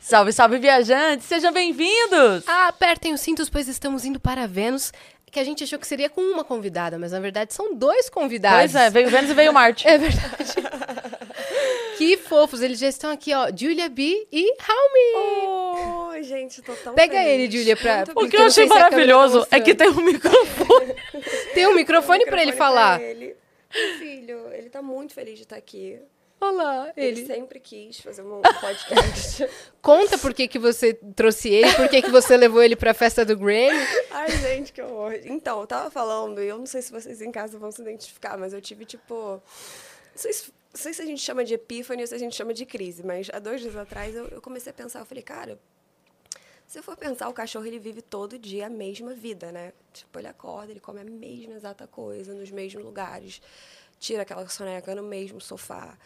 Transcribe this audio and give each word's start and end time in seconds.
Salve, 0.00 0.32
salve, 0.32 0.58
viajantes! 0.58 1.26
Sejam 1.26 1.52
bem-vindos! 1.52 2.44
Ah, 2.46 2.68
apertem 2.68 3.12
os 3.12 3.20
cintos, 3.20 3.50
pois 3.50 3.68
estamos 3.68 4.06
indo 4.06 4.18
para 4.18 4.46
Vênus, 4.46 4.90
que 5.30 5.38
a 5.38 5.44
gente 5.44 5.62
achou 5.64 5.78
que 5.78 5.86
seria 5.86 6.08
com 6.08 6.20
uma 6.22 6.42
convidada, 6.42 6.98
mas 6.98 7.12
na 7.12 7.20
verdade 7.20 7.52
são 7.52 7.74
dois 7.74 8.08
convidados. 8.08 8.72
Pois 8.72 8.74
é, 8.74 8.88
veio 8.88 9.10
Vênus 9.10 9.30
e 9.30 9.34
veio 9.34 9.52
Marte. 9.52 9.86
É 9.88 9.98
verdade. 9.98 10.54
que 11.98 12.16
fofos, 12.16 12.62
eles 12.62 12.78
já 12.78 12.88
estão 12.88 13.10
aqui, 13.10 13.34
ó, 13.34 13.48
Julia 13.54 13.90
B 13.90 14.26
e 14.32 14.54
Raumi. 14.58 16.08
Oi, 16.14 16.22
gente, 16.22 16.62
tô 16.62 16.72
tão 16.76 16.94
Pega 16.94 17.18
feliz. 17.18 17.28
ele, 17.30 17.50
Julia, 17.58 17.76
pra- 17.76 18.04
O 18.14 18.28
que 18.30 18.36
eu 18.36 18.44
achei 18.46 18.64
maravilhoso 18.66 19.46
é 19.50 19.60
que 19.60 19.74
tem 19.74 19.90
um 19.90 20.00
microfone. 20.00 20.94
Tem 21.52 21.66
um 21.66 21.74
microfone 21.74 22.24
pra 22.24 22.40
ele 22.40 22.52
Microfone 22.52 22.56
falar. 22.74 23.00
ele. 23.02 23.36
Meu 23.74 23.98
filho, 23.98 24.52
ele 24.54 24.70
tá 24.70 24.80
muito 24.80 25.12
feliz 25.12 25.36
de 25.36 25.42
estar 25.42 25.56
aqui. 25.56 25.98
Olá, 26.38 26.92
Ele, 26.96 27.20
ele. 27.20 27.26
sempre 27.26 27.58
quis 27.58 27.98
fazer 28.00 28.22
um 28.22 28.42
podcast. 28.60 29.48
Conta 29.80 30.18
por 30.18 30.34
que, 30.34 30.46
que 30.46 30.58
você 30.58 30.92
trouxe 31.14 31.48
ele, 31.48 31.72
por 31.74 31.88
que, 31.88 32.02
que 32.02 32.10
você 32.10 32.36
levou 32.36 32.62
ele 32.62 32.76
pra 32.76 32.92
festa 32.92 33.24
do 33.24 33.36
Grammy. 33.36 33.78
Ai, 34.10 34.30
gente, 34.30 34.72
que 34.72 34.82
horror. 34.82 35.14
Então, 35.24 35.60
eu 35.60 35.66
tava 35.66 35.90
falando, 35.90 36.42
e 36.42 36.46
eu 36.46 36.58
não 36.58 36.66
sei 36.66 36.82
se 36.82 36.92
vocês 36.92 37.22
em 37.22 37.32
casa 37.32 37.58
vão 37.58 37.72
se 37.72 37.80
identificar, 37.80 38.36
mas 38.36 38.52
eu 38.52 38.60
tive, 38.60 38.84
tipo... 38.84 39.14
Não 39.14 39.42
sei 40.14 40.32
se, 40.32 40.52
não 40.72 40.80
sei 40.80 40.92
se 40.92 41.02
a 41.02 41.06
gente 41.06 41.22
chama 41.22 41.42
de 41.42 41.54
epífane 41.54 42.02
ou 42.02 42.06
se 42.06 42.14
a 42.14 42.18
gente 42.18 42.36
chama 42.36 42.52
de 42.52 42.66
crise, 42.66 43.02
mas 43.04 43.30
há 43.32 43.38
dois 43.38 43.60
dias 43.62 43.76
atrás 43.76 44.14
eu, 44.14 44.26
eu 44.28 44.40
comecei 44.42 44.70
a 44.70 44.74
pensar, 44.74 45.00
eu 45.00 45.06
falei, 45.06 45.22
cara... 45.22 45.58
Se 46.66 46.78
eu 46.80 46.82
for 46.82 46.96
pensar, 46.96 47.28
o 47.28 47.32
cachorro 47.32 47.64
ele 47.64 47.78
vive 47.78 48.02
todo 48.02 48.36
dia 48.38 48.66
a 48.66 48.70
mesma 48.70 49.14
vida, 49.14 49.52
né? 49.52 49.72
Tipo, 49.92 50.18
ele 50.18 50.26
acorda, 50.26 50.72
ele 50.72 50.80
come 50.80 51.00
a 51.00 51.04
mesma 51.04 51.54
exata 51.54 51.86
coisa, 51.86 52.34
nos 52.34 52.50
mesmos 52.50 52.82
lugares, 52.84 53.40
tira 54.00 54.22
aquela 54.22 54.46
soneca 54.48 54.92
no 54.92 55.02
mesmo 55.04 55.40
sofá. 55.40 55.96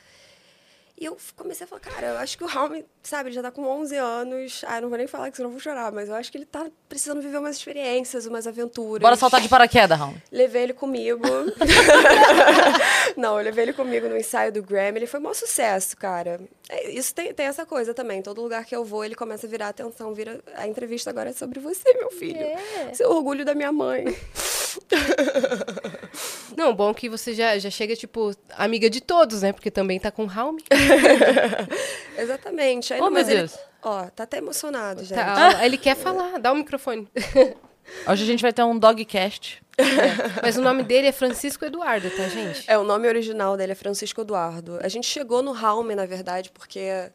E 1.00 1.06
eu 1.06 1.16
comecei 1.34 1.64
a 1.64 1.66
falar, 1.66 1.80
cara, 1.80 2.06
eu 2.08 2.18
acho 2.18 2.36
que 2.36 2.44
o 2.44 2.46
Raul, 2.46 2.84
sabe, 3.02 3.30
ele 3.30 3.34
já 3.34 3.40
tá 3.40 3.50
com 3.50 3.66
11 3.66 3.96
anos. 3.96 4.62
Ah, 4.66 4.76
eu 4.76 4.82
não 4.82 4.90
vou 4.90 4.98
nem 4.98 5.06
falar 5.06 5.30
que 5.30 5.36
senão 5.38 5.48
eu 5.48 5.52
vou 5.52 5.58
chorar, 5.58 5.90
mas 5.90 6.10
eu 6.10 6.14
acho 6.14 6.30
que 6.30 6.36
ele 6.36 6.44
tá 6.44 6.66
precisando 6.90 7.22
viver 7.22 7.38
umas 7.38 7.56
experiências, 7.56 8.26
umas 8.26 8.46
aventuras. 8.46 9.00
Bora 9.00 9.16
saltar 9.16 9.40
de 9.40 9.48
paraquedas, 9.48 9.98
Raul. 9.98 10.14
Levei 10.30 10.64
ele 10.64 10.74
comigo. 10.74 11.22
não, 13.16 13.38
eu 13.38 13.44
levei 13.44 13.64
ele 13.64 13.72
comigo 13.72 14.10
no 14.10 14.16
ensaio 14.18 14.52
do 14.52 14.62
Grammy. 14.62 14.98
Ele 14.98 15.06
foi 15.06 15.20
um 15.20 15.22
maior 15.22 15.32
sucesso, 15.34 15.96
cara. 15.96 16.38
É, 16.68 16.90
Isso 16.90 17.14
tem, 17.14 17.32
tem 17.32 17.46
essa 17.46 17.64
coisa 17.64 17.94
também. 17.94 18.20
Todo 18.20 18.42
lugar 18.42 18.66
que 18.66 18.76
eu 18.76 18.84
vou, 18.84 19.02
ele 19.02 19.14
começa 19.14 19.46
a 19.46 19.50
virar 19.50 19.68
atenção. 19.68 20.12
Vira, 20.12 20.38
a 20.54 20.68
entrevista 20.68 21.08
agora 21.08 21.30
é 21.30 21.32
sobre 21.32 21.60
você, 21.60 21.94
meu 21.94 22.10
filho. 22.10 22.42
É. 22.42 22.92
Seu 22.92 23.10
orgulho 23.10 23.42
da 23.42 23.54
minha 23.54 23.72
mãe. 23.72 24.04
Não, 26.56 26.74
bom 26.74 26.92
que 26.92 27.08
você 27.08 27.32
já, 27.34 27.58
já 27.58 27.70
chega, 27.70 27.94
tipo, 27.96 28.34
amiga 28.56 28.90
de 28.90 29.00
todos, 29.00 29.42
né? 29.42 29.52
Porque 29.52 29.70
também 29.70 29.98
tá 29.98 30.10
com 30.10 30.24
o 30.24 30.26
Raumi. 30.26 30.62
Exatamente. 32.16 32.92
Aí, 32.94 33.00
Oh, 33.00 33.10
meu 33.10 33.22
ele- 33.22 33.34
Deus. 33.36 33.56
Ó, 33.82 34.04
tá 34.10 34.24
até 34.24 34.38
emocionado, 34.38 35.02
gente. 35.04 35.16
Tá, 35.16 35.64
ele 35.64 35.78
quer 35.78 35.96
falar, 35.96 36.38
dá 36.38 36.52
o 36.52 36.54
microfone. 36.56 37.08
Hoje 38.06 38.22
a 38.22 38.26
gente 38.26 38.42
vai 38.42 38.52
ter 38.52 38.62
um 38.62 38.78
dogcast. 38.78 39.62
Mas 40.42 40.56
o 40.58 40.60
nome 40.60 40.82
dele 40.82 41.06
é 41.08 41.12
Francisco 41.12 41.64
Eduardo, 41.64 42.10
tá, 42.10 42.28
gente? 42.28 42.64
É, 42.70 42.76
o 42.78 42.84
nome 42.84 43.08
original 43.08 43.56
dele 43.56 43.72
é 43.72 43.74
Francisco 43.74 44.20
Eduardo. 44.20 44.78
A 44.82 44.88
gente 44.88 45.06
chegou 45.06 45.42
no 45.42 45.52
Raume, 45.52 45.94
na 45.94 46.04
verdade, 46.04 46.50
porque 46.52 47.10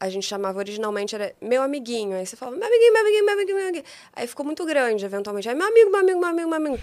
a 0.00 0.08
gente 0.08 0.26
chamava 0.26 0.58
originalmente, 0.58 1.14
era 1.14 1.32
meu 1.40 1.62
amiguinho. 1.62 2.16
Aí 2.16 2.26
você 2.26 2.36
falava, 2.36 2.56
meu 2.56 2.66
amiguinho, 2.66 2.92
meu 2.92 3.02
amiguinho, 3.02 3.24
meu 3.24 3.34
amiguinho, 3.34 3.56
meu 3.56 3.64
amiguinho. 3.66 3.84
Aí 4.12 4.26
ficou 4.26 4.44
muito 4.44 4.64
grande, 4.66 5.04
eventualmente. 5.04 5.48
Aí, 5.48 5.54
meu 5.54 5.66
amigo, 5.66 5.90
meu 5.90 6.00
amigo, 6.00 6.18
meu 6.20 6.28
amigo, 6.28 6.48
meu 6.48 6.56
amigo. 6.56 6.78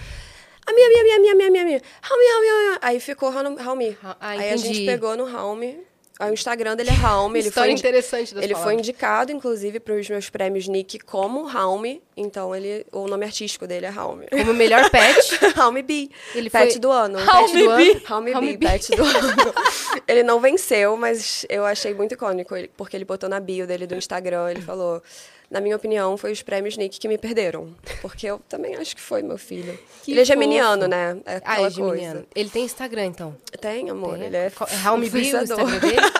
A 0.65 0.73
minha, 0.73 0.87
minha, 0.89 1.03
minha, 1.03 1.19
minha, 1.19 1.35
minha, 1.35 1.51
minha, 1.51 1.65
minha. 1.65 1.81
Raumi, 2.01 2.23
Raumi, 2.33 2.47
Raumi. 2.47 2.77
Aí 2.81 2.99
ficou 2.99 3.29
Raumi. 3.29 3.97
Ah, 4.03 4.15
Aí 4.19 4.49
a 4.51 4.55
gente 4.57 4.85
pegou 4.85 5.15
no 5.17 5.25
Raumi. 5.25 5.79
O 6.19 6.25
Instagram 6.33 6.75
dele 6.75 6.91
é 6.91 6.93
Raumi. 6.93 7.39
Ele 7.39 7.47
História 7.47 7.71
foi 7.71 7.79
interessante 7.79 8.35
Ele 8.35 8.41
foi 8.49 8.53
palavras. 8.53 8.77
indicado, 8.77 9.31
inclusive, 9.31 9.79
para 9.79 9.95
os 9.95 10.07
meus 10.07 10.29
prêmios 10.29 10.67
Nick 10.67 10.99
como 10.99 11.45
Raumi. 11.45 11.99
Então, 12.15 12.55
ele, 12.55 12.85
o 12.91 13.07
nome 13.07 13.25
artístico 13.25 13.65
dele 13.65 13.87
é 13.87 13.89
Raumi. 13.89 14.27
Como 14.29 14.53
melhor 14.53 14.87
pet. 14.91 15.35
Raumi 15.57 15.81
B. 15.81 16.11
Ele 16.35 16.47
pet 16.51 16.73
foi- 16.73 16.79
do 16.79 16.91
ano. 16.91 17.17
Raumi 17.17 17.47
Pet 17.53 17.63
do 17.65 17.75
B. 17.75 17.91
ano. 17.91 18.01
Raumi 18.05 18.57
B. 18.57 18.67
pet 18.67 18.95
do 18.95 19.03
ano. 19.03 19.53
ele 20.07 20.23
não 20.23 20.39
venceu, 20.39 20.95
mas 20.97 21.45
eu 21.49 21.65
achei 21.65 21.93
muito 21.93 22.13
icônico, 22.13 22.55
porque 22.77 22.95
ele 22.97 23.05
botou 23.05 23.29
na 23.29 23.39
bio 23.39 23.65
dele 23.67 23.85
do 23.87 23.95
Instagram, 23.95 24.51
ele 24.51 24.61
falou... 24.61 25.01
Na 25.49 25.59
minha 25.59 25.75
opinião, 25.75 26.15
foi 26.15 26.31
os 26.31 26.41
prêmios 26.41 26.77
Nick 26.77 26.97
que 26.97 27.09
me 27.09 27.17
perderam. 27.17 27.75
Porque 28.01 28.25
eu 28.25 28.39
também 28.47 28.73
acho 28.77 28.95
que 28.95 29.01
foi, 29.01 29.21
meu 29.21 29.37
filho. 29.37 29.77
Que 30.01 30.11
ele 30.11 30.21
é 30.21 30.23
fofo. 30.23 30.33
geminiano, 30.33 30.87
né? 30.87 31.17
É 31.25 31.41
Ah, 31.43 31.61
é 31.61 31.69
geminiano. 31.69 32.13
coisa. 32.21 32.27
Ele 32.33 32.49
tem 32.49 32.63
Instagram, 32.63 33.07
então. 33.07 33.35
Tem, 33.59 33.89
amor. 33.89 34.17
Tem? 34.17 34.27
Ele 34.27 34.37
é 34.37 34.45
é 34.45 34.75
Raumi 34.77 35.09
B, 35.09 35.17
o 35.17 35.21
influenciador. 35.21 35.59
Instagram 35.59 35.79
dele? 35.89 36.01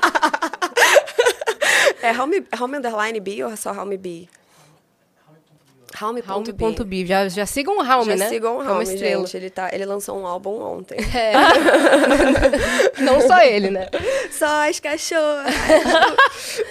É 2.01 2.11
Raumi, 2.11 2.43
Raumi 2.51 2.77
underline 2.77 3.19
B 3.19 3.43
ou 3.43 3.51
é 3.51 3.55
só 3.55 3.71
Raumi 3.71 3.97
B? 3.97 4.27
Raumi.b. 6.01 7.05
Já, 7.05 7.29
já 7.29 7.45
sigam 7.45 7.77
o 7.77 7.81
Raumi, 7.81 8.11
Já 8.11 8.15
né? 8.17 8.29
sigam 8.29 8.57
o 8.57 8.79
é 8.79 8.83
estrela. 8.83 9.25
gente. 9.25 9.37
Ele, 9.37 9.49
tá, 9.49 9.69
ele 9.71 9.85
lançou 9.85 10.17
um 10.17 10.25
álbum 10.25 10.61
ontem. 10.61 10.97
É. 11.15 11.33
Não 13.01 13.21
só 13.21 13.41
ele, 13.43 13.69
né? 13.69 13.87
Só 14.31 14.67
as 14.69 14.79
cachorras. 14.79 15.53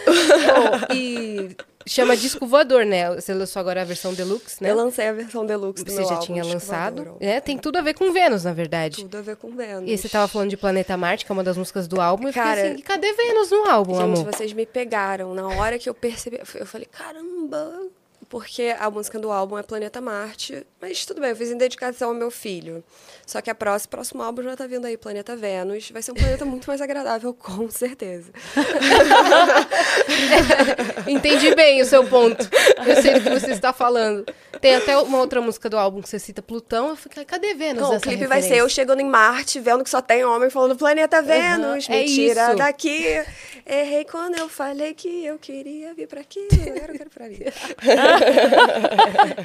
Bom, 0.07 0.95
e 0.95 1.57
chama 1.87 2.17
Disco 2.17 2.47
Voador, 2.47 2.85
né? 2.85 3.15
Você 3.15 3.33
lançou 3.35 3.61
agora 3.61 3.83
a 3.83 3.85
versão 3.85 4.13
deluxe, 4.15 4.63
né? 4.63 4.71
Eu 4.71 4.77
lancei 4.77 5.09
a 5.09 5.13
versão 5.13 5.45
deluxe 5.47 5.85
do 5.85 5.91
Você 5.91 6.05
já 6.05 6.15
álbum, 6.15 6.27
tinha 6.27 6.45
lançado. 6.45 7.17
É, 7.21 7.41
tem 7.41 7.59
tudo 7.59 7.79
a 7.79 7.83
ver 7.83 7.95
com 7.95 8.13
Vênus, 8.13 8.45
na 8.45 8.53
verdade. 8.53 9.03
Tudo 9.03 9.19
a 9.19 9.23
ver 9.23 9.37
com 9.37 9.51
Vênus. 9.55 9.89
E 9.89 9.97
você 9.97 10.09
tava 10.09 10.29
falando 10.29 10.51
de 10.51 10.57
Planeta 10.57 10.97
Marte, 10.97 11.25
que 11.25 11.33
é 11.33 11.35
uma 11.35 11.45
das 11.45 11.57
músicas 11.57 11.87
do 11.89 12.01
álbum. 12.01 12.33
Cara, 12.33 12.57
fiquei 12.57 12.73
assim, 12.73 12.83
cadê 12.83 13.13
Vênus 13.13 13.51
no 13.51 13.69
álbum, 13.69 13.95
Gente, 13.95 14.03
amor? 14.05 14.25
vocês 14.33 14.53
me 14.53 14.67
pegaram. 14.67 15.35
Na 15.35 15.49
hora 15.49 15.79
que 15.79 15.89
eu 15.89 15.95
percebi, 15.95 16.41
eu 16.55 16.67
falei, 16.67 16.87
caramba! 16.91 17.89
Porque 18.31 18.73
a 18.79 18.89
música 18.89 19.19
do 19.19 19.33
álbum 19.33 19.59
é 19.59 19.63
Planeta 19.65 20.01
Marte. 20.01 20.65
Mas 20.81 21.05
tudo 21.05 21.21
bem, 21.21 21.31
eu 21.31 21.37
fiz 21.37 21.51
em 21.51 21.59
dedicação 21.59 22.11
ao 22.11 22.15
meu 22.15 22.31
filho. 22.31 22.83
Só 23.27 23.41
que 23.41 23.51
a 23.51 23.55
próxima, 23.57 23.91
próximo 23.91 24.23
álbum 24.23 24.45
já 24.45 24.57
tá 24.57 24.69
vindo 24.69 24.87
aí, 24.87 24.97
Planeta 24.97 25.35
Vênus. 25.35 25.91
Vai 25.91 26.01
ser 26.01 26.13
um 26.13 26.15
planeta 26.15 26.45
muito 26.45 26.69
mais 26.69 26.81
agradável, 26.81 27.35
com 27.39 27.69
certeza. 27.69 28.31
Entendi 31.09 31.53
bem 31.57 31.83
o 31.83 31.85
seu 31.85 32.07
ponto. 32.07 32.49
Eu 32.87 33.03
sei 33.03 33.15
do 33.15 33.21
que 33.21 33.31
você 33.31 33.51
está 33.51 33.73
falando. 33.73 34.25
Tem 34.61 34.77
até 34.77 34.97
uma 34.97 35.19
outra 35.19 35.41
música 35.41 35.69
do 35.69 35.77
álbum 35.77 36.01
que 36.01 36.09
você 36.09 36.21
cita 36.21 36.41
Plutão. 36.41 36.91
Eu 36.91 36.97
fiquei, 36.97 37.25
cadê 37.25 37.55
Vênus? 37.55 37.83
Não, 37.83 37.97
o 37.97 38.01
clipe 38.01 38.27
vai 38.27 38.43
ser 38.43 38.51
referência? 38.51 38.63
eu 38.63 38.69
chegando 38.69 39.01
em 39.01 39.07
Marte, 39.07 39.59
vendo 39.59 39.83
que 39.83 39.91
só 39.91 40.01
tem 40.01 40.25
homem 40.25 40.51
falando 40.51 40.77
Planeta 40.77 41.21
Vênus, 41.21 41.89
é 41.89 42.03
me 42.03 42.05
tira 42.05 42.49
isso. 42.49 42.57
daqui. 42.57 43.25
Errei 43.67 44.05
quando 44.05 44.39
eu 44.39 44.49
falei 44.49 44.95
que 44.95 45.25
eu 45.25 45.39
queria 45.39 45.93
vir 45.95 46.07
pra 46.07 46.21
aqui, 46.21 46.47
agora 46.53 46.93
eu 46.93 46.99
quero 46.99 47.11
pra 47.11 47.25
ali. 47.25 47.41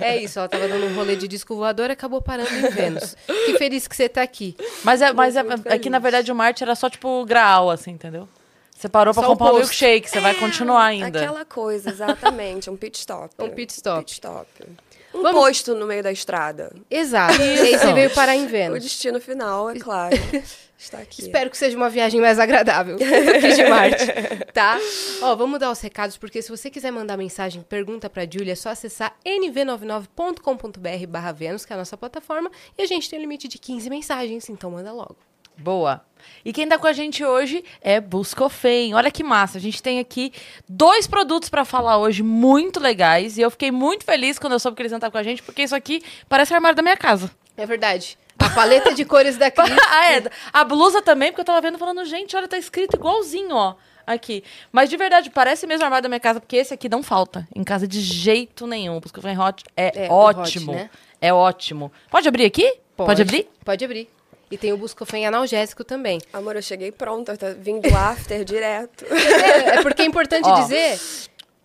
É 0.02 0.18
isso, 0.18 0.40
ela 0.40 0.48
tava 0.48 0.68
dando 0.68 0.86
um 0.86 0.96
rolê 0.96 1.16
de 1.16 1.28
disco 1.28 1.56
voador 1.56 1.90
e 1.90 1.94
acabou 1.94 2.22
parando 2.22 2.50
em 2.54 2.70
Vênus. 2.70 3.16
Que 3.28 3.58
feliz 3.58 3.88
que 3.88 3.96
você 3.96 4.08
tá 4.10 4.22
aqui. 4.22 4.56
Mas 4.84 5.02
é, 5.02 5.12
mas 5.14 5.36
é, 5.36 5.44
é 5.66 5.80
que, 5.80 5.90
na 5.90 6.00
verdade, 6.00 6.32
o 6.32 6.36
Marte 6.36 6.64
era 6.64 6.76
só, 6.76 6.90
tipo, 6.90 7.24
graal, 7.26 7.70
assim, 7.72 7.92
entendeu? 7.92 8.28
Você 8.78 8.90
parou 8.90 9.14
pra 9.14 9.24
Só 9.24 9.30
o 9.30 9.32
comprar 9.38 9.54
um 9.54 9.58
milkshake, 9.60 10.10
você 10.10 10.20
vai 10.20 10.34
continuar 10.36 10.84
ainda. 10.86 11.20
Aquela 11.20 11.46
coisa, 11.46 11.90
exatamente, 11.90 12.70
um 12.70 12.76
pit 12.76 13.00
stop. 13.00 13.30
Um 13.40 13.50
pit 13.50 13.72
stop. 13.74 14.00
Pit 14.00 14.12
stop. 14.14 14.48
Um 15.14 15.22
Vamos- 15.22 15.42
posto 15.42 15.74
no 15.76 15.86
meio 15.88 16.04
da 16.04 16.12
estrada. 16.12 16.74
Exato. 16.92 17.42
E 17.42 17.60
aí 17.62 17.78
você 17.80 17.94
veio 17.94 18.10
parar 18.10 18.36
em 18.36 18.46
O 18.46 18.50
Vênus. 18.50 18.84
destino 18.84 19.22
final, 19.22 19.70
é 19.70 19.76
claro, 19.80 20.14
está 20.78 21.00
aqui. 21.00 21.22
Espero 21.22 21.50
que 21.50 21.58
seja 21.58 21.76
uma 21.78 21.90
viagem 21.90 22.20
mais 22.22 22.40
agradável 22.40 22.98
que 22.98 23.54
de 23.54 23.64
Marte, 23.70 24.06
tá? 24.54 24.78
Ó, 25.22 25.36
vamos 25.36 25.60
dar 25.60 25.72
os 25.72 25.80
recados, 25.80 26.18
porque 26.18 26.42
se 26.42 26.50
você 26.50 26.70
quiser 26.70 26.92
mandar 26.92 27.18
mensagem, 27.18 27.62
pergunta 27.62 28.10
pra 28.10 28.24
Júlia, 28.24 28.54
é 28.54 28.56
só 28.56 28.70
acessar 28.70 29.16
nv99.com.br 29.26 31.08
barra 31.08 31.32
Vênus, 31.32 31.66
que 31.66 31.74
é 31.74 31.76
a 31.76 31.80
nossa 31.80 31.98
plataforma, 31.98 32.52
e 32.78 32.82
a 32.82 32.86
gente 32.86 33.10
tem 33.10 33.20
um 33.20 33.22
limite 33.22 33.48
de 33.48 33.58
15 33.58 33.90
mensagens, 33.90 34.50
então 34.50 34.72
manda 34.72 34.92
logo. 34.92 35.18
Boa. 35.58 36.02
E 36.44 36.52
quem 36.52 36.68
tá 36.68 36.78
com 36.78 36.88
a 36.88 36.94
gente 36.94 37.24
hoje 37.24 37.64
é 37.82 38.02
Buscofem. 38.02 38.94
Olha 38.94 39.10
que 39.10 39.24
massa. 39.24 39.58
A 39.58 39.62
gente 39.62 39.82
tem 39.82 40.00
aqui 40.00 40.34
dois 40.68 41.08
produtos 41.08 41.50
pra 41.50 41.64
falar 41.64 41.98
hoje 41.98 42.22
muito 42.24 42.80
legais. 42.80 43.38
E 43.38 43.42
eu 43.42 43.50
fiquei 43.50 43.72
muito 43.72 44.04
feliz 44.04 44.38
quando 44.38 44.54
eu 44.54 44.60
soube 44.60 44.76
que 44.76 44.82
eles 44.82 44.92
iam 44.92 44.98
estar 44.98 45.12
com 45.12 45.18
a 45.18 45.24
gente, 45.24 45.42
porque 45.42 45.64
isso 45.64 45.76
aqui 45.76 46.04
parece 46.28 46.52
o 46.52 46.56
armário 46.56 46.76
da 46.76 46.82
minha 46.82 46.98
casa. 46.98 47.32
É 47.56 47.66
verdade. 47.66 48.18
A 48.40 48.50
paleta 48.50 48.94
de 48.94 49.06
cores 49.06 49.38
da 49.38 49.50
Cris. 49.52 49.72
ah, 49.90 50.12
é. 50.14 50.24
A 50.54 50.64
blusa 50.64 51.02
também, 51.02 51.32
porque 51.32 51.42
eu 51.42 51.46
tava 51.46 51.62
vendo 51.62 51.78
falando, 51.78 52.04
gente, 52.06 52.36
olha, 52.36 52.48
tá 52.48 52.58
escrito 52.58 52.96
igualzinho, 52.96 53.56
ó. 53.56 53.76
aqui. 54.06 54.44
Mas 54.72 54.90
de 54.90 54.98
verdade, 54.98 55.30
parece 55.30 55.66
mesmo 55.66 55.84
armário 55.84 56.04
da 56.04 56.10
minha 56.10 56.20
casa, 56.20 56.40
porque 56.40 56.58
esse 56.58 56.74
aqui 56.74 56.88
não 56.90 57.02
falta. 57.02 57.48
Em 57.56 57.64
casa 57.64 57.88
de 57.88 58.00
jeito 58.02 58.68
nenhum. 58.68 58.98
O 58.98 59.00
Buscofem 59.00 59.38
Hot 59.40 59.64
é, 59.76 60.06
É, 60.06 60.10
o 60.10 60.14
hot, 60.14 60.40
ótimo. 60.40 60.74
né? 60.74 60.90
É 61.22 61.34
ótimo. 61.34 61.92
Pode 62.12 62.28
abrir 62.28 62.46
aqui? 62.46 62.78
Pode, 62.96 63.22
abrir? 63.22 63.48
Pode 63.64 63.84
abrir. 63.84 64.10
E 64.52 64.58
tem 64.58 64.72
o 64.72 64.78
Buscofen 64.78 65.26
analgésico 65.26 65.84
também. 65.84 66.22
Amor, 66.32 66.56
eu 66.56 66.62
cheguei 66.62 66.92
pronta, 66.92 67.36
tá 67.36 67.48
vindo 67.58 67.88
after 67.96 68.44
direto. 68.46 69.04
É, 69.06 69.78
é 69.78 69.82
porque 69.82 70.04
é 70.04 70.06
importante 70.06 70.48
Ó, 70.48 70.62
dizer 70.62 71.00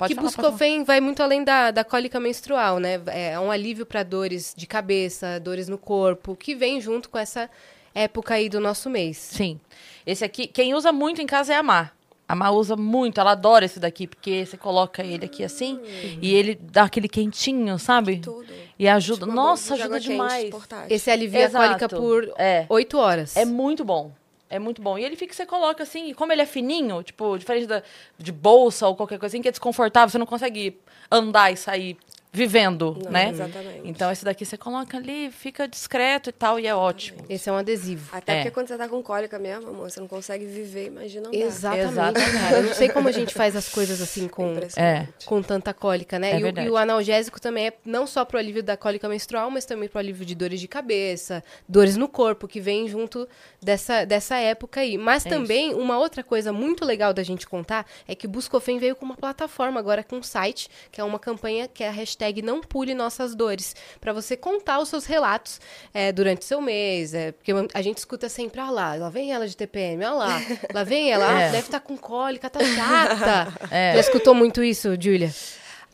Pode 0.01 0.15
que 0.15 0.17
falar, 0.17 0.29
pode 0.31 0.37
falar. 0.37 0.49
Buscofen 0.51 0.83
vai 0.85 0.99
muito 1.01 1.23
além 1.23 1.45
da, 1.45 1.71
da 1.71 1.85
cólica 1.85 2.19
menstrual, 2.19 2.79
né? 2.79 3.01
É 3.07 3.39
um 3.39 3.51
alívio 3.51 3.85
para 3.85 4.03
dores 4.03 4.55
de 4.57 4.67
cabeça, 4.67 5.39
dores 5.39 5.69
no 5.69 5.77
corpo, 5.77 6.35
que 6.35 6.55
vem 6.55 6.81
junto 6.81 7.11
com 7.11 7.19
essa 7.19 7.51
época 7.95 8.35
aí 8.35 8.49
do 8.49 8.59
nosso 8.61 8.89
mês. 8.89 9.19
Sim. 9.19 9.61
Esse 10.07 10.25
aqui, 10.25 10.47
quem 10.47 10.75
usa 10.75 10.91
muito 10.91 11.21
em 11.21 11.27
casa 11.27 11.53
é 11.53 11.57
a 11.57 11.63
Mar. 11.63 11.95
A 12.27 12.35
Mar 12.35 12.53
usa 12.53 12.77
muito, 12.77 13.21
ela 13.21 13.33
adora 13.33 13.65
esse 13.65 13.79
daqui, 13.81 14.07
porque 14.07 14.47
você 14.47 14.57
coloca 14.57 15.03
ele 15.03 15.25
aqui 15.27 15.43
assim 15.45 15.81
e 16.23 16.33
ele 16.33 16.55
dá 16.55 16.85
aquele 16.85 17.09
quentinho, 17.09 17.77
sabe? 17.79 18.21
Tudo. 18.21 18.47
E 18.79 18.89
ajuda. 18.89 19.27
Tipo, 19.27 19.35
Nossa, 19.37 19.75
ajuda 19.75 20.01
demais. 20.01 20.51
Esse 20.89 21.11
alivia 21.11 21.43
Exato. 21.43 21.65
a 21.65 21.69
cólica 21.69 21.89
por 21.89 22.33
É. 22.39 22.65
oito 22.69 22.97
horas. 22.99 23.37
É 23.37 23.45
muito 23.45 23.85
bom. 23.85 24.13
É 24.51 24.59
muito 24.59 24.83
bom. 24.83 24.99
E 24.99 25.05
ele 25.05 25.15
fica, 25.15 25.33
você 25.33 25.47
coloca 25.47 25.85
assim, 25.85 26.11
e 26.11 26.15
como 26.15 26.33
ele 26.33 26.43
é 26.43 26.47
fininho, 26.47 27.05
tipo, 27.05 27.39
diferente 27.39 27.67
da, 27.67 27.85
de 28.19 28.33
bolsa 28.33 28.89
ou 28.89 28.97
qualquer 28.97 29.17
coisa 29.19 29.37
assim, 29.37 29.41
que 29.41 29.47
é 29.49 29.53
desconfortável, 29.53 30.09
você 30.09 30.19
não 30.19 30.27
consegue 30.27 30.77
andar 31.09 31.53
e 31.53 31.57
sair 31.57 31.97
vivendo, 32.33 32.97
Não, 33.05 33.11
né? 33.11 33.29
exatamente. 33.31 33.81
Então 33.85 34.11
esse 34.11 34.25
daqui 34.25 34.45
você 34.45 34.57
coloca 34.57 34.97
ali, 34.97 35.31
fica 35.33 35.67
discreto 35.67 36.31
e 36.31 36.33
tal, 36.33 36.61
e 36.61 36.67
é 36.67 36.75
ótimo. 36.75 37.25
Esse 37.29 37.49
é 37.49 37.53
um 37.53 37.57
adesivo. 37.57 38.09
Até 38.17 38.33
É. 38.33 38.37
porque 38.37 38.51
quando 38.53 38.69
você 38.69 38.77
tá 38.77 38.89
com 38.89 39.03
cólica 39.03 39.37
mesmo, 39.39 39.69
amor, 39.71 39.91
você 39.91 39.99
não 39.99 40.07
consegue 40.07 40.45
viver, 40.47 40.87
imagina 40.87 41.29
andar. 41.29 41.37
Exatamente, 41.37 41.89
Exatamente. 41.91 42.33
cara. 42.41 42.57
Eu 42.59 42.63
não 42.63 42.75
sei 42.75 42.89
como 42.89 43.09
a 43.09 43.13
gente 43.13 43.35
faz 43.35 43.57
as 43.57 43.69
coisas 43.69 44.01
assim 44.01 44.29
com, 44.29 44.53
Impressionante. 44.53 45.27
com 45.27 45.43
tanta 45.43 45.75
cólica, 45.75 46.19
né? 46.21 46.31
É 46.33 46.39
e, 46.39 46.45
o, 46.45 46.61
e 46.61 46.71
o 46.71 46.77
analgésico 46.77 47.41
também 47.41 47.67
é 47.67 47.73
não 47.85 48.07
só 48.07 48.25
pro 48.25 48.39
alívio 48.39 48.63
da 48.63 48.77
cólica 48.77 49.09
menstrual, 49.09 49.51
mas 49.51 49.65
também 49.65 49.89
pro 49.89 49.99
alívio 49.99 50.25
de 50.25 50.35
dores 50.37 50.61
de 50.61 50.69
cabeça, 50.69 51.43
dores 51.69 51.97
no 51.97 52.07
corpo, 52.09 52.47
que 52.47 52.61
vem 52.61 52.87
junto 52.87 53.29
dessa, 53.61 54.05
dessa 54.05 54.37
época 54.37 54.81
aí. 54.81 54.97
Mas 54.97 55.27
É 55.27 55.29
também, 55.29 55.75
uma 55.75 55.99
outra 55.99 56.23
coisa 56.23 56.53
muito 56.53 56.85
legal 56.85 57.13
da 57.13 57.25
gente 57.25 57.45
contar 57.47 57.85
é 58.07 58.15
que 58.15 58.27
o 58.27 58.31
Buscofen 58.31 58.79
veio 58.79 58.95
com 58.95 59.05
uma 59.05 59.17
plataforma 59.17 59.81
agora 59.81 60.05
com 60.05 60.17
um 60.19 60.23
site, 60.23 60.69
que 60.93 61.01
é 61.01 61.05
uma 61.05 61.19
campanha 61.19 61.67
que 61.67 61.83
é 61.83 61.89
a 61.89 61.91
hashtag 61.91 62.20
Não 62.43 62.61
Pule 62.61 62.95
Nossas 62.95 63.35
Dores, 63.35 63.75
para 64.01 64.13
você 64.13 64.37
contar 64.37 64.79
os 64.81 64.89
seus 64.89 65.07
relatos 65.07 65.61
é, 65.95 66.13
durante 66.13 66.45
seu 66.45 66.61
mês. 66.61 67.15
É, 67.15 67.33
porque 67.33 67.53
a 67.75 67.83
gente 67.83 67.99
escuta 67.99 68.29
sempre, 68.29 68.61
ah 68.61 68.71
lá, 68.71 68.95
lá 68.95 69.09
vem 69.11 69.33
ela 69.33 69.47
de 69.49 69.57
TPM, 69.57 70.05
ah 70.05 70.13
lá, 70.13 70.41
lá 70.75 70.85
vem 70.85 71.11
ela, 71.11 71.27
ah, 71.27 71.41
É. 71.41 71.51
deve 71.51 71.67
estar 71.67 71.81
com 71.81 71.97
cólica, 71.97 72.49
tá 72.51 72.61
chata. 72.65 73.53
É. 73.71 73.95
Já 73.95 74.01
escutou 74.01 74.35
muito 74.35 74.63
isso, 74.63 74.91
Júlia? 75.01 75.33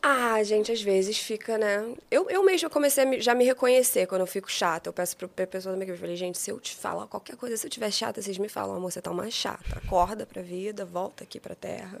Ah, 0.01 0.41
gente, 0.43 0.71
às 0.71 0.81
vezes 0.81 1.17
fica, 1.17 1.57
né? 1.57 1.93
Eu, 2.09 2.29
eu 2.29 2.43
mesma 2.43 2.69
comecei 2.69 3.03
a 3.03 3.05
me- 3.05 3.19
já 3.19 3.33
me 3.33 3.43
reconhecer 3.43 4.05
quando 4.05 4.21
eu 4.21 4.27
fico 4.27 4.49
chata. 4.49 4.87
Eu 4.87 4.93
peço 4.93 5.17
pra, 5.17 5.27
pra 5.27 5.47
pessoa 5.47 5.73
da 5.73 5.77
minha 5.77 5.85
equipe, 5.85 5.97
eu 5.97 6.01
falei, 6.01 6.15
gente, 6.15 6.37
se 6.37 6.51
eu 6.51 6.59
te 6.59 6.75
falar 6.75 7.07
qualquer 7.07 7.35
coisa, 7.35 7.57
se 7.57 7.65
eu 7.65 7.69
tiver 7.71 7.91
chata, 7.91 8.21
vocês 8.21 8.37
me 8.37 8.47
falam, 8.47 8.75
amor, 8.75 8.91
você 8.91 9.01
tá 9.01 9.09
uma 9.11 9.29
chata. 9.31 9.63
Acorda 9.83 10.25
pra 10.25 10.41
vida, 10.41 10.85
volta 10.85 11.23
aqui 11.23 11.39
pra 11.39 11.55
terra. 11.55 11.99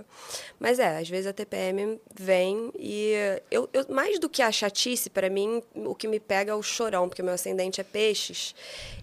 Mas 0.59 0.77
é, 0.79 0.97
às 0.99 1.09
vezes 1.09 1.25
a 1.27 1.33
TPM 1.33 1.99
vem 2.17 2.71
e 2.77 3.13
eu, 3.49 3.67
eu 3.73 3.85
mais 3.89 4.19
do 4.19 4.29
que 4.29 4.41
a 4.43 4.51
chatice, 4.51 5.09
pra 5.09 5.29
mim, 5.29 5.61
o 5.75 5.95
que 5.95 6.07
me 6.07 6.19
pega 6.19 6.51
é 6.51 6.55
o 6.55 6.61
chorão, 6.63 7.09
porque 7.09 7.23
meu 7.23 7.33
ascendente 7.33 7.81
é 7.81 7.83
peixes. 7.83 8.53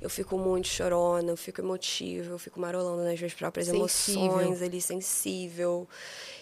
Eu 0.01 0.09
fico 0.09 0.39
muito 0.39 0.69
chorona, 0.69 1.31
eu 1.33 1.37
fico 1.37 1.61
emotiva, 1.61 2.31
eu 2.31 2.39
fico 2.39 2.61
marolando 2.61 3.03
nas 3.03 3.19
minhas 3.19 3.35
próprias 3.35 3.67
Sensível. 3.67 4.23
emoções 4.23 4.63
ali, 4.63 4.81
sensível. 4.81 5.87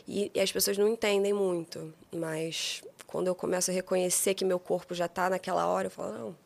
E, 0.07 0.31
e 0.35 0.41
as 0.41 0.51
pessoas 0.51 0.77
não 0.79 0.89
entendem 0.89 1.33
muito. 1.33 1.93
Mas 2.15 2.83
quando 3.07 3.27
eu 3.27 3.35
começo 3.35 3.71
a 3.71 3.75
reconhecer 3.75 4.35
que 4.35 4.45
meu 4.45 4.59
corpo 4.59 4.95
já 4.95 5.07
está 5.07 5.29
naquela 5.29 5.67
hora, 5.67 5.87
eu 5.87 5.91
falo, 5.91 6.13
não, 6.13 6.37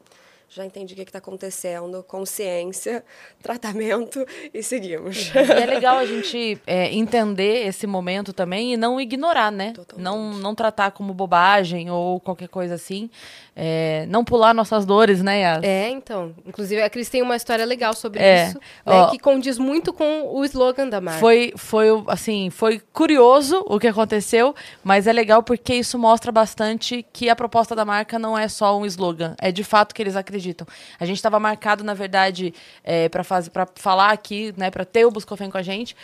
já 0.49 0.65
entendi 0.65 0.95
o 0.95 0.97
que 0.97 1.03
está 1.03 1.19
acontecendo, 1.19 2.03
consciência, 2.05 3.05
tratamento 3.43 4.25
e 4.55 4.63
seguimos. 4.63 5.33
E 5.35 5.39
é 5.39 5.67
legal 5.67 5.99
a 5.99 6.07
gente 6.07 6.61
é, 6.67 6.93
entender 6.95 7.67
esse 7.67 7.87
momento 7.87 8.33
também 8.33 8.73
e 8.73 8.77
não 8.77 9.01
ignorar, 9.01 9.51
né? 9.51 9.73
Totalmente. 9.73 10.05
Não, 10.05 10.35
não 10.35 10.55
tratar 10.55 10.93
como 10.93 11.13
bobagem 11.13 11.91
ou 11.91 12.21
qualquer 12.21 12.49
coisa 12.49 12.75
assim. 12.75 13.11
É, 13.59 14.05
não 14.11 14.23
pular 14.23 14.53
nossas 14.53 14.85
dores, 14.85 15.23
né, 15.23 15.41
Yas? 15.41 15.63
É, 15.65 15.89
então. 15.89 16.35
Inclusive, 16.45 16.83
a 16.83 16.91
Cris 16.91 17.09
tem 17.09 17.23
uma 17.23 17.35
história 17.35 17.65
legal 17.65 17.95
sobre 17.95 18.21
É. 18.21 18.49
isso, 18.49 18.59
né, 18.85 19.01
Ó. 19.01 19.07
que 19.09 19.19
condiz 19.19 19.59
muito 19.59 19.95
com 19.95 20.29
o 20.35 20.45
slogan 20.45 20.87
da 20.91 21.01
marca. 21.01 21.19
Foi, 21.21 21.55
foi, 21.57 21.87
assim, 22.09 22.51
foi 22.51 22.79
curioso 22.93 23.65
o 23.67 23.79
que 23.81 23.87
aconteceu, 23.89 24.55
mas 24.85 25.07
é 25.07 25.13
legal 25.13 25.43
porque 25.43 25.75
isso 25.75 25.99
mostra 25.99 26.31
bastante 26.31 27.03
que 27.15 27.31
a 27.31 27.35
proposta 27.35 27.75
da 27.75 27.83
marca 27.83 28.19
não 28.19 28.37
é 28.37 28.47
só 28.47 28.77
um 28.79 28.85
slogan, 28.85 29.35
é 29.41 29.51
de 29.51 29.65
fato 29.65 29.95
que 29.95 30.03
eles 30.03 30.17
acreditam. 30.17 30.67
A 31.01 31.07
gente 31.07 31.17
estava 31.17 31.41
marcado, 31.41 31.83
na 31.83 31.95
verdade, 31.95 32.53
é, 32.85 33.09
para 33.09 33.25
falar 33.75 34.11
aqui, 34.11 34.53
né, 34.59 34.71
para 34.71 34.85
ter 34.85 35.07
o 35.07 35.11
Buscofem 35.11 35.51
com 35.51 35.57
a 35.57 35.63
gente. 35.63 35.97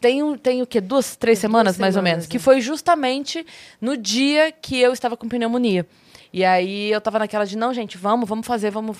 Tem, 0.00 0.36
tem 0.38 0.62
o 0.62 0.66
quê? 0.66 0.80
Duas, 0.80 1.14
três 1.16 1.38
semanas, 1.38 1.76
mais 1.78 1.94
ou 1.94 2.00
semanas, 2.00 2.12
menos. 2.14 2.24
né? 2.26 2.30
Que 2.32 2.38
foi 2.38 2.60
justamente 2.60 3.46
no 3.80 3.94
dia 3.96 4.50
que 4.50 4.80
eu 4.80 4.92
estava 4.92 5.16
com 5.18 5.28
pneumonia. 5.28 5.86
E 6.34 6.44
aí 6.44 6.90
eu 6.90 7.00
tava 7.00 7.20
naquela 7.20 7.46
de, 7.46 7.56
não, 7.56 7.72
gente, 7.72 7.96
vamos, 7.96 8.28
vamos 8.28 8.44
fazer, 8.44 8.68
vamos. 8.68 8.96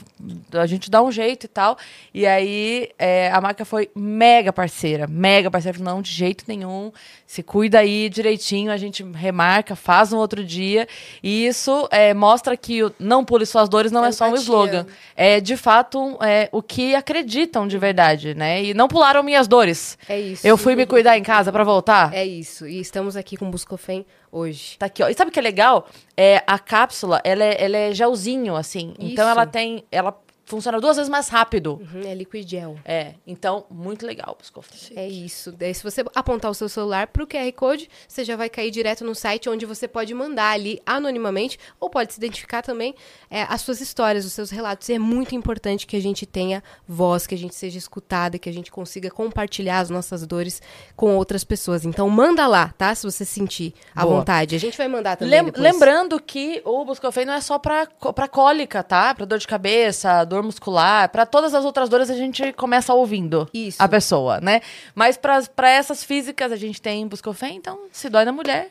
A 0.52 0.66
gente 0.66 0.88
dá 0.88 1.02
um 1.02 1.10
jeito 1.10 1.46
e 1.46 1.48
tal. 1.48 1.76
E 2.14 2.24
aí 2.28 2.90
é, 2.96 3.28
a 3.32 3.40
marca 3.40 3.64
foi 3.64 3.90
mega 3.92 4.52
parceira, 4.52 5.08
mega 5.08 5.50
parceira. 5.50 5.76
Não, 5.80 6.00
de 6.00 6.12
jeito 6.12 6.44
nenhum. 6.46 6.92
Se 7.26 7.42
cuida 7.42 7.80
aí 7.80 8.08
direitinho, 8.08 8.70
a 8.70 8.76
gente 8.76 9.02
remarca, 9.02 9.74
faz 9.74 10.12
um 10.12 10.18
outro 10.18 10.44
dia. 10.44 10.86
E 11.24 11.44
isso 11.44 11.88
é, 11.90 12.14
mostra 12.14 12.56
que 12.56 12.84
o 12.84 12.94
não 13.00 13.24
pule 13.24 13.44
suas 13.46 13.68
dores 13.68 13.90
não 13.90 14.04
é 14.04 14.12
só 14.12 14.26
um 14.26 14.28
Empatia. 14.28 14.42
slogan. 14.44 14.86
É 15.16 15.40
de 15.40 15.56
fato 15.56 16.16
é, 16.22 16.48
o 16.52 16.62
que 16.62 16.94
acreditam 16.94 17.66
de 17.66 17.76
verdade, 17.76 18.32
né? 18.32 18.62
E 18.62 18.74
não 18.74 18.86
pularam 18.86 19.24
minhas 19.24 19.48
dores. 19.48 19.98
É 20.08 20.20
isso. 20.20 20.46
Eu 20.46 20.56
fui 20.56 20.76
me 20.76 20.86
cuidar 20.86 21.18
em 21.18 21.22
casa 21.24 21.50
pra 21.50 21.64
voltar. 21.64 22.14
É 22.14 22.24
isso. 22.24 22.64
E 22.64 22.78
estamos 22.78 23.16
aqui 23.16 23.36
com 23.36 23.48
o 23.48 23.50
Buscofen 23.50 24.06
hoje. 24.34 24.76
Tá 24.78 24.86
aqui, 24.86 25.02
ó. 25.02 25.08
E 25.08 25.14
sabe 25.14 25.30
o 25.30 25.32
que 25.32 25.38
é 25.38 25.42
legal? 25.42 25.88
É, 26.16 26.42
a 26.46 26.58
cápsula, 26.58 27.20
ela 27.24 27.42
é, 27.42 27.64
ela 27.64 27.76
é 27.76 27.92
gelzinho, 27.92 28.54
assim. 28.54 28.94
Então 28.98 29.24
Isso. 29.24 29.32
ela 29.32 29.46
tem. 29.46 29.82
Ela 29.90 30.12
funciona 30.46 30.80
duas 30.80 30.96
vezes 30.96 31.08
mais 31.08 31.28
rápido. 31.28 31.80
Uhum, 31.92 32.02
é 32.04 32.14
liquid 32.14 32.48
gel. 32.48 32.76
É, 32.84 33.14
então, 33.26 33.64
muito 33.70 34.04
legal, 34.06 34.36
Buscofen. 34.38 34.78
É 34.96 35.08
isso. 35.08 35.52
Daí, 35.52 35.74
se 35.74 35.82
você 35.82 36.04
apontar 36.14 36.50
o 36.50 36.54
seu 36.54 36.68
celular 36.68 37.06
pro 37.06 37.26
QR 37.26 37.50
Code, 37.52 37.88
você 38.06 38.24
já 38.24 38.36
vai 38.36 38.48
cair 38.50 38.70
direto 38.70 39.04
no 39.04 39.14
site 39.14 39.48
onde 39.48 39.64
você 39.66 39.88
pode 39.88 40.12
mandar 40.14 40.50
ali 40.50 40.80
anonimamente 40.84 41.58
ou 41.80 41.88
pode 41.88 42.12
se 42.12 42.18
identificar 42.18 42.62
também 42.62 42.94
é, 43.30 43.42
as 43.42 43.60
suas 43.62 43.80
histórias, 43.80 44.24
os 44.24 44.32
seus 44.32 44.50
relatos. 44.50 44.88
E 44.88 44.94
é 44.94 44.98
muito 44.98 45.34
importante 45.34 45.86
que 45.86 45.96
a 45.96 46.00
gente 46.00 46.26
tenha 46.26 46.62
voz, 46.86 47.26
que 47.26 47.34
a 47.34 47.38
gente 47.38 47.54
seja 47.54 47.78
escutada, 47.78 48.38
que 48.38 48.48
a 48.48 48.52
gente 48.52 48.70
consiga 48.70 49.10
compartilhar 49.10 49.78
as 49.80 49.90
nossas 49.90 50.26
dores 50.26 50.60
com 50.96 51.16
outras 51.16 51.44
pessoas. 51.44 51.84
Então, 51.84 52.08
manda 52.10 52.46
lá, 52.46 52.68
tá? 52.76 52.94
Se 52.94 53.04
você 53.04 53.24
sentir 53.24 53.74
à 53.94 54.02
Boa. 54.04 54.18
vontade. 54.18 54.56
A 54.56 54.60
gente 54.60 54.76
vai 54.76 54.88
mandar 54.88 55.16
também 55.16 55.30
Lem- 55.34 55.44
depois. 55.46 55.62
lembrando 55.62 56.20
que 56.20 56.60
o 56.64 56.84
Buscofen 56.84 57.24
não 57.24 57.34
é 57.34 57.40
só 57.40 57.58
pra 57.58 57.86
cólica, 58.30 58.82
tá? 58.82 59.14
Pra 59.14 59.24
dor 59.24 59.38
de 59.38 59.46
cabeça, 59.46 60.24
dor 60.24 60.33
muscular. 60.42 61.08
Pra 61.10 61.24
todas 61.26 61.54
as 61.54 61.64
outras 61.64 61.88
dores 61.88 62.10
a 62.10 62.14
gente 62.14 62.52
começa 62.54 62.92
ouvindo 62.94 63.48
Isso. 63.52 63.82
a 63.82 63.88
pessoa, 63.88 64.40
né? 64.40 64.60
Mas 64.94 65.16
pra, 65.16 65.42
pra 65.54 65.68
essas 65.70 66.02
físicas 66.02 66.50
a 66.50 66.56
gente 66.56 66.80
tem 66.80 67.06
Buscofen, 67.06 67.56
então 67.56 67.78
se 67.92 68.08
dói 68.08 68.24
na 68.24 68.32
mulher, 68.32 68.70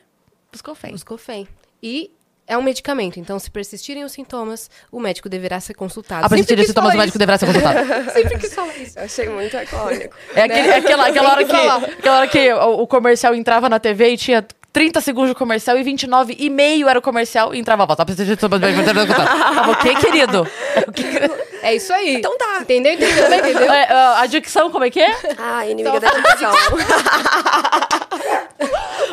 Buscofen. 0.51 0.91
Buscofen. 0.91 1.47
E 1.81 2.11
é 2.45 2.57
um 2.57 2.61
medicamento, 2.61 3.19
então 3.19 3.39
se 3.39 3.49
persistirem 3.49 4.03
os 4.03 4.11
sintomas, 4.11 4.69
o 4.91 4.99
médico 4.99 5.29
deverá 5.29 5.59
ser 5.61 5.73
consultado. 5.73 6.25
A 6.25 6.29
persistir 6.29 6.49
Sempre 6.49 6.55
de 6.55 6.61
quis 6.63 6.67
sintomas 6.71 6.91
do 6.93 6.97
médico 6.97 7.17
deverá 7.17 7.37
ser 7.37 7.45
consultado. 7.45 7.79
Sempre 8.11 8.37
quis 8.37 8.53
falar 8.53 8.77
isso. 8.77 8.99
Eu 8.99 9.03
achei 9.05 9.29
muito 9.29 9.55
icônico. 9.55 10.15
É, 10.35 10.41
aquele- 10.43 10.67
é 10.67 10.75
aquela, 10.75 11.07
aquela, 11.07 11.31
hora 11.31 11.45
que 11.45 11.49
que, 11.51 11.55
aquela 11.93 12.17
hora 12.17 12.27
que 12.27 12.53
o, 12.53 12.81
o 12.81 12.87
comercial 12.87 13.33
entrava 13.33 13.69
na 13.69 13.79
TV 13.79 14.09
e 14.11 14.17
tinha 14.17 14.45
30 14.73 15.01
segundos 15.01 15.29
de 15.29 15.35
comercial 15.35 15.77
e 15.77 15.83
29 15.83 16.35
e 16.37 16.49
meio 16.49 16.89
era 16.89 16.97
o 16.99 17.01
comercial 17.01 17.53
e 17.55 17.59
entrava 17.59 17.83
a 17.83 17.85
voz. 17.85 17.95
Tava 17.97 18.11
o 19.71 19.75
quê, 19.77 19.95
querido? 19.95 20.47
O 20.87 20.91
quê? 20.91 21.03
É 21.63 21.75
isso 21.75 21.91
aí. 21.93 22.15
Então 22.15 22.37
tá. 22.37 22.59
Entendeu? 22.61 22.93
Entendeu? 22.93 23.29
Né? 23.29 23.37
Entendeu? 23.37 23.71
É, 23.73 23.87
a 24.17 24.25
dicção, 24.25 24.69
como 24.71 24.83
é 24.85 24.89
que 24.89 24.99
é? 24.99 25.15
Ah, 25.37 25.65
inimiga 25.67 25.99
da 25.99 26.09
dicção. 26.09 26.51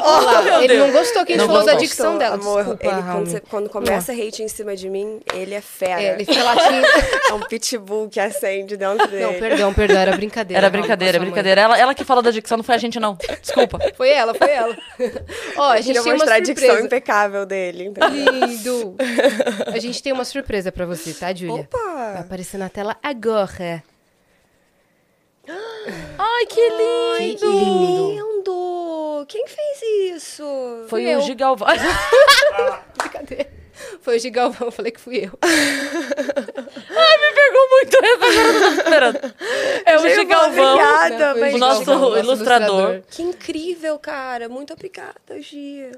Olha 0.02 0.20
lá, 0.26 0.42
meu 0.42 0.58
ele 0.62 0.68
Deus. 0.68 0.80
não 0.88 0.92
gostou 0.92 1.24
que 1.26 1.32
a 1.32 1.36
gente 1.36 1.46
Não 1.46 1.52
falou 1.54 1.66
da 1.66 1.74
dicção 1.74 2.18
dela. 2.18 2.34
Amor, 2.36 2.58
Desculpa, 2.64 2.86
ele, 2.86 3.02
quando, 3.02 3.26
você- 3.30 3.40
quando 3.40 3.68
começa 3.70 4.12
hate 4.12 4.42
em 4.42 4.48
cima 4.48 4.74
de 4.76 4.88
mim, 4.88 5.20
ele 5.34 5.54
é 5.54 5.60
fera. 5.60 6.00
É, 6.02 6.14
ele 6.14 6.24
fica 6.24 6.42
latindo. 6.42 6.86
É 7.28 7.34
um 7.34 7.40
pitbull 7.40 8.08
que 8.08 8.18
acende 8.20 8.76
dentro 8.76 9.06
dele. 9.08 9.24
Não, 9.24 9.34
perdão, 9.34 9.74
perdão, 9.74 9.96
era 9.98 10.12
brincadeira. 10.16 10.58
Era 10.60 10.70
brincadeira, 10.70 11.18
com 11.18 11.22
a 11.22 11.26
sua 11.26 11.30
brincadeira. 11.32 11.60
Ela, 11.60 11.78
ela 11.78 11.94
que 11.94 12.04
falou 12.04 12.22
da 12.22 12.30
dicção, 12.30 12.56
não 12.56 12.64
foi 12.64 12.74
a 12.74 12.78
gente, 12.78 12.98
não. 12.98 13.16
Desculpa. 13.40 13.78
Foi 13.96 14.08
ela, 14.08 14.32
foi 14.32 14.50
ela. 14.50 14.74
Ó, 15.56 15.70
a 15.70 15.80
gente 15.80 15.94
tem 15.94 16.12
uma 16.12 16.14
mostrar 16.14 16.36
a 16.36 16.40
dicção 16.40 16.78
impecável 16.80 17.44
dele. 17.44 17.84
entendeu? 17.88 18.32
Lindo. 18.32 18.96
A 19.66 19.78
gente 19.78 20.02
tem 20.02 20.12
uma 20.12 20.24
surpresa 20.24 20.72
pra 20.72 20.86
você, 20.86 21.12
tá, 21.12 21.34
Júlia? 21.34 21.68
Vai 21.70 21.80
Opa! 22.22 22.26
Aparecer 22.40 22.58
na 22.58 22.68
tela 22.68 22.96
agora. 23.02 23.82
Ai, 26.18 26.46
que 26.46 26.68
lindo! 26.70 27.38
Que 27.38 27.46
lindo. 27.46 29.26
Quem 29.28 29.46
fez 29.46 29.82
isso? 30.16 30.44
Foi 30.88 31.04
Fui 31.04 31.16
o. 31.16 31.20
Gigalvão. 31.20 31.68
Brincadeira. 32.96 33.50
Foi 34.02 34.16
o 34.16 34.20
Gigalvão, 34.20 34.68
eu 34.68 34.72
falei 34.72 34.92
que 34.92 35.00
fui 35.00 35.24
eu. 35.24 35.38
Me 35.40 37.34
pegou 37.34 37.68
muito 37.70 37.96
eu 38.04 38.60
não 38.60 38.72
esperando. 38.74 39.34
É 39.86 39.96
o 39.98 40.08
Gigalvão. 40.08 40.74
obrigada, 40.74 41.34
O 41.34 41.58
nosso 41.58 41.80
Gigalvão, 41.80 42.18
ilustrador. 42.18 43.02
Que 43.10 43.22
incrível, 43.22 43.98
cara. 43.98 44.48
Muito 44.48 44.72
obrigada, 44.72 45.40
Gia. 45.40 45.92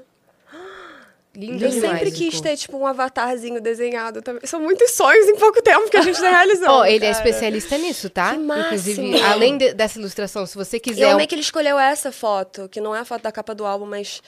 Lindo 1.35 1.65
Eu 1.65 1.71
sempre 1.71 2.11
quis 2.11 2.39
ter, 2.39 2.55
tipo, 2.55 2.77
um 2.77 2.85
avatarzinho 2.85 3.59
desenhado 3.59 4.21
também. 4.21 4.45
São 4.45 4.61
muitos 4.61 4.91
sonhos 4.91 5.27
em 5.27 5.35
pouco 5.35 5.61
tempo 5.63 5.89
que 5.89 5.97
a 5.97 6.01
gente 6.01 6.21
tá 6.21 6.29
realizando. 6.29 6.71
Ó, 6.71 6.85
ele 6.85 7.05
é 7.05 7.11
cara. 7.11 7.25
especialista 7.27 7.75
nisso, 7.77 8.07
tá? 8.09 8.33
Que 8.33 8.37
máximo. 8.39 8.65
Inclusive, 8.67 9.21
além 9.23 9.57
de- 9.57 9.73
dessa 9.73 9.97
ilustração, 9.97 10.45
se 10.45 10.55
você 10.55 10.77
E 10.77 10.79
quiser. 10.79 11.05
eu 11.05 11.09
amei 11.11 11.25
que 11.25 11.33
ele 11.33 11.41
escolheu 11.41 11.79
essa 11.79 12.11
foto, 12.11 12.69
que 12.69 12.79
não 12.79 12.95
é 12.95 12.99
a 12.99 13.05
foto 13.05 13.23
da 13.23 13.31
capa 13.31 13.55
do 13.55 13.65
álbum, 13.65 13.87
mas 13.87 14.21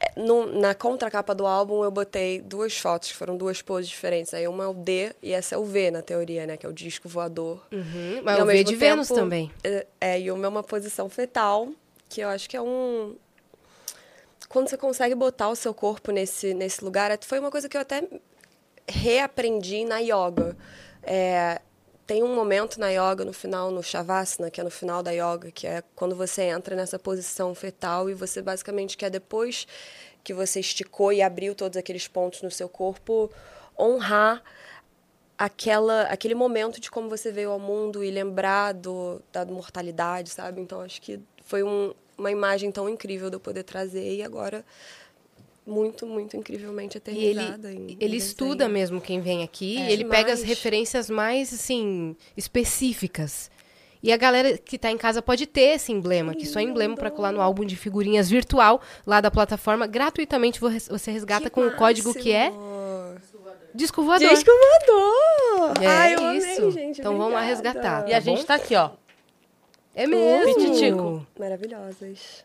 é, 0.00 0.18
no- 0.18 0.46
na 0.58 0.74
contracapa 0.74 1.34
do 1.34 1.46
álbum 1.46 1.84
eu 1.84 1.90
botei 1.90 2.40
duas 2.40 2.74
fotos, 2.78 3.10
que 3.10 3.16
foram 3.18 3.36
duas 3.36 3.60
poses 3.60 3.90
diferentes. 3.90 4.32
Aí 4.32 4.48
uma 4.48 4.64
é 4.64 4.66
o 4.66 4.72
D 4.72 5.12
e 5.22 5.34
essa 5.34 5.56
é 5.56 5.58
o 5.58 5.64
V, 5.66 5.90
na 5.90 6.00
teoria, 6.00 6.46
né? 6.46 6.56
Que 6.56 6.64
é 6.64 6.68
o 6.70 6.72
disco 6.72 7.06
voador. 7.06 7.60
Uhum, 7.70 8.16
E 8.18 8.22
mas 8.22 8.38
ao 8.38 8.44
o 8.44 8.48
V 8.48 8.64
de 8.64 8.76
Vênus 8.76 9.08
tempo, 9.08 9.20
também. 9.20 9.50
É, 9.62 9.86
é, 10.00 10.18
e 10.18 10.24
meu 10.32 10.42
é 10.42 10.48
uma 10.48 10.62
posição 10.62 11.06
fetal, 11.10 11.68
que 12.08 12.22
eu 12.22 12.30
acho 12.30 12.48
que 12.48 12.56
é 12.56 12.62
um. 12.62 13.14
Quando 14.50 14.68
você 14.68 14.76
consegue 14.76 15.14
botar 15.14 15.48
o 15.48 15.54
seu 15.54 15.72
corpo 15.72 16.10
nesse, 16.10 16.52
nesse 16.54 16.84
lugar, 16.84 17.08
é- 17.12 17.18
foi 17.22 17.38
uma 17.38 17.52
coisa 17.52 17.68
que 17.68 17.76
eu 17.76 17.80
até 17.80 18.02
reaprendi 18.88 19.84
na 19.84 19.98
yoga. 20.00 20.56
É, 21.04 21.60
tem 22.04 22.24
um 22.24 22.34
momento 22.34 22.80
na 22.80 22.88
yoga, 22.88 23.24
no 23.24 23.32
final, 23.32 23.70
no 23.70 23.80
Shavasana, 23.80 24.50
que 24.50 24.60
é 24.60 24.64
no 24.64 24.70
final 24.70 25.04
da 25.04 25.12
yoga, 25.12 25.52
que 25.52 25.68
é 25.68 25.84
quando 25.94 26.16
você 26.16 26.42
entra 26.42 26.74
nessa 26.74 26.98
posição 26.98 27.54
fetal 27.54 28.10
e 28.10 28.14
você 28.14 28.42
basicamente 28.42 28.96
quer, 28.96 29.08
depois 29.08 29.68
que 30.24 30.34
você 30.34 30.58
esticou 30.58 31.12
e 31.12 31.22
abriu 31.22 31.54
todos 31.54 31.76
aqueles 31.76 32.08
pontos 32.08 32.42
no 32.42 32.50
seu 32.50 32.68
corpo, 32.68 33.30
honrar 33.78 34.42
aquela, 35.38 36.02
aquele 36.02 36.34
momento 36.34 36.80
de 36.80 36.90
como 36.90 37.08
você 37.08 37.30
veio 37.30 37.52
ao 37.52 37.60
mundo 37.60 38.02
e 38.02 38.10
lembrar 38.10 38.72
do, 38.74 39.22
da 39.32 39.44
mortalidade, 39.46 40.30
sabe? 40.30 40.60
Então, 40.60 40.80
acho 40.80 41.00
que 41.00 41.20
foi 41.44 41.62
um- 41.62 41.94
uma 42.20 42.30
imagem 42.30 42.70
tão 42.70 42.88
incrível 42.88 43.28
de 43.30 43.36
eu 43.36 43.40
poder 43.40 43.62
trazer 43.64 44.14
e 44.16 44.22
agora 44.22 44.64
muito, 45.66 46.06
muito 46.06 46.36
incrivelmente 46.36 46.98
E 46.98 47.10
ele, 47.10 47.40
eternizada. 47.40 47.70
ele 48.00 48.16
estuda 48.16 48.68
mesmo 48.68 49.00
quem 49.00 49.20
vem 49.20 49.42
aqui. 49.42 49.76
É. 49.78 49.88
e 49.88 49.92
ele 49.92 50.04
pega 50.04 50.32
as 50.32 50.40
Demais. 50.40 50.48
referências 50.56 51.10
mais, 51.10 51.52
assim, 51.52 52.16
específicas. 52.36 53.50
E 54.02 54.10
a 54.12 54.16
galera 54.16 54.56
que 54.56 54.78
tá 54.78 54.90
em 54.90 54.96
casa 54.96 55.20
pode 55.20 55.46
ter 55.46 55.74
esse 55.76 55.92
emblema, 55.92 56.34
que 56.34 56.46
só 56.46 56.58
é 56.58 56.62
emblema 56.62 56.96
para 56.96 57.10
colar 57.10 57.32
no 57.32 57.40
álbum 57.42 57.64
de 57.66 57.76
figurinhas 57.76 58.30
virtual 58.30 58.80
lá 59.06 59.20
da 59.20 59.30
plataforma. 59.30 59.86
Gratuitamente 59.86 60.58
vo- 60.58 60.70
você 60.88 61.10
resgata 61.10 61.44
Que 61.44 61.50
com 61.50 61.66
o 61.66 61.76
código 61.76 62.14
que 62.14 62.32
é 62.32 62.50
máximo! 62.50 62.80
Disco 63.74 64.02
Voador. 64.02 64.28
Disco 64.30 64.50
voador! 64.50 65.82
É 65.82 65.86
Ai, 65.86 66.14
eu 66.14 66.32
isso. 66.32 66.60
amei, 66.62 66.70
gente. 66.72 67.00
Então 67.00 67.16
vamos 67.16 67.32
lá 67.34 67.40
obrigada. 67.42 67.46
resgatar. 67.46 68.08
E 68.08 68.12
a 68.12 68.16
Tá 68.16 68.20
gente 68.20 68.38
bom? 68.40 68.44
tá 68.44 68.54
aqui, 68.54 68.74
ó. 68.74 68.90
É 69.94 70.06
mesmo. 70.06 70.54
Pititico. 70.54 71.26
Maravilhosas. 71.38 72.44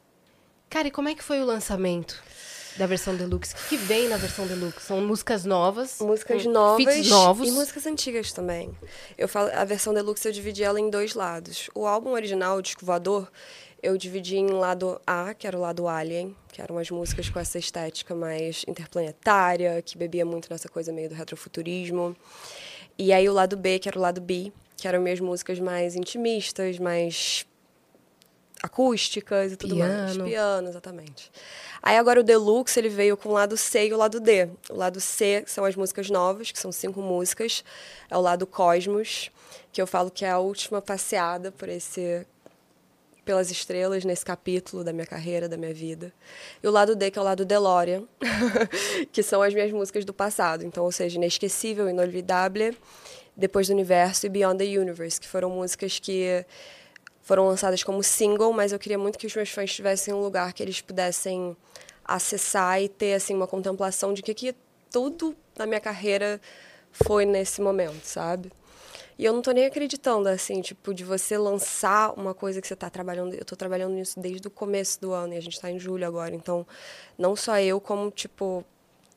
Cara, 0.69 0.87
e 0.87 0.91
como 0.91 1.09
é 1.09 1.15
que 1.15 1.23
foi 1.23 1.39
o 1.41 1.45
lançamento 1.45 2.21
da 2.77 2.85
versão 2.85 3.15
deluxe? 3.15 3.53
O 3.53 3.69
que, 3.69 3.77
vem 3.77 4.09
na 4.09 4.17
versão 4.17 4.45
deluxe? 4.47 4.87
São 4.87 4.99
músicas 5.01 5.45
novas. 5.45 5.99
Músicas 6.01 6.45
novas 6.45 6.83
feats 6.83 7.09
novos. 7.09 7.47
e 7.47 7.51
músicas 7.51 7.85
antigas 7.85 8.33
também. 8.33 8.75
Eu 9.17 9.27
falo, 9.27 9.49
a 9.53 9.63
versão 9.63 9.93
deluxe 9.93 10.27
eu 10.27 10.31
dividi 10.31 10.63
ela 10.63 10.79
em 10.79 10.89
dois 10.89 11.13
lados. 11.13 11.69
O 11.73 11.85
álbum 11.85 12.11
original, 12.11 12.57
o 12.57 12.61
disco 12.61 12.85
voador, 12.85 13.31
eu 13.81 13.97
dividi 13.97 14.37
em 14.37 14.49
lado 14.49 14.99
A, 15.05 15.33
que 15.33 15.45
era 15.45 15.57
o 15.57 15.61
lado 15.61 15.87
Alien, 15.87 16.35
que 16.51 16.61
eram 16.61 16.77
as 16.77 16.89
músicas 16.89 17.29
com 17.29 17.39
essa 17.39 17.59
estética 17.59 18.15
mais 18.15 18.65
interplanetária, 18.67 19.81
que 19.81 19.97
bebia 19.97 20.25
muito 20.25 20.49
nessa 20.49 20.67
coisa 20.67 20.91
meio 20.91 21.07
do 21.07 21.15
retrofuturismo. 21.15 22.15
E 22.97 23.13
aí 23.13 23.29
o 23.29 23.33
lado 23.33 23.55
B, 23.55 23.77
que 23.77 23.87
era 23.87 23.97
o 23.97 24.01
lado 24.01 24.19
B, 24.19 24.51
que 24.75 24.87
eram 24.87 25.01
minhas 25.01 25.19
músicas 25.19 25.59
mais 25.59 25.95
intimistas, 25.95 26.79
mais 26.79 27.45
acústicas 28.61 29.53
e 29.53 29.55
tudo 29.55 29.75
mais. 29.75 30.11
Piano. 30.11 30.25
Piano, 30.25 30.69
exatamente. 30.69 31.31
Aí 31.81 31.97
agora 31.97 32.19
o 32.19 32.23
Deluxe, 32.23 32.79
ele 32.79 32.89
veio 32.89 33.15
com 33.15 33.29
o 33.29 33.33
lado 33.33 33.55
C 33.55 33.87
e 33.87 33.93
o 33.93 33.97
lado 33.97 34.19
D. 34.19 34.49
O 34.69 34.75
lado 34.75 34.99
C 34.99 35.43
são 35.45 35.63
as 35.63 35.75
músicas 35.75 36.09
novas, 36.09 36.51
que 36.51 36.59
são 36.59 36.71
cinco 36.71 37.01
músicas. 37.01 37.63
É 38.09 38.17
o 38.17 38.21
lado 38.21 38.47
Cosmos, 38.47 39.29
que 39.71 39.81
eu 39.81 39.87
falo 39.87 40.09
que 40.09 40.25
é 40.25 40.31
a 40.31 40.39
última 40.39 40.81
passeada 40.81 41.51
por 41.51 41.69
esse 41.69 42.25
pelas 43.23 43.49
estrelas 43.49 44.05
nesse 44.05 44.23
capítulo 44.23 44.83
da 44.83 44.93
minha 44.93 45.05
carreira, 45.07 45.49
da 45.49 45.57
minha 45.57 45.73
vida. 45.73 46.13
E 46.61 46.67
o 46.67 46.71
lado 46.71 46.95
D, 46.95 47.09
que 47.09 47.17
é 47.17 47.21
o 47.21 47.25
lado 47.25 47.43
DeLorean, 47.43 48.03
que 49.11 49.23
são 49.23 49.41
as 49.41 49.51
minhas 49.51 49.71
músicas 49.71 50.05
do 50.05 50.13
passado. 50.13 50.63
Então, 50.63 50.83
ou 50.83 50.91
seja, 50.91 51.17
Inesquecível, 51.17 51.89
Inolvidável, 51.89 52.75
Depois 53.35 53.67
do 53.67 53.73
Universo 53.73 54.25
e 54.25 54.29
Beyond 54.29 54.57
the 54.57 54.79
Universe, 54.79 55.19
que 55.19 55.27
foram 55.27 55.49
músicas 55.49 55.99
que 55.99 56.45
foram 57.21 57.47
lançadas 57.47 57.83
como 57.83 58.01
single, 58.03 58.53
mas 58.53 58.71
eu 58.71 58.79
queria 58.79 58.97
muito 58.97 59.17
que 59.17 59.27
os 59.27 59.35
meus 59.35 59.49
fãs 59.49 59.73
tivessem 59.73 60.13
um 60.13 60.21
lugar 60.21 60.53
que 60.53 60.61
eles 60.61 60.79
pudessem 60.79 61.57
acessar 62.03 62.81
e 62.81 62.87
ter 62.87 63.15
assim 63.15 63.33
uma 63.33 63.47
contemplação 63.47 64.13
de 64.13 64.21
que, 64.21 64.33
que 64.33 64.55
tudo 64.91 65.35
na 65.57 65.65
minha 65.65 65.79
carreira 65.79 66.39
foi 66.91 67.25
nesse 67.25 67.61
momento, 67.61 68.03
sabe? 68.03 68.51
E 69.17 69.23
eu 69.23 69.31
não 69.31 69.41
tô 69.41 69.51
nem 69.51 69.65
acreditando, 69.65 70.27
assim, 70.27 70.61
tipo, 70.61 70.93
de 70.93 71.03
você 71.03 71.37
lançar 71.37 72.13
uma 72.19 72.33
coisa 72.33 72.61
que 72.61 72.67
você 72.67 72.75
tá 72.75 72.89
trabalhando. 72.89 73.33
Eu 73.33 73.45
tô 73.45 73.55
trabalhando 73.55 73.93
nisso 73.93 74.19
desde 74.19 74.45
o 74.47 74.51
começo 74.51 74.99
do 74.99 75.13
ano 75.13 75.33
e 75.33 75.37
a 75.37 75.41
gente 75.41 75.59
tá 75.59 75.71
em 75.71 75.79
julho 75.79 76.05
agora. 76.05 76.35
Então, 76.35 76.67
não 77.17 77.33
só 77.33 77.57
eu, 77.59 77.79
como, 77.79 78.11
tipo, 78.11 78.63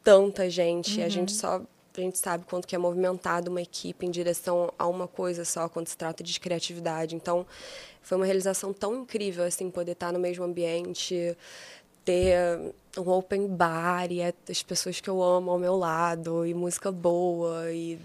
tanta 0.05 0.49
gente. 0.49 1.03
A 1.03 1.09
gente 1.09 1.33
só. 1.33 1.61
A 1.99 2.05
gente 2.05 2.19
sabe 2.19 2.45
quanto 2.45 2.67
que 2.67 2.75
é 2.77 2.79
movimentado 2.79 3.51
uma 3.51 3.61
equipe 3.61 4.07
em 4.07 4.11
direção 4.11 4.73
a 4.79 4.87
uma 4.87 5.09
coisa 5.09 5.45
só 5.45 5.69
quando 5.69 5.89
se 5.89 5.97
trata 5.97 6.23
de 6.23 6.39
criatividade. 6.39 7.17
Então, 7.17 7.45
foi 8.01 8.17
uma 8.17 8.25
realização 8.25 8.73
tão 8.73 9.03
incrível, 9.03 9.45
assim, 9.45 9.71
poder 9.71 9.93
estar 9.93 10.13
no 10.13 10.19
mesmo 10.19 10.45
ambiente, 10.45 11.37
ter 12.05 12.37
um 12.97 13.11
open 13.11 13.49
bar 13.49 14.11
e 14.11 14.21
é 14.21 14.33
as 14.49 14.63
pessoas 14.63 15.01
que 15.01 15.11
eu 15.11 15.23
amo 15.23 15.51
ao 15.51 15.59
meu 15.59 15.77
lado, 15.77 16.47
e 16.47 16.55
música 16.55 16.91
boa, 16.91 17.71
e 17.73 17.99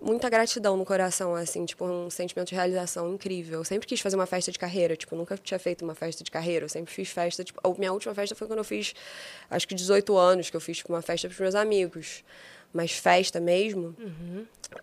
muita 0.00 0.28
gratidão 0.28 0.76
no 0.76 0.84
coração, 0.84 1.34
assim, 1.34 1.64
tipo, 1.64 1.86
um 1.86 2.10
sentimento 2.10 2.48
de 2.48 2.54
realização 2.54 3.14
incrível. 3.14 3.60
Eu 3.60 3.64
sempre 3.64 3.86
quis 3.86 4.00
fazer 4.00 4.16
uma 4.16 4.26
festa 4.26 4.52
de 4.52 4.58
carreira, 4.58 4.94
tipo, 4.96 5.16
nunca 5.16 5.38
tinha 5.38 5.58
feito 5.58 5.82
uma 5.84 5.94
festa 5.94 6.22
de 6.22 6.30
carreira, 6.30 6.66
eu 6.66 6.68
sempre 6.68 6.92
fiz 6.92 7.08
festa, 7.08 7.42
tipo, 7.42 7.60
a 7.62 7.78
minha 7.78 7.92
última 7.92 8.14
festa 8.14 8.34
foi 8.34 8.46
quando 8.46 8.58
eu 8.58 8.64
fiz, 8.64 8.94
acho 9.48 9.66
que 9.66 9.74
18 9.74 10.16
anos, 10.16 10.50
que 10.50 10.56
eu 10.56 10.60
fiz 10.60 10.78
tipo, 10.78 10.92
uma 10.92 11.00
festa 11.00 11.28
pros 11.28 11.40
meus 11.40 11.54
amigos. 11.54 12.22
Mas 12.74 12.90
festa 12.90 13.38
mesmo, 13.38 13.94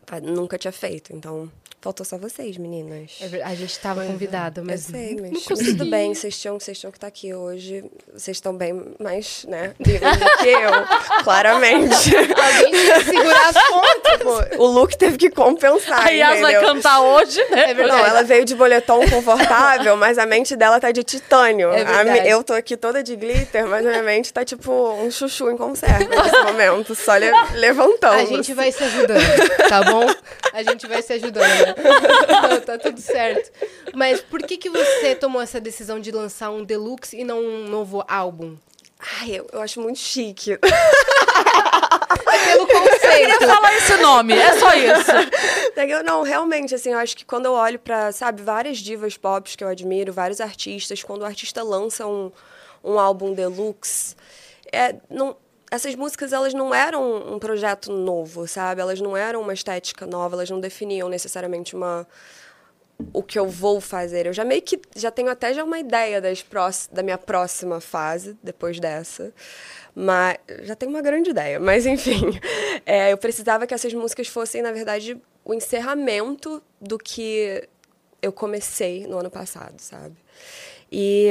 ah, 0.10 0.22
nunca 0.22 0.58
tinha 0.58 0.72
feito, 0.72 1.14
então 1.14 1.52
faltou 1.82 2.06
só 2.06 2.16
vocês, 2.18 2.58
meninas. 2.58 3.18
É 3.20 3.42
a 3.44 3.56
gente 3.56 3.78
tava 3.80 4.06
convidada, 4.06 4.62
mas 4.64 4.86
eu 4.86 4.92
sei, 4.92 5.16
não 5.16 5.32
mas, 5.32 5.44
tudo 5.44 5.86
bem, 5.88 6.14
vocês 6.14 6.40
tinham, 6.40 6.60
vocês 6.60 6.80
tinham 6.80 6.92
que 6.92 6.98
estar 6.98 7.08
aqui 7.08 7.34
hoje. 7.34 7.84
Vocês 8.14 8.38
estão 8.38 8.56
bem 8.56 8.94
mais, 9.00 9.46
né, 9.46 9.74
vivos 9.80 10.18
do 10.18 10.38
que 10.38 10.50
eu, 10.50 10.72
claramente. 11.24 12.16
Alguém 12.16 12.72
tem 12.72 12.94
que 12.94 13.04
segurar 13.04 13.50
as 13.50 13.68
pontas. 13.68 14.18
Pô, 14.22 14.64
o 14.64 14.68
look 14.68 14.96
teve 14.96 15.18
que 15.18 15.32
compensar, 15.32 16.06
A 16.06 16.10
Yas 16.10 16.40
vai 16.40 16.60
cantar 16.62 17.02
hoje, 17.02 17.44
né? 17.50 17.72
É 17.72 17.74
verdade. 17.74 18.00
Não, 18.00 18.08
ela 18.08 18.24
veio 18.24 18.46
de 18.46 18.54
boletom 18.54 19.00
confortável, 19.10 19.98
mas 19.98 20.20
a 20.20 20.26
mente 20.26 20.56
dela 20.56 20.80
tá 20.80 20.92
de 20.92 21.04
titânio. 21.04 21.72
É 21.72 21.84
verdade. 21.84 22.30
eu 22.30 22.44
tô 22.44 22.54
aqui 22.54 22.78
toda 22.78 23.02
de 23.02 23.16
glitter, 23.16 23.66
mas 23.66 23.84
a 23.84 23.90
minha 23.90 24.04
mente 24.04 24.32
tá 24.32 24.46
tipo 24.46 24.72
um 24.72 25.10
chuchu 25.10 25.50
em 25.50 25.58
conserva 25.58 26.06
nesse 26.06 26.44
momento, 26.44 26.94
só 26.94 27.16
le 27.18 27.32
levantando. 27.86 28.14
A 28.14 28.26
gente 28.26 28.54
vai 28.54 28.72
se 28.72 28.84
ajudando, 28.84 29.22
tá 29.70 29.84
bom? 29.84 30.06
A 30.54 30.64
gente 30.64 30.88
vai 30.88 31.02
se 31.02 31.14
ajudando. 31.14 31.44
né? 31.44 31.76
Não, 32.50 32.62
tá 32.62 32.78
tudo 32.78 33.00
certo. 33.00 33.52
Mas 33.94 34.22
por 34.22 34.42
que 34.44 34.58
que 34.58 34.70
você 34.70 35.16
tomou 35.16 35.42
essa 35.42 35.60
decisão 35.60 36.00
de 36.00 36.12
lançar 36.12 36.50
um 36.52 36.64
deluxe 36.64 37.18
e 37.20 37.24
não 37.24 37.40
um 37.40 37.68
novo 37.68 38.04
álbum? 38.08 38.56
Ai, 39.20 39.32
eu, 39.32 39.48
eu 39.52 39.62
acho 39.62 39.82
muito 39.82 39.98
chique. 40.00 40.58
Pelo 40.58 40.72
Eu 42.62 42.68
queria 42.68 42.92
conceito. 42.92 43.48
falar 43.48 43.74
esse 43.76 43.98
nome, 43.98 44.34
é 44.34 44.60
só 44.60 44.74
isso. 44.74 45.12
Legal, 45.76 46.04
Não, 46.04 46.22
realmente, 46.24 46.76
assim, 46.76 46.92
eu 46.92 47.00
acho 47.00 47.16
que 47.18 47.26
quando 47.26 47.46
eu 47.48 47.54
olho 47.54 47.80
pra, 47.80 48.12
sabe, 48.12 48.44
várias 48.44 48.78
divas 48.78 49.18
pop 49.18 49.56
que 49.58 49.64
eu 49.64 49.68
admiro, 49.68 50.14
vários 50.14 50.40
artistas, 50.42 51.02
quando 51.02 51.22
o 51.22 51.26
artista 51.26 51.64
lança 51.64 52.06
um, 52.06 52.32
um 52.84 53.00
álbum 53.00 53.34
deluxe, 53.34 54.16
é, 54.72 54.96
não, 55.10 55.36
essas 55.72 55.96
músicas, 55.96 56.34
elas 56.34 56.54
não 56.54 56.76
eram 56.76 57.34
um 57.34 57.40
projeto 57.40 57.94
novo, 57.94 58.46
sabe? 58.46 58.82
Elas 58.82 59.00
não 59.00 59.16
eram 59.16 59.42
uma 59.42 59.54
estética 59.54 60.06
nova, 60.06 60.36
elas 60.36 60.50
não 60.50 60.60
definiam 60.60 61.08
necessariamente 61.08 61.76
uma 61.76 62.06
o 63.14 63.24
que 63.24 63.40
eu 63.40 63.48
vou 63.48 63.82
fazer. 63.82 64.28
Eu 64.28 64.34
já 64.34 64.44
meio 64.44 64.62
que 64.62 64.80
já 64.96 65.10
tenho 65.10 65.30
até 65.30 65.54
já 65.54 65.64
uma 65.64 65.80
ideia 65.80 66.22
das 66.22 66.44
prós, 66.44 66.88
da 66.92 67.02
minha 67.02 67.18
próxima 67.18 67.80
fase 67.80 68.38
depois 68.44 68.80
dessa. 68.80 69.34
Mas 69.96 70.38
já 70.64 70.76
tenho 70.76 70.92
uma 70.92 71.02
grande 71.02 71.32
ideia, 71.32 71.60
mas 71.60 71.86
enfim. 71.86 72.40
É, 72.84 73.14
eu 73.14 73.18
precisava 73.18 73.68
que 73.68 73.76
essas 73.76 73.94
músicas 73.94 74.28
fossem, 74.28 74.62
na 74.62 74.72
verdade, 74.72 75.16
o 75.46 75.54
encerramento 75.54 76.64
do 76.80 76.98
que 76.98 77.68
eu 78.22 78.32
comecei 78.34 79.06
no 79.06 79.20
ano 79.20 79.30
passado, 79.30 79.80
sabe? 79.80 80.16
E 80.92 81.30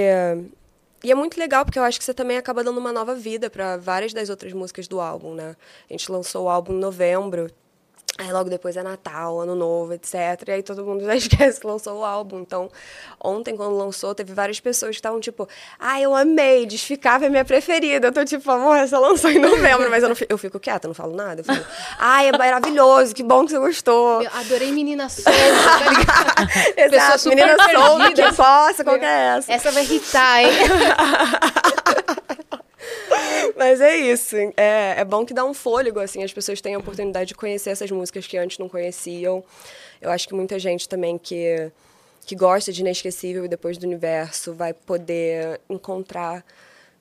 e 1.03 1.11
é 1.11 1.15
muito 1.15 1.39
legal 1.39 1.65
porque 1.65 1.79
eu 1.79 1.83
acho 1.83 1.99
que 1.99 2.05
você 2.05 2.13
também 2.15 2.37
acaba 2.37 2.63
dando 2.63 2.79
uma 2.79 2.93
nova 2.93 3.15
vida 3.15 3.49
para 3.49 3.77
várias 3.77 4.13
das 4.13 4.29
outras 4.29 4.53
músicas 4.53 4.87
do 4.87 5.01
álbum, 5.01 5.35
né? 5.35 5.57
A 5.89 5.93
gente 5.93 6.11
lançou 6.13 6.45
o 6.45 6.49
álbum 6.49 6.75
em 6.75 6.79
novembro. 6.79 7.51
Aí 8.21 8.31
logo 8.31 8.51
depois 8.51 8.77
é 8.77 8.83
Natal, 8.83 9.41
Ano 9.41 9.55
Novo, 9.55 9.95
etc. 9.95 10.15
E 10.49 10.51
aí 10.53 10.63
todo 10.63 10.85
mundo 10.85 11.03
já 11.07 11.17
esquece 11.17 11.59
que 11.59 11.67
lançou 11.67 12.01
o 12.01 12.05
álbum. 12.05 12.41
Então, 12.41 12.71
ontem, 13.19 13.57
quando 13.57 13.75
lançou, 13.75 14.15
teve 14.15 14.35
várias 14.35 14.61
pessoas 14.61 14.91
que 14.91 14.97
estavam 14.97 15.19
tipo, 15.21 15.49
ah, 15.79 15.99
eu 15.99 16.15
amei, 16.15 16.67
Desficava 16.67 17.25
é 17.25 17.31
minha 17.31 17.47
preferida. 17.47 18.09
Eu 18.09 18.13
tô 18.13 18.23
tipo, 18.23 18.51
amor, 18.51 18.77
essa 18.77 18.99
lançou 18.99 19.31
em 19.31 19.39
novembro, 19.41 19.89
mas 19.89 20.03
eu, 20.03 20.11
não, 20.11 20.17
eu 20.29 20.37
fico 20.37 20.61
quieta, 20.61 20.87
não 20.87 20.95
falo 20.95 21.17
nada. 21.17 21.41
Eu 21.41 21.45
fico, 21.45 21.67
ai, 21.99 22.29
é 22.29 22.37
maravilhoso, 22.37 23.15
que 23.15 23.23
bom 23.23 23.47
que 23.47 23.53
você 23.53 23.59
gostou. 23.59 24.23
Eu 24.23 24.31
adorei 24.35 24.71
Menina 24.71 25.09
Solta, 25.09 25.31
tá? 25.31 26.49
Exato, 26.77 27.29
Menina 27.31 27.57
Solta, 27.73 28.13
que 28.13 28.37
possa, 28.37 28.85
qual 28.85 28.99
que 28.99 29.05
é 29.05 29.37
essa? 29.39 29.51
Essa 29.51 29.71
vai 29.71 29.83
irritar, 29.83 30.43
hein? 30.43 30.51
Mas 33.57 33.81
é 33.81 33.97
isso. 33.97 34.37
É, 34.57 34.95
é 34.99 35.05
bom 35.05 35.25
que 35.25 35.35
dá 35.35 35.45
um 35.45 35.55
fôlego, 35.55 36.01
assim, 36.01 36.23
as 36.23 36.33
pessoas 36.33 36.61
têm 36.61 36.75
a 36.75 36.79
oportunidade 36.79 37.29
de 37.29 37.35
conhecer 37.35 37.71
essas 37.71 37.91
músicas 37.91 38.27
que 38.27 38.37
antes 38.37 38.59
não 38.59 38.69
conheciam. 38.69 39.45
Eu 40.01 40.11
acho 40.11 40.27
que 40.27 40.35
muita 40.35 40.59
gente 40.59 40.89
também 40.89 41.19
que, 41.19 41.71
que 42.27 42.35
gosta 42.35 42.73
de 42.73 42.81
Inesquecível 42.81 43.45
e 43.45 43.49
Depois 43.49 43.77
do 43.77 43.87
Universo 43.87 44.55
vai 44.55 44.73
poder 44.73 45.61
encontrar, 45.69 46.45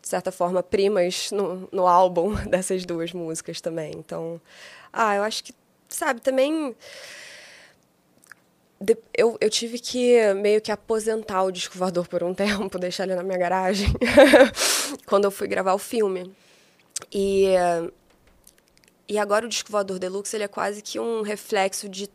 de 0.01 0.07
certa 0.07 0.31
forma, 0.31 0.61
primas 0.61 1.31
no, 1.31 1.67
no 1.71 1.87
álbum 1.87 2.33
dessas 2.49 2.85
duas 2.85 3.13
músicas 3.13 3.61
também. 3.61 3.93
Então, 3.95 4.41
ah, 4.91 5.15
eu 5.15 5.23
acho 5.23 5.43
que, 5.43 5.53
sabe, 5.87 6.21
também 6.21 6.75
eu, 9.15 9.37
eu 9.41 9.49
tive 9.49 9.77
que 9.79 10.33
meio 10.35 10.61
que 10.61 10.71
aposentar 10.71 11.43
o 11.43 11.51
disco 11.51 11.77
voador 11.77 12.07
por 12.07 12.23
um 12.23 12.33
tempo, 12.35 12.79
deixar 12.79 13.03
ele 13.03 13.15
na 13.15 13.23
minha 13.23 13.37
garagem, 13.37 13.89
quando 15.05 15.25
eu 15.25 15.31
fui 15.31 15.47
gravar 15.47 15.73
o 15.73 15.79
filme. 15.79 16.31
E, 17.11 17.47
e 19.07 19.17
agora 19.17 19.45
o 19.45 19.49
disco 19.49 19.71
voador 19.71 19.99
deluxe 19.99 20.35
ele 20.35 20.43
é 20.43 20.47
quase 20.47 20.81
que 20.81 20.99
um 20.99 21.21
reflexo 21.21 21.89
de 21.89 22.09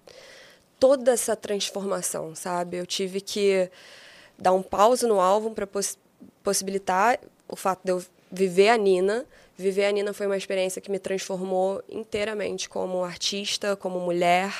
toda 0.78 1.12
essa 1.12 1.34
transformação, 1.34 2.34
sabe? 2.34 2.76
Eu 2.76 2.86
tive 2.86 3.20
que 3.20 3.70
dar 4.38 4.52
um 4.52 4.62
pause 4.62 5.06
no 5.06 5.20
álbum 5.20 5.52
para 5.54 5.66
poss 5.66 5.98
possibilitar 6.42 7.18
o 7.48 7.56
fato 7.56 7.80
de 7.84 7.92
eu 7.92 8.04
viver 8.30 8.68
a 8.68 8.76
Nina. 8.76 9.24
Viver 9.56 9.86
a 9.86 9.92
Nina 9.92 10.12
foi 10.12 10.26
uma 10.26 10.36
experiência 10.36 10.80
que 10.80 10.90
me 10.90 10.98
transformou 10.98 11.82
inteiramente 11.88 12.68
como 12.68 13.04
artista, 13.04 13.76
como 13.76 14.00
mulher. 14.00 14.52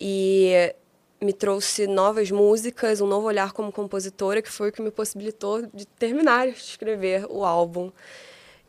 E 0.00 0.74
me 1.20 1.32
trouxe 1.32 1.86
novas 1.86 2.30
músicas, 2.30 3.00
um 3.00 3.06
novo 3.06 3.26
olhar 3.26 3.52
como 3.52 3.72
compositora, 3.72 4.42
que 4.42 4.50
foi 4.50 4.68
o 4.68 4.72
que 4.72 4.82
me 4.82 4.90
possibilitou 4.90 5.66
de 5.72 5.86
terminar 5.86 6.48
de 6.48 6.58
escrever 6.58 7.26
o 7.30 7.44
álbum. 7.44 7.90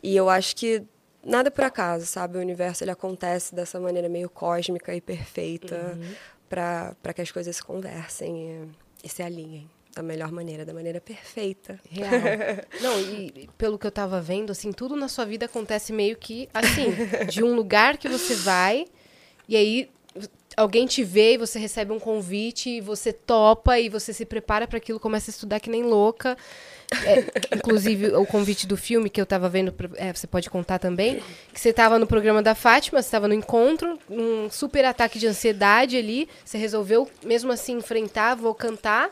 E 0.02 0.16
eu 0.16 0.30
acho 0.30 0.56
que 0.56 0.84
nada 1.24 1.50
por 1.50 1.64
acaso, 1.64 2.06
sabe? 2.06 2.38
O 2.38 2.42
universo 2.42 2.84
ele 2.84 2.92
acontece 2.92 3.54
dessa 3.54 3.80
maneira 3.80 4.08
meio 4.08 4.30
cósmica 4.30 4.96
e 4.96 5.02
perfeita 5.02 5.98
uhum. 5.98 6.16
para 6.48 7.14
que 7.14 7.22
as 7.22 7.32
coisas 7.32 7.56
se 7.56 7.64
conversem 7.64 8.70
e, 9.04 9.08
e 9.08 9.10
se 9.10 9.24
alinhem 9.24 9.70
da 9.96 10.04
melhor 10.04 10.30
maneira, 10.30 10.66
da 10.66 10.74
maneira 10.74 11.00
perfeita. 11.00 11.80
Real. 11.90 12.12
Não, 12.82 13.00
e 13.00 13.50
pelo 13.58 13.80
que 13.80 13.88
eu 13.88 13.92
tava 13.92 14.22
vendo, 14.22 14.52
assim, 14.52 14.74
tudo 14.74 14.96
na 14.96 15.08
sua 15.08 15.26
vida 15.26 15.46
acontece 15.46 15.94
meio 15.94 16.18
que 16.18 16.50
assim, 16.54 16.94
de 17.30 17.42
um 17.42 17.56
lugar 17.56 17.98
que 17.98 18.10
você 18.10 18.36
vai 18.36 18.86
e 19.48 19.56
aí 19.56 19.90
alguém 20.56 20.86
te 20.86 21.04
vê 21.04 21.34
e 21.34 21.38
você 21.38 21.60
recebe 21.60 21.92
um 21.92 22.00
convite 22.00 22.70
e 22.70 22.82
você 22.82 23.12
topa 23.12 23.80
e 23.80 23.90
você 23.90 24.14
se 24.14 24.26
prepara 24.26 24.68
para 24.68 24.78
aquilo, 24.78 25.00
começa 25.00 25.30
a 25.30 25.34
estudar 25.34 25.60
que 25.60 25.70
nem 25.70 25.84
louca. 25.84 26.38
É, 27.04 27.26
inclusive, 27.56 28.08
o 28.16 28.26
convite 28.26 28.68
do 28.68 28.78
filme 28.78 29.10
que 29.10 29.20
eu 29.20 29.24
estava 29.24 29.50
vendo, 29.50 29.74
é, 29.96 30.14
você 30.14 30.28
pode 30.28 30.50
contar 30.50 30.80
também, 30.80 31.22
que 31.54 31.60
você 31.60 31.70
estava 31.70 31.98
no 31.98 32.08
programa 32.08 32.42
da 32.42 32.56
Fátima, 32.56 33.02
você 33.02 33.08
estava 33.08 33.28
no 33.28 33.34
encontro, 33.34 34.00
um 34.10 34.50
super 34.50 34.86
ataque 34.86 35.18
de 35.18 35.28
ansiedade 35.28 35.98
ali, 35.98 36.30
você 36.44 36.58
resolveu, 36.58 37.10
mesmo 37.24 37.52
assim, 37.52 37.78
enfrentar, 37.78 38.36
vou 38.36 38.54
cantar, 38.54 39.10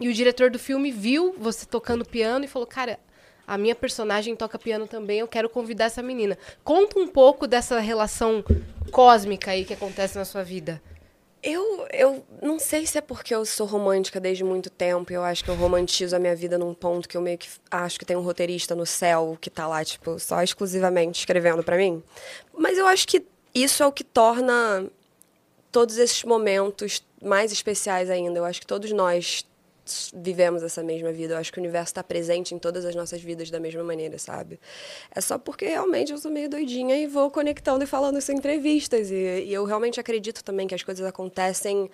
e 0.00 0.08
o 0.08 0.12
diretor 0.12 0.50
do 0.50 0.58
filme 0.58 0.90
viu 0.90 1.34
você 1.38 1.66
tocando 1.66 2.04
piano 2.04 2.44
e 2.44 2.48
falou, 2.48 2.66
cara, 2.66 2.98
a 3.46 3.58
minha 3.58 3.74
personagem 3.74 4.34
toca 4.34 4.58
piano 4.58 4.86
também, 4.86 5.20
eu 5.20 5.28
quero 5.28 5.48
convidar 5.48 5.86
essa 5.86 6.02
menina. 6.02 6.38
Conta 6.62 6.98
um 6.98 7.06
pouco 7.06 7.46
dessa 7.46 7.78
relação 7.80 8.44
cósmica 8.90 9.50
aí 9.50 9.64
que 9.64 9.74
acontece 9.74 10.16
na 10.16 10.24
sua 10.24 10.42
vida. 10.42 10.80
Eu, 11.42 11.86
eu 11.92 12.24
não 12.40 12.58
sei 12.58 12.86
se 12.86 12.96
é 12.96 13.02
porque 13.02 13.34
eu 13.34 13.44
sou 13.44 13.66
romântica 13.66 14.18
desde 14.18 14.42
muito 14.42 14.70
tempo. 14.70 15.12
Eu 15.12 15.22
acho 15.22 15.44
que 15.44 15.50
eu 15.50 15.54
romantizo 15.54 16.16
a 16.16 16.18
minha 16.18 16.34
vida 16.34 16.56
num 16.56 16.72
ponto 16.72 17.06
que 17.06 17.18
eu 17.18 17.20
meio 17.20 17.36
que 17.36 17.48
acho 17.70 17.98
que 17.98 18.06
tem 18.06 18.16
um 18.16 18.22
roteirista 18.22 18.74
no 18.74 18.86
céu 18.86 19.36
que 19.38 19.50
tá 19.50 19.66
lá, 19.66 19.84
tipo, 19.84 20.18
só 20.18 20.42
exclusivamente 20.42 21.18
escrevendo 21.18 21.62
para 21.62 21.76
mim. 21.76 22.02
Mas 22.56 22.78
eu 22.78 22.86
acho 22.86 23.06
que 23.06 23.26
isso 23.54 23.82
é 23.82 23.86
o 23.86 23.92
que 23.92 24.02
torna 24.02 24.86
todos 25.70 25.98
esses 25.98 26.24
momentos 26.24 27.04
mais 27.22 27.52
especiais 27.52 28.08
ainda. 28.08 28.38
Eu 28.38 28.44
acho 28.46 28.60
que 28.60 28.66
todos 28.66 28.90
nós 28.92 29.44
vivemos 30.14 30.62
essa 30.62 30.82
mesma 30.82 31.12
vida. 31.12 31.34
Eu 31.34 31.38
acho 31.38 31.52
que 31.52 31.58
o 31.58 31.62
universo 31.62 31.90
está 31.90 32.02
presente 32.02 32.54
em 32.54 32.58
todas 32.58 32.84
as 32.84 32.94
nossas 32.94 33.22
vidas 33.22 33.50
da 33.50 33.60
mesma 33.60 33.84
maneira, 33.84 34.18
sabe? 34.18 34.58
É 35.14 35.20
só 35.20 35.38
porque 35.38 35.66
realmente 35.66 36.12
eu 36.12 36.18
sou 36.18 36.30
meio 36.30 36.48
doidinha 36.48 36.96
e 36.96 37.06
vou 37.06 37.30
conectando 37.30 37.84
e 37.84 37.86
falando 37.86 38.18
isso 38.18 38.32
em 38.32 38.36
entrevistas. 38.36 39.10
E, 39.10 39.44
e 39.44 39.52
eu 39.52 39.64
realmente 39.64 40.00
acredito 40.00 40.42
também 40.42 40.66
que 40.66 40.74
as 40.74 40.82
coisas 40.82 41.04
acontecem 41.06 41.90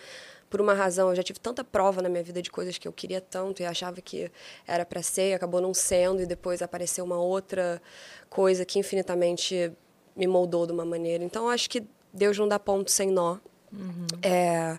por 0.50 0.60
uma 0.60 0.74
razão. 0.74 1.10
Eu 1.10 1.14
já 1.14 1.22
tive 1.22 1.38
tanta 1.38 1.62
prova 1.62 2.02
na 2.02 2.08
minha 2.08 2.22
vida 2.22 2.42
de 2.42 2.50
coisas 2.50 2.76
que 2.76 2.86
eu 2.86 2.92
queria 2.92 3.20
tanto 3.20 3.62
e 3.62 3.64
achava 3.64 4.00
que 4.00 4.30
era 4.66 4.84
para 4.84 5.02
ser, 5.02 5.30
e 5.30 5.34
acabou 5.34 5.60
não 5.60 5.72
sendo, 5.72 6.20
e 6.20 6.26
depois 6.26 6.60
apareceu 6.60 7.04
uma 7.04 7.20
outra 7.20 7.80
coisa 8.28 8.64
que 8.64 8.78
infinitamente 8.78 9.72
me 10.16 10.26
moldou 10.26 10.66
de 10.66 10.72
uma 10.72 10.84
maneira. 10.84 11.22
Então, 11.22 11.44
eu 11.44 11.50
acho 11.50 11.70
que 11.70 11.84
Deus 12.12 12.36
não 12.36 12.48
dá 12.48 12.58
ponto 12.58 12.90
sem 12.90 13.10
nó. 13.10 13.38
Uhum. 13.72 14.06
É. 14.22 14.78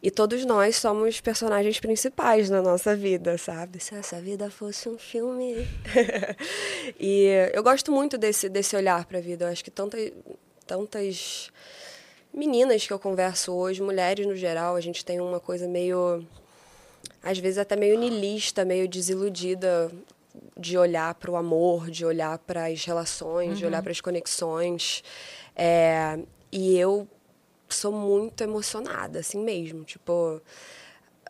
E 0.00 0.10
todos 0.10 0.44
nós 0.44 0.76
somos 0.76 1.20
personagens 1.20 1.80
principais 1.80 2.48
na 2.48 2.62
nossa 2.62 2.94
vida, 2.94 3.36
sabe? 3.36 3.80
Se 3.80 3.96
essa 3.96 4.20
vida 4.20 4.48
fosse 4.48 4.88
um 4.88 4.96
filme. 4.96 5.66
e 7.00 7.26
eu 7.52 7.62
gosto 7.64 7.90
muito 7.90 8.16
desse, 8.16 8.48
desse 8.48 8.76
olhar 8.76 9.04
para 9.06 9.18
a 9.18 9.20
vida. 9.20 9.46
Eu 9.46 9.48
acho 9.48 9.64
que 9.64 9.72
tanta, 9.72 9.98
tantas 10.66 11.50
meninas 12.32 12.86
que 12.86 12.92
eu 12.92 12.98
converso 12.98 13.52
hoje, 13.52 13.82
mulheres 13.82 14.24
no 14.24 14.36
geral, 14.36 14.76
a 14.76 14.80
gente 14.80 15.04
tem 15.04 15.20
uma 15.20 15.40
coisa 15.40 15.66
meio. 15.66 16.24
às 17.20 17.38
vezes 17.38 17.58
até 17.58 17.74
meio 17.74 17.98
niilista, 17.98 18.64
meio 18.64 18.86
desiludida 18.86 19.90
de 20.56 20.78
olhar 20.78 21.14
para 21.14 21.30
o 21.32 21.36
amor, 21.36 21.90
de 21.90 22.04
olhar 22.04 22.38
para 22.38 22.66
as 22.66 22.84
relações, 22.84 23.48
uhum. 23.50 23.54
de 23.54 23.66
olhar 23.66 23.78
uhum. 23.78 23.82
para 23.82 23.92
as 23.92 24.00
conexões. 24.00 25.02
É, 25.56 26.20
e 26.52 26.78
eu 26.78 27.08
sou 27.74 27.92
muito 27.92 28.42
emocionada, 28.42 29.20
assim 29.20 29.38
mesmo. 29.38 29.84
Tipo, 29.84 30.40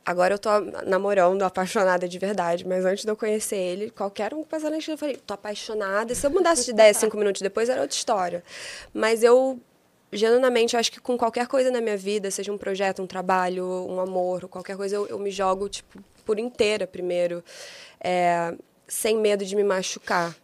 agora 0.05 0.35
eu 0.35 0.38
tô 0.38 0.51
namorando, 0.87 1.42
apaixonada 1.42 2.09
de 2.09 2.18
verdade, 2.18 2.66
mas 2.66 2.85
antes 2.85 3.05
de 3.05 3.11
eu 3.11 3.16
conhecer 3.16 3.57
ele, 3.57 3.90
qualquer 3.90 4.33
um 4.33 4.42
que 4.42 4.48
passasse 4.48 4.70
na 4.70 4.79
esquina, 4.79 4.94
eu 4.94 4.98
falei, 4.98 5.16
tô 5.16 5.35
apaixonada. 5.35 6.14
Se 6.14 6.27
eu 6.27 6.31
mudasse 6.31 6.64
de 6.64 6.70
ideia 6.70 6.94
cinco 6.94 7.16
minutos 7.16 7.42
depois, 7.42 7.68
era 7.68 7.81
outra 7.81 7.96
história. 7.96 8.42
Mas 8.92 9.22
eu, 9.22 9.61
genuinamente, 10.12 10.77
acho 10.77 10.90
que 10.90 11.01
com 11.01 11.18
qualquer 11.18 11.46
coisa 11.46 11.70
na 11.70 11.81
minha 11.81 11.96
vida, 11.96 12.31
seja 12.31 12.53
um 12.53 12.59
projeto, 12.59 13.03
um 13.03 13.07
trabalho, 13.07 13.66
um 13.66 14.01
amor, 14.01 14.48
qualquer 14.48 14.77
coisa, 14.77 14.96
eu, 14.96 15.07
eu 15.07 15.18
me 15.18 15.31
jogo, 15.31 15.68
tipo, 15.68 16.03
por 16.24 16.38
inteira 16.38 16.87
primeiro, 16.87 17.42
é, 18.01 18.55
sem 18.87 19.16
medo 19.18 19.44
de 19.44 19.57
me 19.57 19.64
machucar. 19.64 20.37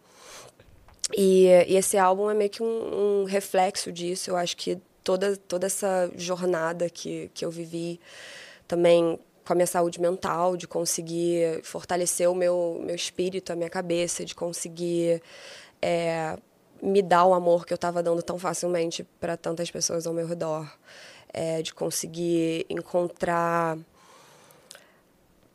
E, 1.15 1.45
e, 1.67 1.75
esse 1.75 1.97
álbum 1.97 2.29
é 2.29 2.33
meio 2.33 2.49
que 2.49 2.63
um, 2.63 3.21
um 3.21 3.23
reflexo 3.25 3.91
disso. 3.91 4.31
Eu 4.31 4.37
acho 4.37 4.57
que 4.57 4.79
toda, 5.05 5.37
toda 5.37 5.67
essa 5.67 6.11
jornada 6.17 6.89
que, 6.89 7.29
que 7.33 7.45
eu 7.45 7.51
vivi 7.51 8.01
também 8.67 9.17
com 9.45 9.53
a 9.53 9.55
minha 9.55 9.67
saúde 9.67 10.01
mental, 10.01 10.57
de 10.57 10.67
conseguir 10.67 11.61
fortalecer 11.63 12.27
o 12.27 12.33
meu, 12.33 12.81
meu 12.83 12.95
espírito, 12.95 13.53
a 13.53 13.55
minha 13.55 13.69
cabeça, 13.69 14.25
de 14.25 14.33
conseguir 14.33 15.21
é, 15.79 16.35
me 16.81 17.03
dar 17.03 17.25
o 17.25 17.33
amor 17.35 17.63
que 17.63 17.71
eu 17.71 17.75
estava 17.75 18.01
dando 18.01 18.23
tão 18.23 18.39
facilmente 18.39 19.03
para 19.19 19.37
tantas 19.37 19.69
pessoas 19.69 20.07
ao 20.07 20.13
meu 20.13 20.25
redor, 20.25 20.67
é, 21.31 21.61
de 21.61 21.71
conseguir 21.75 22.65
encontrar 22.67 23.77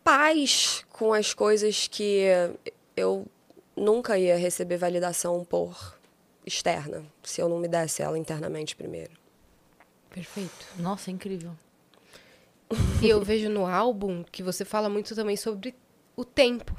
paz 0.05 0.85
com 0.91 1.13
as 1.13 1.35
coisas 1.35 1.89
que 1.89 2.27
eu 2.97 3.27
nunca 3.77 4.17
ia 4.17 4.37
receber 4.37 4.77
validação 4.77 5.45
por 5.45 5.99
externa, 6.47 7.05
se 7.25 7.41
eu 7.41 7.49
não 7.49 7.59
me 7.59 7.67
desse 7.67 8.03
ela 8.03 8.17
internamente 8.17 8.77
primeiro. 8.77 9.20
Perfeito. 10.11 10.67
Nossa, 10.79 11.11
é 11.11 11.13
incrível. 11.13 11.53
E 13.03 13.09
eu 13.09 13.21
vejo 13.23 13.49
no 13.49 13.67
álbum 13.67 14.25
que 14.31 14.43
você 14.43 14.65
fala 14.65 14.89
muito 14.89 15.15
também 15.15 15.37
sobre 15.37 15.75
o 16.17 16.25
tempo, 16.25 16.77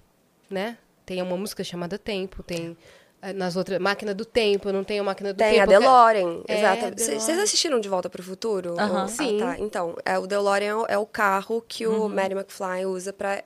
né? 0.50 0.78
Tem 1.06 1.22
uma 1.22 1.36
música 1.36 1.64
chamada 1.64 1.98
Tempo, 1.98 2.44
tem 2.44 2.78
eh, 3.22 3.34
nas 3.34 3.56
outras 3.56 3.80
Máquina 3.80 4.14
do 4.14 4.24
Tempo, 4.24 4.72
não 4.72 4.84
tem 4.84 5.00
a 5.00 5.04
Máquina 5.04 5.34
do 5.34 5.38
tem 5.38 5.56
Tempo. 5.56 5.68
Tem 5.68 5.76
a 5.76 5.80
DeLorean, 5.80 6.42
é, 6.48 6.58
exato. 6.58 7.04
Vocês 7.04 7.40
assistiram 7.40 7.80
De 7.80 7.90
Volta 7.90 8.10
para 8.10 8.22
o 8.22 8.24
Futuro? 8.24 8.74
Uh 8.74 8.78
-huh. 8.78 9.08
Sim. 9.08 9.42
Ah, 9.42 9.48
tá. 9.48 9.60
Então, 9.60 9.96
é, 10.06 10.18
o 10.18 10.26
DeLorean 10.26 10.86
é 10.88 10.98
o 10.98 11.06
carro 11.06 11.62
que 11.68 11.86
o 11.86 12.04
uhum. 12.04 12.10
Mary 12.10 12.34
McFly 12.34 12.86
usa 12.86 13.12
para 13.12 13.44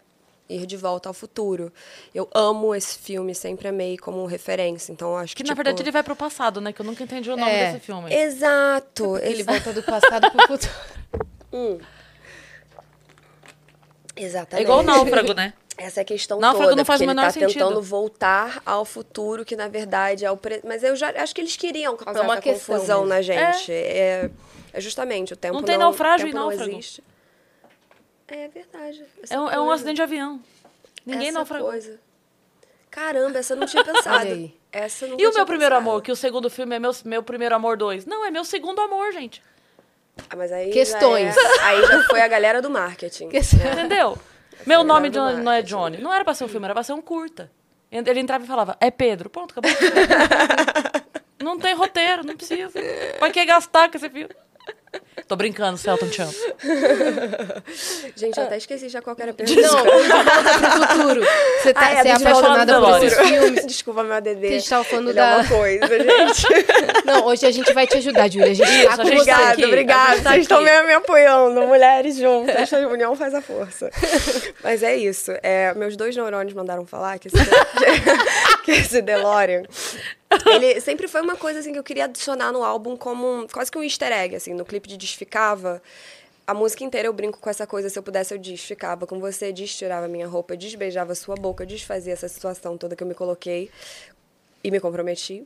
Ir 0.47 0.65
de 0.67 0.77
Volta 0.77 1.09
ao 1.09 1.13
Futuro. 1.13 1.73
Eu 2.13 2.29
amo 2.33 2.75
esse 2.75 2.99
filme, 2.99 3.33
sempre 3.33 3.67
amei 3.67 3.97
como 3.97 4.25
referência. 4.27 4.91
Então, 4.91 5.09
eu 5.11 5.17
acho 5.17 5.35
que. 5.35 5.41
Que, 5.41 5.49
na 5.49 5.53
tipo, 5.53 5.57
verdade, 5.63 5.81
ele 5.81 5.91
vai 5.91 6.03
pro 6.03 6.15
passado, 6.15 6.61
né? 6.61 6.71
Que 6.71 6.81
eu 6.81 6.85
nunca 6.85 7.03
entendi 7.03 7.31
o 7.31 7.35
nome 7.35 7.51
É. 7.51 7.71
desse 7.71 7.79
filme. 7.85 8.13
Exato! 8.13 9.17
Ele 9.17 9.33
Ele 9.35 9.43
volta 9.43 9.73
do 9.73 9.81
passado 9.81 10.29
pro 10.31 10.47
futuro. 10.47 10.71
Exatamente. 14.15 14.61
É 14.61 14.63
igual 14.63 14.79
o 14.79 14.83
náufrago, 14.83 15.33
né? 15.33 15.53
Essa 15.77 15.99
é 15.99 16.03
a 16.03 16.05
questão 16.05 16.39
Náufrago 16.39 16.69
toda, 16.69 16.75
não 16.77 16.85
faz 16.85 16.99
porque 16.99 17.03
o 17.03 17.11
ele 17.11 17.15
menor 17.17 17.25
tá 17.27 17.31
sentido. 17.33 17.51
tentando 17.53 17.81
voltar 17.81 18.61
ao 18.65 18.85
futuro, 18.85 19.43
que 19.43 19.57
na 19.57 19.67
verdade 19.67 20.23
é 20.23 20.31
o 20.31 20.37
pre... 20.37 20.61
Mas 20.63 20.83
eu 20.83 20.95
já 20.95 21.09
acho 21.21 21.35
que 21.35 21.41
eles 21.41 21.57
queriam 21.57 21.97
causar 21.97 22.19
É 22.19 22.23
uma 22.23 22.41
confusão 22.41 22.99
mesmo. 23.01 23.09
na 23.09 23.21
gente. 23.21 23.73
É. 23.73 24.29
é 24.71 24.79
justamente, 24.79 25.33
o 25.33 25.35
tempo 25.35 25.55
Não 25.55 25.59
não 25.61 25.67
tem 25.67 25.77
naufrágio 25.77 26.27
e 26.27 26.31
tempo 26.31 26.37
não 26.39 26.47
náufrago. 26.49 26.71
existe. 26.71 27.03
É 28.27 28.47
verdade. 28.47 29.03
É 29.29 29.39
um, 29.39 29.49
é 29.49 29.59
um 29.59 29.69
acidente 29.71 29.97
de 29.97 30.01
avião. 30.01 30.39
Ninguém 31.05 31.27
Essa 31.29 31.37
naufragou. 31.37 31.69
coisa. 31.69 31.99
Caramba, 32.89 33.39
essa 33.39 33.53
eu 33.53 33.57
não 33.57 33.67
tinha 33.67 33.83
pensado. 33.85 34.51
Essa 34.71 35.05
eu 35.05 35.09
nunca 35.11 35.23
E 35.23 35.27
o 35.27 35.33
meu 35.33 35.45
primeiro 35.45 35.75
pensado. 35.75 35.89
amor, 35.89 36.01
que 36.01 36.11
o 36.11 36.15
segundo 36.15 36.49
filme 36.49 36.75
é 36.75 36.79
meu, 36.79 36.91
meu 37.05 37.21
primeiro 37.23 37.55
amor 37.55 37.77
2. 37.77 38.05
Não, 38.05 38.25
é 38.25 38.31
meu 38.31 38.43
segundo 38.43 38.79
amor, 38.81 39.11
gente. 39.11 39.41
Ah, 40.29 40.35
mas 40.35 40.51
aí 40.51 40.71
Questões. 40.71 41.35
Já 41.35 41.41
é- 41.41 41.59
aí 41.61 41.85
já 41.85 42.03
foi 42.03 42.21
a 42.21 42.27
galera 42.27 42.61
do 42.61 42.69
marketing. 42.69 43.27
Né? 43.57 43.71
Entendeu? 43.73 44.17
Meu 44.65 44.83
nome 44.83 45.09
do 45.09 45.19
não, 45.19 45.37
não 45.43 45.51
é. 45.51 45.61
Johnny. 45.61 45.97
Não 45.97 46.11
era 46.13 46.23
pra 46.23 46.33
ser 46.33 46.45
um 46.45 46.47
filme, 46.47 46.65
era 46.65 46.73
pra 46.73 46.83
ser 46.83 46.93
um 46.93 47.01
curta. 47.01 47.51
Ele 47.91 48.19
entrava 48.19 48.43
e 48.43 48.47
falava, 48.47 48.75
é 48.81 48.89
Pedro. 48.89 49.29
Pronto, 49.29 49.51
acabou. 49.51 49.69
não 51.41 51.59
tem 51.59 51.73
roteiro, 51.75 52.25
não 52.25 52.35
precisa. 52.35 52.79
Pra 53.19 53.29
que 53.29 53.45
gastar 53.45 53.89
com 53.91 53.97
esse 53.97 54.09
filme? 54.09 54.33
Tô 55.27 55.35
brincando, 55.35 55.77
Celton 55.77 56.11
Chan. 56.11 56.29
Gente, 58.15 58.37
eu 58.37 58.43
até 58.45 58.57
esqueci 58.57 58.89
já 58.89 59.01
qual 59.01 59.15
era 59.19 59.31
a 59.31 59.33
pergunta. 59.33 59.61
Não, 59.61 59.69
volta 59.83 60.59
pro 60.59 60.87
futuro. 60.87 61.21
Você, 61.61 61.73
tá, 61.73 61.79
Ah, 61.81 61.91
é, 61.91 62.01
você 62.03 62.07
é 62.07 62.11
apaixonada 62.13 62.79
por 62.81 63.03
esses 63.03 63.19
filmes. 63.27 63.65
Desculpa, 63.65 64.03
meu 64.03 64.13
ADD. 64.13 64.45
A 64.45 64.49
gente 64.51 64.69
tava 64.69 64.83
falando 64.83 65.07
Ele 65.09 65.15
da- 65.15 65.25
É 65.31 65.35
uma 65.37 65.47
coisa, 65.47 65.87
gente. 65.87 66.47
Não, 67.05 67.25
hoje 67.25 67.45
a 67.45 67.51
gente 67.51 67.73
vai 67.73 67.87
te 67.87 67.97
ajudar, 67.97 68.29
Júlia. 68.29 68.51
A 68.51 68.53
gente 68.53 68.69
Isso, 68.69 68.83
tá 68.87 68.91
com 68.91 68.97
tá 68.97 69.03
Obrigada, 69.03 69.65
obrigada. 69.67 70.21
tá 70.21 70.29
Vocês 70.31 70.41
estão 70.43 70.63
aqui. 70.63 70.83
me, 70.87 70.93
apoiando, 70.93 71.61
mulheres 71.63 72.17
juntas. 72.17 72.55
Essa 72.55 72.79
união 72.87 73.15
faz 73.15 73.33
a 73.33 73.41
força. 73.41 73.89
Mas 74.63 74.83
é 74.83 74.95
isso. 74.95 75.31
É, 75.41 75.73
meus 75.73 75.95
dois 75.97 76.15
neurônios 76.15 76.53
mandaram 76.53 76.85
falar 76.85 77.17
que 77.19 77.27
esse, 77.29 77.37
que 78.63 78.71
esse 78.71 79.01
DeLorean. 79.01 79.63
Ele 80.47 80.81
sempre 80.81 81.07
foi 81.07 81.21
uma 81.21 81.35
coisa 81.35 81.59
assim, 81.59 81.71
que 81.71 81.79
eu 81.79 81.83
queria 81.83 82.05
adicionar 82.05 82.51
no 82.51 82.63
álbum 82.63 82.97
como 82.97 83.43
um- 83.43 83.47
quase 83.47 83.71
que 83.71 83.77
um 83.77 83.83
easter 83.83 84.11
egg. 84.11 84.35
Assim, 84.35 84.53
no 84.53 84.65
clipe 84.65 84.84
de 84.87 84.97
Desficava. 84.97 85.81
A 86.47 86.53
música 86.53 86.83
inteira 86.83 87.07
eu 87.07 87.13
brinco 87.13 87.39
com 87.39 87.49
essa 87.49 87.65
coisa, 87.65 87.89
se 87.89 87.97
eu 87.97 88.03
pudesse 88.03 88.33
eu 88.33 88.37
desficava 88.37 89.07
com 89.07 89.19
você, 89.19 89.51
destirava 89.51 90.07
minha 90.07 90.27
roupa, 90.27 90.55
desbeijava 90.55 91.15
sua 91.15 91.35
boca, 91.35 91.65
desfazia 91.65 92.13
essa 92.13 92.27
situação 92.27 92.77
toda 92.77 92.95
que 92.95 93.01
eu 93.01 93.07
me 93.07 93.15
coloquei 93.15 93.71
e 94.63 94.69
me 94.69 94.79
comprometi. 94.79 95.43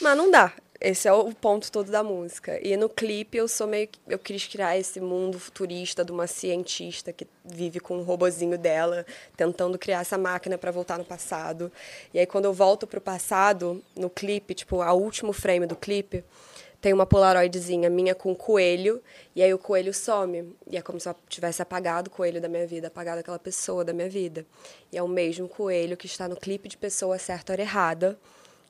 Mas 0.00 0.16
não 0.16 0.30
dá. 0.30 0.52
Esse 0.78 1.08
é 1.08 1.12
o 1.12 1.32
ponto 1.32 1.72
todo 1.72 1.90
da 1.90 2.02
música. 2.02 2.60
E 2.62 2.76
no 2.76 2.88
clipe 2.88 3.38
eu 3.38 3.48
sou 3.48 3.66
meio 3.66 3.88
eu 4.06 4.18
quis 4.18 4.46
criar 4.46 4.76
esse 4.76 5.00
mundo 5.00 5.38
futurista 5.38 6.04
de 6.04 6.12
uma 6.12 6.26
cientista 6.26 7.14
que 7.14 7.26
vive 7.42 7.80
com 7.80 7.96
um 7.96 8.02
robozinho 8.02 8.58
dela, 8.58 9.06
tentando 9.36 9.78
criar 9.78 10.02
essa 10.02 10.18
máquina 10.18 10.58
para 10.58 10.70
voltar 10.70 10.98
no 10.98 11.04
passado. 11.04 11.72
E 12.12 12.18
aí 12.18 12.26
quando 12.26 12.44
eu 12.44 12.52
volto 12.52 12.86
pro 12.86 13.00
passado, 13.00 13.82
no 13.96 14.10
clipe, 14.10 14.54
tipo, 14.54 14.82
a 14.82 14.92
último 14.92 15.32
frame 15.32 15.66
do 15.66 15.76
clipe, 15.76 16.22
tem 16.86 16.92
uma 16.92 17.04
polaroidzinha 17.04 17.90
minha 17.90 18.14
com 18.14 18.32
coelho, 18.32 19.02
e 19.34 19.42
aí 19.42 19.52
o 19.52 19.58
coelho 19.58 19.92
some. 19.92 20.54
E 20.70 20.76
é 20.76 20.80
como 20.80 21.00
se 21.00 21.08
eu 21.08 21.16
tivesse 21.28 21.60
apagado 21.60 22.06
o 22.06 22.12
coelho 22.12 22.40
da 22.40 22.48
minha 22.48 22.64
vida, 22.64 22.86
apagado 22.86 23.18
aquela 23.18 23.40
pessoa 23.40 23.84
da 23.84 23.92
minha 23.92 24.08
vida. 24.08 24.46
E 24.92 24.96
é 24.96 25.02
o 25.02 25.08
mesmo 25.08 25.48
coelho 25.48 25.96
que 25.96 26.06
está 26.06 26.28
no 26.28 26.36
clipe 26.36 26.68
de 26.68 26.76
Pessoa 26.76 27.18
Certa 27.18 27.54
ou 27.54 27.58
Errada, 27.58 28.16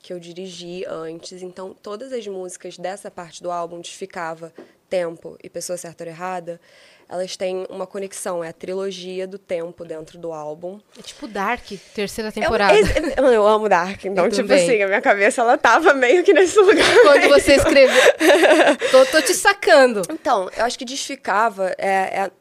que 0.01 0.11
eu 0.11 0.19
dirigi 0.19 0.83
antes. 0.87 1.43
Então, 1.43 1.75
todas 1.75 2.11
as 2.11 2.25
músicas 2.25 2.75
dessa 2.75 3.11
parte 3.11 3.43
do 3.43 3.51
álbum, 3.51 3.75
onde 3.75 3.91
ficava 3.91 4.51
Tempo 4.89 5.37
e 5.43 5.47
Pessoa 5.47 5.77
Certa 5.77 6.03
ou 6.03 6.09
Errada, 6.09 6.59
elas 7.09 7.37
têm 7.37 7.65
uma 7.69 7.87
conexão. 7.87 8.43
É 8.43 8.49
a 8.49 8.53
trilogia 8.53 9.25
do 9.27 9.37
tempo 9.37 9.85
dentro 9.85 10.17
do 10.17 10.33
álbum. 10.33 10.79
É 10.97 11.01
tipo 11.01 11.27
Dark, 11.27 11.65
terceira 11.95 12.29
Eu, 12.29 12.33
temporada. 12.33 12.77
esse- 12.79 13.13
eu, 13.17 13.25
eu 13.27 13.47
amo 13.47 13.69
Dark, 13.69 14.03
então, 14.05 14.25
Eu 14.25 14.31
tipo 14.31 14.47
também. 14.47 14.63
assim, 14.63 14.81
a 14.83 14.87
minha 14.87 15.01
cabeça, 15.01 15.41
ela 15.41 15.57
tava 15.57 15.93
meio 15.93 16.23
que 16.23 16.33
nesse 16.33 16.59
lugar. 16.59 16.85
Quando 17.03 17.29
você 17.29 17.55
escreveu. 17.55 18.01
tô, 18.91 19.05
tô 19.05 19.21
te 19.21 19.33
sacando. 19.33 20.01
Então, 20.11 20.49
eu 20.57 20.65
acho 20.65 20.77
que 20.77 20.85
Desficava 20.85 21.73
é, 21.77 22.21
é 22.23 22.31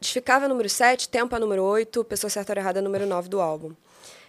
Desficava 0.00 0.44
é 0.44 0.48
número 0.48 0.68
7, 0.68 1.08
Tempo 1.08 1.34
é 1.34 1.38
número 1.38 1.62
8, 1.62 2.04
Pessoa 2.04 2.28
Certa 2.30 2.52
ou 2.52 2.58
Errada 2.58 2.78
é 2.78 2.82
número 2.82 3.06
9 3.06 3.28
do 3.28 3.40
álbum. 3.40 3.72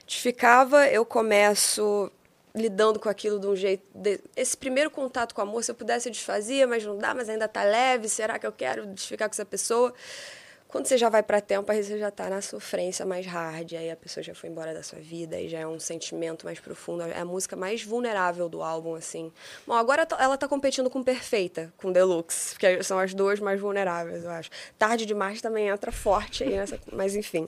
Desficava, 0.08 0.88
eu 0.88 1.04
começo 1.06 2.12
lidando 2.56 3.00
com 3.00 3.10
aquilo 3.10 3.40
de 3.40 3.48
um 3.48 3.56
jeito. 3.56 3.84
de- 3.94 4.20
esse 4.36 4.56
primeiro 4.56 4.90
contato 4.90 5.36
com 5.36 5.42
o 5.42 5.44
amor, 5.44 5.64
se 5.64 5.70
eu 5.72 5.76
pudesse, 5.76 6.08
eu 6.08 6.12
desfazia, 6.12 6.66
mas 6.66 6.84
não 6.86 6.98
dá, 6.98 7.14
mas 7.14 7.28
ainda 7.30 7.48
tá 7.48 7.64
leve. 7.64 8.08
Será 8.08 8.40
que 8.40 8.48
eu 8.48 8.52
quero 8.52 8.86
desficar 8.88 9.28
com 9.28 9.34
essa 9.34 9.46
pessoa? 9.46 9.94
Quando 10.68 10.88
você 10.88 10.98
já 10.98 11.08
vai 11.08 11.24
para 11.24 11.40
tempo, 11.40 11.72
aí 11.72 11.82
você 11.82 11.98
já 11.98 12.12
tá 12.12 12.30
na 12.30 12.42
sofrência 12.42 13.06
mais 13.06 13.26
hard, 13.26 13.74
aí 13.74 13.90
a 13.90 13.96
pessoa 13.96 14.22
já 14.24 14.34
foi 14.36 14.50
embora 14.50 14.74
da 14.74 14.84
sua 14.84 15.00
vida, 15.00 15.38
aí 15.38 15.48
já 15.48 15.60
é 15.60 15.68
um 15.68 15.80
sentimento 15.80 16.46
mais 16.46 16.60
profundo, 16.60 17.04
é 17.04 17.18
a 17.20 17.24
música 17.24 17.56
mais 17.56 17.82
vulnerável 17.84 18.50
do 18.50 18.62
álbum, 18.62 18.94
assim. 18.96 19.32
Bom, 19.66 19.74
agora 19.74 20.06
ela 20.20 20.38
tá 20.38 20.48
competindo 20.50 20.90
com 20.90 21.02
Perfeita, 21.02 21.72
com 21.78 21.94
Deluxe, 21.94 22.54
porque 22.56 22.84
são 22.84 23.00
as 23.00 23.14
duas 23.14 23.40
mais 23.40 23.62
vulneráveis, 23.62 24.24
eu 24.26 24.32
acho. 24.32 24.50
Tarde 24.78 25.06
Demais 25.06 25.42
também 25.42 25.70
entra 25.70 25.94
forte 25.94 26.44
aí 26.44 26.58
nessa, 26.58 26.78
mas 26.92 27.16
enfim. 27.16 27.48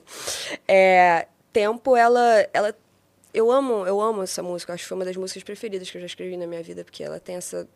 É, 0.66 1.26
tempo, 1.52 1.96
ela, 1.96 2.48
ela 2.54 2.74
eu 3.38 3.52
amo, 3.52 3.86
eu 3.86 4.00
amo 4.00 4.22
essa 4.22 4.42
música, 4.42 4.72
acho 4.72 4.82
que 4.82 4.88
foi 4.88 4.96
uma 4.96 5.04
das 5.04 5.16
músicas 5.16 5.44
preferidas 5.44 5.88
que 5.90 5.96
eu 5.96 6.00
já 6.00 6.06
escrevi 6.06 6.36
na 6.36 6.46
minha 6.46 6.62
vida, 6.62 6.82
porque 6.84 7.04
ela 7.04 7.20
tem 7.20 7.36
essa 7.36 7.68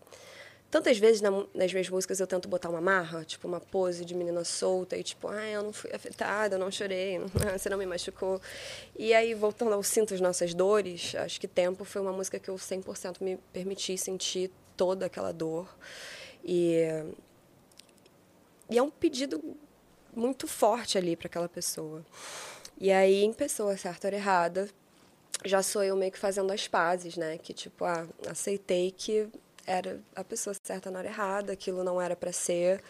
Tantas 0.73 0.97
vezes 0.97 1.21
na 1.21 1.31
nas 1.55 1.71
minhas 1.71 1.91
músicas 1.91 2.19
eu 2.19 2.27
tento 2.27 2.49
botar 2.49 2.71
uma 2.71 2.81
marra, 2.81 3.27
tipo 3.27 3.47
uma 3.47 3.61
pose 3.61 4.07
de 4.07 4.15
menina 4.15 4.43
solta 4.43 4.97
e 4.97 5.03
tipo, 5.03 5.29
ah, 5.29 5.47
eu 5.47 5.63
não 5.63 5.71
fui 5.71 5.93
afetada, 5.93 6.55
eu 6.55 6.59
não 6.59 6.71
chorei, 6.71 7.19
você 7.53 7.69
não 7.69 7.77
me 7.77 7.85
machucou. 7.85 8.41
E 8.99 9.13
aí, 9.13 9.35
voltando 9.35 9.75
ao 9.75 9.83
Sinto 9.83 10.15
as 10.15 10.21
Nossas 10.21 10.55
Dores, 10.55 11.15
acho 11.15 11.39
que 11.39 11.47
Tempo 11.47 11.85
foi 11.85 12.01
uma 12.01 12.13
música 12.13 12.39
que 12.39 12.49
eu 12.49 12.55
100% 12.55 13.21
me 13.21 13.37
permiti 13.53 13.99
sentir 13.99 14.51
toda 14.75 15.05
aquela 15.05 15.31
dor. 15.31 15.69
E, 16.43 16.87
e 18.71 18.79
é 18.79 18.83
um 18.83 18.91
pedido 18.91 19.43
muito 20.17 20.49
forte 20.49 20.97
ali 20.97 21.17
para 21.17 21.27
aquela 21.27 21.51
pessoa. 21.51 22.03
E 22.81 22.91
aí, 22.91 23.23
em 23.23 23.33
Pessoa 23.35 23.77
Certa 23.77 24.09
ou 24.09 24.15
Errada, 24.15 24.71
já 25.45 25.63
sou 25.63 25.83
eu 25.83 25.97
meio 25.97 26.13
que 26.13 26.19
fazendo 26.19 26.53
as 26.53 26.69
pazes, 26.69 27.17
né? 27.17 27.39
Que 27.39 27.53
tipo, 27.53 27.85
ah, 27.85 28.07
aceitei 28.29 28.91
que 28.91 29.29
era 29.67 30.01
a 30.15 30.25
pessoa 30.25 30.55
certa 30.63 30.91
na 30.91 30.99
hora 30.99 31.09
errada, 31.09 31.53
aquilo 31.53 31.85
não 31.85 32.01
era 32.01 32.17
para 32.17 32.33
ser. 32.33 32.83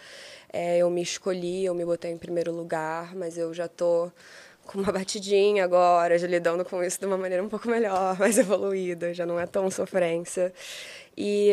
É, 0.52 0.78
eu 0.78 0.90
me 0.90 1.02
escolhi, 1.02 1.64
eu 1.64 1.74
me 1.74 1.84
botei 1.84 2.10
em 2.10 2.18
primeiro 2.18 2.52
lugar, 2.52 3.14
mas 3.14 3.38
eu 3.38 3.52
já 3.52 3.68
tô 3.68 4.10
com 4.66 4.78
uma 4.78 4.92
batidinha 4.92 5.64
agora, 5.64 6.18
já 6.18 6.26
lidando 6.26 6.64
com 6.64 6.82
isso 6.82 6.98
de 7.00 7.06
uma 7.06 7.16
maneira 7.16 7.42
um 7.42 7.48
pouco 7.48 7.68
melhor, 7.68 8.16
mais 8.20 8.38
evoluída, 8.38 9.12
já 9.14 9.26
não 9.26 9.38
é 9.38 9.46
tão 9.46 9.70
sofrência. 9.70 10.52
E 11.16 11.50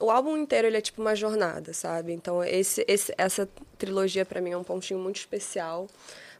o 0.00 0.10
álbum 0.10 0.36
inteiro 0.36 0.66
ele 0.66 0.76
é 0.76 0.80
tipo 0.80 1.00
uma 1.00 1.14
jornada, 1.14 1.72
sabe? 1.72 2.12
Então 2.12 2.42
esse, 2.42 2.84
esse 2.88 3.14
essa 3.16 3.48
trilogia 3.78 4.24
para 4.24 4.40
mim 4.40 4.50
é 4.50 4.56
um 4.56 4.64
pontinho 4.64 5.00
muito 5.00 5.16
especial, 5.16 5.88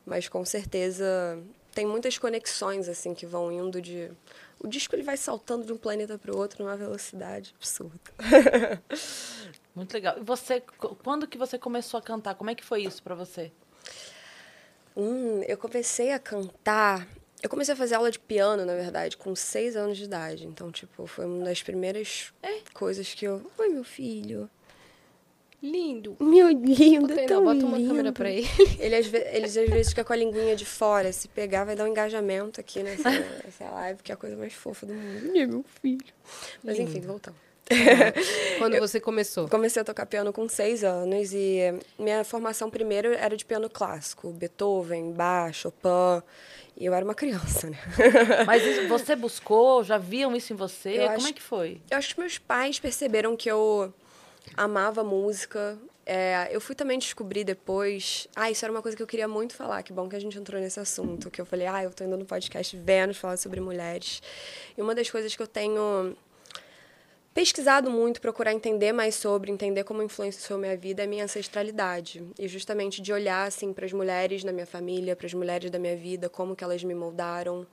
mas 0.05 0.29
com 0.29 0.45
certeza 0.45 1.39
tem 1.75 1.87
muitas 1.87 2.19
conexões 2.19 2.89
assim 2.89 3.15
que 3.15 3.27
vão 3.27 3.51
indo 3.53 3.81
de 3.81 4.11
o 4.61 4.69
disco 4.69 4.95
ele 4.95 5.03
vai 5.03 5.17
saltando 5.17 5.65
de 5.67 5.73
um 5.73 5.77
planeta 5.77 6.17
para 6.19 6.33
o 6.33 6.37
outro 6.39 6.63
numa 6.65 6.77
velocidade 6.77 7.55
absurda. 7.57 7.99
Muito 9.75 9.93
legal. 9.95 10.17
E 10.19 10.23
você, 10.23 10.61
qu- 10.61 10.95
quando 11.03 11.27
que 11.27 11.37
você 11.39 11.59
começou 11.59 11.99
a 11.99 12.03
cantar? 12.03 12.35
Como 12.35 12.51
é 12.51 12.55
que 12.55 12.65
foi 12.65 12.83
isso 12.85 13.03
pra 13.03 13.15
você? 13.15 13.51
Hum, 14.97 15.43
eu 15.49 15.57
comecei 15.57 16.13
a 16.13 16.19
cantar. 16.19 17.09
Eu 17.43 17.49
comecei 17.49 17.75
a 17.75 17.77
fazer 17.77 17.95
aula 17.97 18.11
de 18.11 18.19
piano, 18.21 18.65
na 18.65 18.75
verdade, 18.75 19.17
com 19.17 19.35
seis 19.35 19.75
anos 19.75 19.97
de 19.99 20.05
idade. 20.05 20.47
Então, 20.47 20.71
tipo, 20.71 21.07
foi 21.07 21.25
uma 21.25 21.45
das 21.45 21.63
primeiras 21.63 22.33
coisas 22.75 23.13
que 23.15 23.25
eu. 23.25 23.51
Oi, 23.59 23.69
meu 23.71 23.83
filho. 23.83 24.49
Lindo. 25.63 26.17
Meu 26.19 26.49
lindo. 26.49 27.07
Botei, 27.07 27.27
tão 27.27 27.43
não, 27.43 27.55
bota 27.55 27.65
uma 27.67 27.77
lindo. 27.79 27.89
câmera 27.91 28.13
pra 28.13 28.29
ele. 28.31 28.49
Ele 28.81 28.97
às, 28.97 29.07
ve- 29.07 29.29
eles 29.33 29.57
às 29.57 29.69
vezes 29.71 29.89
ficam 29.91 30.05
com 30.05 30.13
a 30.13 30.17
linguinha 30.17 30.57
de 30.57 30.65
fora. 30.67 31.13
Se 31.13 31.29
pegar, 31.29 31.65
vai 31.65 31.77
dar 31.77 31.85
um 31.85 31.89
engajamento 31.89 32.61
aqui 32.61 32.83
nessa, 32.83 33.09
nessa 33.45 33.71
live, 33.71 34.03
que 34.03 34.11
é 34.11 34.15
a 34.15 34.19
coisa 34.19 34.37
mais 34.37 34.53
fofa 34.53 34.85
do 34.87 34.93
mundo. 34.95 35.37
É 35.37 35.47
meu 35.47 35.65
filho. 35.81 36.05
Mas 36.65 36.79
enfim, 36.81 37.01
voltando. 37.01 37.37
Quando 38.59 38.77
você 38.81 38.99
começou. 39.01 39.49
Comecei 39.49 39.81
a 39.81 39.85
tocar 39.85 40.05
piano 40.07 40.33
com 40.33 40.49
seis 40.49 40.83
anos 40.83 41.33
e 41.33 41.61
minha 41.97 42.25
formação 42.25 42.69
primeiro 42.69 43.13
era 43.13 43.37
de 43.37 43.45
piano 43.45 43.71
clássico, 43.71 44.31
Beethoven, 44.33 45.13
Bach, 45.13 45.53
Chopin. 45.55 46.23
E 46.77 46.87
eu 46.87 46.93
era 46.95 47.05
uma 47.05 47.15
criança, 47.15 47.71
né? 47.71 47.79
Mas 48.47 48.63
isso- 48.67 48.89
você 48.89 49.15
buscou? 49.15 49.85
Já 49.85 49.97
viam 49.97 50.35
isso 50.35 50.53
em 50.53 50.57
você? 50.57 50.95
Eu 50.99 51.03
Como 51.05 51.17
acho- 51.19 51.29
é 51.29 51.33
que 51.33 51.43
foi? 51.43 51.81
Eu 51.89 51.99
acho 51.99 52.15
que 52.15 52.21
meus 52.21 52.37
pais 52.39 52.81
perceberam 52.81 53.37
que 53.37 53.49
eu 53.49 53.95
amava 54.57 55.03
música 55.05 55.79
É, 56.05 56.49
eu 56.51 56.61
fui 56.61 56.75
também 56.75 56.99
descobrir 56.99 57.45
depois. 57.45 58.27
Ah, 58.35 58.51
isso 58.51 58.65
era 58.65 58.73
uma 58.73 58.83
coisa 58.83 58.97
que 58.97 59.03
eu 59.03 59.07
queria 59.07 59.29
muito 59.29 59.55
falar. 59.55 59.83
Que 59.83 59.93
bom 59.93 60.09
que 60.09 60.17
a 60.17 60.21
gente 60.21 60.37
entrou 60.37 60.61
nesse 60.61 60.81
assunto. 60.81 61.31
Que 61.31 61.41
eu 61.41 61.47
falei, 61.47 61.67
ah, 61.67 61.85
eu 61.85 61.93
tô 61.93 62.03
indo 62.05 62.17
no 62.17 62.25
podcast 62.25 62.77
Vênus 62.77 63.17
falar 63.19 63.37
sobre 63.37 63.61
mulheres. 63.61 64.21
E 64.77 64.83
uma 64.83 64.95
das 64.95 65.09
coisas 65.09 65.35
que 65.37 65.43
eu 65.43 65.47
tenho 65.47 66.17
pesquisado 67.35 67.91
muito, 67.91 68.21
procurar 68.21 68.53
entender 68.53 68.93
mais 68.93 69.15
sobre, 69.15 69.51
entender 69.51 69.85
como 69.85 70.03
influenciou 70.03 70.59
minha 70.59 70.77
vida 70.77 71.03
é 71.03 71.07
minha 71.07 71.25
ancestralidade. 71.25 72.23
E 72.39 72.47
justamente 72.47 73.01
de 73.01 73.13
olhar 73.13 73.47
assim 73.47 73.73
para 73.73 73.87
as 73.87 73.93
mulheres 73.93 74.45
na 74.45 74.53
minha 74.53 74.67
família, 74.67 75.17
para 75.17 75.27
as 75.27 75.35
mulheres 75.35 75.71
da 75.71 75.79
minha 75.79 75.97
vida, 75.97 76.29
como 76.29 76.55
que 76.55 76.63
elas 76.63 76.85
me 76.85 76.95
moldaram. 76.95 77.67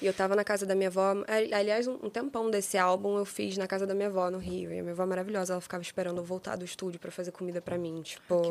E 0.00 0.06
eu 0.06 0.10
estava 0.10 0.34
na 0.34 0.42
casa 0.42 0.66
da 0.66 0.74
minha 0.74 0.88
avó, 0.88 1.14
aliás, 1.52 1.86
um 1.86 2.10
tempão 2.10 2.50
desse 2.50 2.76
álbum 2.76 3.18
eu 3.18 3.24
fiz 3.24 3.56
na 3.56 3.68
casa 3.68 3.86
da 3.86 3.94
minha 3.94 4.08
avó 4.08 4.30
no 4.30 4.38
Rio. 4.38 4.72
E 4.72 4.78
a 4.78 4.82
minha 4.82 4.92
avó 4.92 5.04
é 5.04 5.06
maravilhosa, 5.06 5.52
ela 5.52 5.60
ficava 5.60 5.82
esperando 5.82 6.18
eu 6.18 6.24
voltar 6.24 6.56
do 6.56 6.64
estúdio 6.64 6.98
para 6.98 7.10
fazer 7.10 7.30
comida 7.30 7.60
para 7.60 7.78
mim, 7.78 8.00
tipo, 8.02 8.42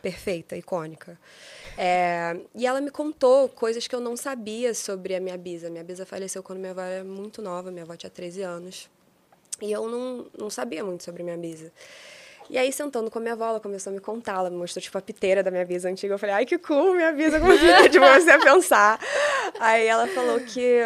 perfeita, 0.00 0.56
icônica. 0.56 1.18
É, 1.76 2.38
e 2.54 2.66
ela 2.66 2.80
me 2.80 2.90
contou 2.90 3.48
coisas 3.48 3.86
que 3.86 3.94
eu 3.94 4.00
não 4.00 4.16
sabia 4.16 4.72
sobre 4.72 5.14
a 5.14 5.20
minha 5.20 5.36
bisa. 5.36 5.68
Minha 5.68 5.84
bisa 5.84 6.06
faleceu 6.06 6.42
quando 6.42 6.60
minha 6.60 6.70
avó 6.70 6.80
era 6.80 7.04
muito 7.04 7.42
nova, 7.42 7.70
minha 7.70 7.82
avó 7.82 7.96
tinha 7.96 8.08
13 8.08 8.42
anos. 8.42 8.88
E 9.60 9.72
eu 9.72 9.88
não, 9.88 10.26
não 10.38 10.50
sabia 10.50 10.84
muito 10.84 11.04
sobre 11.04 11.22
minha 11.22 11.36
bisa. 11.36 11.72
E 12.50 12.56
aí, 12.56 12.72
sentando 12.72 13.10
com 13.10 13.18
a 13.18 13.22
minha 13.22 13.34
avó, 13.34 13.48
ela 13.48 13.60
começou 13.60 13.90
a 13.90 13.94
me 13.94 14.00
contar. 14.00 14.36
Ela 14.36 14.50
me 14.50 14.56
mostrou, 14.56 14.82
tipo, 14.82 14.96
a 14.96 15.02
piteira 15.02 15.42
da 15.42 15.50
minha 15.50 15.64
bisa 15.64 15.88
antiga. 15.88 16.14
Eu 16.14 16.18
falei, 16.18 16.34
ai, 16.34 16.46
que 16.46 16.56
cool, 16.58 16.94
minha 16.94 17.12
bisa, 17.12 17.38
como 17.38 17.52
fica 17.58 17.88
de 17.88 17.98
você 17.98 18.30
a 18.30 18.38
pensar. 18.38 18.98
Aí 19.60 19.86
ela 19.86 20.06
falou 20.08 20.40
que, 20.40 20.80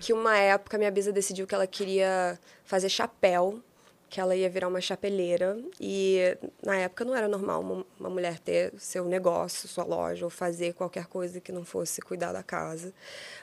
que 0.00 0.12
uma 0.12 0.36
época 0.36 0.76
minha 0.76 0.90
bisa 0.90 1.10
decidiu 1.10 1.46
que 1.46 1.54
ela 1.54 1.66
queria 1.66 2.38
fazer 2.64 2.88
chapéu 2.90 3.62
que 4.08 4.20
ela 4.20 4.34
ia 4.34 4.48
virar 4.48 4.68
uma 4.68 4.80
chapeleira 4.80 5.58
e 5.78 6.36
na 6.64 6.76
época 6.76 7.04
não 7.04 7.14
era 7.14 7.28
normal 7.28 7.60
uma, 7.60 7.86
uma, 8.00 8.10
mulher 8.10 8.38
ter 8.38 8.72
seu 8.78 9.04
negócio, 9.04 9.68
sua 9.68 9.84
loja 9.84 10.24
ou 10.24 10.30
fazer 10.30 10.72
qualquer 10.72 11.06
coisa 11.06 11.40
que 11.40 11.52
não 11.52 11.64
fosse 11.64 12.00
cuidar 12.00 12.32
da 12.32 12.42
casa. 12.42 12.92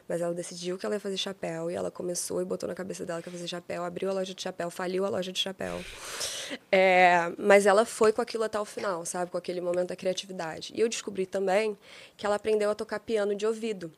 Mas 0.07 0.21
ela 0.21 0.33
decidiu 0.33 0.77
que 0.77 0.85
ela 0.85 0.95
ia 0.95 0.99
fazer 0.99 1.17
chapéu 1.17 1.69
e 1.69 1.75
ela 1.75 1.91
começou 1.91 2.41
e 2.41 2.45
botou 2.45 2.67
na 2.67 2.73
cabeça 2.73 3.05
dela 3.05 3.21
que 3.21 3.29
ia 3.29 3.33
fazer 3.33 3.47
chapéu, 3.47 3.83
abriu 3.83 4.09
a 4.09 4.13
loja 4.13 4.33
de 4.33 4.41
chapéu, 4.41 4.69
faliu 4.71 5.05
a 5.05 5.09
loja 5.09 5.31
de 5.31 5.39
chapéu. 5.39 5.79
É, 6.71 7.31
mas 7.37 7.65
ela 7.65 7.85
foi 7.85 8.11
com 8.11 8.21
aquilo 8.21 8.43
até 8.43 8.59
o 8.59 8.65
final, 8.65 9.05
sabe, 9.05 9.29
com 9.29 9.37
aquele 9.37 9.61
momento 9.61 9.89
da 9.89 9.95
criatividade. 9.95 10.73
E 10.75 10.81
eu 10.81 10.89
descobri 10.89 11.25
também 11.25 11.77
que 12.17 12.25
ela 12.25 12.35
aprendeu 12.35 12.71
a 12.71 12.75
tocar 12.75 12.99
piano 12.99 13.35
de 13.35 13.45
ouvido 13.45 13.91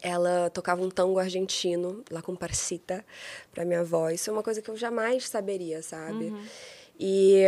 ela 0.00 0.50
tocava 0.50 0.82
um 0.82 0.90
tango 0.90 1.18
argentino, 1.18 2.02
lá 2.10 2.22
com 2.22 2.34
parcita, 2.34 3.04
para 3.52 3.64
minha 3.64 3.84
voz. 3.84 4.20
Isso 4.20 4.30
é 4.30 4.32
uma 4.32 4.42
coisa 4.42 4.62
que 4.62 4.70
eu 4.70 4.76
jamais 4.76 5.28
saberia, 5.28 5.82
sabe? 5.82 6.26
Uhum. 6.26 6.44
E, 6.98 7.42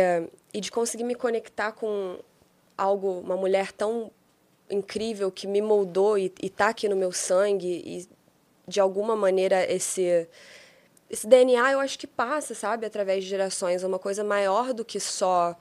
e 0.53 0.59
de 0.59 0.71
conseguir 0.71 1.03
me 1.03 1.15
conectar 1.15 1.71
com 1.71 2.19
algo, 2.77 3.19
uma 3.19 3.37
mulher 3.37 3.71
tão 3.71 4.11
incrível 4.69 5.31
que 5.31 5.47
me 5.47 5.61
moldou 5.61 6.17
e, 6.17 6.33
está 6.41 6.69
aqui 6.69 6.89
no 6.89 6.95
meu 6.95 7.11
sangue 7.11 7.81
e 7.85 8.07
de 8.67 8.79
alguma 8.79 9.15
maneira 9.15 9.71
esse 9.71 10.27
esse 11.07 11.27
DNA 11.27 11.73
eu 11.73 11.79
acho 11.79 11.99
que 11.99 12.07
passa, 12.07 12.55
sabe, 12.55 12.85
através 12.85 13.23
de 13.23 13.29
gerações, 13.29 13.83
é 13.83 13.87
uma 13.87 13.99
coisa 13.99 14.23
maior 14.23 14.73
do 14.73 14.83
que 14.83 14.99
só 14.99 15.55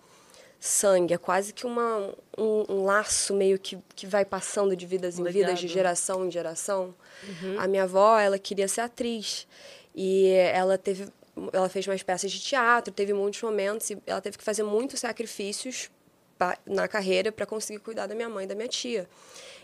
sangue, 0.66 1.12
é 1.12 1.18
quase 1.18 1.52
que 1.52 1.66
uma, 1.66 2.10
um, 2.38 2.64
um, 2.70 2.84
laço 2.84 3.34
meio 3.34 3.58
que, 3.58 3.78
que 3.94 4.06
vai 4.06 4.24
passando 4.24 4.74
de 4.74 4.86
vidas 4.86 5.18
em 5.18 5.22
Legado. 5.22 5.34
vidas, 5.34 5.60
de 5.60 5.68
geração 5.68 6.26
em 6.26 6.30
geração. 6.30 6.94
Uhum. 7.22 7.60
A 7.60 7.68
minha 7.68 7.82
avó, 7.82 8.18
ela 8.18 8.38
queria 8.38 8.66
ser 8.66 8.80
atriz 8.80 9.46
e 9.94 10.28
ela 10.30 10.78
teve, 10.78 11.06
ela 11.52 11.68
fez 11.68 11.86
umas 11.86 12.02
peças 12.02 12.32
de 12.32 12.40
teatro, 12.40 12.94
teve 12.94 13.12
muitos 13.12 13.42
momentos 13.42 13.90
e 13.90 13.98
ela 14.06 14.22
teve 14.22 14.38
que 14.38 14.44
fazer 14.44 14.62
muitos 14.62 15.00
sacrifícios 15.00 15.90
pra, 16.38 16.56
na 16.64 16.88
carreira 16.88 17.30
para 17.30 17.44
conseguir 17.44 17.80
cuidar 17.80 18.06
da 18.06 18.14
minha 18.14 18.30
mãe 18.30 18.44
e 18.44 18.48
da 18.48 18.54
minha 18.54 18.68
tia. 18.68 19.06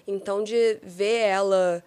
Então, 0.06 0.44
de 0.44 0.78
ver 0.82 1.20
ela 1.20 1.82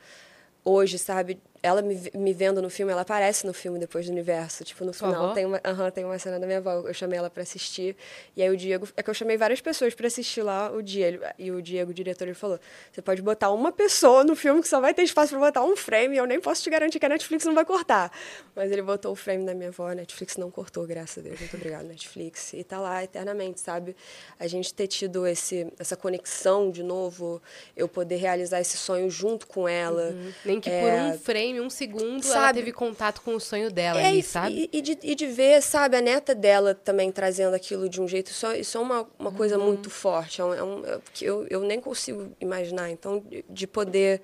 hoje, 0.65 0.97
sabe, 0.97 1.39
ela 1.63 1.81
me, 1.81 2.11
me 2.13 2.33
vendo 2.33 2.61
no 2.61 2.69
filme, 2.69 2.91
ela 2.91 3.03
aparece 3.03 3.47
no 3.47 3.53
filme 3.53 3.79
depois 3.79 4.05
do 4.05 4.11
universo. 4.11 4.65
Tipo, 4.65 4.83
no 4.83 4.91
final 4.91 5.27
avó? 5.27 5.33
tem 5.33 5.45
uma, 5.45 5.61
uhum, 5.65 5.91
tem 5.91 6.03
uma 6.03 6.19
cena 6.19 6.37
da 6.37 6.45
minha 6.45 6.57
avó. 6.57 6.83
Eu 6.85 6.93
chamei 6.93 7.17
ela 7.17 7.29
para 7.29 7.41
assistir. 7.41 7.95
E 8.35 8.43
aí 8.43 8.49
o 8.49 8.57
Diego. 8.57 8.85
É 8.97 9.01
que 9.01 9.09
eu 9.09 9.13
chamei 9.13 9.37
várias 9.37 9.61
pessoas 9.61 9.95
para 9.95 10.05
assistir 10.05 10.41
lá 10.41 10.69
o 10.69 10.81
dia. 10.81 11.07
Ele, 11.07 11.21
e 11.39 11.51
o 11.51 11.61
Diego, 11.61 11.91
o 11.91 11.93
diretor, 11.93 12.25
ele 12.25 12.33
falou: 12.33 12.59
você 12.91 13.01
pode 13.01 13.21
botar 13.21 13.49
uma 13.51 13.71
pessoa 13.71 14.25
no 14.25 14.35
filme 14.35 14.61
que 14.61 14.67
só 14.67 14.81
vai 14.81 14.93
ter 14.93 15.03
espaço 15.03 15.29
para 15.29 15.39
botar 15.39 15.63
um 15.63 15.77
frame. 15.77 16.17
Eu 16.17 16.25
nem 16.25 16.41
posso 16.41 16.61
te 16.61 16.69
garantir 16.69 16.99
que 16.99 17.05
a 17.05 17.09
Netflix 17.09 17.45
não 17.45 17.55
vai 17.55 17.63
cortar. 17.63 18.11
Mas 18.53 18.69
ele 18.69 18.81
botou 18.81 19.13
o 19.13 19.15
frame 19.15 19.45
da 19.45 19.53
minha 19.53 19.69
avó, 19.69 19.87
a 19.87 19.95
Netflix 19.95 20.35
não 20.35 20.51
cortou, 20.51 20.85
graças 20.85 21.19
a 21.19 21.21
Deus. 21.21 21.39
Muito 21.39 21.55
obrigada, 21.55 21.85
Netflix. 21.85 22.51
E 22.51 22.63
tá 22.65 22.77
lá 22.77 23.01
eternamente, 23.01 23.61
sabe? 23.61 23.95
A 24.37 24.47
gente 24.47 24.73
ter 24.73 24.87
tido 24.87 25.25
esse, 25.25 25.71
essa 25.79 25.95
conexão 25.95 26.69
de 26.69 26.83
novo, 26.83 27.41
eu 27.77 27.87
poder 27.87 28.17
realizar 28.17 28.59
esse 28.59 28.75
sonho 28.75 29.09
junto 29.09 29.47
com 29.47 29.65
ela. 29.65 30.09
Uhum. 30.09 30.33
Nem 30.43 30.59
que 30.59 30.69
é... 30.69 30.81
por 30.81 31.15
um 31.15 31.19
frame 31.19 31.52
um 31.59 31.69
segundo, 31.69 32.23
sabe? 32.23 32.37
ela 32.37 32.53
teve 32.53 32.71
contato 32.71 33.21
com 33.21 33.35
o 33.35 33.39
sonho 33.39 33.71
dela 33.71 33.99
é, 33.99 34.07
ali, 34.07 34.23
sabe? 34.23 34.69
E, 34.71 34.77
e, 34.77 34.81
de, 34.81 34.97
e 35.01 35.15
de 35.15 35.27
ver, 35.27 35.61
sabe, 35.61 35.97
a 35.97 36.01
neta 36.01 36.33
dela 36.33 36.73
também 36.73 37.11
trazendo 37.11 37.53
aquilo 37.53 37.89
de 37.89 38.01
um 38.01 38.07
jeito. 38.07 38.31
Isso, 38.31 38.51
isso 38.53 38.77
é 38.77 38.81
uma, 38.81 39.07
uma 39.17 39.29
uhum. 39.29 39.35
coisa 39.35 39.57
muito 39.57 39.89
forte. 39.89 40.41
É 40.41 40.45
um, 40.45 40.53
é 40.53 40.63
um, 40.63 40.85
é, 40.85 40.99
que 41.13 41.25
eu, 41.25 41.45
eu 41.49 41.61
nem 41.61 41.79
consigo 41.79 42.31
imaginar. 42.39 42.89
Então, 42.89 43.19
de, 43.19 43.43
de 43.49 43.67
poder 43.67 44.21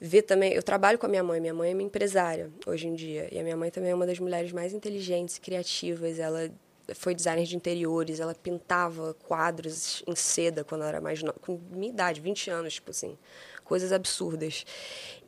ver 0.00 0.22
também. 0.22 0.52
Eu 0.52 0.62
trabalho 0.62 0.98
com 0.98 1.06
a 1.06 1.08
minha 1.08 1.22
mãe. 1.22 1.40
Minha 1.40 1.54
mãe 1.54 1.70
é 1.70 1.74
minha 1.74 1.86
empresária 1.86 2.50
hoje 2.66 2.88
em 2.88 2.94
dia. 2.94 3.28
E 3.32 3.38
a 3.38 3.42
minha 3.42 3.56
mãe 3.56 3.70
também 3.70 3.90
é 3.90 3.94
uma 3.94 4.06
das 4.06 4.18
mulheres 4.18 4.52
mais 4.52 4.72
inteligentes, 4.72 5.38
criativas. 5.38 6.18
Ela 6.18 6.50
foi 6.94 7.14
designer 7.14 7.46
de 7.46 7.56
interiores, 7.56 8.18
ela 8.18 8.34
pintava 8.34 9.14
quadros 9.14 10.02
em 10.06 10.16
seda 10.16 10.64
quando 10.64 10.80
ela 10.82 10.90
era 10.90 11.00
mais 11.00 11.22
nova, 11.22 11.38
com 11.40 11.58
minha 11.70 11.92
idade, 11.92 12.20
20 12.20 12.50
anos, 12.50 12.74
tipo 12.74 12.90
assim 12.90 13.16
coisas 13.64 13.92
absurdas. 13.92 14.64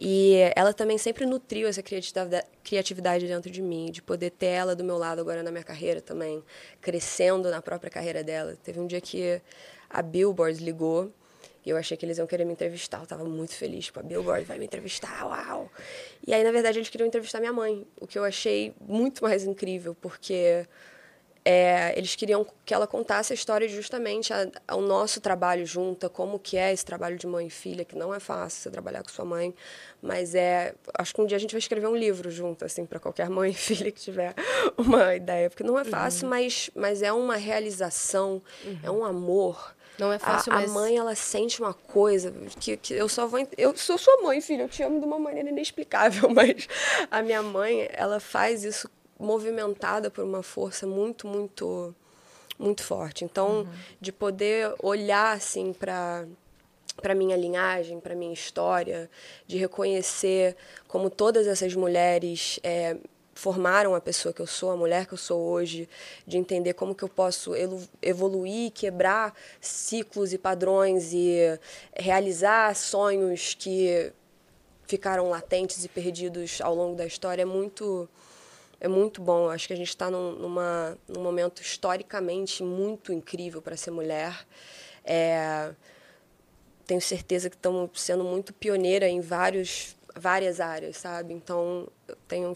E 0.01 0.37
ela 0.57 0.73
também 0.73 0.99
sempre 0.99 1.25
nutriu 1.27 1.69
essa 1.69 1.83
criatividade 1.83 3.27
dentro 3.27 3.51
de 3.51 3.63
mim, 3.63 3.91
de 3.91 4.03
poder 4.03 4.31
ter 4.31 4.47
ela 4.47 4.75
do 4.75 4.85
meu 4.85 4.99
lado 4.99 5.21
agora 5.21 5.43
na 5.43 5.51
minha 5.51 5.65
carreira 5.65 6.01
também, 6.01 6.43
crescendo 6.81 7.51
na 7.51 7.63
própria 7.63 7.91
carreira 7.91 8.23
dela. 8.23 8.57
Teve 8.63 8.81
um 8.81 8.87
dia 8.87 9.01
que 9.01 9.41
a 9.89 10.03
Billboard 10.03 10.63
ligou 10.63 11.13
e 11.65 11.71
eu 11.71 11.77
achei 11.77 11.97
que 11.97 12.05
eles 12.05 12.19
iam 12.19 12.27
querer 12.27 12.45
me 12.45 12.53
entrevistar. 12.53 12.99
Eu 12.99 13.05
estava 13.05 13.25
muito 13.25 13.55
feliz, 13.55 13.87
tipo, 13.87 13.99
a 13.99 14.03
Billboard 14.03 14.45
vai 14.45 14.59
me 14.59 14.67
entrevistar, 14.67 15.27
uau! 15.27 15.71
E 16.27 16.35
aí, 16.35 16.45
na 16.45 16.53
verdade, 16.53 16.79
eles 16.79 16.91
queriam 16.91 17.07
entrevistar 17.07 17.41
minha 17.41 17.53
mãe, 17.53 17.87
o 17.99 18.07
que 18.07 18.19
eu 18.19 18.25
achei 18.25 18.75
muito 18.81 19.23
mais 19.23 19.45
incrível, 19.45 19.95
porque 19.95 20.67
é, 21.45 21.93
eles 21.97 22.17
queriam 22.17 22.47
que 22.65 22.73
ela 22.73 22.87
contasse 22.87 23.33
a 23.33 23.35
história 23.35 23.69
justamente 23.69 24.33
ao 24.67 24.81
nosso 24.81 25.21
trabalho 25.21 25.67
junta, 25.67 26.09
como 26.09 26.39
que 26.39 26.57
é 26.57 26.73
esse 26.73 26.85
trabalho 26.85 27.19
de 27.19 27.27
mãe 27.27 27.49
e 27.49 27.51
filha, 27.51 27.85
que 27.85 27.95
não 27.95 28.15
é 28.15 28.19
fácil 28.19 28.63
você 28.63 28.71
trabalhar 28.71 29.03
com 29.03 29.11
sua 29.11 29.27
mãe, 29.27 29.55
mas 30.01 30.35
é, 30.35 30.75
acho 30.99 31.15
que 31.15 31.21
um 31.21 31.27
dia 31.27 31.37
a 31.37 31.41
gente 31.41 31.53
vai 31.53 31.59
escrever 31.59 31.87
um 31.87 31.97
livro 31.97 32.31
junto, 32.31 32.65
assim, 32.65 32.87
para 32.87 32.99
qualquer 32.99 33.29
mãe 33.29 33.51
e 33.51 33.55
filha 33.55 33.93
que 33.93 34.01
tiver 34.01 34.35
uma 34.79 35.15
ideia, 35.15 35.51
porque 35.51 35.63
não 35.63 35.79
é 35.79 35.85
fácil, 35.85 36.25
uhum. 36.25 36.31
mas, 36.31 36.71
mas 36.75 37.03
é 37.03 37.13
uma 37.13 37.37
realização, 37.37 38.41
uhum. 38.65 38.79
é 38.83 38.91
um 38.91 39.05
amor. 39.05 39.75
Não 39.99 40.13
é 40.13 40.19
fácil, 40.19 40.51
a, 40.51 40.57
mas... 40.57 40.71
a 40.71 40.73
mãe, 40.73 40.97
ela 40.97 41.15
sente 41.15 41.61
uma 41.61 41.75
coisa 41.75 42.33
que, 42.59 42.77
que 42.79 42.95
eu 42.95 43.09
só 43.09 43.27
vou... 43.27 43.47
Eu 43.57 43.77
sou 43.77 43.99
sua 43.99 44.23
mãe, 44.23 44.41
filha, 44.41 44.63
eu 44.63 44.69
te 44.69 44.83
amo 44.83 44.99
de 44.99 45.05
uma 45.05 45.19
maneira 45.19 45.51
inexplicável, 45.51 46.31
mas 46.35 46.67
a 47.11 47.23
minha 47.23 47.43
mãe, 47.43 47.87
ela 47.93 48.19
faz 48.19 48.65
isso 48.65 48.89
movimentada 49.19 50.11
por 50.11 50.25
uma 50.25 50.43
força 50.43 50.87
muito, 50.87 51.27
muito, 51.27 51.95
muito 52.59 52.83
forte. 52.83 53.25
Então, 53.25 53.61
uhum. 53.61 53.69
de 54.01 54.13
poder 54.13 54.75
olhar 54.83 55.37
assim 55.37 55.73
para 55.73 56.27
para 57.03 57.13
minha 57.13 57.37
linhagem, 57.37 57.99
para 57.99 58.15
minha 58.15 58.33
história, 58.33 59.11
de 59.49 59.59
reconhecer 59.59 60.57
como 60.87 61.11
todas 61.11 61.49
essas 61.49 61.75
mulheres 61.75 62.61
é, 62.63 62.97
formaram 63.35 63.95
a 63.95 64.01
pessoa 64.01 64.33
que 64.33 64.41
eu 64.41 64.47
sou, 64.47 64.71
a 64.71 64.77
mulher 64.77 65.07
que 65.07 65.15
eu 65.15 65.19
sou 65.19 65.41
hoje, 65.41 65.89
de 66.27 66.39
entender 66.39 66.73
como 66.75 66.95
que 66.95 67.03
eu 67.03 67.09
posso 67.09 67.53
evoluir, 68.01 68.71
quebrar 68.71 69.35
ciclos 69.61 70.33
e 70.33 70.39
padrões 70.39 71.13
e 71.13 71.59
realizar 71.97 72.75
sonhos 72.75 73.55
que 73.55 74.13
ficaram 74.87 75.29
latentes 75.29 75.85
e 75.85 75.89
perdidos 75.89 76.61
ao 76.61 76.75
longo 76.75 76.97
da 76.97 77.07
história 77.07 77.43
é 77.43 77.47
muito 77.47 78.09
é 78.85 78.89
muito 78.89 79.23
bom. 79.23 79.49
Acho 79.49 79.67
que 79.67 79.73
a 79.73 79.77
gente 79.77 79.89
está 79.89 80.11
num, 80.11 80.33
num 81.09 81.23
momento 81.23 81.63
historicamente 81.63 82.63
muito 82.63 83.15
incrível 83.15 83.63
para 83.63 83.79
ser 83.79 83.91
mulher. 83.91 84.47
É, 85.03 85.73
tenho 86.87 87.01
certeza 87.01 87.49
que 87.49 87.57
estamos 87.57 87.99
sendo 87.99 88.23
muito 88.23 88.53
pioneira 88.53 89.09
em 89.09 89.23
vários, 89.23 89.97
várias 90.15 90.61
áreas, 90.61 90.99
sabe? 90.99 91.33
Então, 91.33 91.89
eu 92.07 92.17
tenho 92.29 92.55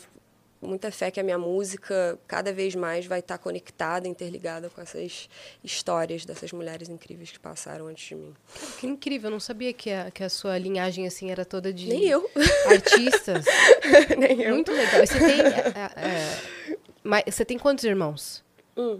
muita 0.61 0.90
fé 0.90 1.11
que 1.11 1.21
a 1.21 1.23
minha 1.23 1.38
música 1.38 2.18
cada 2.27 2.53
vez 2.53 2.75
mais 2.75 3.07
vai 3.07 3.21
estar 3.21 3.38
conectada, 3.38 4.09
interligada 4.09 4.68
com 4.68 4.81
essas 4.81 5.29
histórias 5.62 6.25
dessas 6.25 6.51
mulheres 6.53 6.88
incríveis 6.88 7.31
que 7.31 7.38
passaram 7.38 7.87
antes 7.87 8.09
de 8.09 8.14
mim. 8.16 8.35
Que 8.81 8.87
incrível, 8.87 9.29
eu 9.29 9.33
não 9.33 9.40
sabia 9.40 9.73
que 9.73 9.90
a, 9.90 10.11
que 10.11 10.25
a 10.25 10.29
sua 10.29 10.59
linhagem 10.59 11.07
assim 11.07 11.31
era 11.31 11.44
toda 11.44 11.73
de 11.73 11.88
Nem 11.88 12.05
eu. 12.09 12.29
artistas. 12.68 13.44
Nem 14.18 14.42
eu. 14.42 14.55
Muito 14.55 14.73
legal. 14.73 15.07
você 15.07 15.18
tem, 15.18 15.40
é, 15.40 17.18
é, 17.27 17.31
você 17.31 17.44
tem 17.44 17.59
quantos 17.59 17.85
irmãos? 17.85 18.42
Um. 18.77 18.99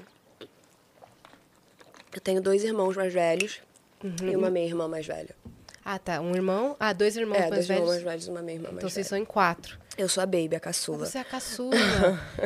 Eu 2.15 2.21
tenho 2.21 2.41
dois 2.41 2.65
irmãos 2.65 2.97
mais 2.97 3.13
velhos 3.13 3.61
e 4.03 4.07
Uhum. 4.25 4.39
uma 4.39 4.51
meia-irmã 4.51 4.87
mais 4.89 5.07
velha. 5.07 5.35
Ah, 5.85 5.99
tá. 5.99 6.21
Um 6.21 6.35
irmão. 6.35 6.77
Ah, 6.79 6.93
dois 6.93 7.17
irmãos 7.17 7.37
é, 7.37 7.41
mais 7.41 7.51
dois 7.55 7.67
velhos. 7.67 7.81
irmãos 7.83 7.91
mais 7.93 8.03
velhos 8.05 8.27
e 8.27 8.31
uma 8.31 8.43
meia-irmã 8.43 8.69
mais 8.69 8.77
Então 8.79 8.89
vocês 8.89 9.07
velha. 9.07 9.09
são 9.09 9.19
em 9.19 9.25
quatro. 9.25 9.79
Eu 9.99 10.09
sou 10.09 10.23
a 10.23 10.27
baby, 10.27 10.55
a 10.55 10.61
caçula. 10.61 11.05
Você 11.07 11.19
é 11.19 11.21
a 11.21 11.25
caçula. 11.25 11.75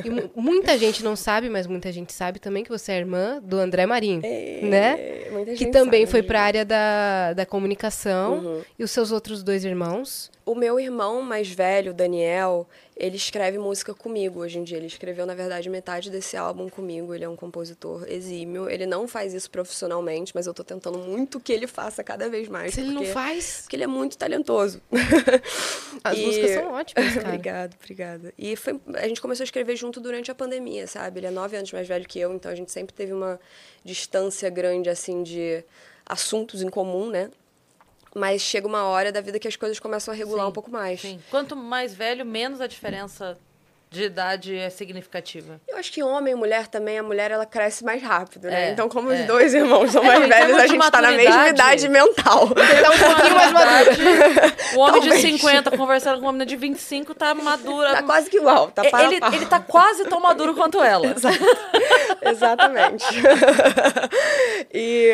e 0.03 0.09
mu- 0.09 0.31
muita 0.35 0.79
gente 0.79 1.05
não 1.05 1.15
sabe, 1.15 1.51
mas 1.51 1.67
muita 1.67 1.93
gente 1.93 2.11
sabe 2.13 2.39
também 2.39 2.65
que 2.65 2.71
você 2.71 2.93
é 2.93 2.99
irmã 2.99 3.41
do 3.43 3.59
André 3.59 3.85
Marinho, 3.85 4.23
né? 4.23 4.95
É, 4.99 5.29
muita 5.31 5.51
Que 5.53 5.59
gente 5.59 5.71
também 5.73 6.01
sabe, 6.01 6.11
foi 6.11 6.23
né? 6.23 6.27
para 6.29 6.41
a 6.41 6.43
área 6.45 6.65
da, 6.65 7.33
da 7.35 7.45
comunicação. 7.47 8.39
Uhum. 8.39 8.63
E 8.79 8.83
os 8.83 8.91
seus 8.91 9.13
outros 9.13 9.43
dois 9.43 9.65
irmãos? 9.67 10.31
O 10.47 10.55
meu 10.55 10.81
irmão 10.81 11.21
mais 11.23 11.51
velho, 11.51 11.93
Daniel, 11.93 12.67
ele 13.03 13.17
escreve 13.17 13.59
música 13.59 13.93
comigo 13.93 14.39
hoje 14.39 14.61
em 14.61 14.63
dia. 14.63 14.77
Ele 14.77 14.87
escreveu, 14.87 15.27
na 15.27 15.35
verdade, 15.35 15.69
metade 15.69 16.09
desse 16.09 16.37
álbum 16.37 16.69
comigo. 16.69 17.13
Ele 17.13 17.25
é 17.25 17.29
um 17.29 17.35
compositor 17.35 18.05
exímio. 18.09 18.71
Ele 18.71 18.87
não 18.87 19.09
faz 19.09 19.35
isso 19.35 19.51
profissionalmente, 19.51 20.31
mas 20.37 20.47
eu 20.47 20.55
tô 20.55 20.63
tentando 20.63 20.99
muito 20.99 21.41
que 21.41 21.53
ele 21.53 21.67
faça 21.67 22.05
cada 22.05 22.29
vez 22.31 22.47
mais. 22.47 22.75
Se 22.75 22.81
ele 22.81 22.91
não 22.91 22.99
porque- 23.03 23.13
faz, 23.13 23.63
Porque 23.63 23.75
ele 23.75 23.83
é 23.83 23.89
muito 23.89 24.17
talentoso. 24.17 24.81
as 26.05 26.17
E- 26.17 26.25
músicas 26.27 26.51
são 26.53 26.73
ótimas, 26.73 27.15
cara. 27.15 27.27
obrigada, 27.29 27.77
obrigada. 27.83 28.35
E 28.39 28.55
foi, 28.55 28.81
a 28.95 29.09
gente 29.09 29.21
começou 29.21 29.43
a 29.43 29.47
escrever 29.47 29.75
junto 29.75 30.01
durante 30.01 30.31
a 30.31 30.35
pandemia, 30.35 30.87
sabe? 30.87 31.19
Ele 31.19 31.27
é 31.27 31.31
nove 31.33 31.57
anos 31.57 31.73
mais 31.73 31.89
velho 31.89 32.07
que 32.07 32.21
eu, 32.21 32.33
então 32.33 32.53
a 32.53 32.55
gente 32.55 32.71
sempre 32.71 32.95
teve 32.95 33.13
uma 33.13 33.41
distância 33.85 34.49
grande, 34.49 34.89
assim, 34.89 35.25
de 35.25 35.65
assuntos 36.07 36.63
em 36.63 36.69
comum, 36.69 37.11
né? 37.11 37.31
Mas 38.15 38.43
chega 38.43 38.67
uma 38.67 38.85
hora 38.85 39.11
da 39.11 39.21
vida 39.21 39.39
que 39.39 39.49
as 39.49 39.57
coisas 39.57 39.79
começam 39.79 40.13
a 40.13 40.17
regular 40.17 40.45
Sim, 40.45 40.51
um 40.51 40.53
pouco 40.53 40.71
mais. 40.71 41.01
Sim. 41.01 41.21
Quanto 41.31 41.57
mais 41.57 41.95
velho, 41.95 42.27
menos 42.27 42.61
a 42.61 42.67
diferença 42.67 43.39
de 43.93 44.05
idade 44.05 44.57
é 44.57 44.71
significativa. 44.71 45.61
Eu 45.69 45.77
acho 45.77 45.93
que 45.93 46.03
homem 46.03 46.33
e 46.33 46.37
mulher 46.37 46.67
também, 46.67 46.99
a 46.99 47.03
mulher 47.03 47.31
ela 47.31 47.45
cresce 47.45 47.85
mais 47.85 48.03
rápido, 48.03 48.49
né? 48.49 48.69
É, 48.69 48.71
então, 48.71 48.89
como 48.89 49.13
é. 49.13 49.21
os 49.21 49.27
dois 49.27 49.53
irmãos 49.53 49.93
são 49.93 50.03
É, 50.03 50.07
mais 50.07 50.25
em 50.25 50.29
velhos, 50.29 50.57
a 50.57 50.63
de 50.63 50.69
gente 50.73 50.91
tá 50.91 51.03
na 51.03 51.13
mesma 51.13 51.49
idade 51.49 51.89
mental. 51.91 52.49
Tá 52.49 52.91
um 52.91 53.15
pouquinho 53.15 53.35
mais 53.35 53.53
maduro. 53.53 53.97
O 54.77 54.81
homem 54.81 55.01
de 55.03 55.09
Talvez. 55.11 55.41
50 55.41 55.77
conversando 55.77 56.15
com 56.21 56.25
uma 56.25 56.33
menina 56.33 56.47
de 56.47 56.57
25 56.57 57.15
tá 57.15 57.35
madura. 57.35 57.93
Tá 57.93 58.03
quase 58.03 58.31
que 58.31 58.39
igual, 58.39 58.71
tá 58.71 58.83
para 58.83 59.05
ele, 59.05 59.21
ele 59.35 59.47
tá 59.47 59.61
quase 59.61 60.05
tão 60.07 60.21
maduro 60.21 60.55
quanto 60.55 60.83
ela. 60.83 61.15
Exatamente. 62.25 63.05
e, 64.73 65.13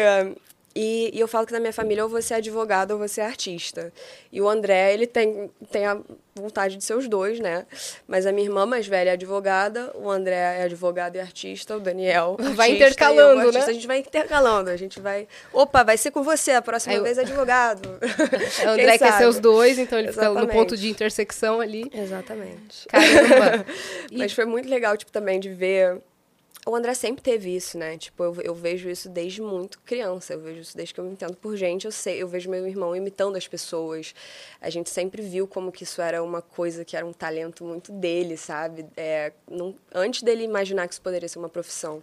e, 0.80 1.10
e 1.12 1.18
eu 1.18 1.26
falo 1.26 1.44
que 1.44 1.52
na 1.52 1.58
minha 1.58 1.72
família 1.72 2.04
ou 2.04 2.08
você 2.08 2.34
é 2.34 2.36
advogado 2.36 2.92
ou 2.92 2.98
você 2.98 3.20
é 3.20 3.24
artista. 3.26 3.92
E 4.30 4.40
o 4.40 4.48
André, 4.48 4.94
ele 4.94 5.08
tem, 5.08 5.50
tem 5.72 5.84
a 5.86 5.98
vontade 6.36 6.76
de 6.76 6.84
ser 6.84 6.94
os 6.94 7.08
dois, 7.08 7.40
né? 7.40 7.66
Mas 8.06 8.26
a 8.26 8.30
minha 8.30 8.46
irmã 8.46 8.64
mais 8.64 8.86
velha 8.86 9.10
é 9.10 9.12
advogada, 9.14 9.90
o 9.96 10.08
André 10.08 10.36
é 10.36 10.62
advogado 10.62 11.16
e 11.16 11.20
artista, 11.20 11.76
o 11.76 11.80
Daniel. 11.80 12.36
Vai 12.54 12.70
artista, 12.70 12.84
intercalando, 12.86 13.42
eu 13.42 13.52
né? 13.52 13.60
A 13.64 13.72
gente 13.72 13.86
vai 13.88 13.98
intercalando, 13.98 14.70
a 14.70 14.76
gente 14.76 15.00
vai. 15.00 15.26
Opa, 15.52 15.82
vai 15.82 15.96
ser 15.96 16.12
com 16.12 16.22
você, 16.22 16.52
a 16.52 16.62
próxima 16.62 16.94
eu- 16.94 17.02
vez 17.02 17.18
advogado. 17.18 17.88
O 18.64 18.68
André 18.70 18.98
quer 18.98 19.12
ser 19.14 19.26
os 19.26 19.40
dois, 19.40 19.78
então 19.78 19.98
ele 19.98 20.08
fica 20.12 20.26
no 20.26 20.30
Exatamente. 20.32 20.52
ponto 20.56 20.76
de 20.76 20.88
intersecção 20.88 21.60
ali. 21.60 21.90
Exatamente. 21.92 22.86
Caramba. 22.88 23.66
E- 24.12 24.18
Mas 24.18 24.32
foi 24.32 24.44
muito 24.44 24.68
legal, 24.68 24.96
tipo, 24.96 25.10
também 25.10 25.40
de 25.40 25.48
ver. 25.48 25.98
O 26.68 26.76
André 26.76 26.92
sempre 26.92 27.22
teve 27.22 27.56
isso, 27.56 27.78
né? 27.78 27.96
Tipo, 27.96 28.22
eu, 28.22 28.34
eu 28.42 28.54
vejo 28.54 28.90
isso 28.90 29.08
desde 29.08 29.40
muito 29.40 29.80
criança. 29.86 30.34
Eu 30.34 30.40
vejo 30.40 30.60
isso 30.60 30.76
desde 30.76 30.92
que 30.92 31.00
eu 31.00 31.04
me 31.04 31.12
entendo 31.12 31.34
por 31.34 31.56
gente. 31.56 31.86
Eu 31.86 31.90
sei, 31.90 32.20
eu 32.22 32.28
vejo 32.28 32.50
meu 32.50 32.66
irmão 32.66 32.94
imitando 32.94 33.36
as 33.36 33.48
pessoas. 33.48 34.14
A 34.60 34.68
gente 34.68 34.90
sempre 34.90 35.22
viu 35.22 35.48
como 35.48 35.72
que 35.72 35.84
isso 35.84 36.02
era 36.02 36.22
uma 36.22 36.42
coisa 36.42 36.84
que 36.84 36.94
era 36.94 37.06
um 37.06 37.12
talento 37.14 37.64
muito 37.64 37.90
dele, 37.90 38.36
sabe? 38.36 38.84
É, 38.98 39.32
não- 39.50 39.74
antes 39.94 40.22
dele 40.22 40.44
imaginar 40.44 40.86
que 40.86 40.92
isso 40.92 41.00
poderia 41.00 41.26
ser 41.26 41.38
uma 41.38 41.48
profissão. 41.48 42.02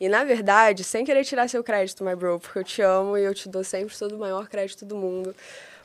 E, 0.00 0.08
na 0.08 0.24
verdade, 0.24 0.82
sem 0.82 1.04
querer 1.04 1.24
tirar 1.24 1.48
seu 1.48 1.62
crédito, 1.62 2.02
my 2.02 2.16
bro, 2.16 2.40
porque 2.40 2.58
eu 2.58 2.64
te 2.64 2.82
amo 2.82 3.16
e 3.16 3.22
eu 3.22 3.32
te 3.32 3.48
dou 3.48 3.62
sempre 3.62 3.96
todo 3.96 4.16
o 4.16 4.18
maior 4.18 4.48
crédito 4.48 4.84
do 4.84 4.96
mundo. 4.96 5.32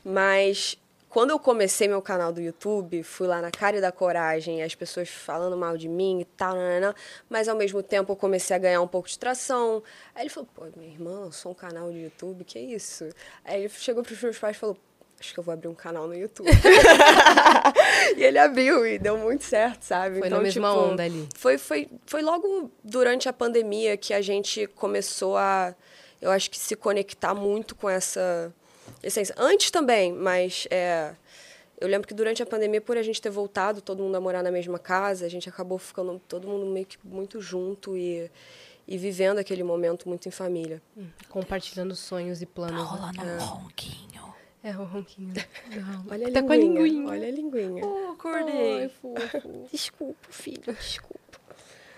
Mas 0.04 0.76
quando 1.16 1.30
eu 1.30 1.40
comecei 1.40 1.88
meu 1.88 2.02
canal 2.02 2.34
do 2.34 2.42
YouTube, 2.42 3.02
fui 3.02 3.26
lá 3.26 3.42
na 3.42 3.50
cara 3.50 3.78
e 3.78 3.80
da 3.80 3.90
coragem, 3.90 4.62
as 4.62 4.76
pessoas 4.76 5.08
falando 5.08 5.56
mal 5.56 5.78
de 5.78 5.88
mim 5.88 6.20
e 6.20 6.26
tal, 6.26 6.54
nananã, 6.54 6.94
mas 7.30 7.48
ao 7.48 7.56
mesmo 7.56 7.82
tempo 7.82 8.12
eu 8.12 8.18
comecei 8.18 8.54
a 8.54 8.60
ganhar 8.60 8.82
um 8.82 8.88
pouco 8.88 9.08
de 9.08 9.18
tração. 9.18 9.82
Aí 10.14 10.24
ele 10.24 10.30
falou, 10.30 10.50
pô, 10.54 10.66
minha 10.76 10.92
irmã, 10.92 11.22
eu 11.24 11.32
sou 11.32 11.54
um 11.54 11.56
canal 11.56 11.90
de 11.90 12.00
YouTube, 12.00 12.44
que 12.44 12.60
isso? 12.60 13.08
Aí 13.46 13.62
ele 13.62 13.70
chegou 13.70 14.04
pros 14.04 14.22
meus 14.22 14.38
pais 14.38 14.58
e 14.58 14.60
falou, 14.60 14.78
acho 15.18 15.34
que 15.34 15.40
eu 15.40 15.44
vou 15.46 15.54
abrir 15.54 15.70
um 15.70 15.74
canal 15.74 16.06
no 16.06 16.14
YouTube. 16.14 16.50
e 18.18 18.22
ele 18.22 18.38
abriu 18.38 18.86
e 18.86 19.00
deu 19.00 19.18
muito 19.18 19.46
certo, 19.46 19.84
sabe? 19.84 20.20
Foi 20.20 20.28
na 20.28 20.42
mesma 20.42 20.70
tipo, 20.70 20.82
onda 20.82 21.04
ali. 21.04 21.30
Foi, 21.38 21.58
foi, 21.58 21.90
foi 22.06 22.22
logo 22.22 22.70
durante 22.84 23.30
a 23.30 23.32
pandemia 23.32 23.96
que 23.96 24.14
a 24.14 24.22
gente 24.22 24.68
começou 24.68 25.38
a, 25.38 25.74
eu 26.22 26.30
acho 26.30 26.52
que 26.52 26.60
se 26.60 26.76
conectar 26.76 27.34
muito 27.34 27.74
com 27.74 27.90
essa 27.90 28.54
essência. 29.04 29.36
Antes 29.38 29.72
também, 29.72 30.12
mas 30.14 30.68
é, 30.72 31.14
eu 31.80 31.88
lembro 31.88 32.08
que 32.08 32.14
durante 32.14 32.42
a 32.42 32.46
pandemia, 32.46 32.82
por 32.82 32.98
a 32.98 33.04
gente 33.04 33.22
ter 33.22 33.30
voltado 33.30 33.82
todo 33.82 34.02
mundo 34.04 34.16
a 34.16 34.22
morar 34.22 34.42
na 34.44 34.52
mesma 34.52 34.80
casa, 34.80 35.26
a 35.26 35.30
gente 35.30 35.50
acabou 35.50 35.78
ficando 35.78 36.22
todo 36.28 36.48
mundo 36.48 36.66
meio 36.66 36.86
que 36.86 36.98
muito 37.04 37.42
junto 37.42 37.98
e, 37.98 38.30
e 38.88 38.98
vivendo 38.98 39.38
aquele 39.40 39.64
momento 39.64 40.08
muito 40.08 40.28
em 40.28 40.32
família. 40.32 40.82
Compartilhando 41.30 41.96
sonhos 41.96 42.42
e 42.42 42.46
planos. 42.46 42.82
né? 42.82 42.88
Rolando 42.88 43.22
um 43.22 43.46
ronquinho. 43.46 44.36
É 44.64 44.72
o 44.72 44.84
ronquinho. 44.84 45.34
Não. 45.70 46.06
Olha 46.10 46.28
a 46.28 46.32
tá 46.32 46.42
com 46.42 46.52
a 46.52 46.56
linguinha, 46.56 46.82
linguinha. 46.84 47.08
Olha 47.10 47.28
a 47.28 47.32
linguinha. 47.32 47.86
Oh, 47.86 48.12
acordei. 48.14 48.82
Ai, 48.84 48.90
fofo. 48.90 49.68
Desculpa, 49.72 50.28
filho, 50.32 50.74
desculpa. 50.74 51.20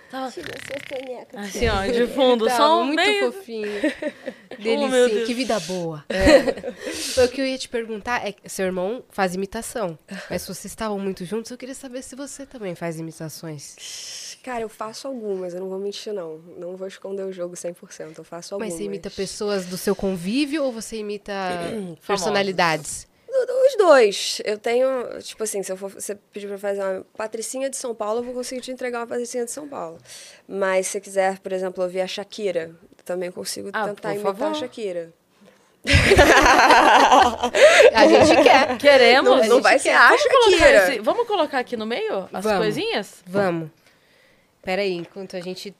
Tava 0.10 0.32
Tira 0.32 0.48
sua 0.65 0.80
caneca. 1.00 1.39
assim, 1.39 1.67
ó, 1.67 1.86
de 1.86 2.08
fundo. 2.08 2.46
Tava 2.46 2.58
só 2.58 2.82
um 2.82 2.86
muito 2.86 3.32
fofinho. 3.32 3.67
Oh, 4.60 4.63
Delicinho. 4.63 5.10
Deus. 5.10 5.28
que 5.28 5.34
vida 5.36 5.60
boa. 5.60 6.04
o 7.24 7.28
que 7.28 7.39
eu 7.41 7.46
ia 7.46 7.58
te 7.60 7.70
perguntar 7.70 8.26
é 8.28 8.32
que 8.32 8.50
seu 8.50 8.65
irmão 8.65 9.04
faz 9.10 9.36
imitação. 9.36 10.00
Mas 10.32 10.41
se 10.41 10.48
vocês 10.48 10.65
estavam 10.65 10.98
muito 10.98 11.24
juntos, 11.26 11.52
eu 11.52 11.58
queria 11.60 11.76
saber 11.76 12.02
se 12.02 12.15
você 12.15 12.43
também 12.43 12.74
faz 12.74 13.00
imitações. 13.00 14.36
Cara, 14.41 14.62
eu 14.62 14.70
faço 14.70 15.08
algumas, 15.08 15.54
eu 15.54 15.60
não 15.60 15.70
vou 15.70 15.78
mentir, 15.78 16.12
não. 16.12 16.39
Não 16.58 16.76
vou 16.76 16.88
esconder 16.88 17.24
o 17.24 17.32
jogo 17.32 17.54
100%, 17.56 18.17
eu 18.17 18.24
faço 18.24 18.56
algumas. 18.56 18.72
Mas 18.74 18.80
você 18.80 18.86
imita 18.86 19.12
pessoas 19.12 19.67
do 19.67 19.78
seu 19.78 19.96
convívio 19.96 20.63
ou 20.63 20.72
você 20.72 20.98
imita 20.98 21.34
Famosas. 21.70 22.00
personalidades? 22.08 23.07
Os 23.67 23.76
dois. 23.78 24.41
Eu 24.45 24.58
tenho, 24.58 24.88
tipo 25.21 25.43
assim, 25.43 25.62
se 25.63 25.71
eu 25.71 25.78
for 25.78 25.89
você 25.91 26.15
pedir 26.15 26.47
pra 26.47 26.58
fazer 26.58 26.82
uma 26.82 27.06
patricinha 27.15 27.69
de 27.69 27.78
São 27.78 27.93
Paulo, 27.93 28.19
eu 28.19 28.23
vou 28.23 28.34
conseguir 28.34 28.62
te 28.62 28.71
entregar 28.71 29.00
uma 29.00 29.08
patricinha 29.08 29.45
de 29.45 29.52
São 29.52 29.67
Paulo. 29.67 29.97
Mas 30.47 30.88
se 30.88 30.93
você 30.93 31.02
quiser, 31.02 31.39
por 31.39 31.52
exemplo, 31.52 31.84
ouvir 31.84 32.02
a 32.02 32.08
Shakira, 32.08 32.71
também 33.06 33.32
consigo 33.32 33.69
Ah, 33.73 33.88
tentar 33.88 34.13
imitar 34.13 34.36
favor. 34.36 34.52
a 34.52 34.54
Shakira. 34.54 35.13
A 37.93 38.08
gente 38.08 38.36
quer. 38.43 38.78
Queremos. 38.78 39.30
Não, 39.41 39.56
não 39.56 39.62
vai 39.62 39.80
ser 39.80 39.89
a 39.89 40.08
Vamos 40.10 40.23
colocar, 40.23 40.52
Shakira. 40.58 40.88
esse- 40.89 41.00
vamos 41.00 41.28
colocar 41.28 41.60
aqui 41.60 41.78
no 41.78 41.86
meio 41.86 42.28
as 42.34 42.43
Vamos. 42.43 42.60
coisinhas? 42.60 43.23
Vamos. 43.26 43.69
Peraí, 44.63 44.93
enquanto 44.97 45.36
a 45.38 45.39
gente. 45.39 45.73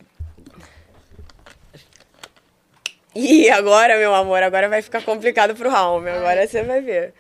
E 3.16 3.50
agora, 3.50 3.98
meu 3.98 4.14
amor, 4.14 4.44
agora 4.44 4.70
vai 4.70 4.82
ficar 4.82 5.02
complicado 5.04 5.56
pro 5.56 5.70
Raul. 5.70 6.08
Agora 6.08 6.48
você 6.48 6.62
vai 6.64 6.82
ver. 6.82 7.14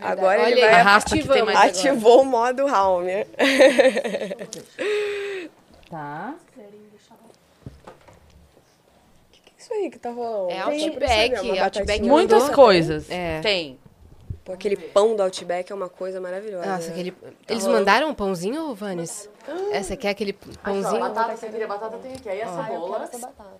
Agora 0.00 0.42
Olha 0.42 0.50
ele 0.50 0.62
aí, 0.62 0.70
vai 0.70 0.80
Arrasta 0.80 1.16
que 1.16 1.26
tem 1.28 1.42
mais 1.44 1.56
agora. 1.56 1.70
ativou 1.70 2.22
o 2.22 2.24
modo 2.24 2.66
Raul. 2.66 3.04
Tá. 5.90 6.34
Isso 9.58 9.72
aí 9.72 9.90
que 9.90 9.98
tá 9.98 10.10
rolando. 10.10 10.50
É 10.50 10.62
Tem, 10.64 10.88
Outback, 10.88 11.30
ver, 11.30 11.40
uma 11.40 11.62
Outback 11.64 11.86
batatinha. 11.86 12.08
Muitas 12.12 12.42
mandou- 12.42 12.54
coisas. 12.56 13.10
É. 13.10 13.40
Tem. 13.40 13.78
Pô, 14.44 14.52
aquele 14.52 14.76
pão 14.76 15.16
do 15.16 15.22
Outback 15.22 15.72
é 15.72 15.74
uma 15.74 15.88
coisa 15.88 16.20
maravilhosa. 16.20 16.66
Nossa, 16.66 16.90
aquele. 16.90 17.12
Tá 17.12 17.28
Eles 17.48 17.62
rolando. 17.64 17.80
mandaram 17.80 18.08
um 18.10 18.14
pãozinho, 18.14 18.74
Vanes? 18.74 19.30
Essa 19.72 19.94
aqui 19.94 20.06
é 20.06 20.10
aquele 20.10 20.34
pãozinho. 20.34 21.00
batata, 21.00 21.34
você 21.36 21.48
queria 21.48 21.66
batata, 21.66 21.96
tem 21.96 22.12
aqui. 22.12 22.28
Aí 22.28 22.42
a 22.42 22.48
cebola. 22.48 23.10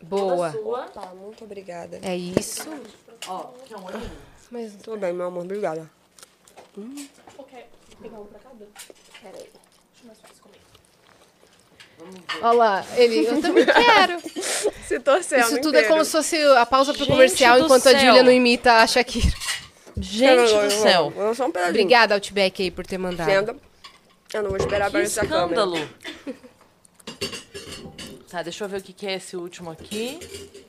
Boa. 0.03 0.51
Sua. 0.53 0.82
Tá, 0.89 1.07
muito 1.18 1.43
obrigada. 1.45 1.99
É 2.03 2.14
isso. 2.14 2.68
Ó, 3.28 3.45
que 3.64 3.72
é 3.72 3.76
um 3.78 3.85
olhinho. 3.87 4.11
Mas 4.51 4.74
Tudo 4.76 4.99
bem, 4.99 5.12
meu 5.14 5.26
amor, 5.26 5.45
obrigada. 5.45 5.89
Olha 12.43 12.53
lá, 12.53 12.85
ele. 12.97 13.27
Eu 13.27 13.41
também 13.41 13.64
quero. 13.64 14.20
Se 14.85 15.01
torcendo 15.01 15.41
Isso 15.41 15.61
tudo 15.61 15.79
é 15.79 15.85
como 15.85 16.05
se 16.05 16.12
fosse 16.12 16.37
a 16.43 16.66
pausa 16.66 16.93
pro 16.93 17.07
comercial 17.07 17.59
do 17.59 17.64
enquanto 17.64 17.87
a 17.87 17.93
céu. 17.93 18.01
Julia 18.01 18.22
não 18.22 18.31
imita 18.33 18.75
a 18.83 18.87
Shakira. 18.87 19.33
Gente 19.97 20.53
do 20.53 20.70
céu. 20.70 21.12
Só 21.35 21.47
um 21.47 21.51
pedacinho. 21.51 21.70
Obrigada, 21.70 22.14
Outback, 22.14 22.62
aí, 22.62 22.70
por 22.70 22.87
ter 22.87 22.99
mandado. 22.99 23.59
Eu 24.33 24.43
não 24.43 24.51
vou 24.51 24.59
esperar 24.59 24.91
Que 24.91 24.97
aparecer 24.97 25.20
a 25.20 25.27
câmera. 25.27 25.45
escândalo. 25.47 25.89
Tá, 28.29 28.43
deixa 28.43 28.64
eu 28.64 28.68
ver 28.68 28.81
o 28.81 28.83
que 28.83 28.93
que 28.93 29.07
é 29.07 29.14
esse 29.14 29.37
último 29.37 29.70
aqui. 29.70 30.18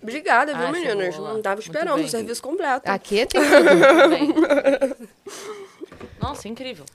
Obrigada, 0.02 0.54
viu, 0.56 0.68
Ah, 0.68 0.72
meninas? 0.72 1.16
cebola. 1.16 1.34
Não 1.34 1.42
tava 1.42 1.60
esperando 1.60 2.00
o 2.04 2.08
serviço 2.08 2.42
completo. 2.42 2.90
Aqui 2.90 3.26
tem 3.28 3.42
tudo. 3.42 5.08
Nossa, 6.30 6.48
incrível. 6.48 6.86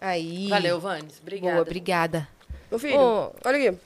Aí. 0.00 0.48
Valeu, 0.48 0.78
Vanes. 0.78 1.18
Obrigada. 1.20 1.52
Boa, 1.54 1.62
obrigada. 1.62 2.28
Meu 2.70 2.78
filho, 2.78 3.00
Ô. 3.00 3.32
olha 3.44 3.70
aqui. 3.70 3.78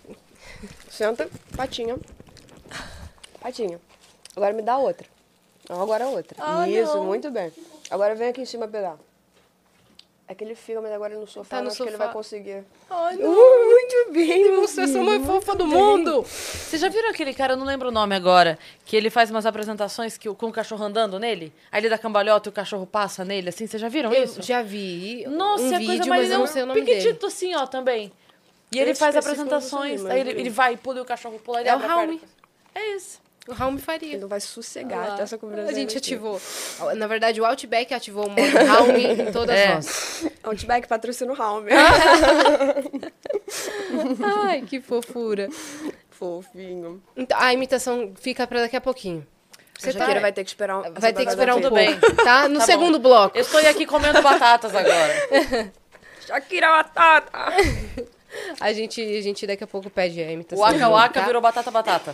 Senta, 0.90 1.28
patinha. 1.56 1.96
Patinha. 3.40 3.80
Agora 4.36 4.52
me 4.52 4.62
dá 4.62 4.76
outra. 4.76 5.06
Não, 5.68 5.80
agora 5.80 6.06
outra. 6.08 6.36
Ah, 6.38 6.68
Isso, 6.68 6.96
não. 6.96 7.04
muito 7.04 7.30
bem. 7.30 7.52
Agora 7.90 8.14
vem 8.14 8.28
aqui 8.28 8.42
em 8.42 8.44
cima 8.44 8.68
pegar. 8.68 8.96
Aquele 10.30 10.54
fica, 10.54 10.80
mas 10.80 10.92
agora 10.92 11.18
no 11.18 11.26
sofá, 11.26 11.56
Tá 11.56 11.60
no 11.60 11.66
eu 11.66 11.72
acho 11.72 11.76
que 11.78 11.82
ele 11.82 11.90
sofá. 11.90 12.04
vai 12.04 12.12
conseguir. 12.12 12.64
Ai, 12.88 13.16
Uh, 13.16 13.66
muito 13.66 14.12
bem, 14.12 14.60
Você 14.60 14.82
é 14.82 14.84
a 14.84 15.02
mais 15.02 15.26
fofa 15.26 15.56
do 15.56 15.66
mundo. 15.66 16.22
Vocês 16.22 16.80
já 16.80 16.88
viram 16.88 17.10
aquele 17.10 17.34
cara, 17.34 17.54
eu 17.54 17.56
não 17.56 17.66
lembro 17.66 17.88
o 17.88 17.90
nome 17.90 18.14
agora, 18.14 18.56
que 18.84 18.96
ele 18.96 19.10
faz 19.10 19.28
umas 19.28 19.44
apresentações 19.44 20.16
que, 20.16 20.32
com 20.32 20.46
o 20.46 20.52
cachorro 20.52 20.84
andando 20.84 21.18
nele? 21.18 21.52
Aí 21.72 21.80
ele 21.80 21.88
dá 21.88 21.98
cambalhota 21.98 22.48
e 22.48 22.50
o 22.50 22.52
cachorro 22.52 22.86
passa 22.86 23.24
nele, 23.24 23.48
assim, 23.48 23.66
vocês 23.66 23.80
já 23.80 23.88
viram 23.88 24.12
Eu 24.12 24.22
isso? 24.22 24.40
já 24.40 24.62
vi 24.62 25.26
Nossa, 25.26 25.64
um 25.64 25.66
é 25.74 25.78
vídeo, 25.78 25.86
coisa 25.86 25.98
mas 26.02 26.08
mais 26.08 26.30
eu 26.30 26.38
não 26.38 26.46
sei 26.46 26.62
o 26.62 26.66
nome 26.66 26.80
dele. 26.80 26.96
Piquitito 26.98 27.26
assim, 27.26 27.52
ó, 27.56 27.66
também. 27.66 28.12
E 28.70 28.78
ele 28.78 28.92
Esse 28.92 29.00
faz 29.00 29.16
não 29.16 29.20
apresentações, 29.20 30.00
mas 30.02 30.12
aí 30.12 30.20
ele, 30.20 30.32
vi. 30.32 30.40
ele 30.42 30.50
vai, 30.50 30.76
pula 30.76 30.98
e 30.98 31.02
o 31.02 31.04
cachorro 31.04 31.40
pula, 31.40 31.58
ele 31.58 31.68
É 31.68 31.74
o. 31.74 31.78
Raul. 31.80 32.20
É 32.72 32.94
isso. 32.94 33.20
O 33.50 33.54
Raul 33.54 33.72
me 33.72 33.80
faria. 33.80 34.12
Ele 34.12 34.20
não 34.20 34.28
vai 34.28 34.40
sossegar 34.40 35.12
até 35.12 35.22
essa 35.24 35.36
conversa. 35.36 35.70
A 35.70 35.74
gente 35.74 35.96
ativou. 35.98 36.40
Na 36.96 37.06
verdade, 37.06 37.40
o 37.40 37.44
Outback 37.44 37.92
ativou 37.92 38.26
o 38.26 38.30
modo 38.30 38.40
Raul 38.66 38.90
em 38.96 39.30
todas 39.32 39.56
É. 39.58 39.74
nós. 39.74 40.24
Outback 40.44 40.86
patrocina 40.86 41.32
o 41.32 41.34
Raul. 41.34 41.64
Ai, 44.46 44.62
que 44.62 44.80
fofura. 44.80 45.48
Fofinho. 46.10 47.02
Então, 47.16 47.38
a 47.40 47.52
imitação 47.52 48.12
fica 48.20 48.46
pra 48.46 48.60
daqui 48.60 48.76
a 48.76 48.80
pouquinho. 48.80 49.26
Você 49.78 49.92
tá... 49.94 50.06
vai 50.20 50.30
ter 50.32 50.44
que 50.44 50.50
esperar 50.50 50.78
um- 50.78 50.92
Vai 50.92 51.12
ter 51.12 51.24
que 51.24 51.30
esperar 51.30 51.56
um 51.56 51.60
pouco, 51.60 51.74
bem. 51.74 51.98
tá? 51.98 52.46
No 52.48 52.58
Tá 52.58 52.60
bom. 52.60 52.66
segundo 52.66 52.98
bloco. 52.98 53.36
Eu 53.36 53.40
estou 53.40 53.58
aqui 53.60 53.86
comendo 53.86 54.20
batatas 54.20 54.74
agora. 54.74 55.72
Shakira 56.26 56.68
Batata! 56.68 57.30
A 58.60 58.72
gente, 58.72 59.00
a 59.00 59.20
gente 59.22 59.46
daqui 59.46 59.64
a 59.64 59.66
pouco 59.66 59.88
pede 59.90 60.20
a 60.22 60.30
imitação. 60.30 60.62
O 60.62 60.66
Waka 60.66 60.78
junto, 60.78 60.90
Waka 60.92 61.20
tá? 61.20 61.26
virou 61.26 61.40
batata 61.42 61.70
batata. 61.70 62.12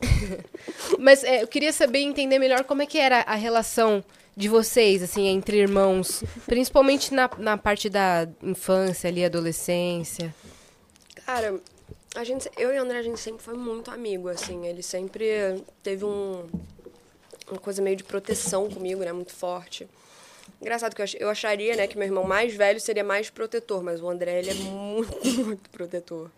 Mas 0.98 1.24
é, 1.24 1.42
eu 1.42 1.48
queria 1.48 1.72
saber, 1.72 2.00
entender 2.00 2.38
melhor 2.38 2.64
como 2.64 2.82
é 2.82 2.86
que 2.86 2.98
era 2.98 3.20
a 3.20 3.34
relação 3.34 4.04
de 4.36 4.48
vocês, 4.48 5.02
assim, 5.02 5.26
entre 5.26 5.58
irmãos. 5.58 6.22
Principalmente 6.46 7.14
na, 7.14 7.30
na 7.38 7.56
parte 7.56 7.88
da 7.88 8.28
infância 8.42 9.08
ali, 9.08 9.24
adolescência. 9.24 10.34
Cara, 11.24 11.58
a 12.14 12.24
gente, 12.24 12.50
eu 12.56 12.72
e 12.74 12.78
o 12.78 12.82
André, 12.82 12.98
a 12.98 13.02
gente 13.02 13.18
sempre 13.18 13.42
foi 13.42 13.54
muito 13.54 13.90
amigo, 13.90 14.28
assim. 14.28 14.66
Ele 14.66 14.82
sempre 14.82 15.62
teve 15.82 16.04
um, 16.04 16.44
uma 17.50 17.58
coisa 17.58 17.80
meio 17.80 17.96
de 17.96 18.04
proteção 18.04 18.70
comigo, 18.70 19.02
né? 19.02 19.12
Muito 19.12 19.32
forte. 19.32 19.88
Engraçado 20.60 20.94
que 20.94 21.02
eu, 21.02 21.06
eu 21.18 21.30
acharia, 21.30 21.76
né, 21.76 21.86
que 21.86 21.98
meu 21.98 22.06
irmão 22.06 22.24
mais 22.24 22.54
velho 22.54 22.80
seria 22.80 23.04
mais 23.04 23.28
protetor, 23.28 23.82
mas 23.82 24.00
o 24.00 24.08
André, 24.08 24.38
ele 24.38 24.50
é 24.50 24.54
muito, 24.54 25.26
muito 25.44 25.70
protetor. 25.70 26.30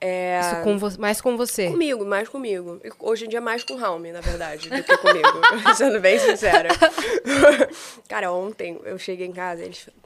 É... 0.00 0.40
Isso 0.40 0.62
com 0.62 0.78
vo- 0.78 1.00
mais 1.00 1.20
com 1.20 1.36
você. 1.36 1.68
Comigo, 1.68 2.04
mais 2.04 2.28
comigo. 2.28 2.80
Hoje 2.98 3.26
em 3.26 3.28
dia, 3.28 3.40
mais 3.40 3.62
com 3.64 3.74
o 3.74 3.76
Raul, 3.76 3.98
na 4.00 4.20
verdade, 4.20 4.68
do 4.70 4.82
que 4.82 4.96
comigo. 4.98 5.28
Sendo 5.76 6.00
bem 6.00 6.18
sincera. 6.18 6.68
cara, 8.08 8.32
ontem 8.32 8.80
eu 8.84 8.98
cheguei 8.98 9.26
em 9.26 9.32
casa, 9.32 9.62
eles 9.62 9.78
falaram, 9.78 10.00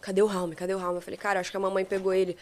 cadê 0.00 0.22
o 0.22 0.26
Raul? 0.26 0.52
Cadê 0.56 0.74
o 0.74 0.78
Raul? 0.78 0.96
Eu 0.96 1.00
falei, 1.00 1.16
cara, 1.16 1.40
acho 1.40 1.50
que 1.50 1.56
a 1.56 1.60
mamãe 1.60 1.84
pegou 1.84 2.12
ele. 2.12 2.36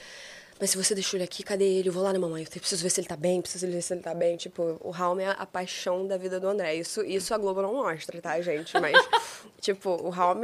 Mas 0.61 0.71
se 0.71 0.77
você 0.77 0.95
deixou 0.95 1.17
ele 1.19 1.25
aqui, 1.25 1.43
cadê 1.43 1.65
ele? 1.65 1.89
Eu 1.89 1.93
vou 1.93 2.03
lá 2.03 2.13
na 2.13 2.19
mamãe. 2.19 2.45
Eu 2.45 2.61
preciso 2.61 2.83
ver 2.83 2.91
se 2.91 3.01
ele 3.01 3.09
tá 3.09 3.17
bem, 3.17 3.43
preciso 3.43 3.67
ver 3.67 3.83
se 3.83 3.93
ele 3.93 4.03
tá 4.03 4.15
bem. 4.15 4.37
Tipo, 4.37 4.79
o 4.81 4.91
Raul 4.91 5.19
é 5.21 5.27
a, 5.27 5.33
a 5.33 5.47
paixão 5.47 6.07
da 6.07 6.17
vida 6.17 6.39
do 6.39 6.47
André. 6.49 6.77
Isso, 6.77 7.05
isso 7.05 7.35
a 7.35 7.39
Globo 7.39 7.61
não 7.61 7.75
mostra, 7.75 8.21
tá, 8.23 8.41
gente? 8.41 8.73
Mas, 8.81 8.97
tipo, 9.61 9.91
o 9.91 10.11
Raul 10.11 10.37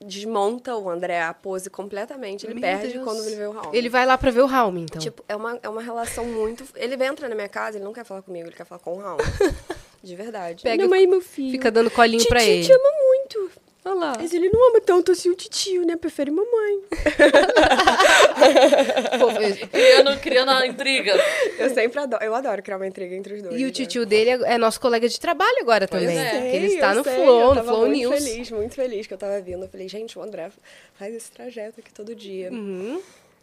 desmonta 0.00 0.76
o 0.76 0.88
André, 0.90 1.22
a 1.22 1.32
pose 1.34 1.70
completamente. 1.70 2.46
Ele 2.46 2.54
Meu 2.54 2.62
perde 2.62 2.92
Deus. 2.92 3.04
quando 3.04 3.24
ele 3.24 3.36
vê 3.36 3.46
o 3.46 3.52
Raul. 3.52 3.74
Ele 3.74 3.88
vai 3.88 4.04
lá 4.06 4.16
pra 4.18 4.30
ver 4.30 4.40
o 4.42 4.46
Raul, 4.46 4.76
então. 4.78 5.00
Tipo, 5.00 5.24
é 5.28 5.34
uma, 5.36 5.58
é 5.62 5.68
uma 5.68 5.82
relação 5.82 6.24
muito. 6.24 6.64
Ele 6.74 7.02
entra 7.04 7.28
na 7.28 7.34
minha 7.34 7.48
casa, 7.48 7.78
ele 7.78 7.84
não 7.84 7.92
quer 7.92 8.04
falar 8.04 8.22
comigo, 8.22 8.48
ele 8.48 8.54
quer 8.56 8.64
falar 8.66 8.78
com 8.80 8.94
o 8.94 8.98
Raul. 9.00 9.18
De 10.02 10.14
verdade. 10.14 10.62
Pega- 10.62 10.76
Minha 10.76 10.88
mãe 10.88 11.02
e 11.02 11.06
meu 11.06 11.20
filho. 11.20 11.50
Fica 11.52 11.70
dando 11.70 11.90
colinho 11.90 12.24
pra 12.28 12.38
Titi 12.40 12.50
ele. 12.52 12.64
te 12.64 12.72
ama 12.72 12.90
muito. 13.08 13.50
Olha 13.86 13.94
lá. 13.94 14.14
Mas 14.18 14.34
ele 14.34 14.48
não 14.48 14.70
ama 14.70 14.80
tanto 14.80 15.12
assim 15.12 15.30
o 15.30 15.36
titio, 15.36 15.86
né? 15.86 15.96
Prefere 15.96 16.28
mamãe. 16.28 16.80
Criando, 19.70 20.20
criando 20.20 20.50
a 20.50 20.66
intriga. 20.66 21.14
Eu 21.56 21.70
sempre 21.70 22.00
adoro. 22.00 22.24
Eu 22.24 22.34
adoro 22.34 22.60
criar 22.64 22.78
uma 22.78 22.86
intriga 22.86 23.14
entre 23.14 23.34
os 23.34 23.42
dois. 23.42 23.60
E 23.60 23.62
o 23.62 23.68
né? 23.68 23.72
tio 23.72 24.04
dele 24.04 24.30
é, 24.30 24.54
é 24.54 24.58
nosso 24.58 24.80
colega 24.80 25.08
de 25.08 25.20
trabalho 25.20 25.58
agora 25.60 25.86
Pois 25.86 26.02
também. 26.02 26.18
é. 26.18 26.56
Ele 26.56 26.66
está 26.66 26.94
no 26.94 27.04
sei, 27.04 27.14
Flow, 27.14 27.40
eu 27.40 27.54
no 27.54 27.62
Flow 27.62 27.86
muito 27.86 27.96
News. 27.96 28.24
feliz, 28.24 28.50
muito 28.50 28.74
feliz 28.74 29.06
que 29.06 29.14
eu 29.14 29.18
tava 29.18 29.40
vindo. 29.40 29.62
Eu 29.62 29.68
falei, 29.68 29.88
gente, 29.88 30.18
o 30.18 30.22
André 30.22 30.50
faz 30.98 31.14
esse 31.14 31.30
trajeto 31.30 31.78
aqui 31.78 31.92
todo 31.92 32.12
dia. 32.12 32.50
Uhum. 32.50 33.00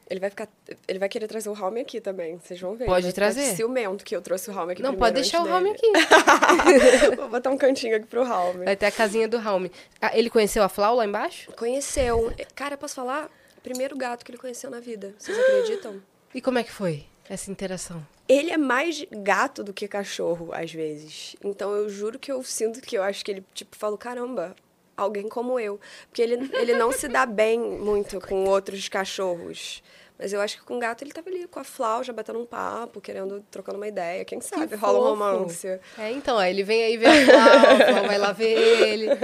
Ele 0.09 0.19
vai 0.19 0.29
ficar. 0.29 0.47
Ele 0.87 0.99
vai 0.99 1.09
querer 1.09 1.27
trazer 1.27 1.49
o 1.49 1.53
Raul 1.53 1.79
aqui 1.79 1.99
também. 2.01 2.37
Vocês 2.37 2.59
vão 2.59 2.75
ver. 2.75 2.85
Pode 2.85 3.11
trazer. 3.13 3.55
ciumento 3.55 4.03
que 4.03 4.15
eu 4.15 4.21
trouxe 4.21 4.49
o 4.49 4.53
Raul 4.53 4.69
aqui 4.69 4.81
Não, 4.81 4.95
pode 4.95 5.15
deixar 5.15 5.41
o 5.41 5.61
dele. 5.61 5.69
aqui. 5.69 5.91
Vou 7.15 7.29
botar 7.29 7.49
um 7.49 7.57
cantinho 7.57 7.95
aqui 7.95 8.05
pro 8.05 8.23
Raul. 8.23 8.53
Vai 8.63 8.75
ter 8.75 8.87
a 8.87 8.91
casinha 8.91 9.27
do 9.27 9.37
Raul. 9.37 9.69
Ah, 10.01 10.17
ele 10.17 10.29
conheceu 10.29 10.63
a 10.63 10.69
Flau 10.69 10.95
lá 10.95 11.05
embaixo? 11.05 11.51
Conheceu. 11.53 12.33
Cara, 12.55 12.77
posso 12.77 12.95
falar? 12.95 13.29
Primeiro 13.61 13.95
gato 13.97 14.25
que 14.25 14.31
ele 14.31 14.37
conheceu 14.37 14.69
na 14.69 14.79
vida. 14.79 15.13
Vocês 15.17 15.37
acreditam? 15.39 16.01
E 16.35 16.41
como 16.41 16.57
é 16.59 16.63
que 16.63 16.71
foi 16.71 17.05
essa 17.29 17.49
interação? 17.49 18.05
Ele 18.27 18.51
é 18.51 18.57
mais 18.57 19.05
gato 19.11 19.63
do 19.63 19.73
que 19.73 19.87
cachorro, 19.87 20.49
às 20.53 20.71
vezes. 20.71 21.35
Então 21.43 21.71
eu 21.73 21.89
juro 21.89 22.17
que 22.17 22.31
eu 22.31 22.41
sinto 22.43 22.81
que 22.81 22.97
eu 22.97 23.03
acho 23.03 23.23
que 23.23 23.31
ele, 23.31 23.45
tipo, 23.53 23.75
falo, 23.75 23.97
caramba, 23.97 24.55
alguém 24.95 25.27
como 25.27 25.59
eu. 25.59 25.79
Porque 26.07 26.21
ele, 26.21 26.49
ele 26.53 26.73
não 26.73 26.91
se 26.91 27.07
dá 27.07 27.25
bem 27.25 27.59
muito 27.59 28.19
com 28.21 28.45
outros 28.45 28.87
cachorros. 28.89 29.81
Mas 30.17 30.31
eu 30.31 30.39
acho 30.39 30.57
que 30.57 30.63
com 30.63 30.79
gato 30.79 31.03
ele 31.03 31.11
tava 31.11 31.29
ali 31.29 31.47
com 31.47 31.59
a 31.59 31.63
Flau, 31.63 32.03
já 32.03 32.13
batendo 32.13 32.39
um 32.39 32.45
papo, 32.45 33.01
querendo, 33.01 33.43
trocando 33.49 33.77
uma 33.77 33.87
ideia. 33.87 34.23
Quem 34.23 34.39
sabe 34.39 34.67
Que 34.67 34.75
rola 34.75 34.99
um 34.99 35.09
romance. 35.09 35.67
É, 35.97 36.11
então, 36.11 36.37
aí 36.37 36.51
ele 36.51 36.63
vem 36.63 36.83
aí 36.83 36.97
ver 36.97 37.07
a 37.07 37.25
Flau, 37.25 37.41
a 37.41 37.91
Flau 37.91 38.07
vai 38.07 38.17
lá 38.17 38.31
ver 38.31 38.57
ele. 38.57 39.07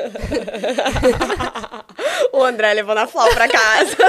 o 2.33 2.43
André 2.43 2.73
levando 2.73 2.97
a 2.97 3.07
Flau 3.07 3.29
pra 3.29 3.47
casa. 3.47 3.95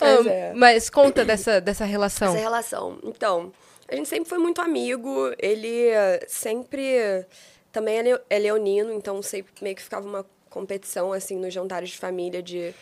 Mas 0.00 0.26
é. 0.26 0.52
Mas 0.54 0.88
conta 0.88 1.24
dessa, 1.24 1.60
dessa 1.60 1.84
relação. 1.84 2.28
Essa 2.28 2.38
relação. 2.38 2.98
Então, 3.02 3.52
a 3.88 3.96
gente 3.96 4.08
sempre 4.08 4.28
foi 4.28 4.38
muito 4.38 4.60
amigo. 4.60 5.32
Ele 5.38 5.88
eh, 5.88 6.24
sempre 6.28 7.26
também 7.72 7.98
é 7.98 8.20
é 8.30 8.38
leonino, 8.38 8.92
então 8.92 9.22
sempre 9.22 9.52
meio 9.60 9.76
que 9.76 9.82
ficava 9.82 10.06
uma 10.06 10.24
competição 10.48 11.12
assim 11.12 11.36
nos 11.36 11.52
jantares 11.52 11.90
de 11.90 11.98
família 11.98 12.42
de 12.42 12.74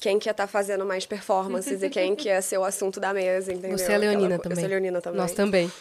quem 0.00 0.18
que 0.18 0.28
ia 0.28 0.32
estar 0.32 0.46
fazendo 0.46 0.84
mais 0.84 1.06
performances 1.06 1.82
e 1.82 1.90
quem 1.90 2.14
que 2.14 2.28
ia 2.28 2.40
ser 2.40 2.58
o 2.58 2.64
assunto 2.64 3.00
da 3.00 3.12
mesa, 3.12 3.52
entendeu? 3.52 3.76
Você 3.76 3.92
é 3.92 3.98
leonina 3.98 4.36
Aquela 4.36 4.42
também. 4.42 4.58
Eu 4.58 4.60
sou 4.60 4.68
leonina 4.70 5.00
também. 5.00 5.20
Nós 5.20 5.32
também. 5.32 5.72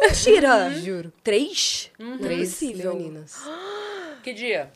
Mentira! 0.00 0.70
Juro. 0.78 1.12
Três? 1.24 1.90
Não 1.98 2.14
é 2.14 2.18
Três 2.18 2.50
possível. 2.50 2.92
leoninas. 2.92 3.36
Que 4.22 4.34
dia? 4.34 4.72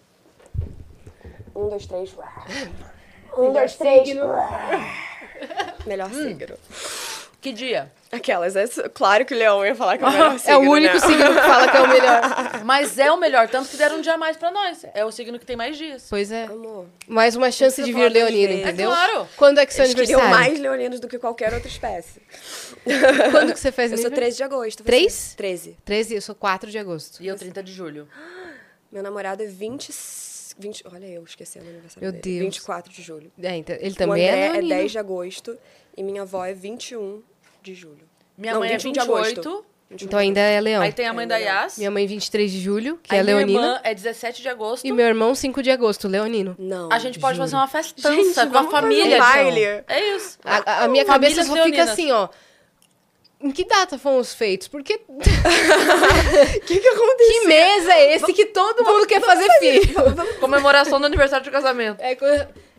Um, 1.56 1.68
dois, 1.68 1.84
três. 1.86 2.14
Um, 3.36 3.52
dois, 3.52 3.76
três. 3.76 4.08
Melhor 5.86 6.10
signo. 6.12 6.56
Que 7.40 7.52
dia? 7.52 7.90
Aquelas, 8.12 8.56
é 8.56 8.66
claro 8.88 9.24
que 9.24 9.32
o 9.32 9.38
leão 9.38 9.64
ia 9.64 9.74
falar 9.74 9.96
que 9.96 10.04
é 10.04 10.08
o 10.08 10.10
melhor 10.10 10.38
signo, 10.38 10.52
é 10.52 10.58
o 10.58 10.60
único 10.60 10.94
né? 10.94 11.00
signo 11.00 11.26
que 11.32 11.40
fala 11.40 11.68
que 11.68 11.76
é 11.76 11.80
o 11.80 11.88
melhor. 11.88 12.20
Mas 12.64 12.98
é 12.98 13.10
o 13.12 13.16
melhor, 13.16 13.48
tanto 13.48 13.68
que 13.68 13.76
deram 13.76 13.98
um 13.98 14.00
dia 14.00 14.14
a 14.14 14.18
mais 14.18 14.36
pra 14.36 14.50
nós. 14.50 14.84
É 14.92 15.04
o 15.04 15.12
signo 15.12 15.38
que 15.38 15.46
tem 15.46 15.54
mais 15.54 15.78
dias. 15.78 16.06
Pois 16.10 16.32
é. 16.32 16.44
Amor. 16.44 16.86
Mais 17.06 17.36
uma 17.36 17.52
chance 17.52 17.80
de 17.82 17.92
vir 17.92 18.10
leonino, 18.10 18.52
entendeu? 18.52 18.90
É 18.90 18.94
claro. 18.94 19.28
Quando 19.36 19.58
é 19.58 19.64
que 19.64 19.72
seu 19.72 19.84
Eles 19.84 19.94
aniversário? 19.94 20.28
mais 20.28 20.58
leoninos 20.58 20.98
do 20.98 21.06
que 21.06 21.18
qualquer 21.20 21.54
outra 21.54 21.68
espécie. 21.68 22.20
Quando 23.30 23.52
que 23.52 23.60
você 23.60 23.70
faz 23.70 23.92
Eu 23.92 23.98
sou 23.98 24.08
aniversário? 24.08 24.16
13 24.16 24.36
de 24.36 24.42
agosto. 24.42 24.78
você? 24.78 24.84
Três? 24.84 25.34
13. 25.36 25.76
13, 25.84 26.14
eu 26.16 26.22
sou 26.22 26.34
4 26.34 26.68
de 26.68 26.78
agosto. 26.78 27.22
E 27.22 27.28
eu 27.28 27.36
30 27.36 27.62
de 27.62 27.72
julho. 27.72 28.08
Meu 28.90 29.02
namorado 29.02 29.42
é 29.42 29.46
20... 29.46 29.92
20 30.58 30.84
olha 30.92 31.06
eu 31.06 31.22
esquecendo 31.22 31.66
o 31.66 31.68
aniversário 31.68 32.02
Meu 32.02 32.12
dele. 32.12 32.40
Deus. 32.40 32.54
24 32.56 32.92
de 32.92 33.02
julho. 33.02 33.32
É, 33.40 33.56
então, 33.56 33.76
ele 33.76 33.92
o 33.92 33.94
também 33.94 34.28
André 34.28 34.40
é 34.40 34.46
é, 34.46 34.52
leonino. 34.52 34.68
10 34.68 34.92
de 34.92 34.98
agosto 34.98 35.58
e 35.96 36.02
minha 36.02 36.22
avó 36.22 36.44
é 36.44 36.52
21 36.52 37.22
de 37.62 37.74
julho. 37.74 38.08
Minha 38.36 38.54
Não, 38.54 38.60
mãe 38.60 38.70
é 38.70 38.78
21 38.78 38.92
de 38.92 38.98
28. 39.00 39.40
agosto. 39.40 39.64
21 39.90 40.06
Então 40.06 40.18
ainda 40.20 40.40
é 40.40 40.60
leão. 40.60 40.82
Aí 40.82 40.92
tem 40.92 41.06
a 41.06 41.12
mãe 41.12 41.26
da 41.26 41.36
Yas. 41.36 41.76
Minha 41.76 41.90
mãe 41.90 42.06
23 42.06 42.50
de 42.52 42.60
julho, 42.60 42.98
que 43.02 43.12
aí 43.12 43.20
é 43.20 43.22
minha 43.24 43.36
leonina. 43.38 43.60
irmã 43.60 43.80
é 43.82 43.92
17 43.94 44.40
de 44.40 44.48
agosto. 44.48 44.86
E 44.86 44.92
meu 44.92 45.04
irmão 45.06 45.34
5 45.34 45.62
de 45.62 45.70
agosto, 45.70 46.06
leonino. 46.06 46.54
Não. 46.58 46.88
A 46.92 46.98
gente 47.00 47.18
pode 47.18 47.36
fazer 47.38 47.56
uma 47.56 47.66
festança 47.66 48.14
Gente, 48.44 48.52
com 48.52 48.58
a 48.58 48.70
família. 48.70 49.16
um 49.16 49.18
baile. 49.18 49.60
então. 49.64 49.84
É 49.88 50.16
isso. 50.16 50.38
A, 50.44 50.84
a- 50.84 50.88
minha 50.88 51.04
Famílias 51.04 51.34
cabeça 51.34 51.42
só 51.44 51.52
fica 51.54 51.64
leoninas. 51.64 51.88
assim, 51.90 52.12
ó. 52.12 52.28
Em 53.42 53.50
que 53.50 53.64
data 53.64 53.98
fomos 53.98 54.32
feitos? 54.34 54.68
Porque 54.68 55.00
O 55.08 55.18
que, 56.66 56.78
que 56.78 56.88
aconteceu? 56.88 57.40
que 57.40 57.46
mês 57.48 57.88
é 57.88 58.14
esse 58.14 58.32
que 58.32 58.46
todo 58.46 58.84
mundo 58.84 59.06
quer 59.06 59.20
fazer 59.20 59.48
filho? 59.58 59.94
Comemoração 60.40 61.00
do 61.00 61.06
aniversário 61.06 61.42
de 61.44 61.50
casamento. 61.50 62.00
É, 62.00 62.16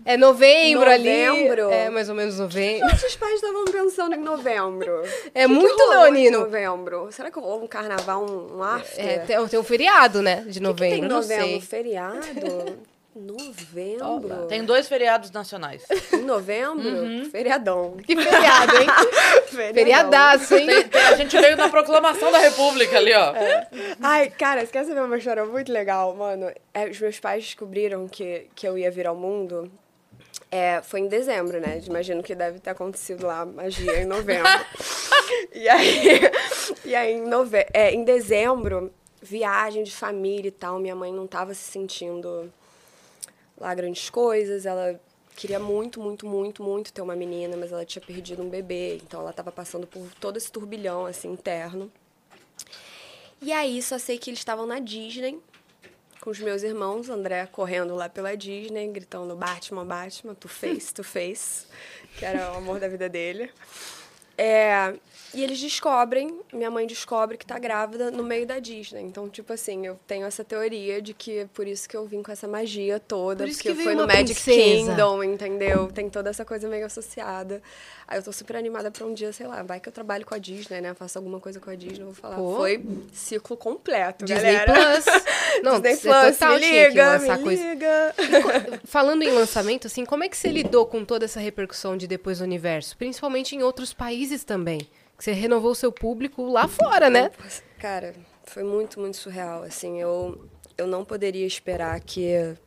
é 0.06 0.18
novembro, 0.18 0.89
ali. 0.89 1.26
Novembro? 1.28 1.70
É 1.72 1.89
mais 1.89 2.10
ou 2.10 2.16
menos 2.16 2.38
novembro. 2.39 2.88
Nossos 2.88 3.16
pais 3.16 3.34
estavam 3.36 3.66
pensando 3.66 4.16
em 4.16 4.20
novembro. 4.20 5.02
É 5.34 5.45
O 5.45 5.49
que 5.49 5.56
que 5.56 5.62
muito 5.62 5.84
em 5.84 5.89
leonino. 5.89 6.39
novembro. 6.39 7.08
Será 7.12 7.30
que 7.32 7.39
rolou 7.39 7.64
um 7.64 7.68
carnaval, 7.68 8.26
um, 8.26 8.62
after? 8.64 9.06
É, 9.08 9.18
tem, 9.20 9.47
tem 9.47 9.60
um 9.60 9.64
feriado, 9.64 10.22
né? 10.22 10.38
De 10.38 10.41
O 10.41 10.45
que 10.47 10.54
que 10.54 10.60
novembro, 10.62 10.95
tem 10.95 11.06
em 11.06 11.08
não 11.08 11.16
novembro? 11.18 11.45
sei. 11.45 11.62
Feriado? 11.62 12.20
Novembro? 13.14 14.45
Tem 14.47 14.64
dois 14.64 14.88
feriados 14.88 15.32
nacionais. 15.32 15.84
Em 16.14 16.22
novembro? 16.22 16.88
Uhum. 16.88 17.30
Feriadão. 17.30 17.97
Que 17.97 18.16
feriado, 18.16 18.78
hein? 18.78 18.88
Feriadão. 19.52 19.74
Feriadaço, 19.74 20.56
hein? 20.56 20.66
Tem- 20.68 20.88
tem- 20.88 21.02
a 21.02 21.16
gente 21.16 21.38
veio 21.38 21.58
na 21.58 21.68
proclamação 21.68 22.32
da 22.32 22.38
República 22.38 22.97
ali, 22.97 23.14
ó. 23.14 23.34
Ai, 24.02 24.30
cara, 24.30 24.62
você 24.66 24.72
quer 24.72 24.86
saber 24.86 25.02
uma 25.02 25.18
história 25.18 25.43
muito 25.45 25.72
legal, 25.74 26.16
mano? 26.16 26.52
É, 26.74 26.86
os 26.89 26.99
meus 27.02 27.20
pais 27.20 27.43
descobriram 27.43 28.08
que, 28.08 28.47
que 28.56 28.66
eu 28.68 28.78
ia 28.78 28.89
vir 28.89 29.06
ao 29.08 29.16
mundo. 29.16 29.70
É, 30.54 30.82
foi 30.82 30.99
em 30.99 31.08
dezembro, 31.08 31.62
né? 31.62 31.82
Imagino 31.88 32.22
que 32.22 32.36
deve 32.36 32.60
ter 32.60 32.72
acontecido 32.72 33.26
lá 33.26 33.45
magia 33.45 34.02
em 34.02 34.06
novembro. 34.06 34.52
e 35.56 35.70
aí, 35.70 36.20
e 36.84 36.93
aí 36.93 37.14
em, 37.14 37.26
nove... 37.26 37.66
é, 37.74 37.93
em 37.93 38.04
dezembro, 38.04 38.93
viagem 39.22 39.82
de 39.82 39.91
família 39.93 40.49
e 40.49 40.52
tal, 40.52 40.78
minha 40.78 40.93
mãe 40.93 41.14
não 41.14 41.26
tava 41.26 41.54
se 41.54 41.72
sentindo 41.72 42.52
lá 43.58 43.74
grandes 43.74 44.10
coisas. 44.10 44.66
Ela 44.66 44.99
queria 45.38 45.58
muito, 45.58 46.02
muito, 46.02 46.28
muito, 46.28 46.62
muito 46.62 46.91
ter 46.91 47.02
uma 47.02 47.16
menina, 47.16 47.56
mas 47.56 47.72
ela 47.72 47.86
tinha 47.86 48.04
perdido 48.06 48.43
um 48.43 48.49
bebê. 48.49 48.97
Então 48.97 49.22
ela 49.22 49.32
tava 49.32 49.54
passando 49.54 49.88
por 49.88 50.06
todo 50.20 50.36
esse 50.36 50.52
turbilhão, 50.52 51.06
assim, 51.06 51.32
interno. 51.32 51.89
E 53.41 53.54
aí, 53.54 53.82
só 53.82 53.97
sei 53.97 54.18
que 54.18 54.30
eles 54.30 54.41
estavam 54.41 54.66
na 54.66 54.80
Disney 54.80 55.39
com 56.22 56.30
os 56.30 56.39
meus 56.39 56.61
irmãos, 56.61 57.09
André 57.09 57.47
correndo 57.47 57.95
lá 57.95 58.07
pela 58.07 58.38
Disney, 58.38 58.88
gritando 58.89 59.36
Batman, 59.36 59.86
Batman, 59.86 60.36
tu 60.36 60.47
fez, 60.47 60.91
tu 60.93 61.03
fez, 61.03 61.67
que 62.15 62.24
era 62.24 62.53
o 62.53 62.57
amor 62.57 62.80
da 62.80 62.88
vida 62.88 63.09
dele. 63.09 63.51
É, 64.38 64.93
e 65.34 65.44
eles 65.44 65.60
descobrem, 65.60 66.40
minha 66.52 66.70
mãe 66.70 66.86
descobre 66.86 67.38
que 67.38 67.46
tá 67.46 67.58
grávida 67.58 68.12
no 68.12 68.24
meio 68.24 68.46
da 68.46 68.60
Disney. 68.60 69.02
Então, 69.02 69.30
tipo 69.30 69.54
assim, 69.54 69.86
eu 69.86 69.98
tenho 70.06 70.26
essa 70.26 70.44
teoria 70.44 71.02
de 71.02 71.14
que 71.14 71.40
é 71.40 71.46
por 71.54 71.68
isso 71.68 71.88
que 71.88 71.96
eu 71.96 72.06
vim 72.06 72.22
com 72.22 72.32
essa 72.32 72.48
magia 72.48 73.00
toda, 73.00 73.46
porque 73.46 73.74
foi 73.76 73.96
no 73.96 74.06
Magic 74.06 74.34
princesa. 74.42 74.92
Kingdom, 74.92 75.24
entendeu? 75.24 75.88
Tem 75.88 76.10
toda 76.10 76.30
essa 76.30 76.44
coisa 76.44 76.68
meio 76.68 76.86
associada. 76.86 77.62
Aí 78.08 78.20
eu 78.20 78.24
tô 78.24 78.34
super 78.34 78.58
animada 78.58 78.92
pra 78.92 79.06
um 79.06 79.14
dia, 79.14 79.32
sei 79.32 79.48
lá, 79.48 79.64
vai 79.64 79.80
que 79.80 79.88
eu 79.88 79.94
trabalho 79.94 80.26
com 80.26 80.36
a 80.36 80.38
Disney, 80.38 80.82
né? 80.82 80.94
Faço 80.94 81.18
alguma 81.18 81.40
coisa 81.40 81.62
com 81.62 81.70
a 81.70 81.76
Disney, 81.76 82.02
eu 82.02 82.08
vou 82.08 82.14
falar. 82.14 82.36
Pô. 82.36 82.58
Foi 82.58 82.84
ciclo 83.14 83.56
completo, 83.56 84.26
Disney 84.26 84.52
galera. 84.52 84.74
Plus. 84.74 85.06
Não, 85.64 85.80
Disney 85.80 85.96
você 85.96 86.10
Plus, 86.10 86.38
total 86.38 86.60
me 86.60 86.60
liga, 86.60 87.20
me 87.20 87.38
coisa. 87.44 87.64
liga. 87.64 88.16
Falando 88.84 89.24
em 89.24 89.32
lançamento, 89.32 89.88
assim, 89.88 90.04
como 90.04 90.26
é 90.26 90.30
que 90.30 90.36
você 90.36 90.50
lidou 90.50 90.86
com 90.86 91.06
toda 91.06 91.24
essa 91.24 91.40
repercussão 91.40 91.96
de 91.96 92.06
Depois 92.06 92.40
do 92.40 92.44
Universo? 92.44 92.98
Principalmente 92.98 93.56
em 93.56 93.64
outros 93.64 93.94
países 93.94 94.44
também. 94.44 94.82
Você 95.22 95.34
renovou 95.34 95.69
o 95.69 95.76
seu 95.76 95.91
público 95.91 96.43
lá 96.49 96.67
fora, 96.67 97.07
né? 97.07 97.30
Cara, 97.78 98.15
foi 98.43 98.63
muito, 98.63 98.99
muito 98.99 99.17
surreal. 99.17 99.61
Assim, 99.61 100.01
eu, 100.01 100.49
eu 100.76 100.88
não 100.88 101.05
poderia 101.05 101.45
esperar 101.45 101.99
que. 101.99 102.57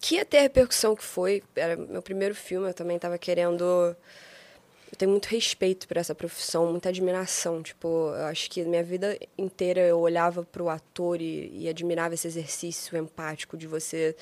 que 0.00 0.16
ia 0.16 0.24
ter 0.24 0.38
a 0.38 0.42
repercussão 0.42 0.96
que 0.96 1.04
foi. 1.04 1.44
Era 1.54 1.76
meu 1.76 2.02
primeiro 2.02 2.34
filme, 2.34 2.66
eu 2.66 2.74
também 2.74 2.96
estava 2.96 3.16
querendo. 3.16 3.62
Eu 3.62 4.98
tenho 4.98 5.12
muito 5.12 5.26
respeito 5.26 5.86
por 5.86 5.96
essa 5.96 6.12
profissão, 6.12 6.68
muita 6.72 6.88
admiração. 6.88 7.62
Tipo, 7.62 8.12
eu 8.12 8.24
acho 8.24 8.50
que 8.50 8.64
minha 8.64 8.82
vida 8.82 9.16
inteira 9.38 9.80
eu 9.80 10.00
olhava 10.00 10.42
pro 10.42 10.68
ator 10.68 11.22
e, 11.22 11.52
e 11.56 11.68
admirava 11.68 12.14
esse 12.14 12.26
exercício 12.26 12.98
empático 12.98 13.56
de 13.56 13.68
você 13.68 14.16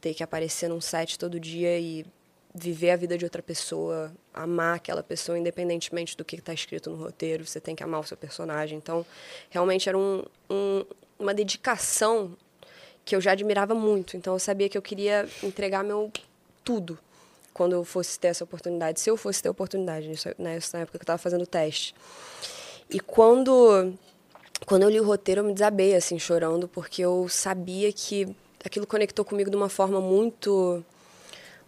ter 0.00 0.14
que 0.14 0.22
aparecer 0.22 0.66
num 0.70 0.80
set 0.80 1.18
todo 1.18 1.38
dia 1.38 1.78
e 1.78 2.06
viver 2.54 2.90
a 2.90 2.96
vida 2.96 3.16
de 3.16 3.24
outra 3.24 3.42
pessoa, 3.42 4.12
amar 4.34 4.76
aquela 4.76 5.02
pessoa, 5.02 5.38
independentemente 5.38 6.16
do 6.16 6.24
que 6.24 6.36
está 6.36 6.52
escrito 6.52 6.90
no 6.90 6.96
roteiro, 6.96 7.46
você 7.46 7.60
tem 7.60 7.76
que 7.76 7.82
amar 7.82 8.00
o 8.00 8.04
seu 8.04 8.16
personagem. 8.16 8.76
Então, 8.76 9.06
realmente 9.48 9.88
era 9.88 9.96
um, 9.96 10.24
um- 10.50 10.84
uma 11.18 11.32
dedicação 11.32 12.36
que 13.04 13.14
eu 13.14 13.20
já 13.20 13.32
admirava 13.32 13.74
muito. 13.74 14.16
Então, 14.16 14.34
eu 14.34 14.38
sabia 14.38 14.68
que 14.68 14.76
eu 14.76 14.82
queria 14.82 15.28
entregar 15.42 15.84
meu 15.84 16.10
tudo 16.64 16.98
quando 17.54 17.72
eu 17.72 17.84
fosse 17.84 18.18
ter 18.18 18.28
essa 18.28 18.44
oportunidade, 18.44 19.00
se 19.00 19.10
eu 19.10 19.16
fosse 19.16 19.42
ter 19.42 19.48
a 19.48 19.52
oportunidade, 19.52 20.08
né, 20.38 20.58
na 20.72 20.80
época 20.80 20.98
que 20.98 21.02
eu 21.02 21.04
estava 21.04 21.18
fazendo 21.18 21.42
o 21.42 21.46
teste. 21.46 21.94
E 22.88 22.98
quando 22.98 23.92
quando 24.66 24.82
eu 24.82 24.90
li 24.90 25.00
o 25.00 25.04
roteiro, 25.04 25.40
eu 25.40 25.44
me 25.44 25.54
desabei, 25.54 25.94
assim, 25.94 26.18
chorando, 26.18 26.68
porque 26.68 27.00
eu 27.02 27.28
sabia 27.28 27.90
que 27.92 28.28
aquilo 28.64 28.86
conectou 28.86 29.24
comigo 29.24 29.50
de 29.50 29.56
uma 29.56 29.68
forma 29.70 30.00
muito 30.00 30.84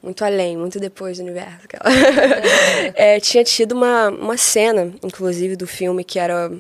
muito 0.03 0.25
além, 0.25 0.57
muito 0.57 0.81
depois 0.81 1.19
do 1.19 1.23
universo. 1.23 1.61
aquela. 1.65 1.85
É, 2.95 3.21
tinha 3.21 3.45
tido 3.45 3.73
uma, 3.73 4.09
uma 4.09 4.37
cena, 4.37 4.93
inclusive, 5.03 5.55
do 5.55 5.67
filme 5.67 6.03
que 6.03 6.19
era, 6.19 6.51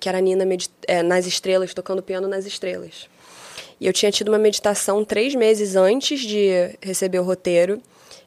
que 0.00 0.08
era 0.08 0.18
a 0.18 0.20
Nina 0.20 0.44
é, 0.86 1.02
nas 1.02 1.26
estrelas, 1.26 1.72
tocando 1.72 2.02
piano 2.02 2.26
nas 2.26 2.44
estrelas. 2.44 3.08
E 3.80 3.86
eu 3.86 3.92
tinha 3.92 4.10
tido 4.10 4.28
uma 4.28 4.38
meditação 4.38 5.04
três 5.04 5.34
meses 5.34 5.76
antes 5.76 6.20
de 6.20 6.76
receber 6.82 7.20
o 7.20 7.22
roteiro, 7.22 7.80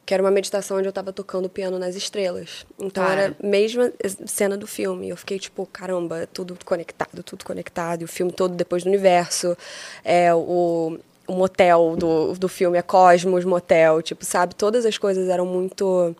que 0.05 0.13
era 0.13 0.23
uma 0.23 0.31
meditação 0.31 0.77
onde 0.77 0.87
eu 0.87 0.91
estava 0.91 1.11
tocando 1.11 1.49
piano 1.49 1.77
nas 1.77 1.95
estrelas. 1.95 2.65
Então 2.79 3.05
Cara. 3.05 3.21
era 3.21 3.35
a 3.37 3.45
mesma 3.45 3.91
cena 4.25 4.57
do 4.57 4.65
filme. 4.65 5.09
Eu 5.09 5.17
fiquei 5.17 5.37
tipo, 5.37 5.65
caramba, 5.65 6.27
tudo 6.33 6.57
conectado, 6.65 7.21
tudo 7.23 7.45
conectado. 7.45 8.01
E 8.01 8.05
o 8.05 8.07
filme 8.07 8.31
todo 8.31 8.55
depois 8.55 8.83
do 8.83 8.87
universo. 8.87 9.55
É, 10.03 10.33
o, 10.33 10.97
o 11.27 11.33
motel 11.33 11.95
do, 11.97 12.33
do 12.33 12.47
filme 12.49 12.77
é 12.77 12.81
Cosmos 12.81 13.45
Motel, 13.45 14.01
tipo, 14.01 14.25
sabe? 14.25 14.55
Todas 14.55 14.85
as 14.85 14.97
coisas 14.97 15.29
eram 15.29 15.45
muito, 15.45 16.15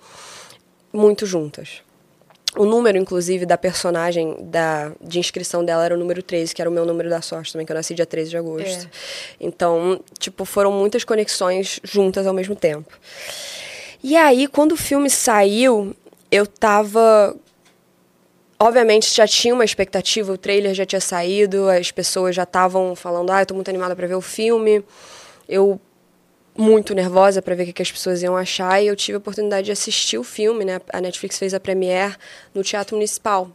muito 0.94 1.26
juntas. 1.26 1.82
O 2.58 2.66
número, 2.66 2.98
inclusive, 2.98 3.46
da 3.46 3.58
personagem 3.58 4.36
da, 4.42 4.92
de 5.02 5.20
inscrição 5.20 5.64
dela 5.64 5.86
era 5.86 5.96
o 5.96 5.98
número 5.98 6.22
13, 6.22 6.54
que 6.54 6.62
era 6.62 6.70
o 6.70 6.74
meu 6.74 6.86
número 6.86 7.10
da 7.10 7.22
sorte 7.22 7.54
também, 7.54 7.66
que 7.66 7.72
eu 7.72 7.76
nasci 7.76 7.94
dia 7.94 8.06
13 8.06 8.30
de 8.30 8.38
agosto. 8.38 8.90
Então, 9.40 10.02
tipo, 10.20 10.44
foram 10.44 10.72
muitas 10.72 11.06
conexões 11.06 11.80
juntas 11.82 12.28
ao 12.28 12.34
mesmo 12.34 12.54
tempo. 12.54 12.92
E 14.04 14.18
aí, 14.18 14.48
quando 14.48 14.74
o 14.74 14.78
filme 14.78 15.10
saiu, 15.10 15.96
eu 16.30 16.46
tava. 16.46 17.36
Obviamente 18.64 19.12
já 19.12 19.26
tinha 19.26 19.56
uma 19.56 19.66
expectativa, 19.66 20.32
o 20.32 20.38
trailer 20.38 20.76
já 20.76 20.86
tinha 20.86 21.02
saído, 21.02 21.68
as 21.68 21.90
pessoas 21.90 22.36
já 22.36 22.44
estavam 22.44 22.96
falando, 22.96 23.32
ah, 23.32 23.42
eu 23.42 23.46
tô 23.48 23.56
muito 23.56 23.70
animada 23.70 23.96
para 23.96 24.06
ver 24.06 24.14
o 24.14 24.22
filme. 24.22 24.86
Eu 25.50 25.82
muito 26.56 26.94
nervosa 26.94 27.42
para 27.42 27.56
ver 27.56 27.64
o 27.64 27.66
que, 27.66 27.74
que 27.74 27.82
as 27.82 27.92
pessoas 27.92 28.22
iam 28.22 28.38
achar 28.38 28.80
e 28.80 28.86
eu 28.86 28.96
tive 28.96 29.16
a 29.16 29.18
oportunidade 29.18 29.66
de 29.66 29.72
assistir 29.72 30.20
o 30.20 30.24
filme, 30.24 30.64
né? 30.64 30.80
A 30.94 31.02
Netflix 31.02 31.40
fez 31.40 31.56
a 31.56 31.60
premiere 31.60 32.16
no 32.54 32.62
Teatro 32.62 32.96
Municipal, 32.96 33.50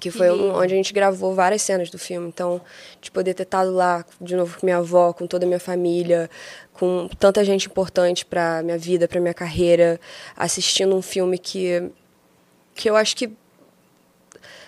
que 0.00 0.12
foi 0.12 0.30
um- 0.30 0.54
onde 0.54 0.74
a 0.74 0.76
gente 0.76 0.92
gravou 0.92 1.34
várias 1.34 1.62
cenas 1.62 1.90
do 1.90 1.98
filme. 1.98 2.28
Então, 2.28 2.60
de 3.00 3.10
poder 3.10 3.34
ter 3.34 3.42
estado 3.42 3.72
lá 3.74 4.04
de 4.20 4.36
novo 4.36 4.56
com 4.60 4.64
minha 4.64 4.76
avó, 4.76 5.12
com 5.12 5.26
toda 5.26 5.44
a 5.44 5.48
minha 5.48 5.58
família, 5.58 6.30
com 6.72 7.08
tanta 7.18 7.44
gente 7.44 7.66
importante 7.66 8.24
para 8.24 8.62
minha 8.62 8.78
vida, 8.78 9.08
para 9.08 9.18
minha 9.20 9.34
carreira, 9.34 9.98
assistindo 10.36 10.94
um 10.94 11.02
filme 11.02 11.36
que 11.36 11.90
que 12.76 12.88
eu 12.88 12.94
acho 12.96 13.16
que 13.16 13.28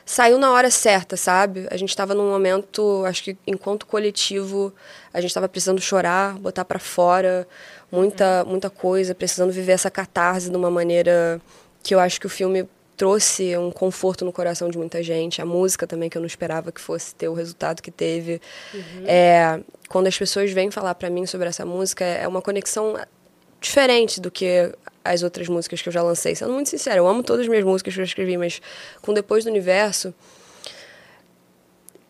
saiu 0.05 0.39
na 0.39 0.51
hora 0.53 0.71
certa, 0.71 1.17
sabe? 1.17 1.67
A 1.71 1.77
gente 1.77 1.91
estava 1.91 2.15
num 2.15 2.31
momento, 2.31 3.05
acho 3.07 3.23
que 3.25 3.37
enquanto 3.47 3.87
coletivo, 3.87 4.73
a 5.13 5.21
gente 5.21 5.31
estava 5.31 5.49
precisando 5.49 5.81
chorar, 5.81 6.35
botar 6.39 6.65
para 6.65 6.79
fora 6.79 7.47
muita 7.91 8.45
muita 8.45 8.71
coisa, 8.71 9.15
precisando 9.15 9.53
viver 9.53 9.73
essa 9.73 9.91
catarse 9.91 10.51
de 10.51 10.57
uma 10.57 10.71
maneira 10.71 11.41
que 11.83 11.95
eu 11.95 12.01
acho 12.01 12.21
que 12.21 12.27
o 12.27 12.31
filme 12.31 12.69
trouxe 12.97 13.57
um 13.57 13.71
conforto 13.71 14.25
no 14.25 14.33
coração 14.33 14.69
de 14.69 14.79
muita 14.79 15.03
gente, 15.03 15.43
a 15.43 15.47
música 15.47 15.87
também 15.87 16.09
que 16.09 16.17
eu 16.17 16.21
não 16.21 16.27
esperava 16.27 16.71
que 16.71 16.81
fosse 16.81 17.15
ter 17.15 17.29
o 17.29 17.35
resultado 17.35 17.83
que 17.83 17.91
teve. 17.91 18.41
É, 19.07 19.61
quando 19.89 20.07
as 20.07 20.17
pessoas 20.17 20.53
vêm 20.53 20.71
falar 20.71 20.95
para 20.95 21.11
mim 21.11 21.27
sobre 21.27 21.49
essa 21.49 21.67
música, 21.67 22.05
é 22.05 22.29
uma 22.29 22.41
conexão 22.41 22.97
diferente 23.61 24.21
do 24.21 24.31
que 24.31 24.73
as 25.05 25.23
outras 25.23 25.49
músicas 25.49 25.83
que 25.83 25.89
eu 25.89 25.93
já 25.93 26.03
lancei. 26.03 26.35
Sendo 26.35 26.53
muito 26.53 26.69
sincera, 26.71 26.97
eu 26.97 27.07
amo 27.09 27.23
todas 27.23 27.43
as 27.43 27.49
minhas 27.49 27.65
músicas 27.65 27.95
que 27.95 28.01
eu 28.01 28.05
escrevi, 28.05 28.37
mas 28.37 28.61
com 29.01 29.13
Depois 29.13 29.45
do 29.45 29.51
Universo 29.51 30.15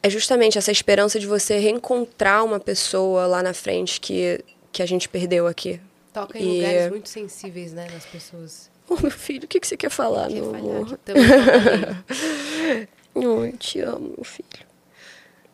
é 0.02 0.10
justamente 0.10 0.58
essa 0.58 0.72
esperança 0.72 1.18
de 1.20 1.26
você 1.26 1.58
reencontrar 1.58 2.44
uma 2.44 2.58
pessoa 2.58 3.26
lá 3.26 3.42
na 3.42 3.54
frente 3.54 4.00
que, 4.00 4.44
que 4.72 4.82
a 4.82 4.86
gente 4.86 5.08
perdeu 5.08 5.46
aqui. 5.46 5.80
Toca 6.12 6.38
em 6.38 6.42
E- 6.42 6.56
lugares 6.56 6.90
muito 6.90 7.08
sensíveis, 7.08 7.72
né, 7.72 7.86
nas 7.92 8.04
pessoas. 8.04 8.70
Ô, 8.88 8.96
meu 9.00 9.10
filho, 9.12 9.44
o 9.44 9.48
que, 9.48 9.60
que 9.60 9.66
você 9.66 9.76
quer 9.76 9.90
falar, 9.90 10.26
Quer 10.28 10.34
meu 10.34 10.50
falhar 10.50 10.76
amor? 10.76 10.98
Oh, 13.14 13.44
eu 13.44 13.56
te 13.56 13.80
amo, 13.80 14.14
meu 14.16 14.24
filho. 14.24 14.48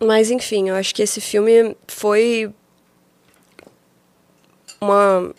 Mas, 0.00 0.30
enfim, 0.30 0.68
eu 0.70 0.74
acho 0.76 0.94
que 0.94 1.02
esse 1.02 1.20
filme 1.20 1.76
foi 1.86 2.52
uma 4.80 5.18
um 5.20 5.34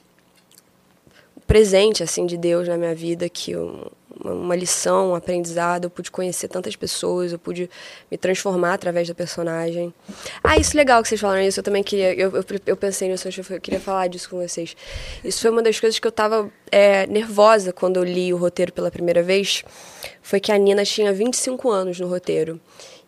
presente, 1.49 2.03
assim, 2.03 2.27
de 2.27 2.37
Deus 2.37 2.67
na 2.67 2.77
minha 2.77 2.93
vida, 2.93 3.27
que 3.27 3.51
eu- 3.53 3.91
uma, 4.23 4.55
lição, 4.55 5.11
um 5.11 5.15
aprendizado. 5.15 5.85
Eu 5.85 5.89
pude 5.89 6.11
conhecer 6.11 6.47
tantas 6.47 6.75
pessoas, 6.75 7.31
eu 7.31 7.39
pude 7.39 7.67
me 8.11 8.17
transformar 8.17 8.73
através 8.73 9.07
da 9.07 9.15
personagem. 9.15 9.91
Ah, 10.43 10.57
isso 10.57 10.75
é 10.75 10.77
legal 10.77 11.01
que 11.01 11.07
vocês 11.09 11.19
falaram 11.19 11.41
isso. 11.41 11.59
Eu 11.59 11.63
também 11.63 11.81
queria. 11.81 12.13
Eu, 12.13 12.35
eu, 12.35 12.45
eu 12.67 12.77
pensei 12.77 13.09
nisso, 13.09 13.27
eu 13.27 13.61
queria 13.61 13.79
falar 13.79 14.07
disso 14.07 14.29
com 14.29 14.37
vocês. 14.45 14.75
Isso 15.23 15.41
foi 15.41 15.49
uma 15.49 15.63
das 15.63 15.79
coisas 15.79 15.97
que 15.97 16.05
eu 16.05 16.11
tava 16.11 16.51
é, 16.71 17.07
nervosa 17.07 17.73
quando 17.73 17.97
eu 17.97 18.03
li 18.03 18.31
o 18.33 18.37
roteiro 18.37 18.71
pela 18.71 18.91
primeira 18.91 19.23
vez. 19.23 19.63
Foi 20.21 20.39
que 20.39 20.51
a 20.51 20.57
Nina 20.57 20.83
tinha 20.83 21.11
25 21.11 21.69
anos 21.71 21.99
no 21.99 22.07
roteiro. 22.07 22.59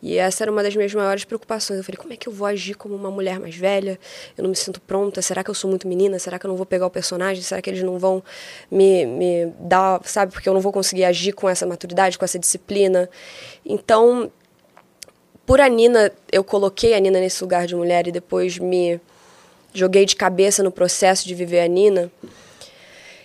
E 0.01 0.17
essa 0.17 0.43
era 0.43 0.51
uma 0.51 0.63
das 0.63 0.75
minhas 0.75 0.93
maiores 0.93 1.23
preocupações. 1.23 1.77
Eu 1.77 1.83
falei, 1.83 1.97
como 1.97 2.11
é 2.11 2.17
que 2.17 2.27
eu 2.27 2.33
vou 2.33 2.47
agir 2.47 2.73
como 2.73 2.95
uma 2.95 3.11
mulher 3.11 3.39
mais 3.39 3.55
velha? 3.55 3.99
Eu 4.35 4.41
não 4.43 4.49
me 4.49 4.55
sinto 4.55 4.81
pronta. 4.81 5.21
Será 5.21 5.43
que 5.43 5.49
eu 5.49 5.53
sou 5.53 5.69
muito 5.69 5.87
menina? 5.87 6.17
Será 6.17 6.39
que 6.39 6.45
eu 6.45 6.49
não 6.49 6.57
vou 6.57 6.65
pegar 6.65 6.87
o 6.87 6.89
personagem? 6.89 7.43
Será 7.43 7.61
que 7.61 7.69
eles 7.69 7.83
não 7.83 7.99
vão 7.99 8.23
me, 8.69 9.05
me 9.05 9.53
dar, 9.59 10.01
sabe? 10.05 10.31
Porque 10.31 10.49
eu 10.49 10.53
não 10.53 10.61
vou 10.61 10.71
conseguir 10.71 11.03
agir 11.03 11.33
com 11.33 11.47
essa 11.47 11.67
maturidade, 11.67 12.17
com 12.17 12.25
essa 12.25 12.39
disciplina. 12.39 13.07
Então, 13.63 14.31
por 15.45 15.61
a 15.61 15.67
Nina, 15.67 16.11
eu 16.31 16.43
coloquei 16.43 16.95
a 16.95 16.99
Nina 16.99 17.19
nesse 17.19 17.43
lugar 17.43 17.67
de 17.67 17.75
mulher 17.75 18.07
e 18.07 18.11
depois 18.11 18.57
me 18.57 18.99
joguei 19.73 20.05
de 20.05 20.15
cabeça 20.15 20.63
no 20.63 20.71
processo 20.71 21.27
de 21.27 21.35
viver 21.35 21.61
a 21.61 21.67
Nina 21.67 22.11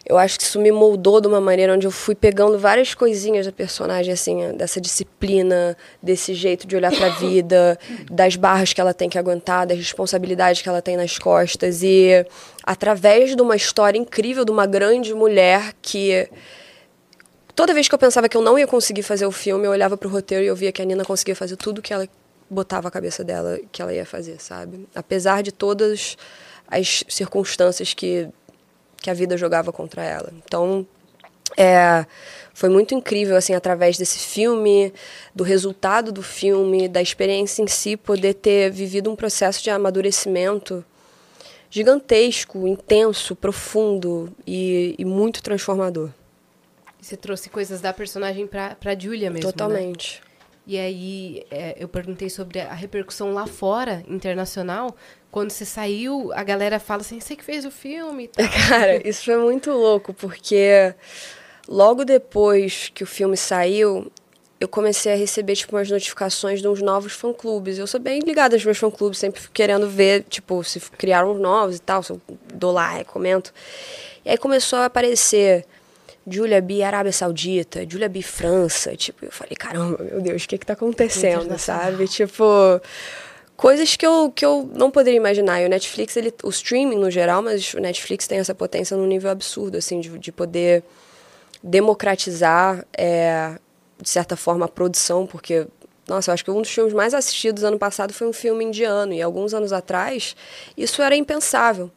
eu 0.09 0.17
acho 0.17 0.39
que 0.39 0.45
isso 0.45 0.61
me 0.61 0.71
moldou 0.71 1.21
de 1.21 1.27
uma 1.27 1.41
maneira 1.41 1.75
onde 1.75 1.85
eu 1.85 1.91
fui 1.91 2.15
pegando 2.15 2.57
várias 2.57 2.95
coisinhas 2.95 3.45
da 3.45 3.51
personagem, 3.51 4.13
assim, 4.13 4.57
dessa 4.57 4.81
disciplina, 4.81 5.77
desse 6.01 6.33
jeito 6.33 6.65
de 6.65 6.77
olhar 6.77 6.95
para 6.95 7.07
a 7.07 7.11
vida, 7.11 7.77
das 8.09 8.37
barras 8.37 8.73
que 8.73 8.81
ela 8.81 8.95
tem 8.95 9.09
que 9.09 9.19
aguentar, 9.19 9.67
das 9.67 9.79
responsabilidades 9.79 10.63
que 10.63 10.69
ela 10.69 10.81
tem 10.81 10.97
nas 10.97 11.19
costas. 11.19 11.83
E 11.83 12.25
através 12.63 13.35
de 13.35 13.43
uma 13.43 13.57
história 13.57 13.99
incrível 13.99 14.45
de 14.45 14.53
uma 14.53 14.65
grande 14.65 15.13
mulher 15.13 15.75
que. 15.83 16.29
Toda 17.57 17.75
vez 17.75 17.89
que 17.89 17.95
eu 17.95 17.99
pensava 17.99 18.29
que 18.29 18.37
eu 18.37 18.43
não 18.43 18.59
ia 18.59 18.67
conseguir 18.67 19.03
fazer 19.03 19.27
o 19.27 19.33
filme, 19.33 19.67
eu 19.67 19.71
olhava 19.71 19.97
para 19.97 20.07
o 20.07 20.11
roteiro 20.11 20.45
e 20.45 20.47
eu 20.47 20.55
via 20.55 20.71
que 20.71 20.83
a 20.83 20.85
Nina 20.85 21.05
conseguia 21.05 21.35
fazer 21.35 21.57
tudo 21.57 21.83
que 21.83 21.93
ela 21.93 22.07
botava 22.49 22.87
a 22.87 22.91
cabeça 22.91 23.25
dela 23.25 23.59
que 23.73 23.83
ela 23.83 23.93
ia 23.93 24.07
fazer, 24.07 24.41
sabe? 24.41 24.87
Apesar 24.95 25.43
de 25.43 25.51
todas 25.51 26.17
as 26.69 27.03
circunstâncias 27.09 27.95
que 27.95 28.29
que 29.07 29.11
a 29.11 29.15
vida 29.15 29.37
jogava 29.37 29.73
contra 29.73 30.03
ela. 30.03 30.33
Então, 30.45 30.85
é, 31.57 32.05
foi 32.53 32.69
muito 32.69 32.93
incrível, 32.93 33.37
assim, 33.37 33.55
através 33.55 33.97
desse 33.97 34.19
filme, 34.19 34.93
do 35.33 35.45
resultado 35.45 36.11
do 36.11 36.25
filme, 36.25 36.89
da 36.89 37.01
experiência 37.01 37.63
em 37.63 37.69
si, 37.69 37.97
poder 37.97 38.35
ter 38.35 38.69
vivido 38.73 39.09
um 39.09 39.15
processo 39.15 39.63
de 39.63 39.71
amadurecimento 39.71 40.85
gigantesco, 41.71 42.67
intenso, 42.67 43.37
profundo 43.37 44.33
e, 44.45 44.97
e 44.99 45.05
muito 45.05 45.41
transformador. 45.41 46.11
Você 47.01 47.17
trouxe 47.17 47.49
coisas 47.49 47.81
da 47.81 47.93
personagem 47.93 48.45
para 48.45 48.75
pra 48.75 48.99
Julia 48.99 49.31
mesmo, 49.31 49.47
né? 49.47 49.53
Totalmente. 49.53 50.21
Né? 50.21 50.36
E 50.67 50.77
aí 50.79 51.47
é, 51.51 51.77
eu 51.79 51.87
perguntei 51.87 52.29
sobre 52.29 52.61
a 52.61 52.75
repercussão 52.75 53.33
lá 53.33 53.47
fora, 53.47 54.03
internacional. 54.09 54.97
Quando 55.31 55.51
você 55.51 55.65
saiu, 55.65 56.33
a 56.35 56.43
galera 56.43 56.81
fala 56.81 57.03
assim, 57.03 57.21
você 57.21 57.37
que 57.37 57.45
fez 57.45 57.65
o 57.65 57.71
filme. 57.71 58.29
Cara, 58.69 59.07
isso 59.09 59.25
foi 59.25 59.37
muito 59.37 59.71
louco, 59.71 60.13
porque 60.13 60.93
logo 61.69 62.05
depois 62.05 62.91
que 62.93 63.05
o 63.05 63.07
filme 63.07 63.37
saiu, 63.37 64.11
eu 64.59 64.67
comecei 64.67 65.13
a 65.13 65.17
receber, 65.17 65.55
tipo, 65.55 65.77
umas 65.77 65.91
notificações 65.91 66.61
de 66.61 66.67
uns 66.67 66.83
novos 66.83 67.13
fã-clubes. 67.13 67.79
Eu 67.79 67.87
sou 67.87 68.01
bem 68.01 68.21
ligada 68.21 68.57
aos 68.57 68.65
meus 68.65 68.79
fã-clubes, 68.79 69.19
sempre 69.19 69.41
querendo 69.53 69.89
ver, 69.89 70.25
tipo, 70.29 70.65
se 70.65 70.81
criaram 70.81 71.35
novos 71.35 71.77
e 71.77 71.81
tal, 71.81 72.03
se 72.03 72.11
eu 72.11 72.21
dou 72.55 72.73
lá, 72.73 73.05
comento. 73.05 73.53
E 74.25 74.31
aí 74.31 74.39
começou 74.39 74.81
a 74.81 74.87
aparecer 74.87 75.65
Julia 76.27 76.61
B, 76.61 76.83
Arábia 76.83 77.13
Saudita, 77.13 77.87
Julia 77.89 78.09
B, 78.09 78.21
França. 78.23 78.97
Tipo, 78.97 79.25
eu 79.25 79.31
falei, 79.31 79.55
caramba, 79.55 80.03
meu 80.03 80.21
Deus, 80.21 80.45
o 80.45 80.49
que 80.49 80.59
que 80.59 80.67
tá 80.67 80.73
acontecendo, 80.73 81.57
sabe? 81.59 82.09
Tipo, 82.09 82.45
coisas 83.57 83.95
que 83.97 84.07
eu, 84.07 84.33
que 84.35 84.45
eu 84.45 84.69
não 84.75 84.91
poderia 84.91 85.17
imaginar. 85.17 85.61
E 85.63 85.67
o 85.67 85.69
Netflix, 85.69 86.17
ele, 86.17 86.35
o 86.43 86.49
streaming 86.51 86.97
no 86.97 87.11
geral, 87.11 87.43
mas 87.43 87.73
o 87.75 87.81
Netflix 87.81 88.27
tem 88.27 88.39
essa 88.39 88.55
potência 88.55 88.97
num 88.97 89.07
nível 89.07 89.31
absurdo, 89.31 89.77
assim, 89.79 90.01
de, 90.01 90.19
de 90.19 90.33
poder 90.33 90.83
democratizar, 91.63 92.85
é, 92.97 93.59
de 94.01 94.09
certa 94.09 94.37
forma, 94.37 94.67
a 94.67 94.69
produção, 94.69 95.27
porque 95.27 95.67
nossa, 96.09 96.31
eu 96.31 96.35
acho 96.35 96.45
que 96.45 96.51
um 96.51 96.63
dos 96.63 96.71
filmes 96.71 96.95
mais 96.95 97.13
assistidos 97.15 97.65
ano 97.65 97.79
passado 97.79 98.13
foi 98.13 98.29
um 98.29 98.33
filme 98.33 98.65
indiano, 98.65 99.13
e 99.13 99.21
alguns 99.21 99.53
anos 99.53 99.73
atrás 99.73 100.37
isso 100.77 101.03
era 101.03 101.17
impensável. 101.17 101.91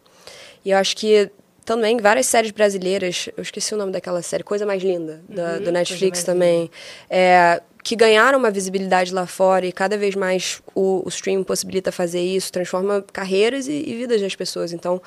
E 0.65 0.71
eu 0.71 0.77
acho 0.77 0.95
que 0.97 1.29
também 1.69 1.97
várias 1.97 2.25
séries 2.25 2.49
brasileiras, 2.49 3.29
eu 3.37 3.43
esqueci 3.43 3.75
o 3.75 3.77
nome 3.77 3.91
daquela 3.91 4.23
série, 4.23 4.43
Coisa 4.43 4.65
Mais 4.65 4.81
Linda, 4.81 5.21
da, 5.29 5.53
uhum, 5.53 5.61
do 5.65 5.71
Netflix 5.71 6.23
também, 6.23 6.71
é, 7.07 7.61
que 7.83 7.95
ganharam 7.95 8.39
uma 8.39 8.49
visibilidade 8.49 9.13
lá 9.13 9.27
fora 9.27 9.67
e 9.67 9.71
cada 9.71 9.95
vez 9.95 10.15
mais 10.15 10.63
o, 10.73 11.03
o 11.05 11.09
streaming 11.09 11.43
possibilita 11.43 11.91
fazer 11.91 12.21
isso, 12.21 12.51
transforma 12.51 13.05
carreiras 13.13 13.67
e, 13.67 13.83
e, 13.85 13.95
vidas 13.95 14.19
das 14.19 14.35
pessoas. 14.35 14.73
Então, 14.73 14.99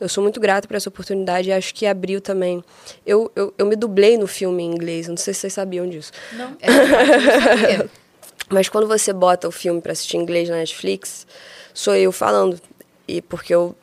eu 0.00 0.08
sou 0.08 0.20
muito 0.20 0.40
grata 0.40 0.66
por 0.66 0.76
essa 0.76 0.88
oportunidade 0.88 1.50
e 1.50 1.52
acho 1.52 1.72
que 1.72 1.86
abriu 1.86 2.20
também. 2.20 2.64
Eu, 3.06 3.30
eu, 3.36 3.54
eu 3.56 3.64
me 3.64 3.76
dublei 3.76 4.18
no 4.18 4.26
filme 4.26 4.64
em 4.64 4.72
inglês, 4.72 5.06
não 5.06 5.16
sei 5.16 5.32
se 5.32 5.42
vocês 5.42 5.52
sabiam 5.52 5.88
disso. 5.88 6.10
Não, 6.32 6.56
é, 6.60 7.78
não 7.78 7.88
Mas 8.50 8.68
quando 8.68 8.88
você 8.88 9.12
bota 9.12 9.46
o 9.46 9.52
filme 9.52 9.80
para 9.80 9.92
assistir 9.92 10.16
em 10.16 10.22
inglês 10.22 10.48
na 10.48 10.56
Netflix, 10.56 11.28
sou 11.72 11.94
eu 11.94 12.10
falando. 12.10 12.60
E 13.06 13.22
porque 13.22 13.54
eu 13.54 13.76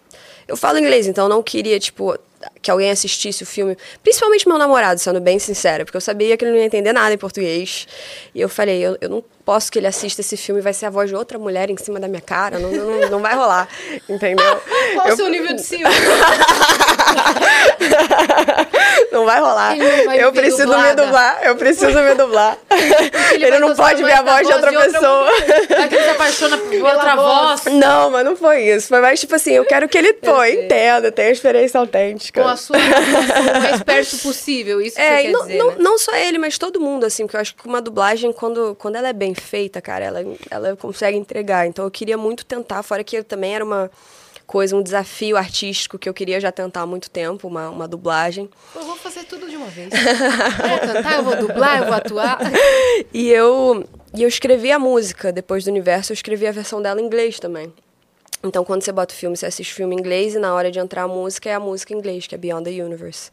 eu 0.48 0.56
falo 0.56 0.78
inglês, 0.78 1.08
então 1.08 1.26
eu 1.26 1.30
não 1.30 1.42
queria, 1.42 1.80
tipo, 1.80 2.18
que 2.62 2.70
alguém 2.70 2.92
assistisse 2.92 3.44
o 3.44 3.46
filme. 3.46 3.78
Principalmente 4.04 4.48
meu 4.48 4.58
namorado, 4.58 5.00
sendo 5.00 5.20
bem 5.20 5.40
sincera, 5.40 5.86
porque 5.86 5.98
eu 5.98 6.02
sabia 6.02 6.38
que 6.38 6.46
ele 6.46 6.52
não 6.52 6.60
ia 6.60 6.66
entender 6.66 6.94
nada 6.94 7.14
em 7.14 7.18
português. 7.18 7.88
E 8.34 8.42
eu 8.42 8.50
falei, 8.50 8.80
eu, 8.82 8.98
eu 9.02 9.10
não 9.10 9.24
posso 9.46 9.72
que 9.72 9.78
ele 9.78 9.88
assista 9.88 10.22
esse 10.22 10.36
filme, 10.36 10.60
vai 10.60 10.74
ser 10.74 10.88
a 10.88 10.90
voz 10.90 11.10
de 11.10 11.16
outra 11.16 11.38
mulher 11.38 11.70
em 11.70 11.78
cima 11.78 12.00
da 12.00 12.08
minha 12.08 12.22
cara, 12.22 12.58
não, 12.58 12.72
não, 12.72 13.10
não 13.12 13.22
vai 13.22 13.36
rolar, 13.36 13.70
entendeu? 14.10 14.60
Qual 14.96 15.08
eu... 15.08 15.14
o 15.14 15.16
seu 15.16 15.30
nível 15.30 15.54
de 15.54 15.62
ciúme? 15.62 15.86
não 19.12 19.26
vai 19.26 19.40
rolar. 19.40 19.76
Não 19.76 20.14
eu 20.14 20.32
preciso 20.32 20.64
dublada. 20.64 20.90
me 20.90 20.96
dublar, 20.96 21.40
eu 21.44 21.56
preciso 21.56 22.02
me 22.02 22.16
dublar. 22.16 22.58
Ele, 23.34 23.46
ele 23.46 23.60
não 23.60 23.76
pode 23.76 24.04
ver 24.04 24.14
a 24.14 24.22
voz 24.22 24.48
de 24.48 24.54
outra, 24.54 24.70
de 24.70 24.78
outra 24.78 24.92
pessoa. 24.92 25.30
Será 25.68 25.88
que 25.88 25.96
ele 25.96 26.04
se 26.04 26.10
apaixona 26.10 26.58
por 26.58 26.74
outra 26.74 27.16
voz? 27.16 27.66
Não, 27.66 28.10
mas 28.10 28.24
não 28.24 28.36
foi 28.36 28.64
isso. 28.64 28.88
Foi 28.88 29.02
mais 29.02 29.20
tipo 29.20 29.36
assim, 29.36 29.52
eu 29.52 29.66
quero 29.66 29.90
que 29.90 29.98
ele, 29.98 30.14
pô, 30.14 30.44
entenda, 30.46 31.12
tenha 31.12 31.32
experiência 31.32 31.80
autêntica. 31.80 32.42
Com 32.42 32.48
a 32.48 32.56
sua 32.56 32.78
o 32.78 33.62
mais 33.62 33.84
perto 33.84 34.18
possível, 34.20 34.80
isso 34.80 34.96
que 34.96 35.02
é, 35.02 35.18
você 35.18 35.24
quer 35.24 35.32
não, 35.32 35.42
dizer, 35.42 35.58
não, 35.58 35.68
né? 35.68 35.76
não 35.80 35.98
só 35.98 36.16
ele, 36.16 36.38
mas 36.38 36.58
todo 36.58 36.80
mundo, 36.80 37.06
assim, 37.06 37.26
porque 37.26 37.36
eu 37.36 37.42
acho 37.42 37.56
que 37.56 37.68
uma 37.68 37.82
dublagem, 37.82 38.32
quando, 38.32 38.76
quando 38.76 38.96
ela 38.96 39.10
é 39.10 39.14
bem 39.14 39.34
feita, 39.36 39.82
cara, 39.82 40.06
ela, 40.06 40.20
ela 40.50 40.76
consegue 40.76 41.18
entregar. 41.18 41.68
Então 41.68 41.86
eu 41.86 41.92
queria 41.92 42.18
muito 42.18 42.46
tentar, 42.46 42.82
fora 42.84 43.04
que 43.04 43.22
também 43.24 43.56
era 43.56 43.64
uma 43.64 43.92
coisa, 44.46 44.76
um 44.76 44.84
desafio 44.84 45.38
artístico 45.38 45.98
que 45.98 46.08
eu 46.08 46.14
queria 46.14 46.40
já 46.40 46.52
tentar 46.52 46.82
há 46.82 46.86
muito 46.86 47.10
tempo, 47.10 47.48
uma, 47.48 47.70
uma 47.70 47.88
dublagem. 47.88 48.50
Eu 48.76 48.84
vou 48.84 48.96
fazer 48.96 49.24
tudo 49.24 49.50
de 49.50 49.58
uma 49.58 49.68
vez. 49.68 49.92
eu 49.92 50.70
vou 50.70 50.80
cantar, 50.80 51.14
eu 51.18 51.24
vou 51.24 51.36
dublar, 51.36 51.80
eu 51.80 51.86
vou 51.86 51.94
atuar. 51.94 52.40
e 53.14 53.30
eu, 53.30 53.84
e 54.14 54.24
eu 54.24 54.28
escrevi 54.28 54.72
a 54.72 54.80
música, 54.80 55.32
depois 55.32 55.64
do 55.64 55.72
universo, 55.72 56.12
eu 56.12 56.16
escrevi 56.16 56.48
a 56.48 56.52
versão 56.52 56.82
dela 56.82 57.02
em 57.02 57.06
inglês 57.06 57.40
também. 57.40 57.74
Então, 58.46 58.64
quando 58.64 58.84
você 58.84 58.92
bota 58.92 59.12
o 59.12 59.18
filme, 59.18 59.36
você 59.36 59.48
assiste 59.48 59.72
o 59.72 59.76
filme 59.76 59.96
em 59.96 60.00
inglês 60.00 60.36
e 60.36 60.40
na 60.40 60.54
hora 60.54 60.70
de 60.70 60.78
entrar 60.78 61.04
a 61.04 61.08
música 61.08 61.50
é 61.50 61.56
a 61.56 61.60
música 61.60 61.94
em 61.94 61.98
inglês, 61.98 62.28
que 62.28 62.36
é 62.36 62.38
Beyond 62.38 62.64
the 62.64 62.84
Universe. 62.84 63.32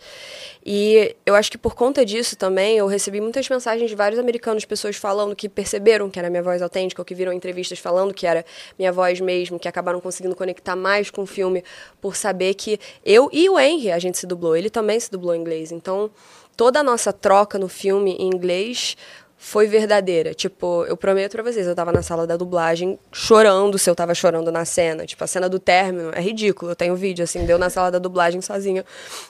E 0.65 1.15
eu 1.27 1.35
acho 1.35 1.51
que 1.51 1.59
por 1.59 1.75
conta 1.75 2.03
disso 2.03 2.35
também, 2.35 2.79
eu 2.79 2.87
recebi 2.87 3.21
muitas 3.21 3.47
mensagens 3.47 3.91
de 3.91 3.95
vários 3.95 4.19
americanos, 4.19 4.65
pessoas 4.65 4.97
falando 4.97 5.37
que 5.37 5.51
perceberam 5.51 6.09
que 6.09 6.19
era 6.19 6.31
minha 6.31 6.43
voz 6.43 6.63
autêntica, 6.63 7.03
ou 7.03 7.05
que 7.05 7.15
viram 7.15 7.31
entrevistas 7.31 7.79
falando 7.79 8.15
que 8.15 8.27
era 8.27 8.43
minha 8.79 8.91
voz 8.91 9.21
mesmo, 9.21 9.59
que 9.59 9.69
acabaram 9.69 10.01
conseguindo 10.01 10.35
conectar 10.35 10.75
mais 10.75 11.11
com 11.11 11.23
o 11.23 11.27
filme 11.27 11.63
por 12.01 12.17
saber 12.17 12.55
que 12.55 12.81
eu 13.05 13.29
e 13.33 13.51
o 13.51 13.61
Henry, 13.61 13.93
a 13.93 13.99
gente 13.99 14.17
se 14.17 14.27
dublou, 14.27 14.57
ele 14.57 14.71
também 14.71 14.99
se 14.99 15.11
dublou 15.11 15.35
em 15.35 15.41
inglês. 15.41 15.73
Então, 15.73 16.11
toda 16.57 16.81
a 16.81 16.83
nossa 16.83 17.13
troca 17.13 17.59
no 17.59 17.69
filme 17.69 18.13
em 18.13 18.29
inglês 18.29 18.97
foi 19.43 19.67
verdadeira. 19.67 20.33
Tipo, 20.33 20.85
eu 20.85 20.97
prometo 20.97 21.33
pra 21.33 21.43
vocês, 21.43 21.67
eu 21.67 21.75
tava 21.75 21.91
na 21.91 22.01
sala 22.01 22.29
da 22.29 22.37
dublagem 22.37 22.97
chorando 23.11 23.77
se 23.77 23.91
eu 23.91 23.95
tava 23.95 24.15
chorando 24.15 24.53
na 24.53 24.65
cena. 24.65 25.05
Tipo, 25.05 25.25
a 25.25 25.27
cena 25.27 25.49
do 25.49 25.59
término 25.59 26.13
é 26.15 26.21
ridículo. 26.21 26.71
Eu 26.71 26.77
tenho 26.77 26.95
um 26.95 26.97
vídeo, 26.97 27.25
assim, 27.25 27.45
deu 27.45 27.59
na 27.59 27.69
sala 27.69 27.91
da 27.91 27.99
dublagem 27.99 28.41
sozinha. 28.41 28.85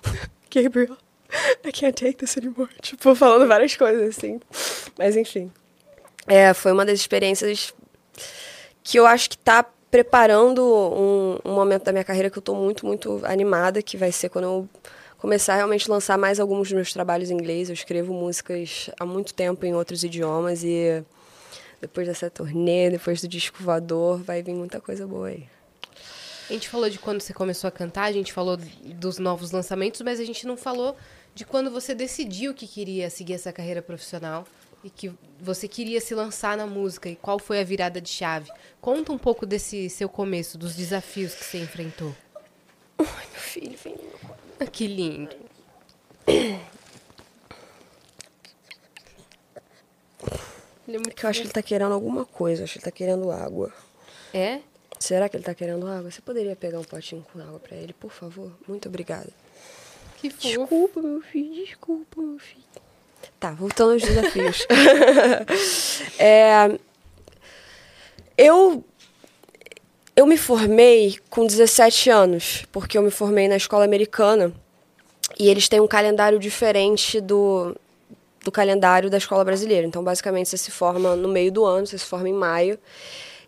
Gabriel, 0.55 0.99
I 1.65 1.73
can't 1.73 1.95
take 1.95 2.19
this 2.19 2.37
anymore. 2.37 2.69
Tipo, 2.83 3.15
falando 3.15 3.49
várias 3.49 3.75
coisas, 3.75 4.15
assim. 4.15 4.39
Mas, 4.99 5.17
enfim. 5.17 5.51
É, 6.27 6.53
foi 6.53 6.73
uma 6.73 6.85
das 6.85 7.01
experiências 7.01 7.73
que 8.85 8.99
eu 8.99 9.07
acho 9.07 9.31
que 9.31 9.39
tá 9.39 9.65
preparando 9.91 10.63
um, 10.63 11.39
um 11.43 11.55
momento 11.55 11.85
da 11.85 11.93
minha 11.93 12.05
carreira 12.05 12.29
que 12.29 12.37
eu 12.37 12.43
tô 12.43 12.55
muito, 12.55 12.85
muito 12.85 13.23
animada, 13.25 13.81
que 13.81 13.97
vai 13.97 14.13
ser 14.13 14.29
quando 14.29 14.45
eu 14.45 14.69
começar 15.23 15.53
a 15.53 15.57
realmente 15.59 15.89
lançar 15.89 16.19
mais 16.19 16.41
alguns 16.41 16.69
dos 16.69 16.73
meus 16.73 16.93
trabalhos 16.93 17.31
em 17.31 17.35
inglês. 17.35 17.69
Eu 17.69 17.75
escrevo 17.75 18.13
músicas 18.13 18.91
há 18.99 19.07
muito 19.07 19.33
tempo 19.33 19.65
em 19.65 19.73
outros 19.73 20.03
idiomas 20.03 20.65
e 20.65 21.05
depois 21.81 22.09
dessa 22.09 22.29
turnê, 22.29 22.91
depois 22.91 23.21
do 23.21 23.29
disco 23.29 23.63
voador, 23.63 24.21
vai 24.21 24.43
vir 24.43 24.53
muita 24.53 24.81
coisa 24.81 25.07
boa 25.07 25.29
aí. 25.29 25.47
A 26.51 26.53
gente 26.53 26.69
falou 26.69 26.91
de 26.91 26.99
quando 26.99 27.21
você 27.21 27.33
começou 27.33 27.69
a 27.69 27.71
cantar, 27.71 28.03
a 28.03 28.13
gente 28.13 28.33
falou 28.33 28.57
dos 28.57 29.19
novos 29.19 29.53
lançamentos, 29.53 30.01
mas 30.01 30.19
a 30.19 30.25
gente 30.25 30.45
não 30.45 30.57
falou 30.57 30.97
de 31.37 31.45
quando 31.45 31.71
você 31.71 31.95
decidiu 31.95 32.53
que 32.53 32.67
queria 32.67 33.09
seguir 33.09 33.35
essa 33.35 33.53
carreira 33.53 33.81
profissional 33.81 34.45
e 34.83 34.91
que 34.91 35.13
você 35.41 35.69
queria 35.69 36.01
se 36.01 36.17
lançar 36.17 36.57
na 36.57 36.67
música 36.67 37.09
e 37.09 37.15
qual 37.15 37.39
foi 37.39 37.61
a 37.61 37.65
virada 37.65 38.01
de 38.01 38.09
chave. 38.09 38.51
Conta 38.81 39.13
um 39.13 39.19
pouco 39.19 39.47
desse 39.47 39.89
seu 39.89 40.09
começo, 40.09 40.59
dos 40.59 40.75
desafios 40.75 41.33
que 41.33 41.45
você 41.45 41.59
enfrentou. 41.59 42.13
Ai, 42.99 43.27
meu 43.33 43.41
filho, 43.41 43.79
vem 43.85 43.95
Que 44.67 44.87
lindo. 44.87 45.37
Ele 46.27 46.61
é 50.87 50.99
muito 50.99 51.15
Que 51.15 51.25
eu 51.25 51.31
acho 51.31 51.41
que 51.41 51.47
ele 51.47 51.53
tá 51.53 51.63
querendo 51.63 51.93
alguma 51.93 52.25
coisa. 52.25 52.65
Acho 52.65 52.75
que 52.75 52.79
ele 52.79 52.85
tá 52.85 52.91
querendo 52.91 53.31
água. 53.31 53.73
É? 54.33 54.61
Será 54.99 55.29
que 55.29 55.37
ele 55.37 55.45
tá 55.45 55.55
querendo 55.55 55.87
água? 55.87 56.11
Você 56.11 56.21
poderia 56.21 56.55
pegar 56.55 56.79
um 56.79 56.85
potinho 56.85 57.25
com 57.33 57.41
água 57.41 57.59
pra 57.59 57.77
ele, 57.77 57.93
por 57.93 58.11
favor? 58.11 58.53
Muito 58.69 58.89
obrigada. 58.89 59.31
Que 60.19 60.31
fofo. 60.31 60.49
Desculpa, 60.49 61.03
meu 61.03 61.21
filho, 61.21 61.65
desculpa, 61.65 62.21
meu 62.21 62.39
filho. 62.39 62.63
Tá, 63.41 63.51
voltando 63.51 63.93
aos 63.93 64.03
desafios. 64.03 64.67
É, 66.19 66.79
eu, 68.37 68.85
eu 70.15 70.27
me 70.27 70.37
formei 70.37 71.19
com 71.31 71.47
17 71.47 72.11
anos, 72.11 72.65
porque 72.71 72.99
eu 72.99 73.03
me 73.03 73.11
formei 73.11 73.49
na 73.49 73.57
escola 73.57 73.85
americana. 73.85 74.53
E 75.39 75.49
eles 75.49 75.69
têm 75.69 75.81
um 75.81 75.87
calendário 75.87 76.39
diferente 76.39 77.21
do, 77.21 77.75
do 78.45 78.53
calendário 78.53 79.09
da 79.09 79.17
escola 79.17 79.45
brasileira. 79.45 79.87
Então, 79.87 80.05
basicamente, 80.05 80.51
você 80.51 80.59
se 80.59 80.71
forma 80.71 81.17
no 81.17 81.29
meio 81.29 81.51
do 81.51 81.65
ano, 81.65 81.87
você 81.87 81.97
se 81.97 82.05
forma 82.05 82.29
em 82.29 82.35
maio. 82.35 82.79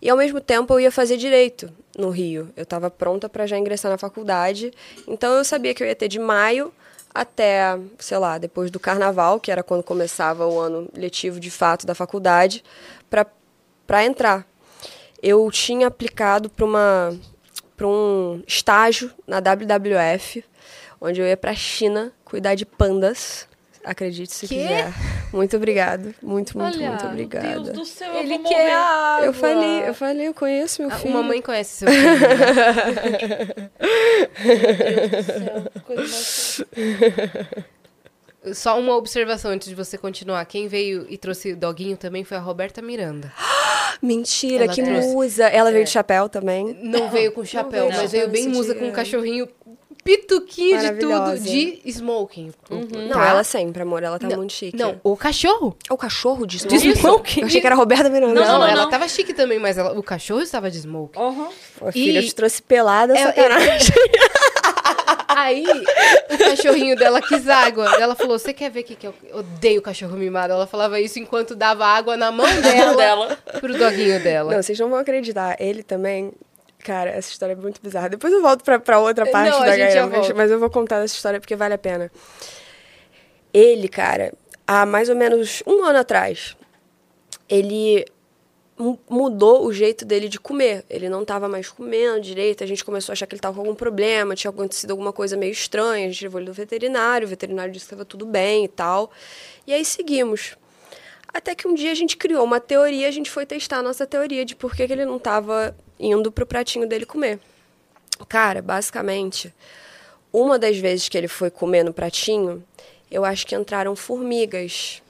E, 0.01 0.09
ao 0.09 0.17
mesmo 0.17 0.41
tempo, 0.41 0.73
eu 0.73 0.81
ia 0.81 0.91
fazer 0.91 1.19
direito 1.19 1.71
no 1.97 2.09
Rio. 2.09 2.51
Eu 2.57 2.63
estava 2.63 2.91
pronta 2.91 3.29
para 3.29 3.47
já 3.47 3.59
ingressar 3.59 3.91
na 3.91 3.99
faculdade. 3.99 4.73
Então, 5.07 5.35
eu 5.35 5.45
sabia 5.45 5.75
que 5.75 5.83
eu 5.83 5.87
ia 5.87 5.95
ter 5.95 6.09
de 6.09 6.19
maio 6.19 6.73
até, 7.15 7.79
sei 7.99 8.19
lá, 8.19 8.39
depois 8.39 8.71
do 8.71 8.81
carnaval, 8.81 9.39
que 9.39 9.53
era 9.53 9.63
quando 9.63 9.83
começava 9.83 10.47
o 10.47 10.59
ano 10.59 10.89
letivo 10.97 11.39
de 11.39 11.51
fato 11.51 11.87
da 11.87 11.95
faculdade, 11.95 12.65
para 13.09 14.05
entrar. 14.05 14.47
Eu 15.27 15.51
tinha 15.51 15.87
aplicado 15.87 16.51
para 16.51 16.65
uma 16.65 17.19
para 17.77 17.89
um 17.89 18.43
estágio 18.47 19.11
na 19.27 19.41
WWF, 19.41 20.45
onde 21.01 21.21
eu 21.21 21.27
ia 21.27 21.37
para 21.37 21.51
a 21.51 21.55
China 21.57 22.13
cuidar 22.25 22.55
de 22.55 22.65
pandas. 22.67 23.49
Acredite 23.85 24.33
se 24.33 24.47
Quê? 24.49 24.55
quiser. 24.63 24.93
Muito 25.33 25.57
obrigado. 25.57 26.15
Muito, 26.23 26.57
muito, 26.57 26.77
Olha, 26.77 26.89
muito 26.91 27.07
obrigada. 27.07 27.49
Meu 27.49 27.61
Deus 27.65 27.77
do 27.77 27.85
céu, 27.85 28.13
eu 28.15 28.21
Ele 28.21 28.39
vou 28.39 28.49
quer 28.49 28.73
água. 28.73 29.27
Eu 29.27 29.33
falei, 29.35 29.89
eu 29.89 29.95
falei, 29.95 30.29
eu 30.29 30.35
conheço 30.35 30.81
meu 30.83 30.91
A 30.91 30.95
filho. 30.95 31.13
mamãe 31.15 31.43
conhece 31.43 31.79
seu 31.85 31.89
filho. 31.93 32.03
né? 32.03 33.71
Meu 34.45 34.57
Deus 35.11 35.11
do 35.27 35.33
céu, 35.33 35.65
que 35.73 35.81
coisa 35.81 36.03
mais- 36.03 36.65
Só 38.53 38.79
uma 38.79 38.97
observação 38.97 39.51
antes 39.51 39.69
de 39.69 39.75
você 39.75 39.97
continuar. 39.97 40.45
Quem 40.45 40.69
veio 40.69 41.07
e 41.09 41.17
trouxe 41.17 41.53
o 41.53 41.57
doguinho 41.57 41.97
também 41.97 42.25
foi 42.25 42.37
a 42.37 42.41
Roberta 42.41 42.83
Miranda. 42.83 43.33
Mentira, 44.03 44.65
Ela 44.65 44.75
que 44.75 44.83
trouxe. 44.83 45.09
musa. 45.09 45.45
Ela 45.47 45.71
veio 45.73 45.85
de 45.85 45.91
chapéu 45.91 46.29
também. 46.29 46.77
Não 46.83 47.09
veio 47.11 47.33
com 47.33 47.45
chapéu, 47.45 47.87
veio 47.89 47.97
mas 48.01 48.13
veio 48.13 48.29
bem 48.29 48.49
musa 48.49 48.73
dia. 48.75 48.83
com 48.83 48.89
um 48.89 48.93
cachorrinho 48.93 49.49
pituquinho 50.03 50.79
de 50.79 50.93
tudo, 51.01 51.39
de 51.39 51.81
smoking. 51.87 52.53
Não, 52.69 53.09
Tá? 53.17 53.27
ela 53.29 53.43
sempre, 53.45 53.83
amor. 53.83 54.03
Ela 54.03 54.19
tá 54.19 54.29
Não, 54.29 54.37
muito 54.37 54.53
chique. 54.53 54.77
Não, 54.77 55.01
o 55.03 55.17
cachorro. 55.17 55.75
É 55.89 55.93
o 55.93 55.97
cachorro 55.97 56.47
de 56.47 56.59
De 56.59 56.77
smoking? 56.77 56.91
smoking. 56.99 57.41
Eu 57.41 57.47
achei 57.47 57.61
que 57.63 57.67
era 57.67 57.75
a 57.75 57.79
Roberta 57.79 58.11
Miranda. 58.11 58.35
Não, 58.35 58.43
Não, 58.47 58.59
não, 58.59 58.67
ela 58.67 58.83
não. 58.83 58.91
tava 58.91 59.09
chique 59.09 59.33
também, 59.33 59.59
mas 59.59 59.79
ela- 59.79 59.99
o 59.99 60.03
cachorro 60.03 60.43
estava 60.43 60.71
de 60.71 60.77
smoking. 60.79 61.19
Pô, 61.79 61.91
filha, 61.91 62.19
eu 62.19 62.23
E- 62.23 62.27
te 62.27 62.35
trouxe 62.35 62.61
pelada, 62.61 63.17
É, 63.17 63.25
sacanagem. 63.27 63.95
Aí, 65.29 65.65
o 66.31 66.39
cachorrinho 66.39 66.97
dela 66.97 67.21
quis 67.21 67.49
água. 67.49 67.97
Ela 68.01 68.15
falou: 68.15 68.39
Você 68.39 68.53
quer 68.53 68.71
ver 68.71 68.81
o 68.81 68.85
que, 68.85 68.95
que 68.95 69.07
eu 69.07 69.15
odeio 69.33 69.83
cachorro 69.83 70.17
mimado? 70.17 70.53
Ela 70.53 70.67
falava 70.67 71.01
isso 71.01 71.19
enquanto 71.19 71.55
dava 71.55 71.87
água 71.87 72.17
na 72.17 72.31
mão 72.31 72.47
dela, 72.61 72.97
dela. 72.97 73.39
pro 73.61 73.77
doguinho 73.77 74.23
dela. 74.23 74.55
Não, 74.55 74.63
vocês 74.63 74.79
não 74.79 74.91
vão 74.91 74.99
acreditar. 74.99 75.57
Ele 75.59 75.83
também... 75.83 76.33
Cara, 76.83 77.11
essa 77.11 77.31
história 77.31 77.55
é 77.55 77.57
muito 77.57 77.81
bizarra. 77.81 78.11
Depois 78.11 78.31
eu 78.31 78.43
volto 78.43 78.63
pra, 78.63 78.79
pra 78.79 78.99
outra 78.99 79.25
parte 79.25 79.51
Não, 79.51 79.61
da 79.61 79.75
Gaia, 79.75 80.07
mas, 80.07 80.31
mas 80.33 80.51
eu 80.51 80.59
vou 80.59 80.69
contar 80.69 80.97
essa 80.97 81.15
história 81.15 81.41
porque 81.41 81.57
vale 81.57 81.73
a 81.73 81.79
pena. 81.79 82.13
Ele, 83.55 83.89
cara, 83.89 84.35
há 84.67 84.85
mais 84.85 85.09
ou 85.09 85.17
menos 85.17 85.63
um 85.67 85.83
ano 85.83 85.99
atrás, 85.99 86.57
ele 87.49 88.05
mudou 89.09 89.65
o 89.65 89.73
jeito 89.73 90.05
dele 90.05 90.29
de 90.29 90.39
comer. 90.39 90.85
Ele 90.91 91.09
não 91.09 91.23
estava 91.23 91.49
mais 91.49 91.69
comendo 91.69 92.21
direito, 92.21 92.65
a 92.65 92.67
gente 92.67 92.85
começou 92.85 93.13
a 93.13 93.15
achar 93.15 93.27
que 93.27 93.35
ele 93.35 93.39
estava 93.39 93.55
com 93.55 93.61
algum 93.61 93.75
problema, 93.75 94.35
tinha 94.35 94.51
acontecido 94.51 94.91
alguma 94.91 95.13
coisa 95.13 95.37
meio 95.37 95.53
estranha, 95.53 96.07
a 96.07 96.11
gente 96.11 96.25
levou 96.25 96.41
ele 96.41 96.49
no 96.49 96.55
veterinário, 96.55 97.27
o 97.27 97.31
veterinário 97.31 97.73
disse 97.73 97.85
que 97.87 97.95
estava 97.95 98.05
tudo 98.05 98.27
bem 98.27 98.65
e 98.65 98.69
tal. 98.69 99.11
E 99.67 99.73
aí 99.73 99.85
seguimos. 99.85 100.57
Até 101.33 101.55
que 101.55 101.67
um 101.67 101.75
dia 101.75 101.91
a 101.91 101.95
gente 101.95 102.17
criou 102.17 102.45
uma 102.45 102.61
teoria, 102.61 103.09
a 103.09 103.11
gente 103.11 103.31
foi 103.31 103.45
testar 103.45 103.79
a 103.79 103.83
nossa 103.83 104.07
teoria 104.07 104.45
de 104.45 104.55
por 104.55 104.75
que, 104.75 104.87
que 104.87 104.93
ele 104.93 105.05
não 105.05 105.17
estava 105.17 105.77
indo 105.99 106.31
pro 106.31 106.47
pratinho 106.47 106.87
dele 106.87 107.05
comer. 107.05 107.41
Cara, 108.29 108.63
basicamente, 108.63 109.53
uma 110.33 110.59
das 110.59 110.79
vezes 110.79 111.09
que 111.09 111.19
ele 111.19 111.27
foi 111.27 111.51
comer 111.51 111.83
no 111.83 111.93
pratinho, 111.93 112.63
eu 113.11 113.25
acho 113.25 113.47
que 113.47 113.55
entraram 113.55 113.97
formigas. 113.97 115.03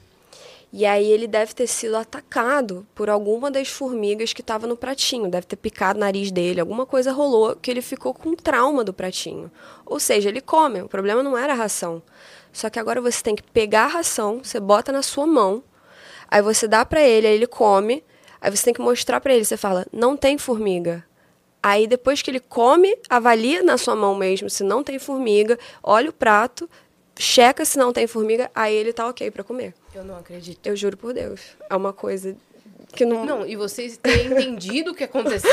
E 0.77 0.85
aí 0.85 1.09
ele 1.09 1.25
deve 1.25 1.53
ter 1.53 1.67
sido 1.67 1.95
atacado 1.95 2.85
por 2.93 3.09
alguma 3.09 3.49
das 3.49 3.69
formigas 3.69 4.33
que 4.33 4.41
estava 4.41 4.67
no 4.67 4.75
pratinho. 4.75 5.29
Deve 5.29 5.47
ter 5.47 5.55
picado 5.55 5.97
o 5.97 6.01
nariz 6.01 6.31
dele, 6.31 6.59
alguma 6.59 6.85
coisa 6.85 7.13
rolou 7.13 7.55
que 7.55 7.71
ele 7.71 7.81
ficou 7.81 8.13
com 8.13 8.35
trauma 8.35 8.83
do 8.83 8.91
pratinho. 8.91 9.49
Ou 9.85 10.01
seja, 10.01 10.27
ele 10.27 10.41
come, 10.41 10.81
o 10.81 10.89
problema 10.89 11.23
não 11.23 11.37
era 11.37 11.53
a 11.53 11.55
ração. 11.55 12.03
Só 12.51 12.69
que 12.69 12.77
agora 12.77 12.99
você 12.99 13.23
tem 13.23 13.37
que 13.37 13.43
pegar 13.53 13.85
a 13.85 13.87
ração, 13.87 14.41
você 14.43 14.59
bota 14.59 14.91
na 14.91 15.01
sua 15.01 15.25
mão, 15.25 15.63
aí 16.27 16.41
você 16.41 16.67
dá 16.67 16.83
pra 16.83 17.01
ele, 17.01 17.25
aí 17.25 17.35
ele 17.35 17.47
come, 17.47 18.03
aí 18.41 18.51
você 18.51 18.65
tem 18.65 18.73
que 18.73 18.81
mostrar 18.81 19.21
pra 19.21 19.33
ele, 19.33 19.45
você 19.45 19.55
fala: 19.55 19.87
"Não 19.93 20.17
tem 20.17 20.37
formiga". 20.37 21.05
Aí 21.63 21.87
depois 21.87 22.21
que 22.21 22.29
ele 22.29 22.41
come, 22.41 22.97
avalia 23.09 23.63
na 23.63 23.77
sua 23.77 23.95
mão 23.95 24.13
mesmo 24.13 24.49
se 24.49 24.61
não 24.61 24.83
tem 24.83 24.99
formiga, 24.99 25.57
olha 25.81 26.09
o 26.09 26.13
prato, 26.13 26.69
checa 27.17 27.63
se 27.63 27.77
não 27.77 27.93
tem 27.93 28.07
formiga, 28.07 28.51
aí 28.53 28.75
ele 28.75 28.91
tá 28.91 29.07
OK 29.07 29.31
pra 29.31 29.41
comer. 29.41 29.73
Eu 29.95 30.03
não 30.03 30.17
acredito. 30.17 30.67
Eu 30.67 30.75
juro 30.75 30.97
por 30.97 31.13
Deus. 31.13 31.41
É 31.69 31.75
uma 31.75 31.93
coisa 31.93 32.35
que 32.93 33.05
não. 33.05 33.25
Não, 33.25 33.47
e 33.47 33.55
vocês 33.55 33.97
terem 33.97 34.27
entendido 34.27 34.91
o 34.91 34.93
que 34.93 35.05
aconteceu 35.05 35.49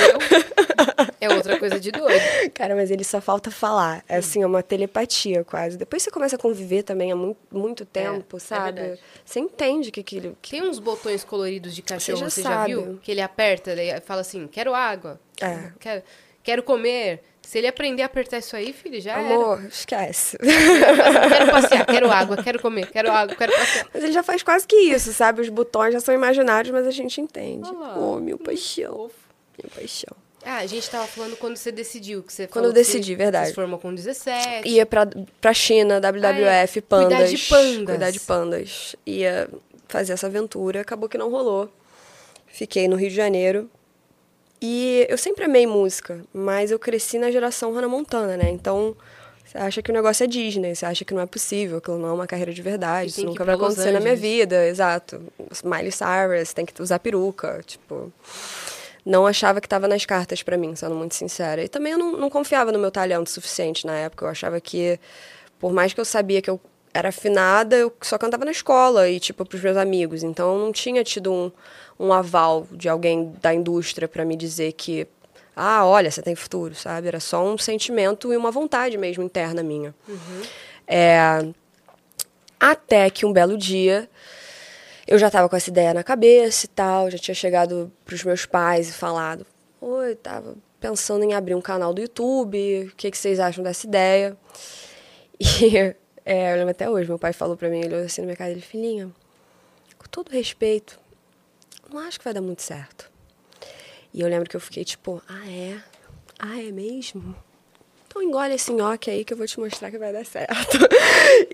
é 1.20 1.28
outra 1.28 1.58
coisa 1.58 1.78
de 1.78 1.92
doido. 1.92 2.20
Cara, 2.52 2.74
mas 2.74 2.90
ele 2.90 3.04
só 3.04 3.20
falta 3.20 3.50
falar. 3.50 4.04
É 4.08 4.16
assim, 4.16 4.42
é 4.42 4.46
uma 4.46 4.62
telepatia 4.62 5.44
quase. 5.44 5.76
Depois 5.76 6.02
você 6.02 6.10
começa 6.10 6.34
a 6.34 6.38
conviver 6.38 6.82
também 6.82 7.12
há 7.12 7.16
muito, 7.16 7.38
muito 7.52 7.84
tempo, 7.84 8.40
sabe? 8.40 8.80
verdade. 8.80 9.00
você 9.24 9.38
entende 9.38 9.92
que 9.92 10.00
aquilo. 10.00 10.36
Que... 10.42 10.50
Tem 10.50 10.62
uns 10.62 10.80
botões 10.80 11.22
coloridos 11.22 11.74
de 11.74 11.82
cachorro, 11.82 12.18
já 12.18 12.30
você 12.30 12.42
já, 12.42 12.66
viu? 12.66 12.98
Que 13.02 13.12
ele 13.12 13.20
aperta, 13.20 13.76
daí 13.76 14.00
fala 14.00 14.22
assim, 14.22 14.48
quero 14.48 14.74
água, 14.74 15.20
É. 15.40 15.70
quero, 15.78 16.02
quero 16.42 16.62
comer. 16.64 17.22
Se 17.42 17.58
ele 17.58 17.66
aprender 17.66 18.02
a 18.02 18.06
apertar 18.06 18.38
isso 18.38 18.56
aí, 18.56 18.72
filho, 18.72 19.00
já 19.00 19.12
era. 19.18 19.34
Amor, 19.34 19.64
esquece. 19.66 20.38
Quero 20.38 21.50
passear, 21.50 21.86
quero 21.86 22.10
água, 22.10 22.42
quero 22.42 22.60
comer, 22.62 22.90
quero 22.90 23.10
água, 23.12 23.34
quero 23.36 23.52
passear. 23.52 23.86
Mas 23.92 24.04
ele 24.04 24.12
já 24.12 24.22
faz 24.22 24.42
quase 24.42 24.66
que 24.66 24.76
isso, 24.76 25.12
sabe? 25.12 25.42
Os 25.42 25.48
botões 25.48 25.92
já 25.92 26.00
são 26.00 26.14
imaginários, 26.14 26.72
mas 26.72 26.86
a 26.86 26.90
gente 26.90 27.20
entende. 27.20 27.68
Olha 27.68 27.78
lá. 27.78 27.98
Oh, 27.98 28.18
meu 28.20 28.38
paixão. 28.38 29.10
Meu 29.62 29.70
paixão. 29.74 30.16
Ah, 30.44 30.58
a 30.58 30.66
gente 30.66 30.88
tava 30.90 31.06
falando 31.06 31.36
quando 31.36 31.56
você 31.56 31.70
decidiu, 31.70 32.22
que 32.22 32.32
você 32.32 32.46
Quando 32.48 32.64
eu 32.66 32.72
decidi, 32.72 33.14
verdade. 33.14 33.46
Você 33.46 33.50
se 33.50 33.54
formou 33.54 33.78
com 33.78 33.94
17. 33.94 34.68
Ia 34.68 34.84
pra, 34.86 35.06
pra 35.40 35.52
China, 35.54 36.00
WWF, 36.00 36.48
Ah, 36.48 36.62
é. 36.78 36.80
pandas. 36.80 37.08
Cuidar 37.18 37.26
de 37.26 37.38
pandas. 37.38 37.86
Cuidar 37.86 38.10
de 38.10 38.20
pandas. 38.20 38.96
Ia 39.06 39.48
fazer 39.88 40.14
essa 40.14 40.26
aventura, 40.26 40.80
acabou 40.80 41.08
que 41.08 41.18
não 41.18 41.30
rolou. 41.30 41.70
Fiquei 42.46 42.88
no 42.88 42.96
Rio 42.96 43.10
de 43.10 43.14
Janeiro. 43.16 43.70
E 44.62 45.04
eu 45.08 45.18
sempre 45.18 45.44
amei 45.44 45.66
música, 45.66 46.20
mas 46.32 46.70
eu 46.70 46.78
cresci 46.78 47.18
na 47.18 47.32
geração 47.32 47.74
Hannah 47.74 47.88
Montana, 47.88 48.36
né? 48.36 48.48
Então, 48.48 48.94
você 49.44 49.58
acha 49.58 49.82
que 49.82 49.90
o 49.90 49.94
negócio 49.94 50.22
é 50.22 50.26
Disney, 50.28 50.76
você 50.76 50.86
acha 50.86 51.04
que 51.04 51.12
não 51.12 51.20
é 51.20 51.26
possível, 51.26 51.78
aquilo 51.78 51.98
não 51.98 52.10
é 52.10 52.12
uma 52.12 52.26
carreira 52.28 52.52
de 52.52 52.62
verdade, 52.62 53.10
isso 53.10 53.20
que 53.20 53.26
nunca 53.26 53.44
vai 53.44 53.56
acontecer 53.56 53.90
na 53.90 53.98
minha 53.98 54.14
vida, 54.14 54.64
exato. 54.68 55.20
Miley 55.64 55.90
Cyrus, 55.90 56.52
tem 56.54 56.64
que 56.64 56.80
usar 56.80 57.00
peruca, 57.00 57.60
tipo 57.66 58.12
não 59.04 59.26
achava 59.26 59.60
que 59.60 59.66
estava 59.66 59.88
nas 59.88 60.06
cartas 60.06 60.44
para 60.44 60.56
mim, 60.56 60.76
sendo 60.76 60.94
muito 60.94 61.16
sincera. 61.16 61.64
E 61.64 61.68
também 61.68 61.92
eu 61.92 61.98
não, 61.98 62.12
não 62.12 62.30
confiava 62.30 62.70
no 62.70 62.78
meu 62.78 62.90
talento 62.90 63.26
o 63.26 63.30
suficiente 63.30 63.84
na 63.84 63.94
época. 63.94 64.24
Eu 64.24 64.30
achava 64.30 64.60
que, 64.60 64.98
por 65.58 65.72
mais 65.72 65.92
que 65.92 66.00
eu 66.00 66.04
sabia 66.04 66.40
que 66.40 66.48
eu 66.48 66.60
era 66.94 67.08
afinada, 67.08 67.76
eu 67.76 67.92
só 68.02 68.18
cantava 68.18 68.44
na 68.44 68.50
escola 68.50 69.08
e, 69.08 69.18
tipo, 69.18 69.44
pros 69.44 69.62
meus 69.62 69.76
amigos. 69.76 70.22
Então, 70.22 70.54
eu 70.54 70.58
não 70.58 70.72
tinha 70.72 71.02
tido 71.02 71.32
um, 71.32 71.50
um 71.98 72.12
aval 72.12 72.66
de 72.70 72.88
alguém 72.88 73.32
da 73.40 73.54
indústria 73.54 74.06
para 74.06 74.24
me 74.24 74.36
dizer 74.36 74.72
que, 74.72 75.06
ah, 75.56 75.86
olha, 75.86 76.10
você 76.10 76.22
tem 76.22 76.34
futuro, 76.34 76.74
sabe? 76.74 77.08
Era 77.08 77.20
só 77.20 77.44
um 77.44 77.56
sentimento 77.56 78.32
e 78.32 78.36
uma 78.36 78.50
vontade 78.50 78.98
mesmo 78.98 79.22
interna 79.22 79.62
minha. 79.62 79.94
É, 80.86 81.46
até 82.60 83.08
que 83.10 83.24
um 83.24 83.32
belo 83.32 83.56
dia 83.56 84.08
eu 85.06 85.18
já 85.18 85.26
estava 85.26 85.48
com 85.48 85.56
essa 85.56 85.68
ideia 85.68 85.92
na 85.92 86.02
cabeça 86.02 86.66
e 86.66 86.68
tal, 86.68 87.10
já 87.10 87.18
tinha 87.18 87.34
chegado 87.34 87.92
para 88.04 88.14
os 88.14 88.24
meus 88.24 88.46
pais 88.46 88.88
e 88.88 88.92
falado: 88.92 89.44
Oi, 89.80 90.14
tava 90.14 90.54
pensando 90.80 91.24
em 91.24 91.34
abrir 91.34 91.54
um 91.54 91.60
canal 91.60 91.92
do 91.92 92.00
YouTube, 92.00 92.90
o 92.92 92.96
que, 92.96 93.10
que 93.10 93.18
vocês 93.18 93.40
acham 93.40 93.62
dessa 93.64 93.86
ideia? 93.86 94.36
E 95.44 95.96
é, 96.24 96.52
eu 96.52 96.56
lembro 96.56 96.70
até 96.70 96.88
hoje, 96.88 97.08
meu 97.08 97.18
pai 97.18 97.32
falou 97.32 97.56
para 97.56 97.68
mim, 97.68 97.80
ele 97.80 97.94
olhou 97.94 98.06
assim 98.06 98.20
na 98.20 98.26
minha 98.26 98.36
cara, 98.36 98.50
ele, 98.50 98.60
filhinha, 98.60 99.10
com 99.98 100.08
todo 100.10 100.30
respeito, 100.30 100.98
não 101.90 101.98
acho 102.00 102.18
que 102.18 102.24
vai 102.24 102.34
dar 102.34 102.40
muito 102.40 102.62
certo. 102.62 103.10
E 104.14 104.20
eu 104.20 104.28
lembro 104.28 104.48
que 104.48 104.56
eu 104.56 104.60
fiquei 104.60 104.84
tipo: 104.84 105.22
Ah, 105.28 105.50
é? 105.50 105.82
Ah, 106.38 106.60
é 106.60 106.70
mesmo? 106.70 107.34
então 108.12 108.22
engole 108.22 108.54
esse 108.54 108.70
nhoque 108.70 109.10
aí 109.10 109.24
que 109.24 109.32
eu 109.32 109.36
vou 109.38 109.46
te 109.46 109.58
mostrar 109.58 109.90
que 109.90 109.96
vai 109.96 110.12
dar 110.12 110.24
certo. 110.24 110.78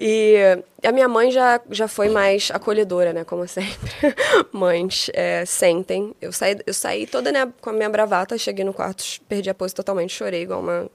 E 0.01 0.37
a 0.83 0.91
minha 0.91 1.09
mãe 1.09 1.31
já, 1.31 1.61
já 1.71 1.87
foi 1.87 2.09
mais 2.09 2.51
acolhedora, 2.53 3.13
né? 3.13 3.25
Como 3.25 3.47
sempre. 3.47 3.91
Mães, 4.53 5.09
é, 5.13 5.45
sentem. 5.45 6.15
Eu 6.21 6.33
saí, 6.33 6.57
eu 6.67 6.75
saí 6.75 7.07
toda 7.07 7.31
né, 7.31 7.53
com 7.61 7.71
a 7.71 7.73
minha 7.73 7.89
bravata, 7.89 8.37
cheguei 8.37 8.65
no 8.65 8.73
quarto, 8.73 9.05
perdi 9.29 9.51
a 9.51 9.55
pose 9.55 9.75
totalmente, 9.75 10.15
chorei 10.15 10.43
igual 10.43 10.61
uma. 10.61 10.91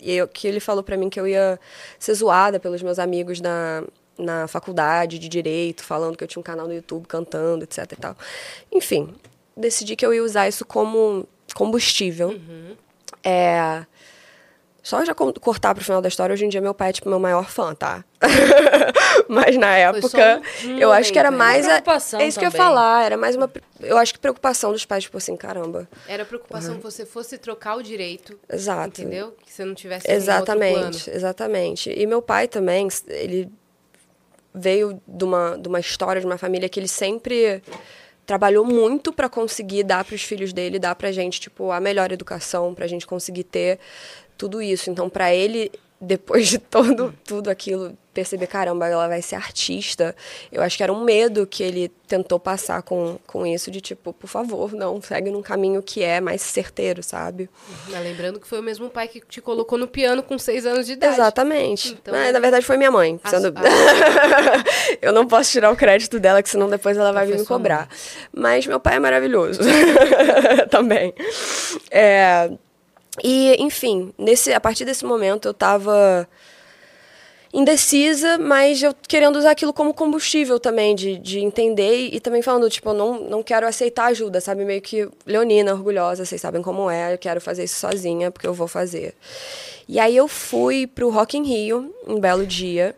E 0.00 0.12
eu, 0.12 0.28
que 0.28 0.46
ele 0.46 0.60
falou 0.60 0.82
para 0.82 0.96
mim 0.96 1.08
que 1.08 1.18
eu 1.18 1.26
ia 1.26 1.58
ser 1.98 2.14
zoada 2.14 2.60
pelos 2.60 2.82
meus 2.82 2.98
amigos 2.98 3.40
na, 3.40 3.82
na 4.16 4.46
faculdade 4.46 5.18
de 5.18 5.28
direito, 5.28 5.82
falando 5.82 6.16
que 6.16 6.24
eu 6.24 6.28
tinha 6.28 6.40
um 6.40 6.42
canal 6.42 6.66
no 6.66 6.74
YouTube 6.74 7.06
cantando, 7.06 7.64
etc 7.64 7.92
e 7.92 7.96
tal. 7.96 8.16
Enfim, 8.72 9.14
decidi 9.56 9.96
que 9.96 10.04
eu 10.06 10.14
ia 10.14 10.22
usar 10.22 10.48
isso 10.48 10.64
como 10.64 11.26
combustível. 11.54 12.28
Uhum. 12.30 12.76
É. 13.22 13.84
Só 14.88 15.04
já 15.04 15.14
co- 15.14 15.34
cortar 15.38 15.74
pro 15.74 15.84
final 15.84 16.00
da 16.00 16.08
história, 16.08 16.32
hoje 16.32 16.46
em 16.46 16.48
dia 16.48 16.62
meu 16.62 16.72
pai 16.72 16.88
é 16.88 16.92
tipo 16.94 17.10
meu 17.10 17.18
maior 17.20 17.44
fã, 17.50 17.74
tá? 17.74 18.02
Mas 19.28 19.54
na 19.58 19.76
época, 19.76 20.40
um 20.64 20.78
eu 20.78 20.90
acho 20.90 21.12
que 21.12 21.18
era 21.18 21.30
né? 21.30 21.36
mais. 21.36 21.66
a- 21.66 21.72
Preocupação 21.72 22.18
é 22.20 22.26
isso 22.26 22.38
que 22.38 22.44
eu 22.46 22.48
ia 22.48 22.52
também. 22.52 22.66
falar, 22.66 23.04
era 23.04 23.14
mais 23.18 23.36
uma. 23.36 23.50
Eu 23.80 23.98
acho 23.98 24.14
que 24.14 24.18
preocupação 24.18 24.72
dos 24.72 24.86
pais, 24.86 25.04
tipo 25.04 25.18
assim, 25.18 25.36
caramba. 25.36 25.86
Era 26.08 26.24
preocupação 26.24 26.76
que 26.78 26.82
você 26.82 27.04
fosse 27.04 27.36
trocar 27.36 27.76
o 27.76 27.82
direito, 27.82 28.38
Exato. 28.50 29.02
entendeu? 29.02 29.36
Que 29.44 29.52
você 29.52 29.62
não 29.62 29.74
tivesse. 29.74 30.10
Exatamente, 30.10 31.10
exatamente. 31.10 31.90
E 31.94 32.06
meu 32.06 32.22
pai 32.22 32.48
também, 32.48 32.88
ele 33.08 33.52
veio 34.54 34.98
de 35.06 35.22
uma, 35.24 35.58
de 35.58 35.68
uma 35.68 35.80
história 35.80 36.18
de 36.18 36.26
uma 36.26 36.38
família 36.38 36.66
que 36.66 36.80
ele 36.80 36.88
sempre 36.88 37.62
trabalhou 38.24 38.64
muito 38.64 39.12
para 39.12 39.28
conseguir 39.28 39.82
dar 39.84 40.02
para 40.02 40.14
os 40.14 40.22
filhos 40.22 40.52
dele, 40.54 40.78
dar 40.78 40.94
pra 40.94 41.12
gente, 41.12 41.40
tipo, 41.40 41.70
a 41.70 41.78
melhor 41.78 42.10
educação, 42.10 42.74
pra 42.74 42.86
gente 42.86 43.06
conseguir 43.06 43.44
ter 43.44 43.78
tudo 44.38 44.62
isso. 44.62 44.88
Então, 44.88 45.10
para 45.10 45.34
ele, 45.34 45.70
depois 46.00 46.48
de 46.48 46.58
todo 46.58 47.12
tudo 47.26 47.50
aquilo, 47.50 47.92
perceber, 48.14 48.46
caramba, 48.46 48.88
ela 48.88 49.06
vai 49.08 49.20
ser 49.22 49.34
artista. 49.36 50.14
Eu 50.50 50.62
acho 50.62 50.76
que 50.76 50.82
era 50.82 50.92
um 50.92 51.04
medo 51.04 51.46
que 51.46 51.62
ele 51.62 51.88
tentou 52.06 52.38
passar 52.40 52.82
com, 52.82 53.18
com 53.26 53.46
isso 53.46 53.70
de 53.70 53.80
tipo, 53.80 54.12
por 54.12 54.26
favor, 54.28 54.72
não, 54.72 55.00
segue 55.02 55.30
num 55.30 55.42
caminho 55.42 55.82
que 55.82 56.02
é 56.02 56.20
mais 56.20 56.40
certeiro, 56.42 57.00
sabe? 57.02 57.48
Mas 57.88 58.02
lembrando 58.02 58.40
que 58.40 58.46
foi 58.48 58.58
o 58.58 58.62
mesmo 58.62 58.88
pai 58.90 59.06
que 59.08 59.20
te 59.20 59.40
colocou 59.40 59.76
no 59.78 59.86
piano 59.86 60.22
com 60.22 60.36
seis 60.38 60.64
anos 60.66 60.86
de 60.86 60.92
idade. 60.94 61.14
Exatamente. 61.14 61.92
Então, 62.00 62.14
Mas, 62.14 62.32
na 62.32 62.40
verdade, 62.40 62.64
foi 62.64 62.76
minha 62.76 62.90
mãe. 62.90 63.20
Sendo- 63.26 63.52
eu 65.02 65.12
não 65.12 65.26
posso 65.26 65.50
tirar 65.50 65.70
o 65.70 65.76
crédito 65.76 66.18
dela, 66.18 66.42
que 66.42 66.48
senão 66.50 66.68
depois 66.68 66.96
ela 66.96 67.12
vai 67.12 67.26
vir 67.26 67.38
me 67.38 67.44
cobrar. 67.46 67.88
Mas 68.32 68.66
meu 68.66 68.80
pai 68.80 68.96
é 68.96 69.00
maravilhoso. 69.00 69.60
Também. 70.70 71.14
É, 71.90 72.50
E, 73.22 73.56
enfim, 73.58 74.12
nesse, 74.18 74.52
a 74.52 74.60
partir 74.60 74.84
desse 74.84 75.04
momento 75.04 75.48
eu 75.48 75.54
tava 75.54 76.28
indecisa, 77.52 78.36
mas 78.38 78.82
eu 78.82 78.94
querendo 79.06 79.36
usar 79.36 79.52
aquilo 79.52 79.72
como 79.72 79.94
combustível 79.94 80.60
também, 80.60 80.94
de, 80.94 81.18
de 81.18 81.40
entender 81.40 82.10
e 82.12 82.20
também 82.20 82.42
falando, 82.42 82.68
tipo, 82.68 82.90
eu 82.90 82.94
não, 82.94 83.20
não 83.20 83.42
quero 83.42 83.66
aceitar 83.66 84.06
ajuda, 84.06 84.40
sabe? 84.40 84.64
Meio 84.64 84.82
que 84.82 85.08
leonina, 85.24 85.72
orgulhosa, 85.72 86.24
vocês 86.24 86.40
sabem 86.40 86.62
como 86.62 86.90
é, 86.90 87.14
eu 87.14 87.18
quero 87.18 87.40
fazer 87.40 87.64
isso 87.64 87.76
sozinha, 87.76 88.30
porque 88.30 88.46
eu 88.46 88.54
vou 88.54 88.68
fazer. 88.68 89.14
E 89.88 89.98
aí 89.98 90.14
eu 90.14 90.28
fui 90.28 90.86
pro 90.86 91.08
Rock 91.08 91.38
in 91.38 91.44
Rio, 91.44 91.94
um 92.06 92.20
belo 92.20 92.46
dia, 92.46 92.94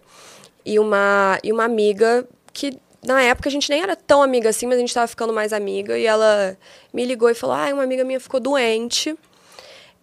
e 0.64 0.79
uma, 0.79 1.39
e 1.45 1.53
uma 1.53 1.64
amiga 1.64 2.27
que 2.53 2.77
na 3.07 3.23
época 3.23 3.49
a 3.49 3.53
gente 3.53 3.71
nem 3.71 3.83
era 3.83 3.97
tão 3.97 4.23
amiga 4.23 4.51
assim, 4.51 4.66
mas 4.66 4.77
a 4.77 4.81
gente 4.81 4.93
tava 4.93 5.07
ficando 5.07 5.33
mais 5.33 5.53
amiga, 5.53 5.97
e 5.97 6.05
ela 6.05 6.57
me 6.93 7.05
ligou 7.05 7.31
e 7.31 7.35
falou: 7.35 7.55
Ah, 7.55 7.73
uma 7.73 7.85
amiga 7.85 8.05
minha 8.05 8.21
ficou 8.21 8.41
doente. 8.41 9.16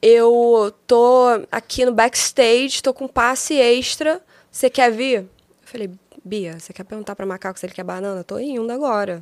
Eu 0.01 0.73
tô 0.85 1.25
aqui 1.51 1.85
no 1.85 1.91
backstage, 1.91 2.83
tô 2.83 2.93
com 2.93 3.07
passe 3.07 3.55
extra. 3.55 4.21
Você 4.51 4.69
quer 4.69 4.91
vir? 4.91 5.19
Eu 5.21 5.27
falei, 5.63 5.91
Bia, 6.23 6.59
você 6.59 6.73
quer 6.73 6.83
perguntar 6.83 7.15
pra 7.15 7.25
macaco 7.25 7.57
se 7.57 7.65
ele 7.65 7.73
quer 7.73 7.83
banana? 7.83 8.23
Tô 8.23 8.37
indo 8.37 8.71
agora. 8.71 9.21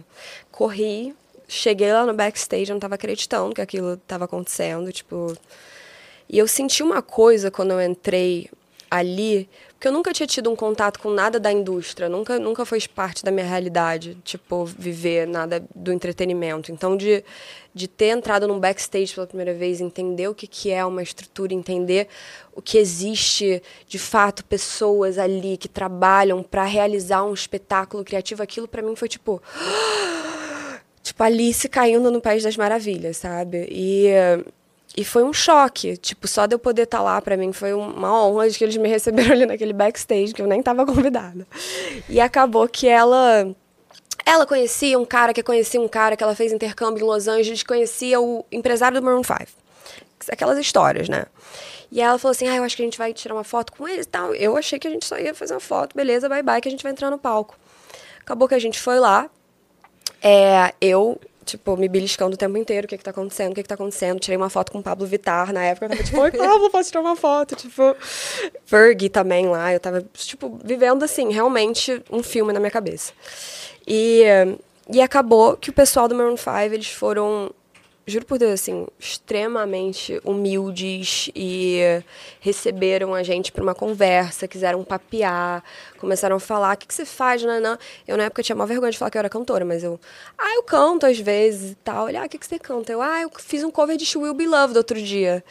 Corri, 0.51 1.15
cheguei 1.47 1.93
lá 1.93 2.05
no 2.05 2.13
backstage, 2.13 2.69
eu 2.69 2.73
não 2.73 2.79
tava 2.79 2.95
acreditando 2.95 3.53
que 3.53 3.61
aquilo 3.61 3.97
tava 3.97 4.25
acontecendo, 4.25 4.91
tipo. 4.91 5.37
E 6.27 6.37
eu 6.37 6.47
senti 6.47 6.81
uma 6.81 7.01
coisa 7.01 7.51
quando 7.51 7.71
eu 7.71 7.81
entrei 7.81 8.49
ali, 8.89 9.47
porque 9.85 9.89
eu 9.89 9.93
nunca 9.93 10.11
tinha 10.11 10.25
tido 10.25 10.49
um 10.49 10.55
contato 10.55 10.99
com 10.99 11.11
nada 11.11 11.39
da 11.39 11.51
indústria, 11.51 12.09
nunca, 12.09 12.39
nunca 12.39 12.65
foi 12.65 12.79
parte 12.87 13.23
da 13.23 13.29
minha 13.29 13.45
realidade, 13.45 14.17
tipo, 14.23 14.65
viver 14.65 15.27
nada 15.27 15.63
do 15.75 15.91
entretenimento. 15.91 16.71
Então, 16.71 16.97
de, 16.97 17.23
de 17.71 17.87
ter 17.87 18.07
entrado 18.07 18.47
num 18.47 18.59
backstage 18.59 19.13
pela 19.13 19.27
primeira 19.27 19.53
vez, 19.53 19.79
entender 19.79 20.27
o 20.27 20.33
que, 20.33 20.47
que 20.47 20.71
é 20.71 20.83
uma 20.83 21.03
estrutura, 21.03 21.53
entender 21.53 22.07
o 22.51 22.63
que 22.63 22.79
existe, 22.79 23.61
de 23.87 23.99
fato, 23.99 24.43
pessoas 24.45 25.19
ali 25.19 25.55
que 25.55 25.67
trabalham 25.67 26.41
para 26.41 26.63
realizar 26.63 27.23
um 27.23 27.33
espetáculo 27.35 28.03
criativo, 28.03 28.41
aquilo 28.41 28.67
para 28.67 28.81
mim 28.81 28.95
foi 28.95 29.07
tipo 29.07 29.39
tipo, 31.03 31.21
Alice 31.21 31.69
caindo 31.69 32.09
no 32.09 32.19
País 32.19 32.41
das 32.41 32.57
Maravilhas, 32.57 33.17
sabe? 33.17 33.67
E, 33.69 34.07
e 34.95 35.03
foi 35.03 35.23
um 35.23 35.33
choque. 35.33 35.97
Tipo, 35.97 36.27
só 36.27 36.45
de 36.45 36.55
eu 36.55 36.59
poder 36.59 36.83
estar 36.83 37.01
lá, 37.01 37.21
pra 37.21 37.35
mim, 37.35 37.51
foi 37.51 37.73
uma 37.73 38.25
honra 38.25 38.49
de 38.49 38.57
que 38.57 38.63
eles 38.63 38.77
me 38.77 38.87
receberam 38.89 39.33
ali 39.33 39.45
naquele 39.45 39.73
backstage, 39.73 40.33
que 40.33 40.41
eu 40.41 40.47
nem 40.47 40.61
tava 40.63 40.85
convidada. 40.85 41.45
E 42.09 42.19
acabou 42.19 42.67
que 42.67 42.87
ela. 42.87 43.53
Ela 44.25 44.45
conhecia 44.45 44.97
um 44.97 45.05
cara 45.05 45.33
que 45.33 45.43
conhecia 45.43 45.79
um 45.79 45.87
cara 45.87 46.15
que 46.15 46.23
ela 46.23 46.33
fez 46.33 46.51
intercâmbio 46.51 47.03
em 47.03 47.07
Los 47.07 47.27
Angeles, 47.27 47.61
conhecia 47.61 48.19
o 48.19 48.43
empresário 48.51 48.99
do 48.99 49.05
Maroon 49.05 49.23
5. 49.23 49.39
Aquelas 50.31 50.57
histórias, 50.57 51.07
né? 51.07 51.25
E 51.91 52.01
ela 52.01 52.17
falou 52.17 52.31
assim: 52.31 52.47
ah, 52.47 52.55
eu 52.55 52.63
acho 52.63 52.75
que 52.75 52.81
a 52.81 52.85
gente 52.85 52.97
vai 52.97 53.13
tirar 53.13 53.35
uma 53.35 53.43
foto 53.43 53.73
com 53.73 53.87
eles 53.87 54.05
e 54.05 54.09
tal. 54.09 54.33
Eu 54.33 54.57
achei 54.57 54.79
que 54.79 54.87
a 54.87 54.91
gente 54.91 55.05
só 55.05 55.17
ia 55.17 55.35
fazer 55.35 55.53
uma 55.53 55.59
foto, 55.59 55.95
beleza, 55.95 56.27
bye 56.27 56.41
bye, 56.41 56.61
que 56.61 56.67
a 56.67 56.71
gente 56.71 56.81
vai 56.81 56.91
entrar 56.91 57.11
no 57.11 57.19
palco. 57.19 57.55
Acabou 58.21 58.47
que 58.47 58.55
a 58.55 58.59
gente 58.59 58.79
foi 58.79 58.99
lá, 58.99 59.29
é, 60.21 60.73
eu, 60.81 61.21
tipo, 61.45 61.77
me 61.77 61.87
beliscando 61.87 62.33
o 62.33 62.37
tempo 62.37 62.57
inteiro, 62.57 62.85
o 62.85 62.87
que 62.87 62.97
que 62.97 63.03
tá 63.03 63.11
acontecendo, 63.11 63.51
o 63.51 63.55
que 63.55 63.61
que 63.61 63.69
tá 63.69 63.75
acontecendo. 63.75 64.19
Tirei 64.19 64.37
uma 64.37 64.49
foto 64.49 64.71
com 64.71 64.79
o 64.79 64.83
Pablo 64.83 65.05
Vittar, 65.05 65.53
na 65.53 65.63
época 65.63 65.85
eu 65.85 65.89
tava 65.89 66.03
tipo, 66.03 66.19
oi, 66.19 66.31
Pablo, 66.35 66.69
posso 66.69 66.89
tirar 66.89 67.01
uma 67.01 67.15
foto? 67.15 67.55
Tipo, 67.55 67.95
Fergie 68.65 69.09
também 69.09 69.47
lá, 69.47 69.71
eu 69.71 69.79
tava, 69.79 70.03
tipo, 70.13 70.59
vivendo, 70.63 71.03
assim, 71.03 71.31
realmente 71.31 72.03
um 72.11 72.23
filme 72.23 72.51
na 72.51 72.59
minha 72.59 72.71
cabeça. 72.71 73.13
E, 73.87 74.23
e 74.91 75.01
acabou 75.01 75.55
que 75.55 75.69
o 75.69 75.73
pessoal 75.73 76.07
do 76.07 76.15
Maroon 76.15 76.37
5, 76.37 76.51
eles 76.73 76.87
foram, 76.87 77.51
juro 78.07 78.25
por 78.25 78.37
Deus, 78.37 78.53
assim, 78.53 78.85
extremamente 78.99 80.21
humildes 80.23 81.29
e 81.35 81.79
receberam 82.39 83.13
a 83.13 83.23
gente 83.23 83.51
para 83.51 83.63
uma 83.63 83.73
conversa, 83.73 84.47
quiseram 84.47 84.83
papear, 84.83 85.63
começaram 85.97 86.35
a 86.35 86.39
falar, 86.39 86.75
o 86.75 86.77
que, 86.77 86.87
que 86.87 86.93
você 86.93 87.05
faz, 87.05 87.41
nanã? 87.41 87.77
Eu, 88.07 88.15
na 88.15 88.25
época, 88.25 88.43
tinha 88.43 88.55
maior 88.55 88.67
vergonha 88.67 88.91
de 88.91 88.97
falar 88.97 89.09
que 89.09 89.17
eu 89.17 89.19
era 89.19 89.29
cantora, 89.29 89.65
mas 89.65 89.83
eu, 89.83 89.99
ah, 90.37 90.55
eu 90.55 90.63
canto 90.63 91.05
às 91.05 91.19
vezes 91.19 91.71
e 91.71 91.75
tal. 91.75 92.07
Ele, 92.07 92.17
ah, 92.17 92.25
o 92.25 92.29
que, 92.29 92.37
que 92.37 92.45
você 92.45 92.59
canta? 92.59 92.91
Eu, 92.91 93.01
ah, 93.01 93.21
eu 93.21 93.31
fiz 93.39 93.63
um 93.63 93.71
cover 93.71 93.97
de 93.97 94.05
She 94.05 94.17
Will 94.17 94.33
Be 94.33 94.45
Loved 94.45 94.77
outro 94.77 95.01
dia. 95.01 95.43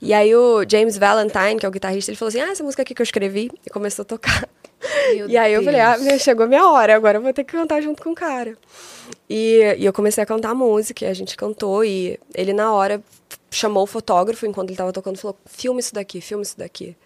E 0.00 0.12
aí 0.12 0.34
o 0.34 0.64
James 0.68 0.98
Valentine, 0.98 1.58
que 1.58 1.64
é 1.64 1.68
o 1.68 1.72
guitarrista, 1.72 2.10
ele 2.10 2.18
falou 2.18 2.28
assim, 2.28 2.40
ah, 2.40 2.50
essa 2.50 2.62
música 2.62 2.82
aqui 2.82 2.94
que 2.94 3.00
eu 3.00 3.04
escrevi, 3.04 3.50
e 3.66 3.70
começou 3.70 4.02
a 4.02 4.06
tocar. 4.06 4.48
Meu 5.14 5.28
e 5.28 5.36
aí 5.36 5.52
eu 5.52 5.62
falei, 5.62 5.80
ah, 5.80 5.92
Deus. 5.92 6.02
minha- 6.02 6.18
chegou 6.18 6.44
a 6.44 6.48
minha 6.48 6.66
hora, 6.68 6.94
agora 6.96 7.18
eu 7.18 7.22
vou 7.22 7.32
ter 7.32 7.44
que 7.44 7.52
cantar 7.52 7.80
junto 7.82 8.02
com 8.02 8.10
o 8.10 8.14
cara. 8.14 8.56
E, 9.28 9.76
e 9.78 9.84
eu 9.84 9.92
comecei 9.92 10.22
a 10.22 10.26
cantar 10.26 10.54
música, 10.54 11.04
e 11.04 11.08
a 11.08 11.14
gente 11.14 11.36
cantou, 11.36 11.84
e 11.84 12.18
ele 12.34 12.52
na 12.52 12.72
hora 12.72 13.02
chamou 13.50 13.84
o 13.84 13.86
fotógrafo 13.86 14.46
enquanto 14.46 14.70
ele 14.70 14.76
tava 14.76 14.92
tocando 14.92 15.18
falou: 15.18 15.36
filma 15.46 15.80
isso 15.80 15.94
daqui, 15.94 16.20
filma 16.20 16.42
isso 16.42 16.58
daqui. 16.58 16.96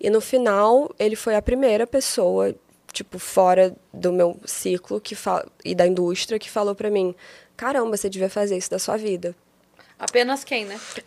E 0.00 0.10
no 0.10 0.20
final, 0.20 0.90
ele 0.98 1.16
foi 1.16 1.34
a 1.36 1.42
primeira 1.42 1.86
pessoa, 1.86 2.54
tipo, 2.92 3.18
fora 3.18 3.74
do 3.92 4.12
meu 4.12 4.36
ciclo 4.44 5.00
que 5.00 5.14
fa- 5.14 5.46
e 5.64 5.74
da 5.74 5.86
indústria, 5.86 6.38
que 6.38 6.50
falou 6.50 6.74
pra 6.74 6.90
mim: 6.90 7.14
caramba, 7.56 7.96
você 7.96 8.08
devia 8.10 8.28
fazer 8.28 8.56
isso 8.56 8.70
da 8.70 8.78
sua 8.78 8.96
vida. 8.96 9.34
Apenas 9.98 10.44
quem, 10.44 10.66
né? 10.66 10.78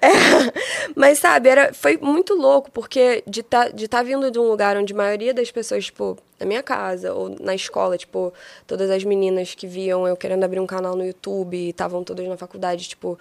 É, 0.00 0.92
mas 0.94 1.18
sabe, 1.18 1.48
era, 1.48 1.74
foi 1.74 1.98
muito 1.98 2.34
louco, 2.34 2.70
porque 2.70 3.22
de 3.26 3.42
tá, 3.42 3.68
de 3.68 3.88
tá 3.88 4.02
vindo 4.02 4.30
de 4.30 4.38
um 4.38 4.48
lugar 4.48 4.76
onde 4.76 4.92
a 4.92 4.96
maioria 4.96 5.34
das 5.34 5.50
pessoas, 5.50 5.86
tipo, 5.86 6.16
na 6.38 6.46
minha 6.46 6.62
casa 6.62 7.12
ou 7.12 7.34
na 7.40 7.54
escola, 7.54 7.98
tipo, 7.98 8.32
todas 8.66 8.90
as 8.90 9.04
meninas 9.04 9.54
que 9.54 9.66
viam 9.66 10.06
eu 10.06 10.16
querendo 10.16 10.44
abrir 10.44 10.60
um 10.60 10.66
canal 10.66 10.96
no 10.96 11.04
YouTube 11.04 11.56
e 11.56 11.70
estavam 11.70 12.02
todas 12.02 12.26
na 12.26 12.36
faculdade, 12.36 12.88
tipo, 12.88 13.18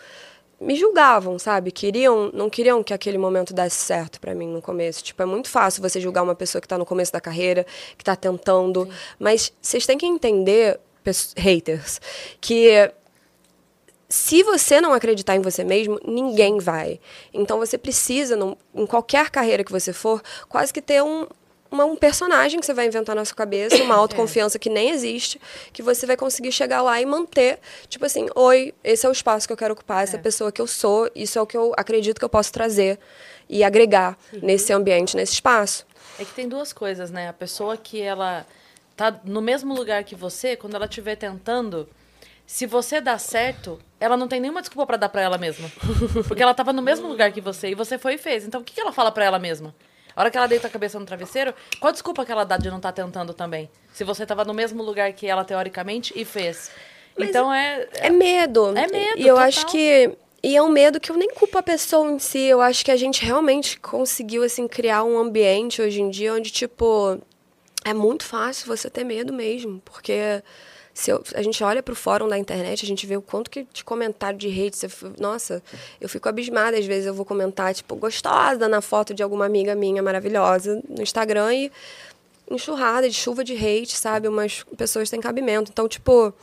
me 0.59 0.75
julgavam, 0.75 1.37
sabe? 1.37 1.71
Queriam, 1.71 2.31
não 2.33 2.49
queriam 2.49 2.83
que 2.83 2.93
aquele 2.93 3.17
momento 3.17 3.53
desse 3.53 3.77
certo 3.77 4.19
pra 4.21 4.33
mim 4.33 4.47
no 4.47 4.61
começo. 4.61 5.03
Tipo, 5.03 5.23
é 5.23 5.25
muito 5.25 5.49
fácil 5.49 5.81
você 5.81 5.99
julgar 5.99 6.23
uma 6.23 6.35
pessoa 6.35 6.61
que 6.61 6.67
tá 6.67 6.77
no 6.77 6.85
começo 6.85 7.11
da 7.11 7.19
carreira, 7.19 7.65
que 7.97 8.03
tá 8.03 8.15
tentando, 8.15 8.87
mas 9.19 9.51
vocês 9.61 9.85
têm 9.85 9.97
que 9.97 10.05
entender, 10.05 10.79
haters, 11.37 11.99
que 12.39 12.91
se 14.07 14.43
você 14.43 14.79
não 14.79 14.93
acreditar 14.93 15.35
em 15.35 15.41
você 15.41 15.63
mesmo, 15.63 15.99
ninguém 16.05 16.59
vai. 16.59 16.99
Então 17.33 17.57
você 17.57 17.77
precisa, 17.77 18.35
num- 18.35 18.55
em 18.73 18.85
qualquer 18.85 19.29
carreira 19.29 19.63
que 19.63 19.71
você 19.71 19.91
for, 19.91 20.21
quase 20.47 20.71
que 20.71 20.81
ter 20.81 21.01
um, 21.01 21.25
uma- 21.71 21.85
um 21.85 21.95
personagem 21.95 22.59
que 22.59 22.65
você 22.65 22.73
vai 22.73 22.85
inventar 22.85 23.15
na 23.15 23.25
sua 23.25 23.35
cabeça, 23.35 23.81
uma 23.83 23.95
autoconfiança 23.97 24.59
que 24.59 24.69
nem 24.69 24.91
existe, 24.91 25.41
que 25.73 25.81
você 25.81 26.05
vai 26.05 26.15
conseguir 26.15 26.51
chegar 26.51 26.81
lá 26.81 27.01
e 27.01 27.05
manter, 27.05 27.59
tipo 27.89 28.05
assim, 28.05 28.27
oi, 28.35 28.73
esse 28.83 29.05
é 29.05 29.09
o 29.09 29.11
espaço 29.11 29.47
que 29.47 29.53
eu 29.53 29.57
quero 29.57 29.73
ocupar, 29.73 30.03
essa 30.03 30.17
é 30.17 30.19
a 30.19 30.21
pessoa 30.21 30.51
que 30.51 30.61
eu 30.61 30.67
sou, 30.67 31.09
isso 31.15 31.39
é 31.39 31.41
o 31.41 31.47
que 31.47 31.57
eu 31.57 31.73
acredito 31.75 32.19
que 32.19 32.25
eu 32.25 32.29
posso 32.29 32.51
trazer 32.53 32.99
e 33.49 33.63
agregar 33.63 34.17
nesse 34.31 34.71
ambiente, 34.71 35.15
nesse 35.17 35.33
espaço. 35.33 35.85
É 36.19 36.23
que 36.23 36.31
tem 36.33 36.47
duas 36.47 36.71
coisas, 36.71 37.09
né? 37.11 37.27
A 37.27 37.33
pessoa 37.33 37.75
que 37.75 38.01
ela 38.01 38.45
tá 38.95 39.19
no 39.25 39.41
mesmo 39.41 39.73
lugar 39.73 40.03
que 40.03 40.15
você, 40.15 40.55
quando 40.55 40.75
ela 40.75 40.85
estiver 40.85 41.15
tentando, 41.17 41.89
se 42.47 42.65
você 42.65 43.01
dá 43.01 43.17
certo, 43.17 43.77
ela 43.99 44.17
não 44.17 44.27
tem 44.27 44.39
nenhuma 44.39 44.61
desculpa 44.61 44.85
pra 44.85 44.97
dar 44.97 45.09
pra 45.09 45.21
ela 45.21 45.37
mesma. 45.37 45.69
Porque 46.27 46.41
ela 46.43 46.53
tava 46.53 46.73
no 46.73 46.81
mesmo 46.81 47.07
lugar 47.07 47.31
que 47.31 47.41
você 47.41 47.69
e 47.69 47.75
você 47.75 47.97
foi 47.97 48.15
e 48.15 48.17
fez. 48.17 48.45
Então 48.45 48.61
o 48.61 48.63
que, 48.63 48.73
que 48.73 48.81
ela 48.81 48.91
fala 48.91 49.11
pra 49.11 49.25
ela 49.25 49.39
mesma? 49.39 49.73
A 50.15 50.21
hora 50.21 50.31
que 50.31 50.37
ela 50.37 50.47
deita 50.47 50.67
a 50.67 50.69
cabeça 50.69 50.97
no 50.99 51.05
travesseiro, 51.05 51.53
qual 51.79 51.89
a 51.89 51.91
desculpa 51.91 52.25
que 52.25 52.31
ela 52.31 52.45
dá 52.45 52.55
de 52.57 52.69
não 52.69 52.77
estar 52.77 52.93
tentando 52.93 53.33
também? 53.33 53.69
Se 53.91 54.03
você 54.03 54.25
tava 54.25 54.45
no 54.45 54.53
mesmo 54.53 54.81
lugar 54.81 55.11
que 55.11 55.27
ela, 55.27 55.43
teoricamente, 55.43 56.13
e 56.15 56.23
fez. 56.23 56.71
então 57.17 57.53
é. 57.53 57.87
É 57.95 58.09
medo. 58.09 58.69
É 58.77 58.87
medo, 58.87 59.17
E 59.19 59.27
eu 59.27 59.35
total. 59.35 59.47
acho 59.47 59.65
que. 59.67 60.11
E 60.41 60.55
é 60.55 60.61
um 60.61 60.69
medo 60.69 60.99
que 60.99 61.11
eu 61.11 61.17
nem 61.17 61.29
culpo 61.31 61.57
a 61.57 61.63
pessoa 61.63 62.09
em 62.11 62.19
si. 62.19 62.39
Eu 62.39 62.61
acho 62.61 62.85
que 62.85 62.91
a 62.91 62.95
gente 62.95 63.25
realmente 63.25 63.79
conseguiu, 63.79 64.43
assim, 64.43 64.67
criar 64.67 65.03
um 65.03 65.17
ambiente 65.17 65.81
hoje 65.81 65.99
em 66.01 66.09
dia 66.09 66.33
onde, 66.33 66.51
tipo, 66.51 67.19
é 67.83 67.93
muito 67.93 68.23
fácil 68.23 68.67
você 68.67 68.89
ter 68.89 69.03
medo 69.03 69.33
mesmo. 69.33 69.81
Porque 69.83 70.41
se 70.95 71.11
eu- 71.11 71.21
a 71.35 71.41
gente 71.43 71.61
olha 71.61 71.83
pro 71.83 71.93
fórum 71.93 72.27
da 72.27 72.37
internet, 72.37 72.85
a 72.85 72.87
gente 72.87 73.05
vê 73.05 73.17
o 73.17 73.21
quanto 73.21 73.51
que 73.51 73.67
de 73.73 73.83
comentário 73.83 74.39
de 74.39 74.47
hate. 74.47 74.77
Você, 74.77 74.87
nossa, 75.19 75.61
eu 75.99 76.07
fico 76.07 76.29
abismada. 76.29 76.77
Às 76.77 76.85
vezes 76.85 77.05
eu 77.05 77.13
vou 77.13 77.25
comentar, 77.25 77.73
tipo, 77.75 77.95
gostosa 77.97 78.67
na 78.69 78.79
foto 78.81 79.13
de 79.13 79.21
alguma 79.21 79.45
amiga 79.45 79.75
minha 79.75 80.01
maravilhosa 80.01 80.81
no 80.89 81.03
Instagram 81.03 81.53
e 81.53 81.71
enxurrada 82.49 83.09
de 83.09 83.15
chuva 83.15 83.43
de 83.43 83.53
hate, 83.55 83.91
sabe? 83.97 84.27
Umas 84.29 84.63
pessoas 84.77 85.09
sem 85.09 85.19
cabimento. 85.19 85.69
Então, 85.69 85.85
tipo, 85.87 86.33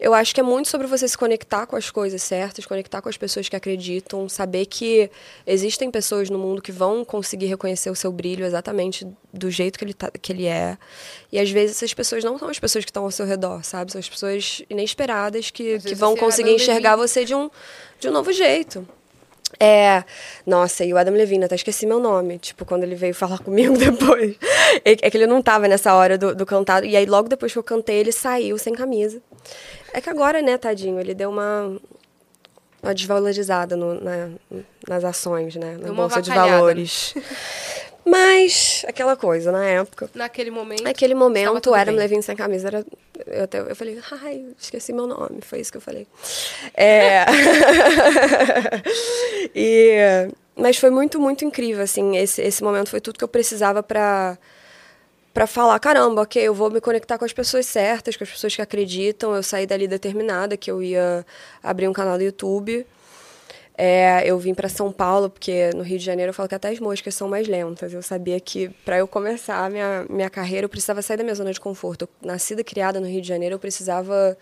eu 0.00 0.14
acho 0.14 0.34
que 0.34 0.40
é 0.40 0.44
muito 0.44 0.68
sobre 0.68 0.86
você 0.86 1.08
se 1.08 1.18
conectar 1.18 1.66
com 1.66 1.74
as 1.74 1.90
coisas 1.90 2.22
certas, 2.22 2.64
conectar 2.64 3.02
com 3.02 3.08
as 3.08 3.16
pessoas 3.16 3.48
que 3.48 3.56
acreditam, 3.56 4.28
saber 4.28 4.66
que 4.66 5.10
existem 5.46 5.90
pessoas 5.90 6.30
no 6.30 6.38
mundo 6.38 6.62
que 6.62 6.70
vão 6.70 7.04
conseguir 7.04 7.46
reconhecer 7.46 7.90
o 7.90 7.94
seu 7.96 8.12
brilho 8.12 8.44
exatamente 8.44 9.06
do 9.32 9.50
jeito 9.50 9.78
que 9.78 9.84
ele, 9.84 9.94
tá, 9.94 10.10
que 10.10 10.32
ele 10.32 10.46
é. 10.46 10.78
E 11.32 11.38
às 11.38 11.50
vezes 11.50 11.76
essas 11.76 11.92
pessoas 11.92 12.22
não 12.22 12.38
são 12.38 12.48
as 12.48 12.58
pessoas 12.58 12.84
que 12.84 12.90
estão 12.90 13.04
ao 13.04 13.10
seu 13.10 13.26
redor, 13.26 13.64
sabe? 13.64 13.90
São 13.90 13.98
as 13.98 14.08
pessoas 14.08 14.62
inesperadas 14.70 15.50
que, 15.50 15.78
que 15.80 15.94
vão 15.94 16.14
é 16.14 16.16
conseguir 16.16 16.52
enxergar 16.52 16.96
você 16.96 17.24
de 17.24 17.34
um, 17.34 17.50
de 17.98 18.08
um 18.08 18.12
novo 18.12 18.32
jeito. 18.32 18.86
É. 19.58 20.04
Nossa, 20.46 20.84
e 20.84 20.92
o 20.92 20.98
Adam 20.98 21.14
Levine, 21.14 21.44
até 21.44 21.54
esqueci 21.54 21.86
meu 21.86 21.98
nome. 21.98 22.38
Tipo, 22.38 22.64
quando 22.64 22.82
ele 22.84 22.94
veio 22.94 23.14
falar 23.14 23.38
comigo 23.42 23.76
depois. 23.76 24.36
É 24.84 24.92
é 25.02 25.10
que 25.10 25.16
ele 25.16 25.26
não 25.26 25.40
tava 25.42 25.66
nessa 25.68 25.94
hora 25.94 26.18
do, 26.18 26.34
do 26.34 26.44
cantado. 26.46 26.84
E 26.86 26.96
aí, 26.96 27.06
logo 27.06 27.28
depois 27.28 27.52
que 27.52 27.58
eu 27.58 27.62
cantei, 27.62 27.96
ele 27.96 28.12
saiu 28.12 28.58
sem 28.58 28.74
camisa. 28.74 29.20
É 29.92 30.00
que 30.00 30.10
agora, 30.10 30.42
né, 30.42 30.58
tadinho, 30.58 31.00
ele 31.00 31.14
deu 31.14 31.30
uma. 31.30 31.76
Uma 32.80 32.94
desvalorizada 32.94 33.74
no- 33.76 34.00
na- 34.00 34.28
nas 34.86 35.02
ações, 35.02 35.56
né? 35.56 35.72
Na 35.72 35.78
Deu 35.78 35.92
uma 35.92 36.02
Bolsa 36.08 36.22
de. 36.22 36.30
Valores. 36.30 37.14
Mas, 38.08 38.84
aquela 38.86 39.16
coisa, 39.16 39.52
na 39.52 39.64
época. 39.64 40.10
Naquele 40.14 40.50
momento. 40.50 40.82
Naquele 40.82 41.14
momento, 41.14 41.74
Adam 41.74 41.94
bem. 41.94 42.02
Levine 42.02 42.22
sem 42.22 42.36
camisa 42.36 42.68
era. 42.68 42.86
Eu, 43.26 43.44
até, 43.44 43.60
eu 43.60 43.76
falei, 43.76 44.00
ai, 44.22 44.44
esqueci 44.58 44.92
meu 44.92 45.06
nome. 45.06 45.40
Foi 45.42 45.60
isso 45.60 45.70
que 45.70 45.76
eu 45.76 45.82
falei. 45.82 46.06
É. 46.74 47.24
e, 49.54 50.28
mas 50.56 50.76
foi 50.76 50.90
muito, 50.90 51.20
muito 51.20 51.44
incrível, 51.44 51.82
assim. 51.82 52.16
Esse, 52.16 52.42
esse 52.42 52.62
momento 52.62 52.88
foi 52.90 53.00
tudo 53.00 53.18
que 53.18 53.24
eu 53.24 53.28
precisava 53.28 53.82
pra 53.82 54.38
para 55.38 55.46
falar, 55.46 55.78
caramba, 55.78 56.22
ok, 56.22 56.42
eu 56.42 56.52
vou 56.52 56.68
me 56.68 56.80
conectar 56.80 57.16
com 57.16 57.24
as 57.24 57.32
pessoas 57.32 57.64
certas, 57.64 58.16
com 58.16 58.24
as 58.24 58.30
pessoas 58.30 58.56
que 58.56 58.60
acreditam. 58.60 59.36
Eu 59.36 59.42
saí 59.44 59.68
dali 59.68 59.86
determinada 59.86 60.56
que 60.56 60.68
eu 60.68 60.82
ia 60.82 61.24
abrir 61.62 61.86
um 61.86 61.92
canal 61.92 62.18
do 62.18 62.24
YouTube. 62.24 62.84
É, 63.80 64.24
eu 64.26 64.36
vim 64.40 64.54
para 64.54 64.68
São 64.68 64.90
Paulo, 64.90 65.30
porque 65.30 65.70
no 65.72 65.84
Rio 65.84 66.00
de 66.00 66.04
Janeiro 66.04 66.30
eu 66.30 66.34
falo 66.34 66.48
que 66.48 66.54
até 66.56 66.68
as 66.68 66.80
moscas 66.80 67.14
são 67.14 67.28
mais 67.28 67.46
lentas. 67.46 67.94
Eu 67.94 68.02
sabia 68.02 68.40
que 68.40 68.68
para 68.84 68.98
eu 68.98 69.06
começar 69.06 69.64
a 69.64 69.70
minha, 69.70 70.04
minha 70.10 70.28
carreira, 70.28 70.64
eu 70.64 70.68
precisava 70.68 71.00
sair 71.00 71.16
da 71.16 71.22
minha 71.22 71.34
zona 71.36 71.52
de 71.52 71.60
conforto. 71.60 72.02
Eu, 72.02 72.08
nascida 72.20 72.60
e 72.60 72.64
criada 72.64 72.98
no 72.98 73.06
Rio 73.06 73.22
de 73.22 73.28
Janeiro, 73.28 73.54
eu 73.54 73.58
precisava 73.58 74.36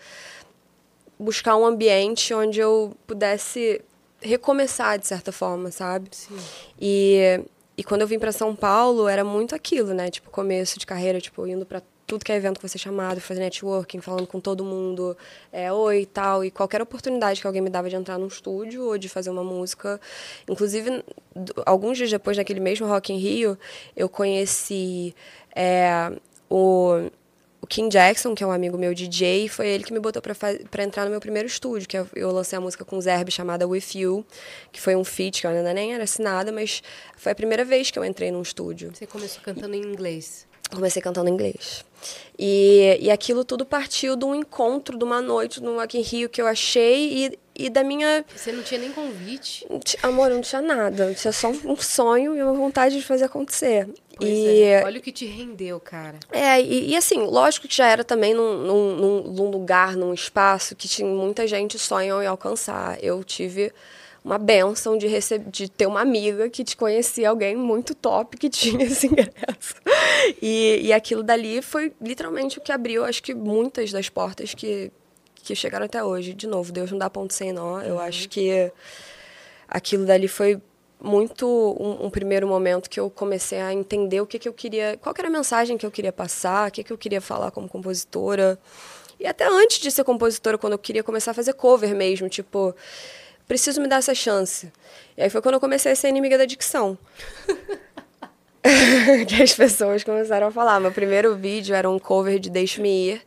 buscar 1.19 1.55
um 1.55 1.67
ambiente 1.67 2.33
onde 2.33 2.59
eu 2.59 2.97
pudesse 3.05 3.79
recomeçar, 4.19 4.97
de 4.97 5.05
certa 5.05 5.31
forma, 5.31 5.69
sabe? 5.69 6.09
Sim. 6.11 6.37
E, 6.81 7.39
e 7.77 7.83
quando 7.83 8.01
eu 8.01 8.07
vim 8.07 8.17
para 8.17 8.31
São 8.31 8.55
Paulo, 8.55 9.07
era 9.07 9.23
muito 9.23 9.53
aquilo, 9.53 9.93
né? 9.93 10.09
Tipo, 10.09 10.31
começo 10.31 10.79
de 10.79 10.85
carreira, 10.87 11.21
tipo, 11.21 11.45
indo 11.45 11.63
para 11.63 11.83
tudo 12.07 12.23
que 12.23 12.31
é 12.31 12.35
evento 12.35 12.59
que 12.59 12.67
você 12.67 12.77
chamado, 12.77 13.19
fazer 13.19 13.41
networking, 13.41 13.99
falando 13.99 14.25
com 14.25 14.39
todo 14.39 14.63
mundo, 14.63 15.15
é, 15.51 15.71
oi 15.71 16.01
e 16.01 16.05
tal. 16.05 16.43
E 16.43 16.49
qualquer 16.49 16.81
oportunidade 16.81 17.41
que 17.41 17.45
alguém 17.45 17.61
me 17.61 17.69
dava 17.69 17.89
de 17.89 17.97
entrar 17.97 18.17
num 18.17 18.27
estúdio 18.27 18.85
ou 18.85 18.97
de 18.97 19.09
fazer 19.09 19.29
uma 19.29 19.43
música. 19.43 19.99
Inclusive, 20.49 21.03
alguns 21.65 21.97
dias 21.97 22.09
depois, 22.09 22.37
naquele 22.37 22.61
mesmo 22.61 22.87
Rock 22.87 23.11
in 23.11 23.17
Rio, 23.17 23.59
eu 23.95 24.07
conheci 24.07 25.13
é, 25.53 26.11
o 26.49 27.09
o 27.61 27.67
Kim 27.67 27.89
Jackson, 27.89 28.35
que 28.35 28.43
é 28.43 28.47
um 28.47 28.51
amigo 28.51 28.77
meu 28.77 28.93
DJ, 28.93 29.49
foi 29.49 29.67
ele 29.67 29.83
que 29.83 29.91
me 29.91 29.99
botou 29.99 30.21
pra 30.21 30.83
entrar 30.83 31.03
no 31.03 31.11
meu 31.11 31.19
primeiro 31.19 31.47
estúdio, 31.47 31.87
que 31.87 31.97
eu, 31.97 32.07
eu 32.15 32.31
lancei 32.31 32.57
a 32.57 32.61
música 32.61 32.85
com 32.85 32.97
o 32.97 33.01
Zerbe 33.01 33.31
chamada 33.31 33.67
With 33.67 33.95
You, 33.95 34.25
que 34.71 34.79
foi 34.79 34.95
um 34.95 35.03
feat 35.03 35.41
que 35.41 35.47
eu 35.47 35.51
ainda 35.51 35.73
nem 35.73 35.93
era 35.93 36.03
assinada, 36.03 36.51
mas 36.51 36.81
foi 37.17 37.33
a 37.33 37.35
primeira 37.35 37.65
vez 37.65 37.91
que 37.91 37.97
eu 37.97 38.05
entrei 38.05 38.31
num 38.31 38.41
estúdio. 38.41 38.91
Você 38.93 39.07
começou 39.07 39.41
cantando 39.41 39.75
em 39.75 39.81
inglês. 39.81 40.46
Comecei 40.73 41.01
cantando 41.01 41.29
em 41.29 41.33
inglês. 41.33 41.85
E, 42.37 42.97
e 43.01 43.09
aquilo 43.09 43.43
tudo 43.43 43.65
partiu 43.65 44.15
de 44.15 44.23
um 44.25 44.35
encontro, 44.35 44.97
de 44.97 45.03
uma 45.03 45.21
noite 45.21 45.61
no 45.61 45.75
Rock 45.77 45.97
in 45.97 46.01
Rio 46.01 46.29
que 46.29 46.41
eu 46.41 46.45
achei 46.45 47.25
e, 47.25 47.39
e 47.65 47.69
da 47.69 47.83
minha... 47.83 48.23
Você 48.35 48.51
não 48.51 48.61
tinha 48.61 48.79
nem 48.79 48.91
convite. 48.91 49.65
Amor, 50.03 50.29
não 50.29 50.41
tinha 50.41 50.61
nada. 50.61 51.13
Tinha 51.15 51.31
só 51.31 51.49
um 51.49 51.75
sonho 51.77 52.37
e 52.37 52.43
uma 52.43 52.53
vontade 52.53 52.95
de 52.95 53.03
fazer 53.03 53.25
acontecer. 53.25 53.87
Pois 54.15 54.29
e, 54.29 54.61
é. 54.63 54.83
Olha 54.83 54.99
o 54.99 55.01
que 55.01 55.11
te 55.11 55.25
rendeu, 55.25 55.79
cara. 55.79 56.19
É, 56.31 56.61
e, 56.61 56.89
e 56.89 56.95
assim, 56.95 57.19
lógico 57.25 57.67
que 57.67 57.75
já 57.75 57.87
era 57.87 58.03
também 58.03 58.33
num, 58.33 58.57
num, 58.57 58.95
num- 59.31 59.49
lugar, 59.49 59.95
num 59.95 60.13
espaço 60.13 60.75
que 60.75 60.87
tinha 60.87 61.07
muita 61.07 61.47
gente 61.47 61.79
sonham 61.79 62.21
em 62.21 62.27
alcançar. 62.27 63.01
Eu 63.03 63.23
tive 63.23 63.71
uma 64.27 64.37
benção 64.37 64.97
de, 64.97 65.07
receber, 65.07 65.49
de 65.49 65.69
ter 65.69 65.87
uma 65.87 66.01
amiga 66.01 66.49
que 66.49 66.61
te 66.61 66.75
conhecia 66.75 67.29
alguém 67.29 67.55
muito 67.55 67.95
top 67.95 68.35
que 68.35 68.49
tinha 68.51 68.83
esse 68.83 69.07
ingresso. 69.07 69.75
E, 70.41 70.81
e 70.83 70.91
aquilo 70.91 71.23
dali 71.23 71.61
foi 71.61 71.93
literalmente 72.01 72.57
o 72.57 72.61
que 72.61 72.73
abriu, 72.73 73.05
acho 73.05 73.23
que 73.23 73.33
muitas 73.33 73.89
das 73.89 74.09
portas 74.09 74.53
que, 74.53 74.91
que 75.33 75.55
chegaram 75.55 75.85
até 75.85 76.03
hoje. 76.03 76.33
De 76.33 76.45
novo, 76.45 76.73
Deus 76.73 76.91
não 76.91 76.97
dá 76.97 77.09
ponto 77.09 77.33
sem 77.33 77.53
nó. 77.53 77.79
Eu 77.79 78.01
acho 78.01 78.27
que 78.27 78.69
aquilo 79.65 80.05
dali 80.05 80.27
foi 80.27 80.61
muito 81.01 81.47
um, 81.79 82.07
um 82.07 82.09
primeiro 82.09 82.45
momento 82.49 82.89
que 82.89 82.99
eu 82.99 83.09
comecei 83.09 83.61
a 83.61 83.73
entender 83.73 84.19
o 84.19 84.27
que, 84.27 84.37
que 84.37 84.49
eu 84.49 84.53
queria, 84.53 84.97
qual 85.01 85.15
que 85.15 85.21
era 85.21 85.29
a 85.29 85.31
mensagem 85.31 85.77
que 85.77 85.85
eu 85.85 85.91
queria 85.91 86.11
passar, 86.11 86.67
o 86.67 86.71
que, 86.71 86.83
que 86.83 86.91
eu 86.91 86.97
queria 86.97 87.21
falar 87.21 87.49
como 87.51 87.69
compositora. 87.69 88.59
E 89.17 89.25
até 89.25 89.47
antes 89.47 89.79
de 89.79 89.89
ser 89.89 90.03
compositora, 90.03 90.57
quando 90.57 90.73
eu 90.73 90.79
queria 90.79 91.01
começar 91.01 91.31
a 91.31 91.33
fazer 91.33 91.53
cover 91.53 91.95
mesmo, 91.95 92.27
tipo, 92.27 92.75
preciso 93.47 93.81
me 93.81 93.87
dar 93.87 93.97
essa 93.97 94.13
chance. 94.13 94.71
E 95.17 95.23
aí 95.23 95.29
foi 95.29 95.41
quando 95.41 95.55
eu 95.55 95.59
comecei 95.59 95.91
a 95.91 95.95
ser 95.95 96.09
inimiga 96.09 96.37
da 96.37 96.45
dicção. 96.45 96.97
que 99.27 99.41
as 99.41 99.53
pessoas 99.53 100.03
começaram 100.03 100.47
a 100.47 100.51
falar. 100.51 100.79
Meu 100.79 100.91
primeiro 100.91 101.35
vídeo 101.35 101.73
era 101.73 101.89
um 101.89 101.97
cover 101.97 102.39
de 102.39 102.49
Deixe-me 102.49 102.89
Ir. 102.89 103.21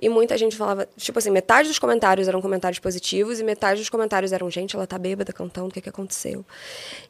E 0.00 0.08
muita 0.08 0.36
gente 0.36 0.56
falava, 0.56 0.86
tipo 0.96 1.18
assim, 1.18 1.30
metade 1.30 1.68
dos 1.68 1.78
comentários 1.78 2.28
eram 2.28 2.42
comentários 2.42 2.78
positivos 2.78 3.40
e 3.40 3.44
metade 3.44 3.80
dos 3.80 3.88
comentários 3.88 4.32
eram, 4.32 4.50
gente, 4.50 4.76
ela 4.76 4.86
tá 4.86 4.98
bêbada 4.98 5.32
cantando, 5.32 5.68
o 5.68 5.72
que 5.72 5.80
que 5.80 5.88
aconteceu? 5.88 6.44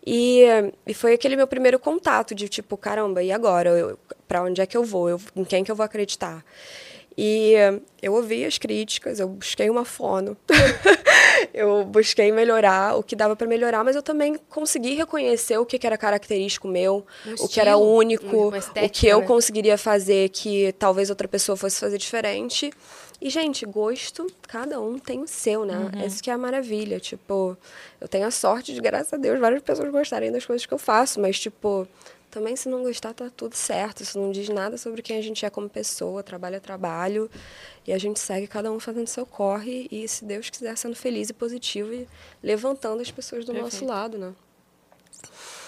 E, 0.07 0.45
e 0.87 0.95
foi 0.95 1.13
aquele 1.15 1.35
meu 1.35 1.49
primeiro 1.49 1.79
contato 1.81 2.35
de 2.35 2.49
tipo, 2.49 2.77
caramba, 2.77 3.23
e 3.23 3.33
agora? 3.33 3.71
Eu, 3.71 3.99
pra 4.29 4.43
onde 4.43 4.61
é 4.61 4.67
que 4.67 4.77
eu 4.77 4.85
vou? 4.85 5.09
Eu, 5.09 5.21
em 5.35 5.45
quem 5.45 5.65
que 5.65 5.71
eu 5.71 5.75
vou 5.75 5.85
acreditar? 5.85 6.45
E 7.19 7.55
eu 8.03 8.12
ouvi 8.12 8.45
as 8.45 8.59
críticas, 8.59 9.19
eu 9.19 9.29
busquei 9.29 9.71
uma 9.71 9.87
fono, 9.87 10.37
eu 11.55 11.85
busquei 11.87 12.31
melhorar 12.31 12.95
o 12.97 13.03
que 13.03 13.17
dava 13.17 13.35
para 13.35 13.47
melhorar, 13.47 13.83
mas 13.83 13.97
eu 13.97 14.03
também 14.03 14.39
consegui 14.51 14.95
reconhecer 14.95 15.57
o 15.57 15.64
que, 15.64 15.79
que 15.79 15.87
era 15.87 15.97
característico 15.97 16.69
meu, 16.69 17.07
Um 17.27 17.35
o 17.41 17.49
que 17.49 17.59
era 17.59 17.79
único, 17.79 18.37
uma 18.37 18.49
o 18.49 18.53
que 18.53 18.59
estética, 18.59 19.07
eu 19.07 19.21
né? 19.21 19.27
conseguiria 19.27 19.79
fazer 19.79 20.29
que 20.29 20.73
talvez 20.79 21.09
outra 21.09 21.27
pessoa 21.27 21.57
fosse 21.57 21.81
fazer 21.81 21.97
diferente. 21.97 22.71
E, 23.19 23.31
gente, 23.31 23.64
gosto, 23.64 24.27
cada 24.47 24.79
um 24.79 24.99
tem 24.99 25.23
o 25.23 25.27
seu, 25.27 25.64
né? 25.64 25.91
Isso 26.07 26.23
que 26.23 26.29
é 26.29 26.35
a 26.35 26.39
maravilha. 26.39 27.01
Tipo, 27.01 27.57
eu 27.99 28.07
tenho 28.07 28.27
a 28.27 28.31
sorte 28.31 28.75
de, 28.75 28.81
graças 28.81 29.11
a 29.14 29.17
Deus, 29.17 29.41
várias 29.41 29.62
pessoas 29.62 29.91
gostarem 29.91 30.31
das 30.31 30.45
coisas 30.45 30.67
que 30.67 30.75
eu 30.75 30.77
faço, 30.77 31.19
mas, 31.19 31.39
tipo, 31.41 31.89
também 32.37 32.55
se 32.55 32.68
não 32.68 32.82
gostar, 32.82 33.14
tá 33.14 33.30
tudo 33.34 33.55
certo. 33.55 34.03
Isso 34.03 34.18
não 34.20 34.30
diz 34.30 34.47
nada 34.51 34.76
sobre 34.76 35.01
quem 35.01 35.16
a 35.16 35.22
gente 35.22 35.47
é 35.47 35.49
como 35.49 35.70
pessoa. 35.70 36.22
Trabalho 36.22 36.57
é 36.57 36.61
trabalho. 36.61 37.30
E 37.87 37.95
a 37.95 37.99
gente 37.99 38.20
segue 38.20 38.47
cada 38.47 38.70
um 38.70 38.78
fazendo 38.78 39.07
seu 39.07 39.24
corre 39.24 39.89
e, 39.91 40.07
se 40.07 40.22
Deus 40.22 40.51
quiser, 40.51 40.76
sendo 40.76 40.95
feliz 40.95 41.30
e 41.30 41.32
positivo 41.32 41.95
e 41.95 42.07
levantando 42.43 43.01
as 43.01 43.11
pessoas 43.11 43.47
do 43.47 43.55
nosso 43.55 43.70
Perfeito. 43.70 43.91
lado, 43.91 44.18
né? 44.18 44.34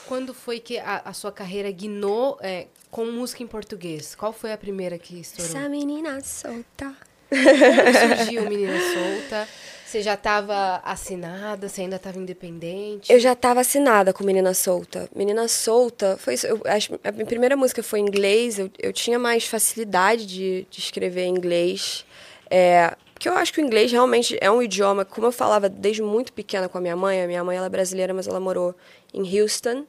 Quando 0.07 0.35
foi 0.35 0.61
que 0.61 0.79
a, 0.79 1.01
a 1.07 1.13
sua 1.15 1.33
carreira 1.33 1.71
guinou 1.71 2.39
é, 2.43 2.67
com 2.91 3.07
música 3.07 3.43
em 3.43 3.47
português, 3.47 4.15
qual 4.15 4.33
foi 4.33 4.53
a 4.53 4.59
primeira 4.59 4.99
que 4.99 5.21
estourou? 5.21 5.51
Essa 5.51 5.69
menina 5.71 6.21
solta. 6.23 6.95
Como 7.29 7.43
surgiu 8.19 8.49
Menina 8.49 8.79
Solta? 8.79 9.49
Você 9.89 10.03
já 10.03 10.13
estava 10.13 10.83
assinada? 10.85 11.67
Você 11.67 11.81
ainda 11.81 11.97
estava 11.97 12.19
independente? 12.19 13.11
Eu 13.11 13.19
já 13.19 13.33
estava 13.33 13.61
assinada 13.61 14.13
com 14.13 14.23
Menina 14.23 14.53
Solta. 14.53 15.09
Menina 15.17 15.49
Solta, 15.49 16.19
foi 16.19 16.35
isso. 16.35 16.47
Eu, 16.47 16.61
a 17.03 17.11
minha 17.11 17.25
primeira 17.25 17.57
música 17.57 17.83
foi 17.83 18.01
em 18.01 18.03
inglês. 18.03 18.59
Eu, 18.59 18.71
eu 18.79 18.93
tinha 18.93 19.19
mais 19.19 19.47
facilidade 19.47 20.27
de, 20.27 20.67
de 20.71 20.79
escrever 20.79 21.23
em 21.23 21.35
inglês. 21.35 22.05
É, 22.51 22.95
porque 23.15 23.31
eu 23.31 23.33
acho 23.33 23.51
que 23.51 23.63
o 23.63 23.65
inglês 23.65 23.91
realmente 23.91 24.37
é 24.43 24.51
um 24.51 24.61
idioma, 24.61 25.07
como 25.07 25.27
eu 25.27 25.33
falava 25.33 25.71
desde 25.71 26.03
muito 26.03 26.35
pequena 26.35 26.69
com 26.69 26.77
a 26.77 26.83
minha 26.83 26.95
mãe. 26.95 27.23
A 27.23 27.27
minha 27.27 27.43
mãe 27.43 27.57
ela 27.57 27.65
é 27.65 27.71
brasileira, 27.71 28.13
mas 28.13 28.29
ela 28.29 28.39
morou 28.39 28.75
em 29.15 29.41
Houston, 29.41 29.87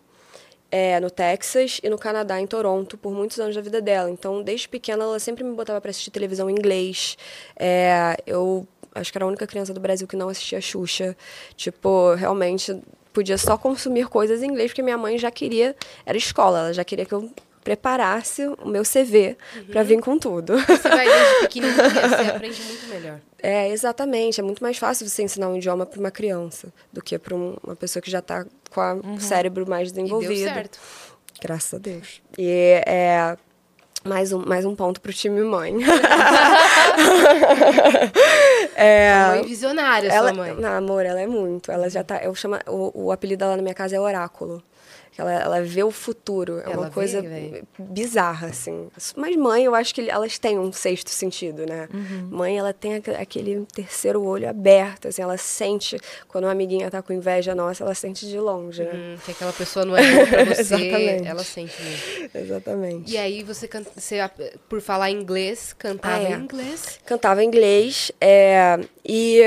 é, 0.72 0.97
no 1.02 1.12
Texas, 1.12 1.82
e 1.84 1.89
no 1.89 1.97
Canadá, 1.97 2.39
em 2.39 2.47
Toronto, 2.47 2.97
por 2.97 3.12
muitos 3.12 3.38
anos 3.38 3.54
da 3.54 3.62
vida 3.62 3.82
dela. 3.82 4.10
Então, 4.10 4.41
desde 4.43 4.70
pequena, 4.70 5.04
ela 5.04 5.20
sempre 5.20 5.43
me 5.43 5.54
botava 5.54 5.82
para 5.82 5.91
assistir 5.91 6.10
televisão 6.10 6.50
em 6.50 6.54
inglês. 6.54 7.18
É, 7.58 8.16
eu 8.26 8.66
acho 8.96 9.12
que 9.12 9.18
era 9.18 9.26
a 9.26 9.28
única 9.28 9.46
criança 9.48 9.74
do 9.74 9.80
Brasil 9.80 10.08
que 10.08 10.16
não 10.16 10.30
assistia 10.30 10.60
Xuxa. 10.62 11.16
Tipo, 11.56 12.14
realmente 12.16 12.80
podia 13.14 13.38
só 13.38 13.58
consumir 13.58 14.08
coisas 14.08 14.42
em 14.44 14.48
inglês, 14.48 14.72
porque 14.72 14.82
minha 14.82 14.98
mãe 14.98 15.18
já 15.18 15.32
queria, 15.32 15.76
era 16.06 16.18
escola, 16.18 16.60
ela 16.60 16.74
já 16.74 16.84
queria 16.84 17.06
que 17.06 17.14
eu 17.14 17.30
preparasse 17.64 18.48
o 18.48 18.68
meu 18.68 18.84
CV 18.84 19.38
para 19.70 19.84
vir 19.84 20.00
com 20.00 20.18
tudo. 20.18 20.58
Você 20.58 20.90
vai 20.90 21.06
desde 21.08 21.40
pequenininha, 21.42 21.84
você 21.84 22.30
aprende 22.32 22.62
muito 22.64 22.88
melhor. 22.88 23.20
É, 23.42 23.70
exatamente. 23.70 24.40
É 24.40 24.44
muito 24.44 24.64
mais 24.64 24.78
fácil 24.78 25.08
você 25.08 25.22
ensinar 25.24 25.50
um 25.50 25.58
idioma 25.58 25.86
para 25.86 26.00
uma 26.00 26.10
criança 26.12 26.74
do 26.92 27.02
que 27.02 27.18
para 27.20 27.36
uma 27.36 27.76
pessoa 27.76 28.02
que 28.02 28.10
já 28.10 28.20
está 28.20 28.46
com 28.72 29.16
o 29.16 29.20
cérebro 29.20 29.68
mais 29.70 29.90
E 29.90 29.94
deu 29.94 30.04
desenvolvido. 30.04 30.54
certo. 30.54 30.80
Graças 31.42 31.74
a 31.74 31.78
Deus. 31.78 32.22
E 32.38 32.82
é 32.86 33.38
mais 34.04 34.32
um, 34.32 34.45
mais 34.45 34.66
um 34.66 34.76
ponto 34.76 35.02
pro 35.02 35.14
time 35.14 35.41
mãe. 35.41 35.76
é, 38.76 39.28
Mãe 39.30 39.45
visionária, 39.45 40.10
ela, 40.10 40.34
sua 40.34 40.38
mãe. 40.38 40.54
Não, 40.56 40.78
amor, 40.78 41.06
ela 41.06 41.20
é 41.20 41.28
muito. 41.28 41.72
Ela 41.72 41.89
já 41.89 42.04
tá. 42.04 42.22
Eu 42.24 42.34
chamo, 42.36 42.58
o, 42.68 43.06
o 43.06 43.12
apelido 43.12 43.39
dela 43.39 43.56
na 43.56 43.62
minha 43.62 43.74
casa 43.74 43.95
é 43.95 44.00
Oráculo. 44.00 44.62
Que 45.20 45.22
Ela, 45.22 45.34
ela 45.34 45.61
vê 45.61 45.84
o 45.84 45.91
futuro. 45.91 46.59
É 46.59 46.63
Ela 46.67 46.78
uma 46.78 46.86
vê, 46.88 46.91
coisa 46.93 47.22
véi. 47.22 47.63
bizarra, 47.78 48.47
assim. 48.47 48.88
Mas 49.17 49.36
mãe, 49.36 49.65
eu 49.65 49.76
acho 49.76 49.93
que 49.93 50.09
elas 50.09 50.39
têm 50.39 50.57
um 50.57 50.72
sexto 50.72 51.09
sentido, 51.09 51.65
né? 51.65 51.89
Uhum. 51.93 52.30
Mãe, 52.32 52.57
ela 52.57 52.72
tem 52.74 52.95
aque- 52.95 53.11
aquele 53.11 53.65
terceiro 53.74 54.24
olho 54.24 54.47
aberto, 54.49 55.09
assim. 55.09 55.22
Ela 55.22 55.38
sente, 55.38 55.97
quando 56.30 56.45
uma 56.45 56.51
amiguinha 56.51 56.89
tá 56.89 57.01
com 57.01 57.11
inveja 57.11 57.53
nossa, 57.53 57.84
ela 57.84 57.93
sente 57.93 58.26
de 58.28 58.39
longe, 58.39 58.82
né? 58.84 58.91
Hum, 58.93 59.15
que 59.26 59.32
aquela 59.32 59.51
pessoa 59.51 59.84
não 59.86 59.97
é 59.97 60.09
boa 60.13 60.26
pra 60.28 60.43
você, 60.55 60.61
Exatamente. 60.61 61.28
ela 61.28 61.43
sente 61.43 61.74
mesmo. 61.84 62.30
Exatamente. 62.34 63.11
E 63.11 63.17
aí 63.17 63.43
você, 63.43 63.67
canta, 63.67 63.91
você, 63.95 64.17
por 64.70 64.80
falar 64.80 65.11
inglês, 65.11 65.74
cantava 65.78 66.15
Ah, 66.15 66.24
é. 66.24 66.32
em 66.32 66.39
inglês. 66.43 66.99
cantava 67.05 67.43
inglês 67.43 68.11
é, 68.22 68.80
e 69.05 69.41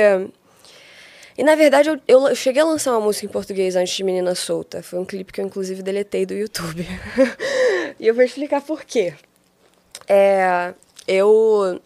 e 1.37 1.43
na 1.43 1.55
verdade 1.55 1.89
eu, 1.89 2.01
eu, 2.07 2.35
cheguei 2.35 2.63
a 2.63 2.65
lançar 2.65 2.93
uma 2.93 3.01
música 3.01 3.27
em 3.27 3.29
português 3.29 3.77
antes 3.77 3.95
de 3.95 4.05
Menina 4.05 4.35
Solta. 4.35 4.83
Foi 4.83 4.99
um 4.99 5.05
clipe 5.05 5.33
que 5.33 5.41
eu 5.41 5.45
inclusive 5.45 5.83
deletei 5.83 6.27
do 6.27 6.35
YouTube. 6.35 6.87
E 8.01 8.07
eu 8.09 8.15
vou 8.15 8.25
explicar 8.25 8.61
por 8.63 8.85
quê. 8.85 9.15
É, 10.09 10.75
eu 11.07 11.81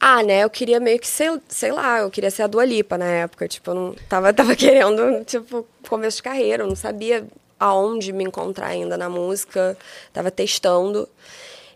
ah, 0.00 0.22
né, 0.22 0.44
eu 0.44 0.50
queria 0.50 0.78
meio 0.78 0.98
que, 0.98 1.08
sei, 1.08 1.28
sei 1.48 1.72
lá, 1.72 2.00
eu 2.00 2.10
queria 2.10 2.30
ser 2.30 2.42
a 2.42 2.46
Dua 2.46 2.64
Lipa 2.64 2.98
na 2.98 3.06
época, 3.06 3.48
tipo, 3.48 3.70
eu 3.70 3.74
não 3.74 3.94
tava, 4.08 4.32
tava 4.32 4.54
querendo, 4.56 5.24
tipo, 5.24 5.66
começo 5.88 6.18
de 6.18 6.22
carreira, 6.22 6.62
eu 6.62 6.68
não 6.68 6.76
sabia 6.76 7.26
aonde 7.58 8.12
me 8.12 8.22
encontrar 8.24 8.68
ainda 8.68 8.96
na 8.96 9.08
música, 9.08 9.76
tava 10.12 10.30
testando. 10.30 11.08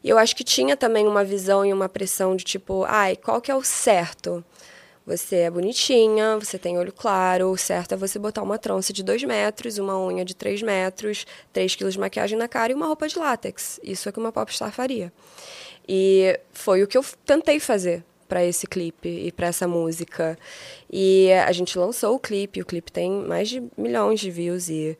E 0.04 0.08
eu 0.08 0.18
acho 0.18 0.36
que 0.36 0.44
tinha 0.44 0.76
também 0.76 1.06
uma 1.06 1.24
visão 1.24 1.64
e 1.64 1.72
uma 1.72 1.88
pressão 1.88 2.36
de 2.36 2.44
tipo, 2.44 2.84
ai, 2.86 3.16
qual 3.16 3.40
que 3.40 3.50
é 3.50 3.54
o 3.54 3.62
certo? 3.64 4.44
Você 5.10 5.38
é 5.38 5.50
bonitinha, 5.50 6.38
você 6.38 6.56
tem 6.56 6.78
olho 6.78 6.92
claro, 6.92 7.50
o 7.50 7.56
certo 7.56 7.94
é 7.94 7.96
você 7.96 8.16
botar 8.16 8.42
uma 8.42 8.56
trança 8.56 8.92
de 8.92 9.02
dois 9.02 9.24
metros, 9.24 9.76
uma 9.76 9.98
unha 9.98 10.24
de 10.24 10.36
três 10.36 10.62
metros, 10.62 11.26
três 11.52 11.74
quilos 11.74 11.94
de 11.94 11.98
maquiagem 11.98 12.38
na 12.38 12.46
cara 12.46 12.70
e 12.70 12.76
uma 12.76 12.86
roupa 12.86 13.08
de 13.08 13.18
látex. 13.18 13.80
Isso 13.82 14.08
é 14.08 14.10
o 14.10 14.12
que 14.12 14.20
uma 14.20 14.30
popstar 14.30 14.70
faria. 14.70 15.12
E 15.88 16.38
foi 16.52 16.84
o 16.84 16.86
que 16.86 16.96
eu 16.96 17.04
tentei 17.26 17.58
fazer 17.58 18.04
para 18.28 18.44
esse 18.44 18.68
clipe 18.68 19.08
e 19.08 19.32
para 19.32 19.48
essa 19.48 19.66
música. 19.66 20.38
E 20.88 21.32
a 21.32 21.50
gente 21.50 21.76
lançou 21.76 22.14
o 22.14 22.20
clipe, 22.20 22.62
o 22.62 22.64
clipe 22.64 22.92
tem 22.92 23.10
mais 23.10 23.48
de 23.48 23.60
milhões 23.76 24.20
de 24.20 24.30
views 24.30 24.68
e 24.68 24.96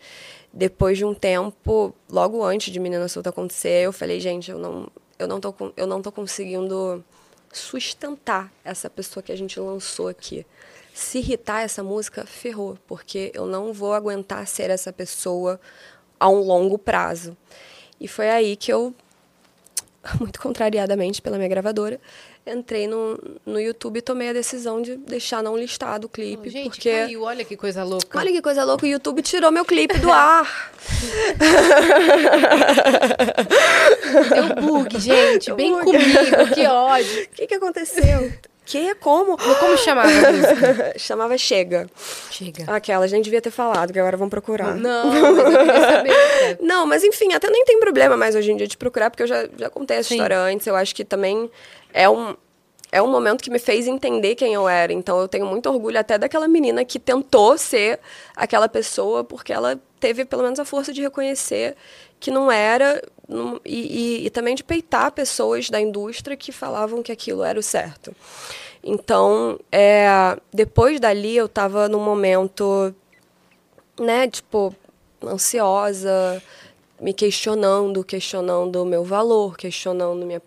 depois 0.53 0.99
de 0.99 1.05
um 1.05 1.15
tempo, 1.15 1.95
logo 2.11 2.43
antes 2.43 2.73
de 2.73 2.81
Menina 2.81 3.07
Solta 3.07 3.31
acontecer, 3.31 3.85
eu 3.85 3.93
falei, 3.93 4.19
gente, 4.19 4.51
eu 4.51 4.59
não 4.59 4.89
eu 5.21 5.29
não 5.29 5.39
tô 5.39 5.55
eu 5.77 5.87
não 5.87 6.03
tô 6.03 6.11
conseguindo 6.11 7.05
sustentar 7.53 8.53
essa 8.65 8.89
pessoa 8.89 9.23
que 9.23 9.33
a 9.33 9.37
gente 9.37 9.59
lançou 9.59 10.09
aqui. 10.09 10.47
Se 10.95 11.19
irritar 11.19 11.63
essa 11.63 11.83
música, 11.83 12.27
ferrou, 12.27 12.79
porque 12.87 13.31
eu 13.35 13.47
não 13.47 13.73
vou 13.73 13.95
aguentar 13.95 14.47
ser 14.47 14.71
essa 14.71 14.93
pessoa 14.93 15.61
a 16.19 16.29
um 16.29 16.41
longo 16.41 16.79
prazo. 16.79 17.37
E 18.01 18.07
foi 18.07 18.31
aí 18.31 18.57
que 18.57 18.73
eu 18.73 18.95
muito 20.19 20.41
contrariadamente 20.41 21.21
pela 21.21 21.37
minha 21.37 21.49
gravadora, 21.49 22.01
entrei 22.53 22.87
no, 22.87 23.19
no 23.47 23.61
YouTube 23.61 23.99
e 23.99 24.03
tomei 24.03 24.29
a 24.29 24.33
decisão 24.33 24.81
de 24.83 24.97
deixar 24.97 25.43
não 25.43 25.57
listado 25.57 26.07
o 26.07 26.09
clipe, 26.09 26.51
Gente, 26.51 26.71
porque 26.71 26.91
caiu, 26.91 27.23
olha 27.23 27.45
que 27.45 27.57
coisa 27.57 27.83
louca. 27.85 28.19
olha 28.19 28.31
que 28.33 28.43
coisa 28.43 28.65
louca, 28.65 28.85
o 28.85 28.89
YouTube 28.89 29.23
tirou 29.23 29.51
meu 29.51 29.65
clipe 29.65 29.99
do 29.99 30.11
ar. 30.11 30.73
Deu 34.35 34.63
bug, 34.63 34.99
gente. 34.99 35.53
Bem 35.55 35.73
Bug. 35.73 35.85
comigo, 35.85 36.55
que 36.55 36.67
ódio. 36.67 37.21
O 37.31 37.33
que 37.41 37.47
que 37.47 37.55
aconteceu? 37.55 38.33
Que 38.65 38.95
como? 38.97 39.37
Como 39.37 39.77
chamava 39.79 40.09
a? 40.09 40.95
Chamava 40.99 41.37
Chega. 41.37 41.89
Chega. 42.31 42.65
Aquelas 42.73 43.11
nem 43.11 43.21
devia 43.21 43.41
ter 43.41 43.51
falado, 43.51 43.93
que 43.93 43.99
agora 43.99 44.17
vão 44.17 44.29
procurar. 44.29 44.77
Não, 44.77 45.07
mas 45.07 45.23
eu 45.23 45.45
queria 45.59 45.81
saber. 45.81 46.09
né? 46.09 46.57
Não, 46.63 46.87
mas 46.87 47.03
enfim, 47.03 47.33
até 47.33 47.51
nem 47.51 47.65
tem 47.65 47.81
problema 47.81 48.17
mais 48.17 48.35
hoje 48.37 48.53
em 48.53 48.57
dia 48.57 48.67
de 48.69 48.77
procurar, 48.77 49.11
porque 49.11 49.25
eu 49.25 49.27
já, 49.27 49.49
já 49.57 49.69
contei 49.69 49.97
essa 49.97 50.11
Sim. 50.11 50.15
história 50.17 50.39
antes. 50.39 50.67
Eu 50.67 50.77
acho 50.77 50.95
que 50.95 51.05
também 51.05 51.51
é 51.93 52.09
um, 52.09 52.37
é 52.93 53.03
um 53.03 53.09
momento 53.11 53.43
que 53.43 53.51
me 53.51 53.59
fez 53.59 53.87
entender 53.89 54.35
quem 54.37 54.55
eu 54.55 54.69
era. 54.69 54.93
Então 54.93 55.19
eu 55.21 55.27
tenho 55.27 55.47
muito 55.47 55.69
orgulho 55.69 55.99
até 55.99 56.17
daquela 56.17 56.47
menina 56.47 56.85
que 56.85 56.99
tentou 56.99 57.59
ser 57.59 57.99
aquela 58.37 58.69
pessoa, 58.69 59.25
porque 59.25 59.53
ela 59.53 59.81
teve 59.99 60.25
pelo 60.25 60.43
menos 60.43 60.59
a 60.61 60.65
força 60.65 60.93
de 60.93 61.03
reconhecer 61.03 61.77
que 62.21 62.31
não 62.31 62.53
era, 62.53 63.03
e, 63.65 64.21
e- 64.23 64.27
e 64.27 64.31
também 64.31 64.55
de 64.55 64.63
peitar 64.63 65.11
pessoas 65.13 65.71
da 65.71 65.81
indústria 65.81 66.37
que 66.37 66.53
falavam 66.53 67.03
que 67.03 67.11
aquilo 67.11 67.43
era 67.43 67.59
o 67.59 67.63
certo. 67.63 68.15
Então, 68.85 69.59
é, 69.73 70.37
depois 70.53 71.01
dali 71.01 71.37
eu 71.37 71.47
estava 71.47 71.89
num 71.89 72.03
momento 72.03 72.95
né, 73.99 74.29
tipo, 74.29 74.75
ansiosa, 75.23 76.43
me 77.01 77.13
questionando, 77.13 78.03
questionando 78.05 78.83
o 78.83 78.87
meu 78.87 79.05
valor, 79.05 79.57
questionando 79.57 80.25
minha, 80.27 80.43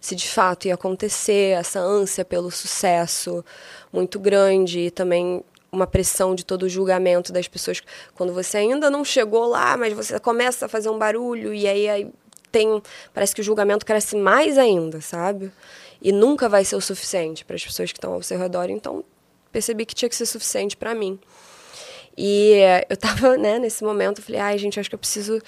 se 0.00 0.14
de 0.14 0.28
fato 0.28 0.66
ia 0.66 0.74
acontecer, 0.74 1.56
essa 1.58 1.80
ânsia 1.80 2.24
pelo 2.24 2.50
sucesso 2.50 3.44
muito 3.92 4.18
grande 4.18 4.80
e 4.80 4.90
também 4.90 5.42
uma 5.74 5.86
pressão 5.86 6.34
de 6.34 6.44
todo 6.44 6.64
o 6.64 6.68
julgamento 6.68 7.32
das 7.32 7.48
pessoas 7.48 7.82
quando 8.14 8.32
você 8.32 8.58
ainda 8.58 8.88
não 8.88 9.04
chegou 9.04 9.46
lá, 9.46 9.76
mas 9.76 9.92
você 9.92 10.18
começa 10.18 10.66
a 10.66 10.68
fazer 10.68 10.88
um 10.88 10.98
barulho 10.98 11.52
e 11.52 11.66
aí, 11.66 11.88
aí 11.88 12.10
tem 12.50 12.82
parece 13.12 13.34
que 13.34 13.40
o 13.40 13.44
julgamento 13.44 13.84
cresce 13.84 14.16
mais 14.16 14.56
ainda, 14.56 15.00
sabe? 15.00 15.52
E 16.00 16.12
nunca 16.12 16.48
vai 16.48 16.64
ser 16.64 16.76
o 16.76 16.80
suficiente 16.80 17.44
para 17.44 17.56
as 17.56 17.64
pessoas 17.64 17.90
que 17.90 17.98
estão 17.98 18.12
ao 18.12 18.22
seu 18.22 18.38
redor, 18.38 18.70
então 18.70 19.04
percebi 19.50 19.84
que 19.84 19.94
tinha 19.94 20.08
que 20.08 20.16
ser 20.16 20.26
suficiente 20.26 20.76
para 20.76 20.94
mim. 20.94 21.18
E 22.16 22.52
eh, 22.54 22.86
eu 22.88 22.96
tava, 22.96 23.36
né, 23.38 23.58
nesse 23.58 23.82
momento, 23.82 24.22
falei, 24.22 24.40
ai, 24.40 24.58
gente, 24.58 24.78
acho 24.78 24.88
que 24.88 24.94
eu 24.94 24.98
preciso 24.98 25.40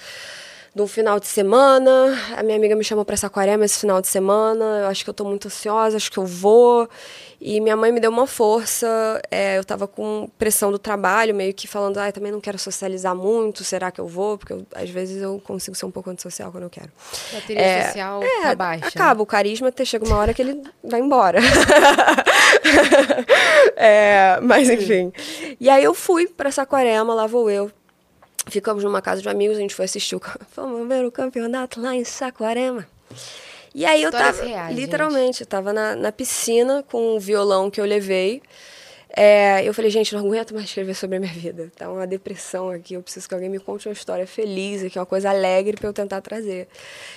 de 0.77 0.81
um 0.83 0.87
final 0.87 1.19
de 1.19 1.27
semana. 1.27 2.17
A 2.37 2.43
minha 2.43 2.55
amiga 2.57 2.75
me 2.75 2.83
chamou 2.83 3.03
para 3.03 3.17
Saquarema 3.17 3.65
esse 3.65 3.79
final 3.79 3.99
de 3.99 4.07
semana. 4.07 4.63
Eu 4.83 4.87
acho 4.87 5.03
que 5.03 5.09
eu 5.09 5.13
tô 5.13 5.25
muito 5.25 5.47
ansiosa, 5.47 5.97
acho 5.97 6.11
que 6.11 6.17
eu 6.17 6.25
vou. 6.25 6.87
E 7.41 7.59
minha 7.61 7.75
mãe 7.75 7.91
me 7.91 7.99
deu 7.99 8.09
uma 8.09 8.25
força. 8.25 8.87
eh, 9.29 9.57
eu 9.57 9.63
tava 9.65 9.87
com 9.87 10.29
pressão 10.37 10.71
do 10.71 10.79
trabalho, 10.79 11.35
meio 11.35 11.53
que 11.53 11.67
falando, 11.67 11.97
ai, 11.97 12.11
também 12.11 12.31
não 12.31 12.39
quero 12.41 12.57
socializar 12.57 13.15
muito, 13.15 13.63
será 13.63 13.91
que 13.91 13.99
eu 14.01 14.07
vou? 14.07 14.37
Porque 14.37 14.53
eu- 14.53 14.65
às 14.73 14.89
vezes 14.89 15.21
eu 15.21 15.39
consigo 15.43 15.75
ser 15.75 15.85
um 15.85 15.91
pouco 15.91 16.09
antissocial 16.09 16.51
quando 16.51 16.63
eu 16.63 16.69
quero. 16.69 16.89
Bateria 17.33 17.61
É, 17.61 17.83
social 17.87 18.23
é, 18.23 18.41
tá 18.41 18.55
baixa. 18.55 18.85
né? 18.85 18.91
Acaba, 18.93 19.21
o 19.21 19.25
carisma 19.25 19.67
até 19.67 19.83
chega 19.85 20.05
uma 20.05 20.17
hora 20.17 20.33
que 20.33 20.41
ele 20.41 20.61
vai 20.83 20.99
embora. 20.99 21.39
É, 23.75 24.39
mas 24.41 24.69
enfim. 24.69 25.11
E 25.59 25.69
aí 25.69 25.83
eu 25.83 25.93
fui 25.93 26.27
pra 26.27 26.51
Saquarema, 26.51 27.13
lá 27.13 27.27
vou 27.27 27.49
eu. 27.49 27.71
Ficamos 28.49 28.83
numa 28.83 29.01
casa 29.01 29.21
de 29.21 29.29
amigos, 29.29 29.57
a 29.57 29.61
gente 29.61 29.75
foi 29.75 29.85
assistir 29.85 30.15
o. 30.15 30.21
ver 30.87 31.05
o 31.05 31.11
campeonato 31.11 31.81
lá 31.81 31.95
em 31.95 32.03
Saquarema. 32.03 32.87
E 33.75 33.85
aí 33.85 34.01
eu 34.01 34.11
tava. 34.11 34.43
reais, 34.43 34.75
literalmente, 34.75 35.41
eu 35.41 35.47
tava 35.47 35.71
na, 35.71 35.95
na 35.95 36.11
piscina 36.11 36.83
com 36.89 37.15
o 37.15 37.19
violão 37.19 37.69
que 37.69 37.79
eu 37.79 37.85
levei. 37.85 38.41
É, 39.15 39.63
eu 39.63 39.73
falei, 39.73 39.89
gente, 39.89 40.13
não 40.13 40.25
aguento 40.25 40.53
mais 40.53 40.65
escrever 40.65 40.93
sobre 40.93 41.17
a 41.17 41.19
minha 41.19 41.33
vida. 41.33 41.71
Tá 41.75 41.89
uma 41.89 42.05
depressão 42.05 42.69
aqui, 42.69 42.93
eu 42.93 43.01
preciso 43.01 43.27
que 43.27 43.33
alguém 43.33 43.49
me 43.49 43.59
conte 43.59 43.87
uma 43.87 43.93
história 43.93 44.27
feliz, 44.27 44.83
aqui, 44.83 44.99
uma 44.99 45.05
coisa 45.05 45.29
alegre 45.29 45.77
para 45.77 45.87
eu 45.89 45.93
tentar 45.93 46.21
trazer. 46.21 46.67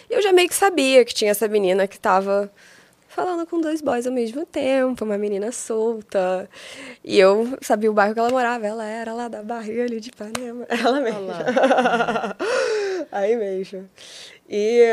E 0.09 0.15
eu 0.15 0.23
já 0.23 0.33
meio 0.33 0.49
que 0.49 0.55
sabia 0.55 1.05
que 1.05 1.13
tinha 1.13 1.31
essa 1.31 1.49
menina 1.49 1.87
que 1.87 1.97
estava 1.97 2.51
falando 3.11 3.45
com 3.45 3.61
dois 3.61 3.83
boys 3.83 4.07
ao 4.07 4.13
mesmo 4.13 4.47
tempo, 4.47 5.05
uma 5.05 5.19
menina 5.19 5.51
solta. 5.51 6.49
E 7.05 7.19
eu 7.19 7.59
sabia 7.61 7.91
o 7.91 7.93
bairro 7.93 8.15
que 8.15 8.21
ela 8.21 8.31
morava, 8.31 8.67
ela 8.67 8.85
era 8.85 9.13
lá 9.13 9.27
da 9.27 9.43
barriga 9.43 9.83
ali 9.83 10.01
de 10.01 10.11
Ipanema. 10.11 10.65
Ela 10.71 11.01
mesmo. 11.01 11.29
Aí 13.11 13.37
mesmo. 13.37 13.91
E, 14.49 14.85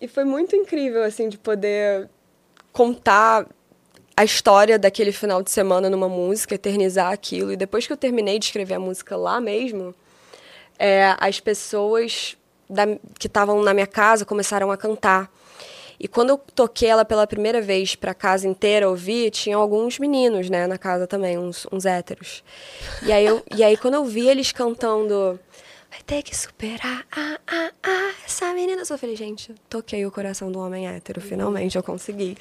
e 0.00 0.06
foi 0.06 0.24
muito 0.24 0.54
incrível, 0.54 1.02
assim, 1.02 1.28
de 1.28 1.38
poder 1.38 2.08
contar 2.70 3.46
a 4.14 4.24
história 4.24 4.78
daquele 4.78 5.12
final 5.12 5.42
de 5.42 5.50
semana 5.50 5.88
numa 5.88 6.08
música, 6.08 6.54
eternizar 6.54 7.12
aquilo. 7.12 7.52
E 7.52 7.56
depois 7.56 7.86
que 7.86 7.92
eu 7.92 7.96
terminei 7.96 8.38
de 8.38 8.44
escrever 8.44 8.74
a 8.74 8.80
música 8.80 9.16
lá 9.16 9.40
mesmo, 9.40 9.94
é, 10.78 11.16
as 11.18 11.40
pessoas 11.40 12.36
da, 12.68 12.84
que 13.18 13.26
estavam 13.26 13.62
na 13.62 13.72
minha 13.72 13.86
casa 13.86 14.26
começaram 14.26 14.70
a 14.70 14.76
cantar. 14.76 15.30
E 16.00 16.06
quando 16.06 16.30
eu 16.30 16.38
toquei 16.54 16.88
ela 16.88 17.04
pela 17.04 17.26
primeira 17.26 17.60
vez 17.60 17.94
para 17.94 18.12
a 18.12 18.14
casa 18.14 18.46
inteira 18.46 18.88
ouvir, 18.88 19.30
tinha 19.30 19.56
alguns 19.56 19.98
meninos, 19.98 20.48
né, 20.48 20.66
na 20.66 20.78
casa 20.78 21.06
também, 21.06 21.36
uns, 21.36 21.66
uns 21.72 21.84
héteros. 21.84 22.44
E 23.02 23.12
aí, 23.12 23.26
eu, 23.26 23.42
e 23.54 23.64
aí 23.64 23.76
quando 23.76 23.94
eu 23.94 24.04
vi 24.04 24.28
eles 24.28 24.52
cantando 24.52 25.38
Vai 25.90 26.00
ter 26.04 26.22
que 26.22 26.36
superar, 26.36 27.06
ah, 27.10 27.38
ah, 27.46 27.70
ah, 27.82 28.10
essa 28.24 28.52
menina. 28.52 28.82
Eu 28.88 28.98
falei, 28.98 29.16
gente, 29.16 29.54
toquei 29.70 30.04
o 30.04 30.10
coração 30.10 30.52
do 30.52 30.58
homem 30.58 30.86
hétero, 30.86 31.18
finalmente 31.18 31.76
eu 31.76 31.82
consegui. 31.82 32.36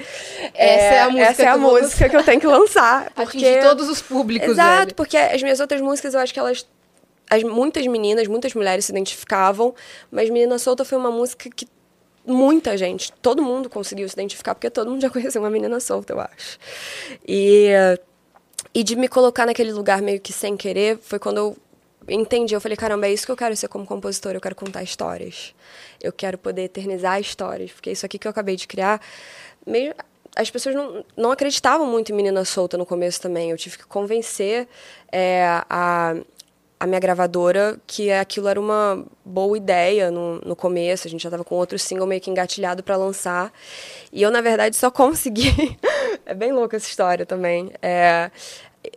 Essa 0.54 0.84
é, 0.84 0.96
é 0.96 1.02
a 1.02 1.10
música, 1.10 1.30
essa 1.30 1.44
é 1.44 1.48
a 1.48 1.54
que, 1.54 1.60
música 1.60 2.10
que 2.10 2.16
eu 2.18 2.24
tenho 2.24 2.42
que 2.42 2.48
lançar. 2.48 3.10
Porque... 3.16 3.38
Atingir 3.38 3.62
todos 3.62 3.88
os 3.88 4.02
públicos, 4.02 4.50
Exato, 4.50 4.88
velho. 4.88 4.96
porque 4.96 5.16
as 5.16 5.42
minhas 5.42 5.62
outras 5.62 5.80
músicas, 5.80 6.14
eu 6.14 6.20
acho 6.20 6.34
que 6.34 6.40
elas 6.40 6.68
as, 7.30 7.44
muitas 7.44 7.86
meninas, 7.88 8.28
muitas 8.28 8.54
mulheres 8.54 8.86
se 8.86 8.92
identificavam, 8.92 9.74
mas 10.12 10.30
Menina 10.30 10.58
Solta 10.60 10.84
foi 10.84 10.98
uma 10.98 11.12
música 11.12 11.50
que 11.50 11.68
muita 12.28 12.78
gente, 12.78 13.12
todo 13.14 13.42
mundo 13.42 13.70
conseguiu 13.70 14.08
se 14.08 14.14
identificar, 14.14 14.54
porque 14.54 14.70
todo 14.70 14.90
mundo 14.90 15.02
já 15.02 15.10
conheceu 15.12 15.42
uma 15.42 15.50
menina 15.50 15.80
solta, 15.80 16.14
eu 16.14 16.20
acho. 16.20 16.60
E, 17.28 17.70
e 18.74 18.84
de 18.84 18.96
me 18.96 19.08
colocar 19.08 19.46
naquele 19.46 19.72
lugar 19.72 20.02
meio 20.02 20.20
que 20.20 20.34
sem 20.34 20.58
querer, 20.58 20.98
foi 21.02 21.20
quando 21.20 21.38
eu 21.38 21.58
entendi. 22.08 22.54
Eu 22.54 22.62
falei, 22.62 22.78
caramba, 22.78 23.08
é 23.08 23.14
isso 23.14 23.26
que 23.26 23.32
eu 23.32 23.38
quero 23.38 23.56
ser 23.56 23.68
como 23.68 23.86
compositora, 23.86 24.38
eu 24.38 24.42
quero 24.42 24.56
contar 24.56 24.84
histórias. 24.84 25.54
Eu 26.02 26.12
quero 26.12 26.38
poder 26.38 26.64
eternizar 26.64 27.20
histórias, 27.20 27.72
porque 27.72 27.92
isso 27.92 28.06
aqui 28.06 28.20
que 28.20 28.28
eu 28.28 28.32
acabei 28.32 28.56
de 28.56 28.68
criar, 28.68 29.02
meio, 29.66 29.94
as 30.36 30.50
pessoas 30.50 30.76
não, 30.76 31.04
não 31.16 31.32
acreditavam 31.32 31.88
muito 31.88 32.12
em 32.12 32.16
menina 32.16 32.46
solta 32.46 32.78
no 32.78 32.86
começo 32.86 33.20
também. 33.22 33.52
Eu 33.52 33.58
tive 33.58 33.78
que 33.78 33.86
convencer 33.86 34.68
é, 35.12 35.46
a 35.70 36.16
a 36.80 36.86
minha 36.86 37.00
gravadora 37.00 37.80
que 37.88 38.12
aquilo 38.12 38.48
era 38.48 38.60
uma 38.60 39.04
boa 39.26 39.58
ideia 39.58 40.12
no, 40.12 40.40
no 40.42 40.56
começo. 40.56 41.08
A 41.08 41.10
gente 41.10 41.24
já 41.24 41.30
estava 41.30 41.44
com 41.44 41.56
outro 41.56 41.78
single 41.80 42.06
meio 42.06 42.22
que 42.22 42.30
engatilhado 42.30 42.84
para 42.84 42.96
lançar. 42.96 43.52
E 44.12 44.22
eu, 44.22 44.30
na 44.30 44.42
verdade, 44.42 44.76
só 44.76 44.90
consegui. 44.92 45.78
é 46.26 46.34
bem 46.34 46.52
louca 46.52 46.78
essa 46.78 46.88
história 46.88 47.26
também. 47.26 47.72
É... 47.82 48.30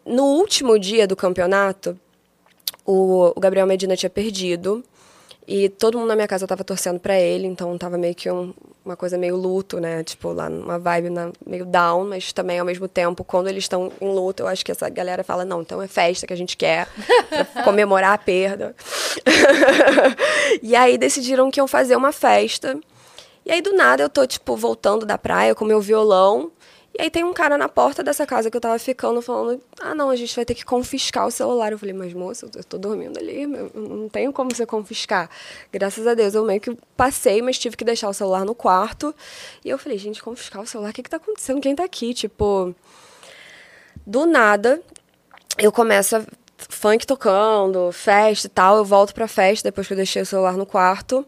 No 0.04 0.24
último 0.24 0.78
dia 0.78 1.06
do 1.06 1.16
campeonato, 1.16 1.98
o, 2.84 3.32
o 3.34 3.40
Gabriel 3.40 3.66
Medina 3.66 3.96
tinha 3.96 4.10
perdido. 4.10 4.84
E 5.46 5.68
todo 5.68 5.98
mundo 5.98 6.08
na 6.08 6.14
minha 6.14 6.28
casa 6.28 6.46
tava 6.46 6.62
torcendo 6.62 7.00
para 7.00 7.18
ele, 7.18 7.46
então 7.46 7.76
tava 7.76 7.98
meio 7.98 8.14
que 8.14 8.30
um, 8.30 8.54
uma 8.84 8.96
coisa 8.96 9.18
meio 9.18 9.36
luto, 9.36 9.80
né? 9.80 10.04
Tipo, 10.04 10.32
lá 10.32 10.48
numa 10.48 10.78
vibe 10.78 11.10
na, 11.10 11.32
meio 11.44 11.64
down, 11.64 12.04
mas 12.04 12.32
também 12.32 12.58
ao 12.58 12.64
mesmo 12.64 12.86
tempo, 12.86 13.24
quando 13.24 13.48
eles 13.48 13.64
estão 13.64 13.90
em 14.00 14.12
luto, 14.12 14.42
eu 14.42 14.46
acho 14.46 14.64
que 14.64 14.70
essa 14.70 14.88
galera 14.88 15.24
fala: 15.24 15.44
não, 15.44 15.62
então 15.62 15.82
é 15.82 15.88
festa 15.88 16.26
que 16.26 16.32
a 16.32 16.36
gente 16.36 16.56
quer, 16.56 16.88
pra 17.52 17.64
comemorar 17.64 18.12
a 18.12 18.18
perda. 18.18 18.74
e 20.62 20.76
aí 20.76 20.96
decidiram 20.96 21.50
que 21.50 21.58
iam 21.58 21.66
fazer 21.66 21.96
uma 21.96 22.12
festa. 22.12 22.78
E 23.44 23.50
aí 23.50 23.62
do 23.62 23.72
nada 23.72 24.02
eu 24.02 24.08
tô, 24.08 24.26
tipo, 24.26 24.56
voltando 24.56 25.04
da 25.04 25.18
praia 25.18 25.54
com 25.54 25.64
meu 25.64 25.80
violão. 25.80 26.52
E 26.98 27.02
aí 27.02 27.10
tem 27.10 27.22
um 27.22 27.32
cara 27.32 27.56
na 27.56 27.68
porta 27.68 28.02
dessa 28.02 28.26
casa 28.26 28.50
que 28.50 28.56
eu 28.56 28.60
tava 28.60 28.78
ficando 28.78 29.22
falando: 29.22 29.62
ah, 29.80 29.94
não, 29.94 30.10
a 30.10 30.16
gente 30.16 30.34
vai 30.34 30.44
ter 30.44 30.54
que 30.54 30.64
confiscar 30.64 31.26
o 31.26 31.30
celular. 31.30 31.72
Eu 31.72 31.78
falei: 31.78 31.94
mas 31.94 32.12
moça, 32.12 32.50
eu 32.54 32.64
tô 32.64 32.78
dormindo 32.78 33.18
ali, 33.18 33.46
não 33.46 34.08
tenho 34.08 34.32
como 34.32 34.54
você 34.54 34.66
confiscar. 34.66 35.30
Graças 35.72 36.06
a 36.06 36.14
Deus 36.14 36.34
eu 36.34 36.44
meio 36.44 36.60
que 36.60 36.76
passei, 36.96 37.40
mas 37.42 37.58
tive 37.58 37.76
que 37.76 37.84
deixar 37.84 38.08
o 38.08 38.12
celular 38.12 38.44
no 38.44 38.54
quarto. 38.54 39.14
E 39.64 39.70
eu 39.70 39.78
falei: 39.78 39.98
gente, 39.98 40.22
confiscar 40.22 40.62
o 40.62 40.66
celular, 40.66 40.90
o 40.90 40.92
que 40.92 41.02
que 41.02 41.10
tá 41.10 41.18
acontecendo? 41.18 41.60
Quem 41.60 41.76
tá 41.76 41.84
aqui? 41.84 42.12
Tipo, 42.12 42.74
do 44.04 44.26
nada, 44.26 44.82
eu 45.58 45.70
começo 45.70 46.16
a 46.16 46.24
funk 46.58 47.06
tocando, 47.06 47.92
festa 47.92 48.48
e 48.48 48.50
tal. 48.50 48.76
Eu 48.76 48.84
volto 48.84 49.14
pra 49.14 49.28
festa 49.28 49.68
depois 49.68 49.86
que 49.86 49.92
eu 49.92 49.96
deixei 49.96 50.22
o 50.22 50.26
celular 50.26 50.56
no 50.56 50.66
quarto 50.66 51.24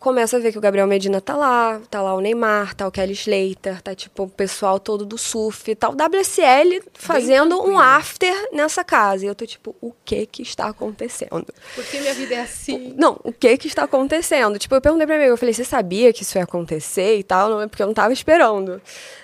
começa 0.00 0.38
a 0.38 0.40
ver 0.40 0.50
que 0.50 0.56
o 0.56 0.60
Gabriel 0.62 0.86
Medina 0.86 1.20
tá 1.20 1.36
lá, 1.36 1.78
tá 1.90 2.00
lá 2.00 2.14
o 2.14 2.20
Neymar, 2.20 2.74
tá 2.74 2.88
o 2.88 2.90
Kelly 2.90 3.12
Slater, 3.12 3.82
tá 3.82 3.94
tipo 3.94 4.22
o 4.22 4.28
pessoal 4.28 4.80
todo 4.80 5.04
do 5.04 5.18
surf, 5.18 5.74
tá 5.74 5.90
o 5.90 5.92
WSL 5.92 6.82
fazendo 6.94 7.62
um 7.62 7.78
after 7.78 8.34
nessa 8.50 8.82
casa. 8.82 9.26
E 9.26 9.28
eu 9.28 9.34
tô 9.34 9.44
tipo, 9.44 9.76
o 9.80 9.92
que 10.02 10.24
que 10.24 10.42
está 10.42 10.68
acontecendo? 10.68 11.46
Porque 11.74 12.00
minha 12.00 12.14
vida 12.14 12.34
é 12.34 12.40
assim. 12.40 12.94
Não, 12.96 13.20
o 13.22 13.30
que 13.30 13.58
que 13.58 13.68
está 13.68 13.84
acontecendo? 13.84 14.58
Tipo, 14.58 14.74
eu 14.74 14.80
perguntei 14.80 15.06
pra 15.06 15.18
mim, 15.18 15.24
eu 15.24 15.36
falei, 15.36 15.52
você 15.52 15.64
sabia 15.64 16.12
que 16.14 16.22
isso 16.22 16.38
ia 16.38 16.44
acontecer 16.44 17.18
e 17.18 17.22
tal? 17.22 17.50
Não 17.50 17.60
é 17.60 17.66
porque 17.66 17.82
eu 17.82 17.86
não 17.86 17.94
tava 17.94 18.14
esperando. 18.14 18.80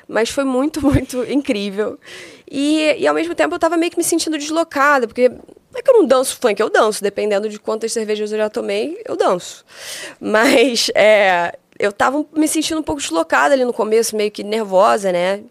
Mas 0.07 0.29
foi 0.29 0.45
muito, 0.45 0.83
muito 0.85 1.25
incrível. 1.25 1.99
E, 2.51 2.97
e 2.99 3.07
ao 3.07 3.15
mesmo 3.15 3.35
tempo 3.35 3.55
eu 3.55 3.59
tava 3.59 3.77
meio 3.77 3.91
que 3.91 3.99
me 3.99 4.05
sentindo 4.05 4.39
deslocada, 4.39 5.07
porque 5.07 5.29
não 5.29 5.81
é 5.81 5.83
que 5.83 5.91
eu 5.91 5.95
não 5.95 6.07
danço 6.07 6.39
funk, 6.41 6.61
eu 6.61 6.71
danço, 6.71 7.03
dependendo 7.03 7.49
de 7.49 7.59
quantas 7.59 7.93
cervejas 7.93 8.31
eu 8.33 8.39
já 8.39 8.49
tomei, 8.49 9.01
eu 9.05 9.17
danço. 9.17 9.65
Mas 10.21 10.91
é, 10.95 11.59
eu 11.79 11.93
tava 11.93 12.25
me 12.35 12.49
sentindo 12.49 12.81
um 12.81 12.83
pouco 12.83 13.01
deslocada 13.01 13.55
ali 13.55 13.65
no 13.65 13.73
começo, 13.73 14.17
meio 14.17 14.31
que 14.31 14.43
nervosa, 14.43 15.13
né? 15.13 15.43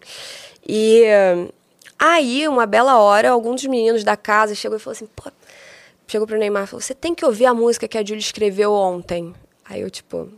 E 0.67 1.03
aí, 1.99 2.47
uma 2.47 2.65
bela 2.65 2.99
hora, 2.99 3.30
alguns 3.30 3.61
dos 3.61 3.69
meninos 3.69 4.03
da 4.03 4.17
casa 4.17 4.55
chegou 4.55 4.77
e 4.77 4.81
falou 4.81 4.95
assim, 4.95 5.07
pô, 5.15 5.31
chegou 6.07 6.26
pro 6.26 6.38
Neymar 6.38 6.63
e 6.63 6.67
falou, 6.67 6.81
você 6.81 6.95
tem 6.95 7.13
que 7.13 7.26
ouvir 7.26 7.45
a 7.45 7.53
música 7.53 7.88
que 7.88 7.97
a 7.97 8.03
Julie 8.03 8.19
escreveu 8.19 8.72
ontem. 8.72 9.34
Aí 9.63 9.81
eu, 9.81 9.89
tipo, 9.89 10.30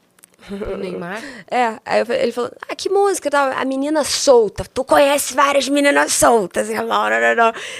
o 0.51 0.77
Neymar? 0.77 1.21
É, 1.49 1.79
aí 1.85 2.03
ele 2.21 2.31
falou, 2.31 2.51
ah, 2.67 2.75
que 2.75 2.89
música 2.89 3.29
tal? 3.29 3.51
A 3.51 3.65
menina 3.65 4.03
solta. 4.03 4.65
Tu 4.65 4.83
conhece 4.83 5.33
várias 5.33 5.67
meninas 5.69 6.13
soltas, 6.13 6.69
irmão. 6.69 7.03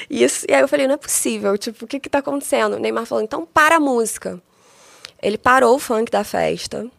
Isso. 0.09 0.45
E 0.49 0.53
aí 0.53 0.61
eu 0.61 0.67
falei, 0.67 0.87
não 0.87 0.95
é 0.95 0.97
possível. 0.97 1.57
Tipo, 1.57 1.85
o 1.85 1.87
que 1.87 1.99
que 1.99 2.09
tá 2.09 2.19
acontecendo? 2.19 2.75
O 2.75 2.79
Neymar 2.79 3.05
falou, 3.05 3.23
então 3.23 3.45
para 3.45 3.75
a 3.75 3.79
música. 3.79 4.41
Ele 5.21 5.37
parou 5.37 5.75
o 5.75 5.79
funk 5.79 6.11
da 6.11 6.23
festa. 6.23 6.89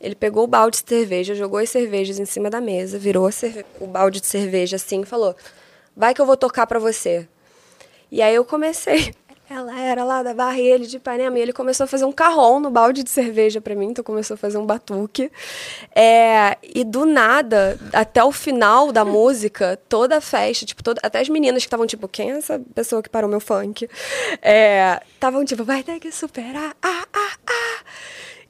Ele 0.00 0.14
pegou 0.14 0.44
o 0.44 0.46
balde 0.46 0.82
de 0.82 0.88
cerveja, 0.88 1.34
jogou 1.34 1.58
as 1.58 1.70
cervejas 1.70 2.18
em 2.18 2.24
cima 2.24 2.48
da 2.48 2.60
mesa, 2.60 2.98
virou 2.98 3.28
o 3.80 3.86
balde 3.86 4.20
de 4.20 4.26
cerveja 4.26 4.76
assim 4.76 5.02
e 5.02 5.06
falou: 5.06 5.34
Vai 5.96 6.14
que 6.14 6.20
eu 6.20 6.26
vou 6.26 6.36
tocar 6.36 6.66
pra 6.66 6.78
você. 6.78 7.26
E 8.10 8.22
aí 8.22 8.34
eu 8.34 8.44
comecei 8.44 9.12
ela 9.50 9.78
era 9.80 10.04
lá 10.04 10.22
da 10.22 10.34
Barra 10.34 10.58
e 10.58 10.66
ele 10.66 10.86
de 10.86 10.96
Ipanema. 10.98 11.38
E 11.38 11.42
ele 11.42 11.52
começou 11.52 11.84
a 11.84 11.86
fazer 11.86 12.04
um 12.04 12.12
carrão 12.12 12.60
no 12.60 12.70
balde 12.70 13.02
de 13.02 13.10
cerveja 13.10 13.60
para 13.60 13.74
mim, 13.74 13.86
então 13.86 14.04
começou 14.04 14.34
a 14.34 14.36
fazer 14.36 14.58
um 14.58 14.66
batuque. 14.66 15.30
É, 15.94 16.56
e 16.62 16.84
do 16.84 17.06
nada, 17.06 17.78
até 17.92 18.22
o 18.22 18.30
final 18.30 18.92
da 18.92 19.04
música, 19.04 19.78
toda 19.88 20.18
a 20.18 20.20
festa, 20.20 20.66
tipo, 20.66 20.82
toda, 20.82 21.00
até 21.02 21.20
as 21.20 21.28
meninas 21.28 21.62
que 21.62 21.66
estavam 21.66 21.86
tipo, 21.86 22.06
quem 22.06 22.32
é 22.32 22.36
essa 22.36 22.60
pessoa 22.74 23.02
que 23.02 23.08
parou 23.08 23.28
meu 23.28 23.40
funk? 23.40 23.88
Estavam 25.14 25.42
é, 25.42 25.44
tipo, 25.44 25.64
vai 25.64 25.82
ter 25.82 25.98
que 25.98 26.12
superar, 26.12 26.76
ah, 26.82 27.06
ah, 27.12 27.36
ah. 27.46 27.84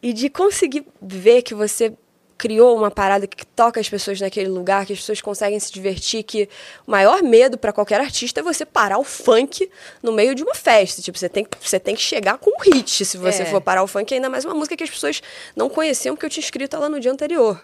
E 0.02 0.12
de 0.12 0.28
conseguir 0.28 0.86
ver 1.00 1.42
que 1.42 1.54
você 1.54 1.92
criou 2.38 2.76
uma 2.76 2.90
parada 2.90 3.26
que 3.26 3.44
toca 3.44 3.80
as 3.80 3.88
pessoas 3.88 4.20
naquele 4.20 4.48
lugar, 4.48 4.86
que 4.86 4.92
as 4.92 5.00
pessoas 5.00 5.20
conseguem 5.20 5.58
se 5.58 5.72
divertir, 5.72 6.22
que 6.22 6.48
o 6.86 6.90
maior 6.90 7.20
medo 7.20 7.58
para 7.58 7.72
qualquer 7.72 8.00
artista 8.00 8.38
é 8.38 8.42
você 8.42 8.64
parar 8.64 8.98
o 8.98 9.04
funk 9.04 9.68
no 10.00 10.12
meio 10.12 10.36
de 10.36 10.44
uma 10.44 10.54
festa. 10.54 11.02
Tipo, 11.02 11.18
você 11.18 11.28
tem, 11.28 11.44
você 11.60 11.80
tem 11.80 11.96
que 11.96 12.00
chegar 12.00 12.38
com 12.38 12.48
um 12.50 12.62
hit 12.62 13.04
se 13.04 13.18
você 13.18 13.42
é. 13.42 13.44
for 13.44 13.60
parar 13.60 13.82
o 13.82 13.88
funk, 13.88 14.14
ainda 14.14 14.30
mais 14.30 14.44
uma 14.44 14.54
música 14.54 14.76
que 14.76 14.84
as 14.84 14.90
pessoas 14.90 15.20
não 15.56 15.68
conheciam 15.68 16.14
porque 16.14 16.26
eu 16.26 16.30
tinha 16.30 16.44
escrito 16.44 16.76
ela 16.76 16.88
no 16.88 17.00
dia 17.00 17.10
anterior. 17.10 17.60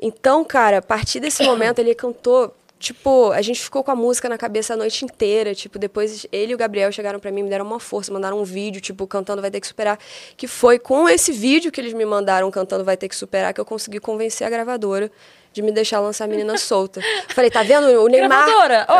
Então, 0.00 0.44
cara, 0.44 0.78
a 0.78 0.82
partir 0.82 1.18
desse 1.18 1.42
momento 1.42 1.80
ele 1.80 1.94
cantou 1.94 2.54
tipo, 2.84 3.32
a 3.32 3.40
gente 3.40 3.62
ficou 3.62 3.82
com 3.82 3.90
a 3.90 3.96
música 3.96 4.28
na 4.28 4.36
cabeça 4.36 4.74
a 4.74 4.76
noite 4.76 5.04
inteira. 5.04 5.54
Tipo, 5.54 5.78
depois 5.78 6.26
ele 6.30 6.52
e 6.52 6.54
o 6.54 6.58
Gabriel 6.58 6.92
chegaram 6.92 7.18
para 7.18 7.30
mim, 7.30 7.42
me 7.42 7.48
deram 7.48 7.64
uma 7.64 7.80
força, 7.80 8.12
mandaram 8.12 8.38
um 8.38 8.44
vídeo, 8.44 8.80
tipo, 8.80 9.06
cantando 9.06 9.40
Vai 9.40 9.50
Ter 9.50 9.60
Que 9.60 9.66
Superar. 9.66 9.98
Que 10.36 10.46
foi 10.46 10.78
com 10.78 11.08
esse 11.08 11.32
vídeo 11.32 11.72
que 11.72 11.80
eles 11.80 11.94
me 11.94 12.04
mandaram 12.04 12.50
cantando 12.50 12.84
Vai 12.84 12.96
Ter 12.96 13.08
Que 13.08 13.16
Superar 13.16 13.54
que 13.54 13.60
eu 13.60 13.64
consegui 13.64 13.98
convencer 13.98 14.46
a 14.46 14.50
gravadora 14.50 15.10
de 15.54 15.62
me 15.62 15.70
deixar 15.72 16.00
lançar 16.00 16.24
a 16.24 16.26
menina 16.26 16.58
solta. 16.58 17.00
Falei, 17.28 17.48
tá 17.50 17.62
vendo? 17.62 17.86
O 18.02 18.08
Neymar. 18.08 18.48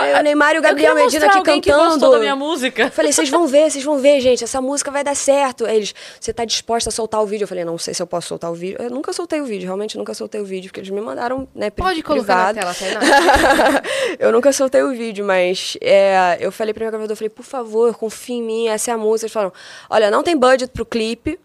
É, 0.06 0.18
o 0.18 0.22
Neymar 0.22 0.54
e 0.54 0.58
o 0.60 0.62
Gabriel 0.62 0.94
Medina 0.94 1.26
aqui 1.26 1.60
que 1.60 1.70
cantando. 1.70 1.90
gostou 1.90 2.12
da 2.12 2.18
minha 2.20 2.36
música. 2.36 2.90
Falei, 2.92 3.12
vocês 3.12 3.28
vão 3.28 3.46
ver, 3.48 3.70
vocês 3.70 3.82
vão 3.84 3.98
ver, 3.98 4.20
gente. 4.20 4.44
Essa 4.44 4.60
música 4.60 4.88
vai 4.90 5.02
dar 5.02 5.16
certo. 5.16 5.66
Aí 5.66 5.76
eles, 5.76 5.94
você 6.20 6.32
tá 6.32 6.44
disposta 6.44 6.90
a 6.90 6.92
soltar 6.92 7.20
o 7.20 7.26
vídeo? 7.26 7.42
Eu 7.44 7.48
falei, 7.48 7.64
não 7.64 7.76
sei 7.76 7.92
se 7.92 8.00
eu 8.00 8.06
posso 8.06 8.28
soltar 8.28 8.50
o 8.52 8.54
vídeo. 8.54 8.76
Eu 8.80 8.88
nunca 8.88 9.12
soltei 9.12 9.40
o 9.40 9.44
vídeo, 9.44 9.66
realmente 9.66 9.98
nunca 9.98 10.14
soltei 10.14 10.40
o 10.40 10.44
vídeo, 10.44 10.68
porque 10.70 10.78
eles 10.80 10.90
me 10.90 11.00
mandaram, 11.00 11.48
né, 11.54 11.70
pri- 11.70 11.82
Pode 11.84 12.02
colocar 12.04 12.52
privado. 12.54 12.66
na 12.66 12.72
tela, 12.74 13.00
Tainá. 13.00 13.82
eu 14.18 14.30
nunca 14.30 14.52
soltei 14.52 14.82
o 14.82 14.90
vídeo, 14.92 15.24
mas 15.24 15.76
é, 15.80 16.36
eu 16.40 16.52
falei 16.52 16.72
pra 16.72 16.82
minha 16.82 16.90
gravadora, 16.92 17.12
eu 17.12 17.16
falei, 17.16 17.30
por 17.30 17.44
favor, 17.44 17.94
confia 17.96 18.36
em 18.36 18.42
mim, 18.42 18.68
essa 18.68 18.92
é 18.92 18.94
a 18.94 18.96
música. 18.98 19.24
Eles 19.26 19.32
falaram, 19.32 19.52
olha, 19.90 20.10
não 20.10 20.22
tem 20.22 20.36
budget 20.36 20.70
pro 20.72 20.86
clipe, 20.86 21.38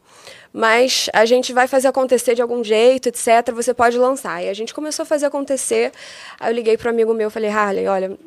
mas 0.52 1.10
a 1.14 1.26
gente 1.26 1.54
vai 1.54 1.68
fazer 1.68 1.88
acontecer 1.88 2.36
de 2.36 2.42
algum 2.42 2.64
jeito, 2.64 3.10
etc. 3.10 3.52
Você 3.54 3.74
pode 3.74 3.98
lançar. 3.98 4.44
E 4.44 4.50
a 4.50 4.54
gente 4.54 4.74
começou 4.74 5.04
a 5.04 5.06
fazer 5.06 5.26
acontecer. 5.26 5.92
Aí 6.40 6.52
eu 6.52 6.56
liguei 6.56 6.78
pro 6.78 6.90
amigo 6.90 7.14
meu, 7.14 7.30
falei, 7.30 7.50
Harley, 7.50 7.88
olha, 7.88 8.18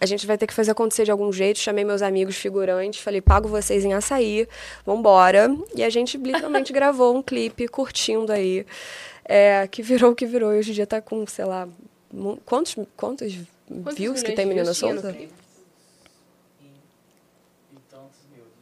a 0.00 0.06
gente 0.06 0.26
vai 0.26 0.36
ter 0.36 0.46
que 0.46 0.54
fazer 0.54 0.72
acontecer 0.72 1.04
de 1.04 1.10
algum 1.10 1.32
jeito. 1.32 1.58
Chamei 1.58 1.84
meus 1.84 2.02
amigos 2.02 2.36
figurantes, 2.36 3.00
falei, 3.00 3.20
pago 3.20 3.48
vocês 3.48 3.84
em 3.84 3.94
açaí, 3.94 4.48
vambora. 4.84 5.54
E 5.74 5.82
a 5.82 5.90
gente 5.90 6.18
literalmente 6.18 6.72
gravou 6.74 7.16
um 7.16 7.22
clipe 7.22 7.68
curtindo 7.68 8.32
aí, 8.32 8.66
é, 9.24 9.66
que 9.68 9.82
virou 9.82 10.12
o 10.12 10.14
que 10.14 10.26
virou. 10.26 10.52
E 10.52 10.58
hoje 10.58 10.72
em 10.72 10.74
dia 10.74 10.86
tá 10.86 11.00
com, 11.00 11.26
sei 11.26 11.44
lá, 11.44 11.68
quantos, 12.44 12.76
quantos, 12.96 13.32
Quantos 13.66 13.94
views 13.94 14.22
que 14.22 14.32
tem 14.32 14.46
Menina 14.46 14.74
Solta? 14.74 15.16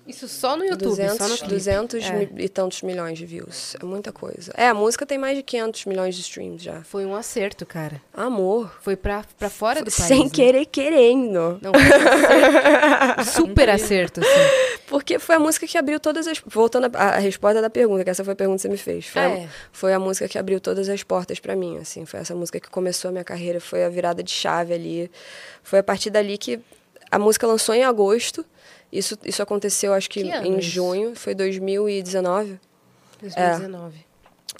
Isso 0.06 0.26
só 0.26 0.56
no 0.56 0.64
YouTube, 0.64 0.88
200, 0.88 1.16
só 1.18 1.28
no 1.28 1.36
clipe. 1.36 1.48
200 1.50 2.04
É. 2.04 2.28
e 2.38 2.48
tantos 2.48 2.82
milhões 2.82 3.16
de 3.16 3.24
views. 3.24 3.76
É 3.80 3.84
muita 3.84 4.10
coisa. 4.10 4.50
É, 4.56 4.66
a 4.66 4.74
música 4.74 5.06
tem 5.06 5.16
mais 5.18 5.36
de 5.36 5.42
500 5.42 5.84
milhões 5.84 6.16
de 6.16 6.22
streams 6.22 6.64
já. 6.64 6.82
Foi 6.82 7.06
um 7.06 7.14
acerto, 7.14 7.64
cara. 7.64 8.02
Amor. 8.12 8.72
Foi 8.80 8.96
pra, 8.96 9.24
pra 9.38 9.48
fora 9.48 9.80
do 9.84 9.90
país. 9.90 9.94
Sem 10.08 10.24
né? 10.24 10.30
querer, 10.30 10.66
querendo. 10.66 11.60
Não, 11.62 11.70
um 11.70 13.24
super 13.24 13.68
acerto, 13.70 14.20
assim. 14.20 14.80
Porque 14.88 15.18
foi 15.20 15.36
a 15.36 15.38
música 15.38 15.64
que 15.66 15.78
abriu 15.78 16.00
todas 16.00 16.26
as. 16.26 16.42
Voltando 16.44 16.90
à 16.96 17.18
resposta 17.18 17.60
da 17.62 17.70
pergunta, 17.70 18.02
que 18.02 18.10
essa 18.10 18.24
foi 18.24 18.32
a 18.32 18.36
pergunta 18.36 18.56
que 18.56 18.62
você 18.62 18.68
me 18.68 18.78
fez. 18.78 19.06
Foi, 19.06 19.22
Ah, 19.22 19.26
a, 19.26 19.30
é. 19.30 19.48
foi 19.70 19.92
a 19.92 19.98
música 20.00 20.26
que 20.26 20.38
abriu 20.38 20.60
todas 20.60 20.88
as 20.88 21.02
portas 21.04 21.38
pra 21.38 21.54
mim, 21.54 21.78
assim. 21.78 22.04
Foi 22.04 22.18
essa 22.18 22.34
música 22.34 22.58
que 22.58 22.68
começou 22.68 23.10
a 23.10 23.12
minha 23.12 23.24
carreira, 23.24 23.60
foi 23.60 23.84
a 23.84 23.88
virada 23.88 24.22
de 24.24 24.30
chave 24.32 24.74
ali. 24.74 25.10
Foi 25.62 25.78
a 25.78 25.82
partir 25.84 26.10
dali 26.10 26.36
que 26.36 26.58
a 27.10 27.18
música 27.18 27.46
lançou 27.46 27.74
em 27.76 27.84
agosto. 27.84 28.44
Isso, 28.92 29.16
isso 29.24 29.42
aconteceu, 29.42 29.92
acho 29.92 30.10
que, 30.10 30.22
Que 30.22 30.48
em 30.48 30.60
junho, 30.60 31.14
foi 31.14 31.34
2019. 31.34 32.58
2019. 33.20 34.06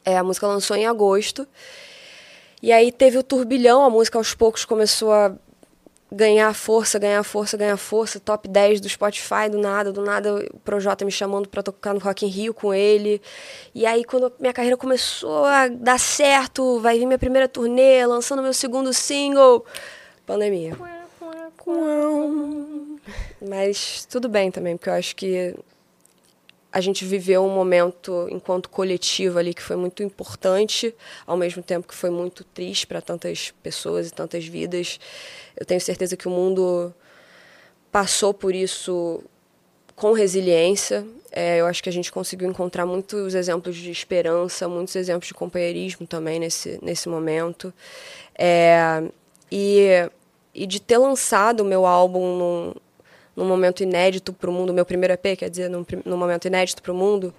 É, 0.05 0.17
a 0.17 0.23
música 0.23 0.47
lançou 0.47 0.77
em 0.77 0.87
agosto. 0.87 1.47
E 2.63 2.73
aí 2.73 2.93
teve 2.93 3.19
o 3.19 3.23
turbilhão, 3.23 3.83
a 3.85 3.91
música 3.91 4.19
aos 4.19 4.35
poucos 4.35 4.65
começou 4.65 5.13
a 5.13 5.35
ganhar 6.13 6.53
força, 6.55 6.99
ganhar 6.99 7.23
força, 7.23 7.57
ganhar 7.57 7.77
força. 7.77 8.21
Top 8.21 8.47
10 8.49 8.81
do 8.81 8.89
Spotify, 8.89 9.49
do 9.51 9.59
nada, 9.59 9.93
do 9.93 10.03
nada 10.03 10.35
o 10.53 10.59
Projota 10.61 11.05
me 11.05 11.11
chamando 11.11 11.49
pra 11.49 11.63
tocar 11.63 11.95
no 11.95 12.01
Rock 12.01 12.27
in 12.27 12.29
Rio 12.29 12.53
com 12.53 12.75
ele. 12.75 13.23
E 13.75 13.87
aí 13.87 14.05
quando 14.05 14.27
a 14.27 14.33
minha 14.39 14.53
carreira 14.53 14.77
começou 14.77 15.45
a 15.45 15.69
dar 15.69 15.99
certo, 15.99 16.81
vai 16.81 16.99
vir 16.99 17.07
minha 17.07 17.19
primeira 17.19 17.49
turnê, 17.49 18.05
lançando 18.05 18.43
meu 18.43 18.53
segundo 18.53 18.93
single, 18.93 19.65
pandemia. 20.27 20.77
Mas 23.41 24.05
tudo 24.07 24.29
bem 24.29 24.51
também, 24.51 24.77
porque 24.77 24.91
eu 24.91 24.95
acho 24.95 25.17
que 25.17 25.55
a 26.73 26.81
gente 26.81 27.05
viveu 27.05 27.45
um 27.45 27.53
momento 27.53 28.29
enquanto 28.31 28.69
coletivo 28.69 29.39
ali 29.39 29.53
que 29.53 29.63
foi 29.63 29.77
muito 29.77 30.03
importante, 30.03 30.95
ao 31.27 31.37
mesmo 31.37 31.63
tempo 31.63 31.89
que 31.89 31.95
foi 31.95 32.11
muito 32.11 32.45
triste 32.45 32.87
para 32.87 33.01
tantas 33.01 33.53
pessoas 33.63 34.09
e 34.09 34.13
tantas 34.13 34.47
vidas. 34.47 35.01
Eu 35.57 35.67
tenho 35.67 35.81
certeza 35.81 36.17
que 36.17 36.29
o 36.29 36.31
mundo 36.31 36.95
passou 37.91 38.33
por 38.33 38.55
isso 38.55 39.23
com 39.97 40.13
resiliência. 40.13 41.05
É, 41.33 41.61
eu 41.61 41.67
acho 41.67 41.83
que 41.83 41.89
a 41.89 41.93
gente 41.93 42.11
conseguiu 42.13 42.49
encontrar 42.49 42.87
muitos 42.87 43.35
exemplos 43.35 43.77
de 43.77 43.91
esperança, 43.91 44.69
muitos 44.69 44.95
exemplos 44.95 45.29
de 45.29 45.35
companheirismo 45.35 46.07
também 46.07 46.39
nesse, 46.39 46.79
nesse 46.83 47.09
momento. 47.09 47.75
É, 48.39 49.03
e, 49.51 50.09
e 50.55 50.67
de 50.67 50.81
ter 50.81 50.99
lançado 50.99 51.61
o 51.61 51.65
meu 51.65 51.85
álbum 51.85 52.37
num, 52.39 52.75
num 53.41 53.49
momento 53.49 53.83
inédito 53.83 54.33
para 54.33 54.51
o 54.51 54.53
mundo, 54.53 54.73
meu 54.73 54.85
primeiro 54.85 55.15
EP, 55.15 55.39
quer 55.39 55.49
dizer, 55.49 55.71
num, 55.71 55.85
num 56.05 56.17
momento 56.17 56.47
inédito 56.47 56.83
para 56.83 56.93
o 56.93 56.95
mundo, 56.95 57.33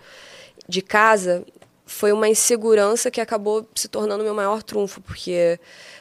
de 0.67 0.81
casa, 0.81 1.43
foi 1.85 2.11
uma 2.11 2.27
insegurança 2.27 3.11
que 3.11 3.21
acabou 3.21 3.67
se 3.75 3.87
tornando 3.87 4.23
meu 4.23 4.33
maior 4.33 4.63
trunfo, 4.63 4.99
porque 5.01 5.59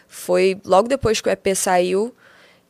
foi 0.09 0.59
logo 0.65 0.89
depois 0.89 1.21
que 1.21 1.29
o 1.29 1.33
EP 1.33 1.55
saiu 1.55 2.15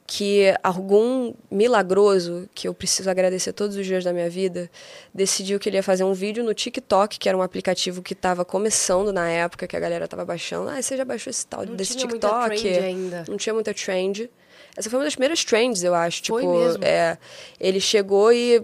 que 0.06 0.52
algum 0.60 1.32
milagroso, 1.48 2.48
que 2.52 2.66
eu 2.66 2.74
preciso 2.74 3.08
agradecer 3.08 3.52
todos 3.52 3.76
os 3.76 3.86
dias 3.86 4.02
da 4.02 4.12
minha 4.12 4.28
vida, 4.28 4.68
decidiu 5.14 5.60
que 5.60 5.68
ele 5.68 5.76
ia 5.76 5.84
fazer 5.84 6.02
um 6.02 6.12
vídeo 6.12 6.42
no 6.42 6.52
TikTok, 6.52 7.16
que 7.16 7.28
era 7.28 7.38
um 7.38 7.42
aplicativo 7.42 8.02
que 8.02 8.12
estava 8.12 8.44
começando 8.44 9.12
na 9.12 9.30
época, 9.30 9.68
que 9.68 9.76
a 9.76 9.78
galera 9.78 10.06
estava 10.06 10.24
baixando. 10.24 10.68
Ah, 10.68 10.82
você 10.82 10.96
já 10.96 11.04
baixou 11.04 11.30
esse 11.30 11.46
tal 11.46 11.64
Não 11.64 11.76
desse 11.76 11.96
tinha 11.96 12.08
muita 12.08 12.26
TikTok? 12.26 12.60
trend 12.60 12.78
ainda. 12.84 13.24
Não 13.28 13.36
tinha 13.36 13.54
muita 13.54 13.72
trend. 13.72 14.28
Essa 14.76 14.88
foi 14.88 14.98
uma 14.98 15.04
das 15.04 15.14
primeiras 15.14 15.44
trends, 15.44 15.82
eu 15.82 15.94
acho. 15.94 16.22
Foi 16.24 16.42
tipo, 16.42 16.58
mesmo. 16.58 16.84
É, 16.84 17.18
ele 17.58 17.80
chegou 17.80 18.32
e 18.32 18.62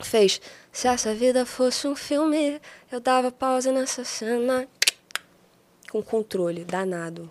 fez. 0.00 0.40
Se 0.72 0.88
essa 0.88 1.14
vida 1.14 1.46
fosse 1.46 1.86
um 1.86 1.96
filme, 1.96 2.60
eu 2.90 3.00
dava 3.00 3.30
pausa 3.30 3.72
nessa 3.72 4.04
cena. 4.04 4.68
Com 5.90 6.02
controle, 6.02 6.64
danado. 6.64 7.30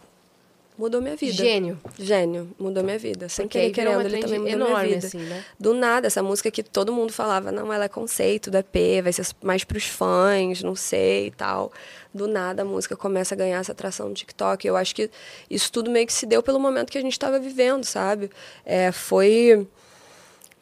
Mudou 0.77 1.01
minha 1.01 1.15
vida. 1.15 1.33
Gênio. 1.33 1.79
Gênio, 1.97 2.49
mudou 2.59 2.83
minha 2.83 2.99
vida. 2.99 3.29
Sem 3.29 3.45
Porque 3.45 3.71
querer 3.71 3.73
querendo, 3.73 4.01
ele 4.01 4.19
também 4.19 4.39
mudou 4.39 4.57
minha 4.57 4.67
enorme, 4.67 4.89
vida. 4.95 5.07
assim, 5.07 5.19
né? 5.19 5.43
Do 5.57 5.73
nada, 5.73 6.07
essa 6.07 6.21
música 6.21 6.51
que 6.51 6.61
todo 6.61 6.91
mundo 6.91 7.13
falava, 7.13 7.51
não, 7.51 7.71
ela 7.71 7.85
é 7.85 7.87
conceito 7.87 8.51
do 8.51 8.57
EP, 8.57 9.01
vai 9.01 9.13
ser 9.13 9.25
mais 9.41 9.63
pros 9.63 9.85
fãs, 9.85 10.61
não 10.61 10.75
sei 10.75 11.27
e 11.27 11.31
tal. 11.31 11.71
Do 12.13 12.27
nada 12.27 12.63
a 12.63 12.65
música 12.65 12.95
começa 12.95 13.35
a 13.35 13.37
ganhar 13.37 13.59
essa 13.59 13.71
atração 13.71 14.09
no 14.09 14.13
TikTok. 14.13 14.67
Eu 14.67 14.75
acho 14.75 14.93
que 14.93 15.09
isso 15.49 15.71
tudo 15.71 15.89
meio 15.89 16.05
que 16.05 16.13
se 16.13 16.25
deu 16.25 16.43
pelo 16.43 16.59
momento 16.59 16.91
que 16.91 16.97
a 16.97 17.01
gente 17.01 17.13
estava 17.13 17.39
vivendo, 17.39 17.85
sabe? 17.85 18.29
É, 18.65 18.91
foi 18.91 19.65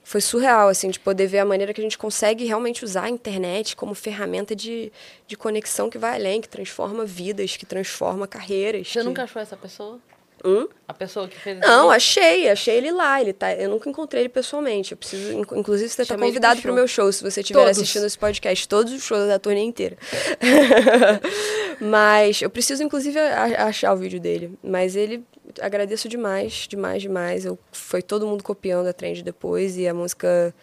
foi 0.04 0.20
surreal, 0.22 0.68
assim, 0.68 0.90
de 0.90 1.00
poder 1.00 1.28
ver 1.28 1.40
a 1.40 1.46
maneira 1.46 1.74
que 1.74 1.80
a 1.80 1.84
gente 1.84 1.98
consegue 1.98 2.44
realmente 2.46 2.84
usar 2.84 3.04
a 3.06 3.10
internet 3.10 3.76
como 3.76 3.94
ferramenta 3.96 4.56
de, 4.56 4.92
de 5.26 5.36
conexão 5.38 5.90
que 5.90 5.98
vai 5.98 6.16
além, 6.16 6.42
que 6.42 6.50
transforma 6.50 7.06
vidas, 7.06 7.56
que 7.56 7.66
transforma 7.66 8.28
carreiras. 8.28 8.88
Você 8.90 9.00
que- 9.00 9.06
nunca 9.06 9.24
achou 9.24 9.42
essa 9.42 9.56
pessoa? 9.58 10.00
Hum? 10.46 10.68
A 10.86 10.94
pessoa 10.94 11.26
que 11.26 11.40
fez 11.40 11.58
Não, 11.62 11.90
achei, 11.90 12.50
achei 12.50 12.76
ele 12.76 12.92
lá. 12.92 13.22
Ele 13.22 13.32
tá, 13.32 13.54
eu 13.56 13.70
nunca 13.70 13.90
encontrei 13.90 14.24
ele 14.24 14.30
pessoalmente. 14.30 14.92
Eu 14.92 14.98
preciso, 14.98 15.32
inc- 15.40 15.54
inclusive, 15.54 15.88
você 15.90 16.02
está 16.02 16.18
convidado 16.18 16.62
para 16.62 16.70
o 16.70 16.76
meu 16.76 16.86
show, 16.86 17.10
se 17.14 17.24
você 17.24 17.40
estiver 17.40 17.66
assistindo 17.70 18.06
esse 18.06 18.18
podcast, 18.18 18.68
todos 18.68 18.92
os 18.92 19.02
shows 19.02 19.26
da 19.26 19.40
turnê 19.40 19.62
inteira. 19.62 19.98
Mas 21.80 22.42
eu 22.42 22.50
preciso, 22.50 22.84
inclusive, 22.84 23.18
achar 23.20 23.94
o 23.94 23.98
vídeo 23.98 24.20
dele. 24.20 24.58
Mas 24.62 24.96
ele, 24.98 25.24
agradeço 25.62 26.08
demais, 26.10 26.68
demais, 26.68 27.02
demais. 27.02 27.46
Eu, 27.46 27.58
foi 27.72 28.02
todo 28.02 28.28
mundo 28.28 28.44
copiando 28.44 28.88
a 28.88 28.94
trend 28.94 29.24
depois 29.24 29.78
e 29.78 29.88
a 29.88 29.94
música 29.94 30.54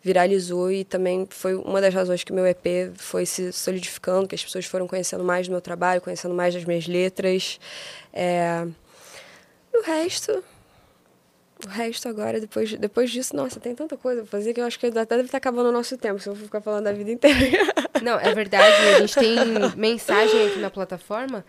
viralizou 0.00 0.70
e 0.70 0.84
também 0.84 1.26
foi 1.28 1.54
uma 1.54 1.80
das 1.80 1.92
razões 1.92 2.22
que 2.22 2.32
meu 2.32 2.46
EP 2.46 2.92
foi 2.96 3.26
se 3.26 3.52
solidificando, 3.52 4.28
que 4.28 4.34
as 4.34 4.42
pessoas 4.42 4.64
foram 4.64 4.86
conhecendo 4.86 5.24
mais 5.24 5.48
do 5.48 5.52
meu 5.52 5.60
trabalho, 5.60 6.00
conhecendo 6.00 6.34
mais 6.34 6.54
das 6.54 6.64
minhas 6.64 6.86
letras. 6.86 7.58
É... 8.12 8.66
O 9.74 9.82
resto, 9.82 10.42
o 11.66 11.68
resto 11.68 12.08
agora, 12.08 12.40
depois, 12.40 12.72
depois 12.74 13.10
disso, 13.10 13.34
nossa, 13.34 13.58
tem 13.58 13.74
tanta 13.74 13.96
coisa 13.96 14.22
pra 14.22 14.30
fazer 14.30 14.54
que 14.54 14.60
eu 14.60 14.64
acho 14.64 14.78
que 14.78 14.86
até 14.86 15.16
deve 15.16 15.24
estar 15.24 15.38
acabando 15.38 15.68
o 15.68 15.72
nosso 15.72 15.96
tempo, 15.96 16.18
se 16.20 16.28
eu 16.28 16.34
ficar 16.36 16.60
falando 16.60 16.84
da 16.84 16.92
vida 16.92 17.10
inteira. 17.10 17.38
Não, 18.02 18.18
é 18.18 18.32
verdade. 18.32 18.76
A 18.96 19.00
gente 19.00 19.14
tem 19.14 19.36
mensagem 19.76 20.46
aqui 20.46 20.58
na 20.60 20.70
plataforma. 20.70 21.44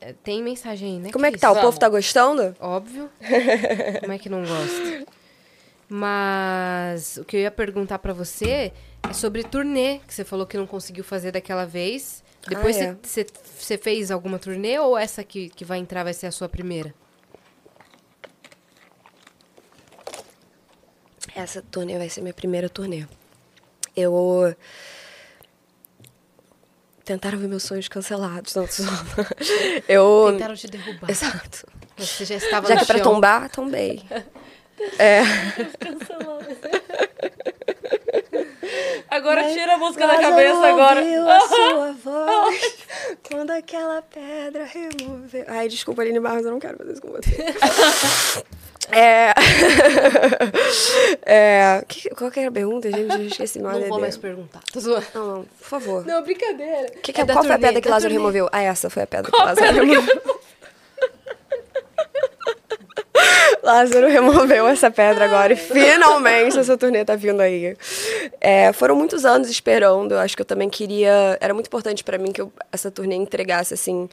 É, 0.00 0.12
tem 0.24 0.42
mensagem 0.42 0.94
aí, 0.94 0.98
né? 0.98 1.12
Como 1.12 1.24
é 1.26 1.32
que 1.32 1.38
tá? 1.38 1.50
O 1.50 1.54
Vamos. 1.54 1.66
povo 1.68 1.78
tá 1.80 1.88
gostando? 1.88 2.54
Óbvio. 2.60 3.08
Como 4.00 4.12
é 4.12 4.18
que 4.18 4.28
não 4.28 4.42
gosta? 4.44 5.06
Mas 5.88 7.16
o 7.18 7.24
que 7.24 7.36
eu 7.36 7.40
ia 7.40 7.50
perguntar 7.50 7.98
pra 7.98 8.12
você 8.12 8.72
é 9.08 9.12
sobre 9.12 9.42
turnê, 9.44 9.98
que 10.06 10.12
você 10.14 10.24
falou 10.24 10.46
que 10.46 10.56
não 10.56 10.66
conseguiu 10.66 11.04
fazer 11.04 11.32
daquela 11.32 11.64
vez. 11.66 12.22
Depois 12.48 12.76
Ah, 12.78 12.84
é. 12.84 12.96
você 13.02 13.26
você 13.58 13.78
fez 13.78 14.10
alguma 14.10 14.38
turnê 14.38 14.78
ou 14.78 14.96
essa 14.98 15.22
que, 15.22 15.48
que 15.50 15.64
vai 15.64 15.78
entrar 15.78 16.02
vai 16.02 16.12
ser 16.14 16.26
a 16.26 16.32
sua 16.32 16.48
primeira? 16.48 16.92
Essa 21.34 21.62
turnê 21.62 21.98
vai 21.98 22.08
ser 22.08 22.20
minha 22.20 22.34
primeira 22.34 22.68
turnê. 22.68 23.06
Eu. 23.96 24.54
Tentaram 27.04 27.38
ver 27.38 27.48
meus 27.48 27.64
sonhos 27.64 27.88
cancelados. 27.88 28.54
Não, 28.54 28.64
eu. 29.88 30.28
Tentaram 30.32 30.54
te 30.54 30.66
derrubar. 30.68 31.10
Exato. 31.10 31.66
Você 31.96 32.24
já 32.24 32.36
estava 32.36 32.68
Já 32.68 32.76
que 32.76 32.82
é 32.82 32.86
pra 32.86 33.00
tombar, 33.00 33.50
tombei. 33.50 34.02
É. 34.98 35.22
Agora 39.14 39.44
tira 39.52 39.74
a 39.74 39.78
música 39.78 40.06
da 40.06 40.18
cabeça 40.18 40.66
agora. 40.66 41.00
a 41.00 41.40
sua 41.40 41.92
voz 42.02 42.74
Quando 43.28 43.50
aquela 43.50 44.00
pedra 44.02 44.64
removeu. 44.64 45.44
Ai, 45.48 45.68
desculpa, 45.68 46.02
Aline 46.02 46.18
Barros, 46.20 46.44
eu 46.46 46.50
não 46.50 46.58
quero 46.58 46.78
fazer 46.78 46.92
isso 46.92 47.02
com 47.02 47.08
você. 47.10 47.30
é. 48.90 49.32
é... 51.24 51.84
que- 51.86 52.10
Qual 52.10 52.30
que 52.30 52.40
era 52.40 52.48
a 52.48 52.52
pergunta, 52.52 52.90
gente? 52.90 53.14
Eu 53.14 53.26
esqueci 53.26 53.58
mal. 53.60 53.78
Não 53.78 53.88
vou 53.88 54.00
mais 54.00 54.16
perguntar. 54.16 54.60
Tô 54.72 54.80
zoando. 54.80 55.06
Não, 55.14 55.26
não, 55.26 55.42
por 55.44 55.66
favor. 55.68 56.06
Não, 56.06 56.22
brincadeira. 56.22 56.90
Que 57.02 57.12
que 57.12 57.20
É 57.20 57.24
é- 57.24 57.26
qual 57.26 57.44
foi 57.44 57.52
a 57.52 57.54
turnê, 57.56 57.66
pedra 57.66 57.80
que 57.82 57.88
Lázaro 57.88 58.14
turnê. 58.14 58.18
removeu? 58.18 58.48
Ah, 58.52 58.62
essa 58.62 58.88
foi 58.88 59.02
a 59.02 59.06
pedra 59.06 59.30
que 59.30 59.36
Lázaro 59.38 59.72
removeu. 59.74 60.22
Lázaro 63.62 64.08
removeu 64.10 64.66
essa 64.66 64.90
pedra 64.90 65.24
agora 65.24 65.52
e 65.52 65.56
finalmente 65.56 66.58
essa 66.58 66.76
turnê 66.76 67.04
tá 67.04 67.14
vindo 67.14 67.40
aí. 67.40 67.76
É, 68.40 68.72
foram 68.72 68.96
muitos 68.96 69.24
anos 69.24 69.48
esperando, 69.48 70.12
eu 70.12 70.18
acho 70.18 70.34
que 70.36 70.42
eu 70.42 70.46
também 70.46 70.68
queria... 70.68 71.38
Era 71.40 71.54
muito 71.54 71.66
importante 71.68 72.02
pra 72.02 72.18
mim 72.18 72.32
que 72.32 72.40
eu- 72.40 72.52
essa 72.72 72.90
turnê 72.90 73.14
entregasse, 73.14 73.72
assim, 73.72 74.08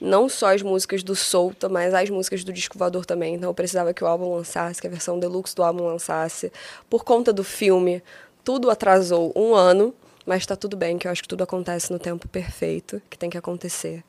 não 0.00 0.28
só 0.28 0.52
as 0.54 0.62
músicas 0.62 1.02
do 1.02 1.14
Solta, 1.14 1.68
mas 1.68 1.94
as 1.94 2.10
músicas 2.10 2.42
do 2.44 2.52
Disco 2.52 2.76
Voador 2.78 3.06
também. 3.06 3.34
Então 3.34 3.48
eu 3.50 3.54
precisava 3.54 3.94
que 3.94 4.02
o 4.02 4.06
álbum 4.06 4.34
lançasse, 4.34 4.80
que 4.80 4.86
a 4.86 4.90
versão 4.90 5.18
deluxe 5.18 5.54
do 5.54 5.62
álbum 5.62 5.84
lançasse. 5.84 6.52
Por 6.90 7.04
conta 7.04 7.32
do 7.32 7.44
filme, 7.44 8.02
tudo 8.44 8.70
atrasou 8.70 9.32
um 9.36 9.54
ano, 9.54 9.94
mas 10.26 10.44
tá 10.44 10.56
tudo 10.56 10.76
bem, 10.76 10.98
que 10.98 11.06
eu 11.06 11.12
acho 11.12 11.22
que 11.22 11.28
tudo 11.28 11.42
acontece 11.44 11.92
no 11.92 11.98
tempo 11.98 12.28
perfeito, 12.28 13.00
que 13.08 13.16
tem 13.18 13.30
que 13.30 13.38
acontecer. 13.38 14.02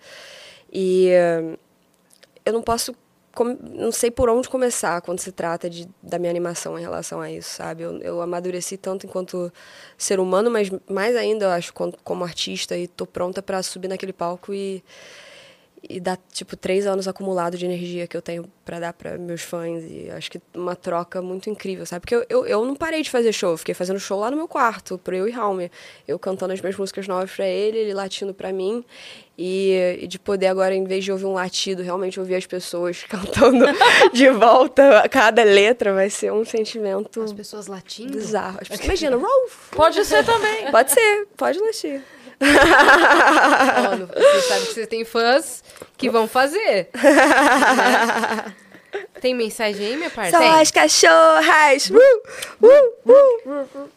E 0.72 1.10
eh, 1.10 1.58
eu 2.46 2.54
não 2.54 2.62
posso. 2.62 2.94
Com- 3.40 3.58
Não 3.74 3.92
sei 3.92 4.12
por 4.12 4.30
onde 4.30 4.50
começar 4.50 5.02
quando 5.02 5.20
se 5.20 5.32
trata 5.32 5.70
de, 5.70 5.88
da 6.04 6.20
minha 6.20 6.30
animação 6.30 6.78
em 6.78 6.82
relação 6.82 7.22
a 7.22 7.32
isso, 7.32 7.50
sabe? 7.56 7.84
Eu, 7.84 7.98
eu 8.02 8.22
amadureci 8.22 8.76
tanto 8.76 9.06
enquanto 9.06 9.52
ser 9.98 10.20
humano, 10.20 10.52
mas 10.52 10.70
mais 10.90 11.16
ainda, 11.16 11.46
eu 11.46 11.50
acho, 11.52 11.74
como, 11.74 11.94
como 12.04 12.24
artista, 12.26 12.78
e 12.78 12.86
tô 12.88 13.06
pronta 13.06 13.42
para 13.42 13.64
subir 13.64 13.88
naquele 13.88 14.12
palco 14.12 14.54
e, 14.54 14.84
e 15.82 16.00
dar, 16.00 16.18
tipo, 16.32 16.56
três 16.56 16.86
anos 16.86 17.08
acumulado 17.08 17.58
de 17.58 17.66
energia 17.66 18.08
que 18.08 18.16
eu 18.16 18.22
tenho 18.22 18.46
para 18.66 18.80
dar 18.80 18.94
para 18.94 19.18
meus 19.18 19.42
fãs. 19.42 19.84
E 19.84 20.10
acho 20.12 20.30
que 20.32 20.42
uma 20.54 20.76
troca 20.76 21.22
muito 21.22 21.50
incrível, 21.50 21.86
sabe? 21.86 22.02
Porque 22.02 22.16
eu, 22.16 22.26
eu, 22.30 22.46
eu 22.46 22.66
não 22.66 22.76
parei 22.76 23.02
de 23.02 23.10
fazer 23.10 23.32
show, 23.32 23.52
eu 23.52 23.58
fiquei 23.58 23.74
fazendo 23.74 24.00
show 24.00 24.20
lá 24.20 24.30
no 24.30 24.38
meu 24.38 24.48
quarto, 24.48 24.98
pro 24.98 25.16
eu 25.16 25.28
e 25.28 25.32
Raul. 25.32 25.70
Eu 26.08 26.20
cantando 26.20 26.54
as 26.54 26.62
minhas 26.62 26.78
músicas 26.78 27.08
novas 27.08 27.32
para 27.32 27.48
ele, 27.48 27.78
ele 27.78 27.94
latindo 27.94 28.34
para 28.34 28.52
mim. 28.52 28.84
E, 29.42 30.00
e 30.02 30.08
de 30.08 30.20
poder 30.20 30.48
agora, 30.48 30.76
em 30.76 30.84
vez 30.84 31.06
de 31.06 31.14
ouvir 31.14 31.26
um 31.26 31.34
latido, 31.34 31.82
realmente 31.82 32.20
ouvir 32.20 32.36
as 32.36 32.46
pessoas 32.46 33.04
cantando 33.08 33.66
de 34.12 34.30
volta 34.32 35.08
cada 35.10 35.44
letra, 35.44 35.94
vai 35.94 36.10
ser 36.10 36.34
um 36.34 36.44
sentimento 36.44 37.22
As 37.22 37.32
pessoas 37.32 37.68
latindo. 37.68 38.18
bizarro. 38.18 38.60
As 38.62 38.68
pessoas, 38.68 38.86
imagina, 38.86 39.16
Rolf! 39.18 39.70
Pode 39.72 40.04
ser 40.04 40.26
também. 40.26 40.70
Pode 40.70 40.92
ser, 40.92 41.28
pode 41.38 41.58
latir. 41.58 42.04
Ó, 42.42 43.96
no- 43.96 44.08
você 44.08 44.42
sabe 44.42 44.66
que 44.68 44.74
você 44.74 44.88
tem 44.88 45.06
fãs 45.06 45.64
que 45.98 46.10
vão 46.10 46.28
fazer. 46.28 46.90
né? 46.94 48.56
Tem 49.22 49.36
mensagem 49.36 49.86
aí, 49.86 49.96
minha 49.98 50.10
parça? 50.10 50.36
Só 50.38 50.44
as 50.62 50.72
cachorras! 50.72 51.92
Uh, 51.92 52.22
uh, 52.66 52.94
uh. 53.76 53.90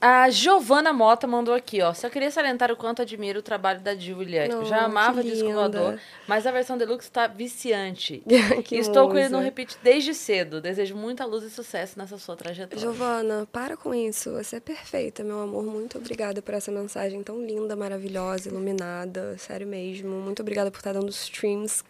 A 0.00 0.30
Giovana 0.30 0.92
Mota 0.92 1.26
mandou 1.26 1.52
aqui, 1.52 1.82
ó. 1.82 1.92
Só 1.92 2.08
queria 2.08 2.30
salientar 2.30 2.70
o 2.70 2.76
quanto 2.76 3.02
admiro 3.02 3.40
o 3.40 3.42
trabalho 3.42 3.80
da 3.80 3.96
Julia. 3.96 4.48
Oh, 4.56 4.64
Já 4.64 4.84
amava 4.84 5.24
Disco. 5.24 5.52
Voador, 5.52 5.98
mas 6.26 6.46
a 6.46 6.52
versão 6.52 6.78
deluxe 6.78 7.10
tá 7.10 7.26
viciante. 7.26 8.22
Estou 8.70 9.08
com 9.08 9.18
ele 9.18 9.30
no 9.30 9.40
repeat 9.40 9.76
desde 9.82 10.14
cedo. 10.14 10.60
Desejo 10.60 10.94
muita 10.94 11.24
luz 11.24 11.42
e 11.42 11.50
sucesso 11.50 11.98
nessa 11.98 12.16
sua 12.16 12.36
trajetória. 12.36 12.78
Giovana, 12.78 13.48
para 13.50 13.76
com 13.76 13.92
isso. 13.92 14.30
Você 14.32 14.56
é 14.56 14.60
perfeita, 14.60 15.24
meu 15.24 15.40
amor. 15.40 15.64
Muito 15.64 15.98
obrigada 15.98 16.40
por 16.40 16.54
essa 16.54 16.70
mensagem 16.70 17.20
tão 17.24 17.44
linda, 17.44 17.74
maravilhosa, 17.74 18.48
iluminada. 18.48 19.36
Sério 19.36 19.66
mesmo. 19.66 20.10
Muito 20.10 20.42
obrigada 20.42 20.70
por 20.70 20.78
estar 20.78 20.92
dando 20.92 21.08
streams 21.08 21.82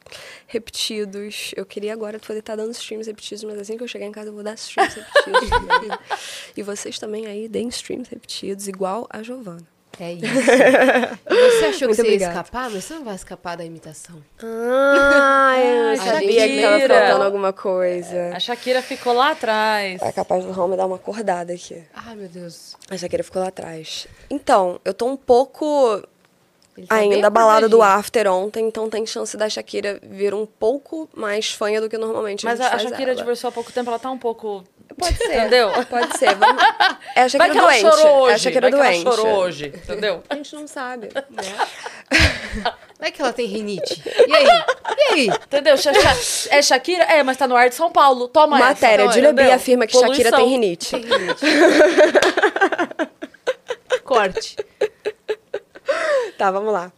repetidos. 0.47 1.53
Eu 1.55 1.67
queria 1.67 1.93
agora 1.93 2.19
poder 2.19 2.39
estar 2.39 2.57
dando 2.57 2.71
streams 2.71 3.07
repetidos, 3.07 3.45
mas 3.45 3.59
assim 3.59 3.77
que 3.77 3.83
eu 3.83 3.89
chegar 3.89 4.07
em 4.07 4.13
casa 4.13 4.31
eu 4.31 4.35
vou 4.35 4.43
dar 4.43 4.55
streams 4.55 4.95
repetidos. 4.95 5.99
e 6.57 6.63
vocês 6.63 6.99
também 6.99 7.27
aí 7.27 7.49
deem 7.49 7.69
streams 7.69 7.98
repetidos, 8.07 8.69
igual 8.69 9.07
a 9.11 9.23
Giovana. 9.23 9.66
É 10.01 10.12
isso. 10.12 10.27
Você 11.29 11.65
achou 11.65 11.89
que 11.89 11.95
você 11.97 12.09
ia 12.09 12.29
escapar, 12.29 12.70
mas 12.70 12.85
você 12.85 12.95
não 12.95 13.05
vai 13.05 13.16
escapar 13.16 13.57
da 13.57 13.65
imitação. 13.65 14.23
Ah, 14.41 15.57
eu 15.59 15.97
sabia 15.99 16.49
que 16.49 16.62
tava 16.62 16.75
Shakira. 16.79 16.99
faltando 17.01 17.25
alguma 17.25 17.53
coisa. 17.53 18.31
A 18.37 18.39
Shakira 18.39 18.81
ficou 18.81 19.12
lá 19.12 19.33
atrás. 19.33 20.01
É 20.01 20.12
capaz 20.12 20.45
do 20.45 20.53
Raul 20.53 20.69
me 20.69 20.77
dar 20.77 20.87
uma 20.87 20.97
acordada 20.97 21.53
aqui. 21.53 21.83
Ai, 21.93 22.15
meu 22.15 22.29
Deus. 22.29 22.77
A 22.89 22.97
Shakira 22.97 23.25
ficou 23.25 23.43
lá 23.43 23.49
atrás. 23.49 24.07
Então, 24.31 24.81
eu 24.85 24.95
tô 24.95 25.07
um 25.07 25.16
pouco 25.16 26.01
tá 26.87 26.95
ainda 26.95 27.27
abalada 27.27 27.69
do 27.69 27.77
acordadinho. 27.77 27.99
after 27.99 28.33
ontem, 28.33 28.67
então 28.67 28.89
tem 28.89 29.07
chance 29.07 29.37
da 29.37 29.49
Shakira 29.49 29.99
vir 30.03 30.35
um 30.35 30.47
pouco 30.47 31.09
mais 31.15 31.51
fanha 31.51 31.81
do 31.81 31.89
que 31.89 31.99
normalmente 31.99 32.45
Mas 32.45 32.61
a 32.61 32.65
gente 32.65 32.73
a, 32.73 32.77
a 32.77 32.79
Shakira 32.79 33.11
ela. 33.13 33.21
divorciou 33.21 33.49
há 33.49 33.53
pouco 33.53 33.73
tempo, 33.73 33.91
ela 33.91 33.99
tá 33.99 34.11
um 34.11 34.19
pouco. 34.19 34.65
Pode 34.99 35.17
ser. 35.17 35.37
Entendeu? 35.37 35.71
Pode 35.89 36.19
ser. 36.19 36.35
Vamos... 36.35 36.63
É 37.15 37.23
a 37.23 37.23
Vai 37.23 37.29
Shakira 37.29 37.55
doente. 37.55 37.87
hoje. 37.87 38.31
É 38.31 38.35
a 38.35 38.39
Shakira 38.39 38.71
vai 38.71 38.73
doente. 38.81 39.01
que 39.03 39.07
ela 39.07 39.17
chorou 39.17 39.37
hoje, 39.39 39.73
entendeu? 39.75 40.23
A 40.29 40.35
gente 40.35 40.55
não 40.55 40.67
sabe. 40.67 41.09
Vai 42.99 43.13
que 43.13 43.23
ela 43.23 43.33
tem 43.33 43.47
rinite. 43.47 44.03
E 44.27 44.35
aí? 44.35 44.45
E 44.45 45.13
aí? 45.13 45.27
Entendeu? 45.29 45.77
É 46.51 46.63
Shakira? 46.63 47.05
É, 47.05 47.23
mas 47.23 47.37
tá 47.37 47.47
no 47.47 47.55
ar 47.55 47.69
de 47.69 47.75
São 47.77 47.93
Paulo. 47.93 48.27
Toma 48.29 48.59
Matéria. 48.59 49.05
essa. 49.05 49.13
B 49.13 49.21
entendeu? 49.21 49.53
afirma 49.53 49.87
que 49.87 49.93
Poluição. 49.93 50.15
Shakira 50.17 50.37
tem 50.37 50.49
rinite. 50.49 50.91
Tem 50.91 51.03
rinite. 51.03 51.45
Corte. 54.05 54.57
Tá, 56.36 56.51
vamos 56.51 56.73
lá. 56.73 56.93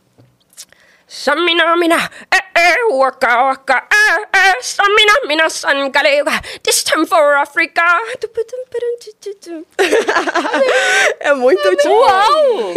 Samina 1.07 1.77
mina, 1.77 1.97
eh 2.33 2.39
eh, 2.55 2.85
waka 2.93 3.43
waka, 3.43 3.89
eh 3.91 4.29
eh, 4.33 4.63
samina 4.63 5.13
mina 5.27 5.51
san 5.51 5.91
galega, 5.91 6.31
this 6.63 6.85
time 6.85 7.05
for 7.05 7.35
Africa. 7.35 7.83
É 11.21 11.35
muito 11.35 11.77
tipo. 11.77 11.89
Uau! 11.89 12.75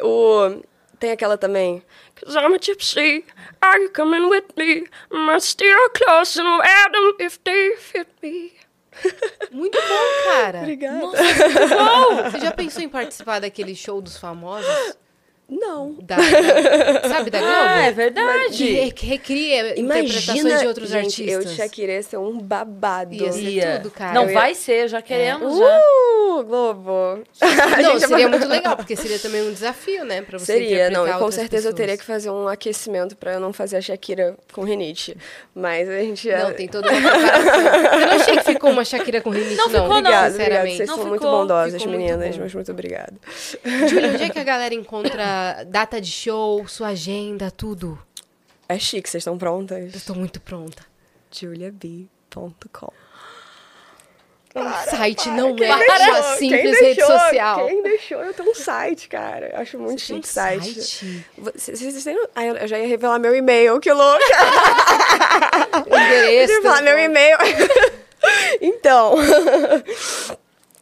O, 0.02 0.62
tem 1.00 1.10
aquela 1.10 1.36
também. 1.36 1.82
Cause 2.14 2.36
I'm 2.36 2.54
a 2.54 2.58
gypsy, 2.58 3.24
are 3.60 3.78
you 3.78 3.90
coming 3.90 4.28
with 4.30 4.56
me? 4.56 4.86
Must 5.10 5.48
steer 5.48 5.76
close 5.94 6.38
and 6.38 6.48
wear 6.58 6.90
them 6.92 7.12
if 7.18 7.38
they 7.44 7.74
fit 7.76 8.08
me. 8.22 8.52
Muito 9.50 9.78
bom, 9.78 10.30
cara. 10.32 10.58
Obrigada. 10.60 11.06
Você 12.30 12.40
já 12.40 12.50
pensou 12.52 12.82
em 12.82 12.88
participar 12.88 13.40
daquele 13.40 13.74
show 13.74 14.00
dos 14.00 14.16
famosos? 14.16 14.96
Não. 15.48 15.94
Da, 16.02 16.16
da- 16.16 17.08
sabe 17.08 17.30
da 17.30 17.38
Globo? 17.38 17.54
Ah, 17.54 17.82
é 17.82 17.88
Que 17.90 17.92
verdade. 17.92 18.64
re- 18.72 18.90
que 18.90 19.06
recria 19.06 19.78
interpretações 19.80 20.38
Imagina, 20.38 20.58
de 20.58 20.66
outros 20.66 20.88
gente, 20.90 21.22
eu 21.22 21.38
artistas. 21.38 21.52
e 21.52 21.56
Shakira 21.62 22.02
ser 22.02 22.16
um 22.16 22.36
babado. 22.40 23.14
Ia 23.14 23.30
ser 23.32 23.40
Ia. 23.42 23.76
tudo, 23.78 23.90
cara. 23.92 24.12
Não, 24.12 24.22
Eu 24.24 24.28
ia- 24.30 24.34
vai 24.34 24.54
ser, 24.56 24.88
já 24.88 25.00
queremos, 25.00 25.56
já. 25.56 25.64
Uh, 25.64 26.42
Globo. 26.44 27.22
Não, 27.82 27.98
seria 28.00 28.28
muito 28.28 28.46
legal, 28.48 28.76
porque 28.76 28.94
seria 28.96 29.18
também 29.18 29.42
um 29.48 29.52
desafio, 29.52 30.04
né? 30.04 30.20
Pra 30.20 30.38
você 30.38 30.46
Seria, 30.54 30.90
não, 30.90 31.06
e 31.08 31.12
com 31.12 31.30
certeza 31.30 31.68
eu 31.68 31.72
pessoas. 31.72 31.74
teria 31.74 31.96
que 31.96 32.04
fazer 32.04 32.28
um 32.30 32.46
aquecimento 32.48 33.16
pra 33.16 33.32
eu 33.34 33.40
não 33.40 33.52
fazer 33.54 33.76
a 33.76 33.80
Shakira 33.80 34.36
com 34.52 34.62
rinite. 34.62 35.16
Mas 35.54 35.88
a 35.88 35.98
gente 36.00 36.28
já. 36.28 36.44
Não, 36.44 36.52
tem 36.52 36.68
toda 36.68 36.90
uma 36.90 37.00
preparação. 37.00 38.00
Eu 38.00 38.06
não 38.06 38.16
achei 38.16 38.36
que 38.36 38.44
ficou 38.44 38.70
uma 38.70 38.84
Shakira 38.84 39.20
com 39.22 39.30
rinite, 39.30 39.54
Não 39.56 39.68
não. 39.68 39.72
ficou, 39.72 39.88
não. 39.88 39.96
Obrigada, 39.98 40.30
sinceramente. 40.32 40.76
Vocês 40.76 40.88
Não 40.88 40.96
são 40.96 41.06
muito 41.06 41.20
ficou, 41.22 41.38
bondosas, 41.38 41.72
ficou 41.74 41.88
muito 41.88 42.00
meninas, 42.10 42.36
bom. 42.36 42.42
mas 42.42 42.54
muito 42.54 42.72
obrigada. 42.72 43.14
Júlia, 43.88 44.10
onde 44.10 44.22
é 44.24 44.28
que 44.28 44.38
a 44.38 44.44
galera 44.44 44.74
encontra 44.74 45.35
data 45.68 46.00
de 46.00 46.10
show, 46.10 46.66
sua 46.68 46.88
agenda, 46.88 47.50
tudo? 47.50 47.98
É 48.68 48.78
chique, 48.78 49.08
vocês 49.08 49.20
estão 49.22 49.38
prontas? 49.38 49.94
Eu 49.94 50.00
tô 50.00 50.14
muito 50.14 50.40
pronta. 50.40 50.82
juliab.com. 51.30 52.92
O 54.58 54.90
site 54.90 55.28
não 55.28 55.54
Quem 55.54 55.70
é 55.70 55.76
deixou? 55.76 56.22
simples 56.38 56.80
rede 56.80 56.94
deixou? 56.96 57.06
social. 57.18 57.66
Quem 57.66 57.82
deixou 57.82 58.24
eu 58.24 58.32
tenho 58.32 58.50
um 58.50 58.54
site, 58.54 59.06
cara. 59.06 59.50
Eu 59.52 59.60
acho 59.60 59.78
muito 59.78 60.00
Você 60.00 60.06
chique 60.06 60.18
um 60.20 60.22
site. 60.22 60.82
site? 60.82 61.26
Vocês 61.36 61.78
vocês 61.82 62.04
têm. 62.04 62.16
Eu 62.16 62.66
já 62.66 62.78
ia 62.78 62.86
revelar 62.86 63.18
meu 63.18 63.34
e-mail, 63.36 63.78
que 63.78 63.92
louca! 63.92 64.24
O 65.90 65.94
endereço. 65.94 66.52
Eu 66.52 66.56
ia 66.56 66.62
falar 66.62 66.82
meu 66.82 66.98
e-mail. 66.98 67.36
então. 68.62 69.14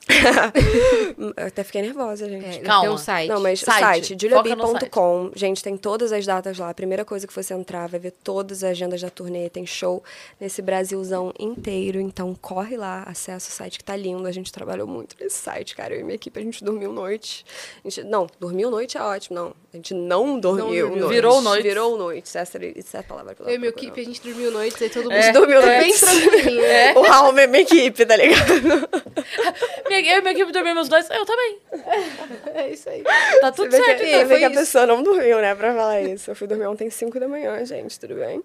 eu 1.36 1.46
até 1.46 1.64
fiquei 1.64 1.82
nervosa, 1.82 2.28
gente. 2.28 2.58
É, 2.58 2.60
Calma. 2.60 2.82
Tem 2.82 2.90
um 2.90 2.98
site. 2.98 3.28
Não, 3.28 3.40
mas 3.40 3.60
Site. 3.60 3.80
site, 3.80 4.16
juliabi.com. 4.20 5.30
Gente, 5.34 5.62
tem 5.62 5.76
todas 5.76 6.12
as 6.12 6.26
datas 6.26 6.58
lá. 6.58 6.68
A 6.70 6.74
primeira 6.74 7.04
coisa 7.04 7.26
que 7.26 7.34
você 7.34 7.54
entrar 7.54 7.88
vai 7.88 7.98
ver 8.00 8.12
todas 8.22 8.62
as 8.62 8.70
agendas 8.70 9.00
da 9.00 9.10
turnê. 9.10 9.48
Tem 9.48 9.64
show 9.66 10.02
nesse 10.40 10.60
Brasilzão 10.62 11.32
inteiro. 11.38 12.00
Então, 12.00 12.34
corre 12.34 12.76
lá, 12.76 13.02
acessa 13.06 13.48
o 13.50 13.52
site 13.52 13.78
que 13.78 13.84
tá 13.84 13.96
lindo. 13.96 14.26
A 14.26 14.32
gente 14.32 14.52
trabalhou 14.52 14.86
muito 14.86 15.16
nesse 15.20 15.36
site, 15.36 15.74
cara. 15.74 15.94
Eu 15.94 16.00
e 16.00 16.02
minha 16.04 16.16
equipe, 16.16 16.38
a 16.38 16.42
gente 16.42 16.62
dormiu 16.62 16.92
noite. 16.92 17.44
A 17.84 17.88
gente- 17.88 18.04
não, 18.04 18.26
dormiu 18.38 18.70
noite 18.70 18.96
é 18.98 19.02
ótimo, 19.02 19.36
não. 19.36 19.54
A 19.72 19.76
gente 19.76 19.94
não 19.94 20.38
dormiu. 20.38 20.88
dormiu. 20.88 21.08
Virou 21.08 21.40
noite. 21.42 21.62
Virou 21.62 21.96
noite. 21.98 22.26
Essa, 22.36 22.40
essa 22.76 22.96
é 22.98 23.00
a 23.00 23.02
palavra 23.02 23.34
que 23.34 23.42
eu 23.42 23.46
Eu 23.46 23.54
e 23.54 23.58
procurando. 23.58 23.78
equipe, 23.88 24.00
a 24.00 24.04
gente 24.04 24.22
dormiu 24.22 24.50
noite, 24.50 24.84
aí 24.84 24.90
todo 24.90 25.04
mundo 25.04 25.12
É. 25.14 25.32
dormiu 25.32 25.60
bem 25.62 25.78
noites. 25.80 26.00
tranquilinho. 26.00 26.64
É. 26.64 26.94
O 26.98 27.02
Raul 27.02 27.36
é 27.38 27.46
minha 27.46 27.62
equipe, 27.62 28.06
tá 28.06 28.16
ligado? 28.16 28.44
Minha- 30.02 30.12
Eu 30.14 30.18
e 30.18 30.20
minha 30.22 30.32
equipe 30.32 30.52
dormimos 30.52 30.88
dois. 30.88 31.08
Eu 31.10 31.24
também. 31.24 31.58
É 32.54 32.68
isso 32.68 32.88
aí. 32.88 33.02
Tá 33.40 33.50
tudo 33.50 33.70
Você 33.70 33.78
vê 33.78 33.84
certo. 33.84 34.00
que, 34.00 34.06
então. 34.06 34.18
você 34.20 34.24
vê 34.26 34.38
que 34.38 34.44
a 34.44 34.50
pessoa 34.50 34.86
não 34.86 35.02
dormiu, 35.02 35.38
né, 35.40 35.54
pra 35.56 35.74
falar 35.74 36.00
isso. 36.02 36.30
Eu 36.30 36.36
fui 36.36 36.46
dormir 36.46 36.66
ontem 36.66 36.88
5 36.88 37.18
da 37.18 37.26
manhã, 37.26 37.64
gente, 37.64 37.98
tudo 37.98 38.14
bem? 38.14 38.42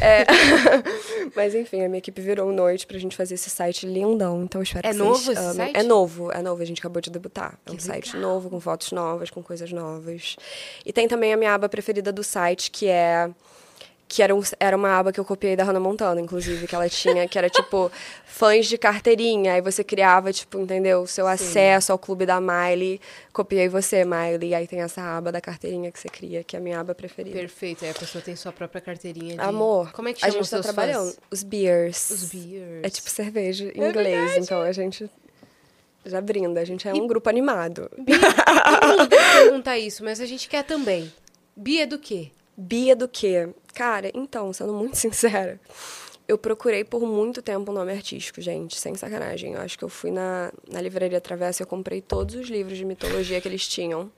É, 0.00 0.24
Mas 1.34 1.54
enfim, 1.54 1.84
a 1.84 1.88
minha 1.88 1.98
equipe 1.98 2.20
virou 2.20 2.50
noite 2.52 2.86
pra 2.86 2.98
gente 2.98 3.16
fazer 3.16 3.34
esse 3.34 3.48
site 3.50 3.86
lindão. 3.86 4.42
Então 4.42 4.60
eu 4.60 4.64
espero 4.64 4.86
É 4.86 4.90
que 4.90 4.96
novo 4.96 5.18
vocês 5.18 5.38
amem. 5.38 5.72
É 5.74 5.82
novo, 5.82 6.32
é 6.32 6.42
novo. 6.42 6.60
A 6.62 6.64
gente 6.66 6.80
acabou 6.80 7.00
de 7.00 7.10
debutar. 7.10 7.58
É 7.66 7.70
um 7.70 7.76
Que 7.76 7.82
site 7.82 8.14
legal. 8.16 8.30
novo, 8.32 8.50
com 8.50 8.60
fotos 8.60 8.90
novas, 8.92 9.30
com 9.30 9.42
coisas 9.42 9.70
novas. 9.72 10.36
E 10.84 10.92
tem 10.92 11.06
também 11.06 11.32
a 11.32 11.36
minha 11.36 11.54
aba 11.54 11.68
preferida 11.68 12.10
do 12.12 12.24
site, 12.24 12.70
que 12.70 12.88
é 12.88 13.30
que 14.08 14.22
era, 14.22 14.34
um- 14.34 14.42
era 14.60 14.76
uma 14.76 14.96
aba 14.98 15.12
que 15.12 15.18
eu 15.18 15.24
copiei 15.24 15.56
da 15.56 15.64
Hannah 15.64 15.80
Montana, 15.80 16.20
inclusive, 16.20 16.66
que 16.68 16.74
ela 16.74 16.88
tinha, 16.88 17.26
que 17.26 17.36
era 17.36 17.50
tipo 17.50 17.90
fãs 18.24 18.66
de 18.66 18.78
carteirinha. 18.78 19.54
Aí 19.54 19.60
você 19.60 19.82
criava, 19.82 20.32
tipo, 20.32 20.58
entendeu? 20.60 21.02
O 21.02 21.06
seu 21.08 21.26
acesso 21.26 21.90
ao 21.90 21.98
clube 21.98 22.24
da 22.24 22.40
Miley. 22.40 23.00
Copiei 23.32 23.68
você, 23.68 24.04
Miley. 24.04 24.54
Aí 24.54 24.66
tem 24.68 24.80
essa 24.80 25.02
aba 25.02 25.32
da 25.32 25.40
carteirinha 25.40 25.90
que 25.90 25.98
você 25.98 26.08
cria, 26.08 26.44
que 26.44 26.54
é 26.54 26.58
a 26.58 26.62
minha 26.62 26.78
aba 26.78 26.94
preferida. 26.94 27.36
Perfeito, 27.36 27.84
aí 27.84 27.90
a 27.90 27.94
pessoa 27.94 28.22
tem 28.22 28.36
sua 28.36 28.52
própria 28.52 28.80
carteirinha 28.80 29.34
de... 29.34 29.40
Amor, 29.40 29.90
Como 29.92 30.08
é 30.08 30.12
que 30.12 30.18
a 30.24 30.28
chama 30.28 30.32
gente 30.34 30.42
os 30.44 30.50
tá 30.50 30.60
trabalhando. 30.60 31.06
fãs? 31.06 31.18
Os 31.30 31.42
beers. 31.42 32.10
Os 32.10 32.24
beers. 32.32 32.80
É 32.84 32.88
tipo 32.88 33.10
cerveja 33.10 33.72
em 33.74 33.88
inglês, 33.88 34.36
então 34.36 34.60
a 34.62 34.70
gente 34.72 35.10
já 36.04 36.20
brinda. 36.20 36.60
A 36.60 36.64
gente 36.64 36.86
é 36.88 36.92
um 36.94 37.08
grupo 37.08 37.28
animado. 37.28 37.90
Bia, 37.98 38.18
todo 38.20 38.88
mundo 38.98 39.08
deve 39.08 39.40
perguntar 39.42 39.76
isso, 39.78 40.04
mas 40.04 40.20
a 40.20 40.26
gente 40.26 40.48
quer 40.48 40.62
também. 40.62 41.12
Bia 41.56 41.82
é 41.82 41.86
do 41.86 41.98
quê? 41.98 42.30
Bia 42.56 42.96
do 42.96 43.06
quê? 43.06 43.48
Cara, 43.74 44.10
então, 44.14 44.52
sendo 44.52 44.72
muito 44.72 44.96
sincera, 44.98 45.60
eu 46.26 46.38
procurei 46.38 46.82
por 46.84 47.02
muito 47.02 47.42
tempo 47.42 47.70
um 47.70 47.74
nome 47.74 47.92
artístico, 47.92 48.40
gente, 48.40 48.78
sem 48.78 48.94
sacanagem. 48.94 49.54
Eu 49.54 49.60
acho 49.60 49.78
que 49.78 49.84
eu 49.84 49.88
fui 49.88 50.10
na, 50.10 50.52
na 50.68 50.80
livraria 50.80 51.20
Travessa 51.20 51.62
e 51.62 51.64
eu 51.64 51.66
comprei 51.66 52.00
todos 52.00 52.34
os 52.34 52.48
livros 52.48 52.76
de 52.76 52.84
mitologia 52.84 53.40
que 53.40 53.46
eles 53.46 53.68
tinham. 53.68 54.10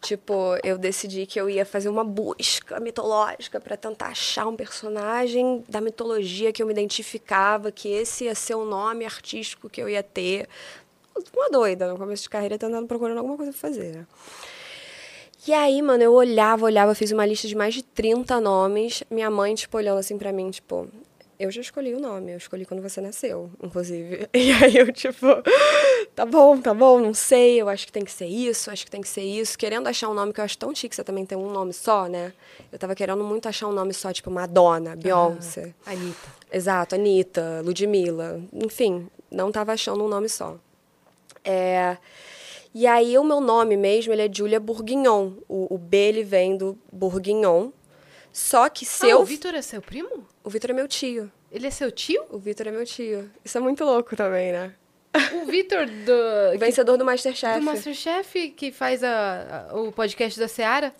Tipo, 0.00 0.56
eu 0.62 0.78
decidi 0.78 1.26
que 1.26 1.40
eu 1.40 1.48
ia 1.48 1.64
fazer 1.64 1.88
uma 1.88 2.04
busca 2.04 2.78
mitológica 2.78 3.58
para 3.58 3.76
tentar 3.76 4.08
achar 4.08 4.46
um 4.46 4.54
personagem 4.54 5.64
da 5.68 5.80
mitologia 5.80 6.52
que 6.52 6.62
eu 6.62 6.66
me 6.66 6.72
identificava, 6.72 7.72
que 7.72 7.88
esse 7.88 8.24
ia 8.24 8.34
ser 8.34 8.54
o 8.54 8.64
nome 8.64 9.04
artístico 9.04 9.68
que 9.68 9.80
eu 9.80 9.88
ia 9.88 10.02
ter. 10.02 10.48
Uma 11.34 11.50
doida, 11.50 11.90
no 11.90 11.96
começo 11.96 12.24
de 12.24 12.28
carreira, 12.28 12.58
tentando 12.58 12.86
procurando 12.86 13.18
alguma 13.18 13.36
coisa 13.36 13.50
pra 13.50 13.60
fazer, 13.60 13.96
né? 13.96 14.06
E 15.46 15.52
aí, 15.52 15.80
mano, 15.80 16.02
eu 16.02 16.12
olhava, 16.12 16.64
olhava, 16.64 16.94
fiz 16.94 17.12
uma 17.12 17.24
lista 17.24 17.46
de 17.46 17.54
mais 17.54 17.72
de 17.72 17.82
30 17.82 18.40
nomes. 18.40 19.04
Minha 19.08 19.30
mãe, 19.30 19.54
tipo, 19.54 19.76
olhando 19.76 19.98
assim 19.98 20.18
pra 20.18 20.32
mim, 20.32 20.50
tipo, 20.50 20.88
eu 21.38 21.50
já 21.50 21.60
escolhi 21.60 21.94
o 21.94 22.00
nome, 22.00 22.32
eu 22.32 22.36
escolhi 22.36 22.64
quando 22.64 22.82
você 22.82 23.00
nasceu, 23.00 23.50
inclusive. 23.62 24.28
E 24.34 24.50
aí 24.52 24.76
eu, 24.76 24.92
tipo, 24.92 25.26
tá 26.14 26.24
bom, 26.24 26.58
tá 26.60 26.74
bom, 26.74 26.98
não 26.98 27.14
sei, 27.14 27.60
eu 27.60 27.68
acho 27.68 27.86
que 27.86 27.92
tem 27.92 28.04
que 28.04 28.10
ser 28.10 28.26
isso, 28.26 28.70
acho 28.70 28.84
que 28.84 28.90
tem 28.90 29.00
que 29.00 29.08
ser 29.08 29.22
isso. 29.22 29.56
Querendo 29.56 29.86
achar 29.86 30.08
um 30.08 30.14
nome 30.14 30.32
que 30.32 30.40
eu 30.40 30.44
acho 30.44 30.58
tão 30.58 30.74
chique, 30.74 30.96
você 30.96 31.04
também 31.04 31.24
tem 31.24 31.36
um 31.36 31.50
nome 31.50 31.72
só, 31.72 32.06
né? 32.06 32.32
Eu 32.72 32.78
tava 32.78 32.94
querendo 32.94 33.22
muito 33.22 33.48
achar 33.48 33.68
um 33.68 33.72
nome 33.72 33.92
só, 33.92 34.12
tipo, 34.12 34.30
Madonna, 34.30 34.96
Beyoncé. 34.96 35.74
Anitta. 35.84 36.28
Exato, 36.50 36.94
Anitta, 36.94 37.62
Ludmilla, 37.64 38.40
enfim, 38.52 39.06
não 39.30 39.52
tava 39.52 39.72
achando 39.72 40.02
um 40.02 40.08
nome 40.08 40.28
só. 40.28 40.56
É, 41.44 41.96
e 42.78 42.86
aí 42.86 43.16
o 43.16 43.24
meu 43.24 43.40
nome 43.40 43.76
mesmo, 43.76 44.12
ele 44.12 44.22
é 44.22 44.28
Julia 44.32 44.60
Bourguignon. 44.60 45.32
O, 45.48 45.74
o 45.74 45.78
B, 45.78 45.96
ele 45.96 46.22
vem 46.22 46.56
do 46.56 46.78
Bourguignon. 46.92 47.70
Só 48.32 48.68
que 48.68 48.84
Ah, 48.84 48.88
seu... 48.88 49.20
o 49.20 49.24
Vitor 49.24 49.54
é 49.54 49.62
seu 49.62 49.80
primo? 49.80 50.26
o 50.44 50.50
Vitor 50.50 50.70
é 50.70 50.74
meu 50.74 50.86
tio. 50.86 51.32
Ele 51.50 51.66
é 51.66 51.70
seu 51.70 51.90
tio? 51.90 52.22
O 52.30 52.38
Vitor 52.38 52.66
é 52.68 52.70
meu 52.70 52.84
tio. 52.84 53.30
Isso 53.44 53.56
é 53.56 53.60
muito 53.60 53.82
louco 53.84 54.14
também, 54.14 54.52
né? 54.52 54.74
O 55.42 55.46
Vitor 55.46 55.86
do... 55.86 56.12
O 56.54 56.58
vencedor 56.58 56.92
do 56.92 56.98
do 56.98 57.04
Masterchef. 57.06 57.60
Masterchef, 57.60 58.50
que 58.50 58.70
faz 58.70 59.02
a, 59.02 59.68
a- 59.70 59.74
o 59.80 59.90
podcast 59.90 60.38
da 60.38 60.46
Seara? 60.48 60.92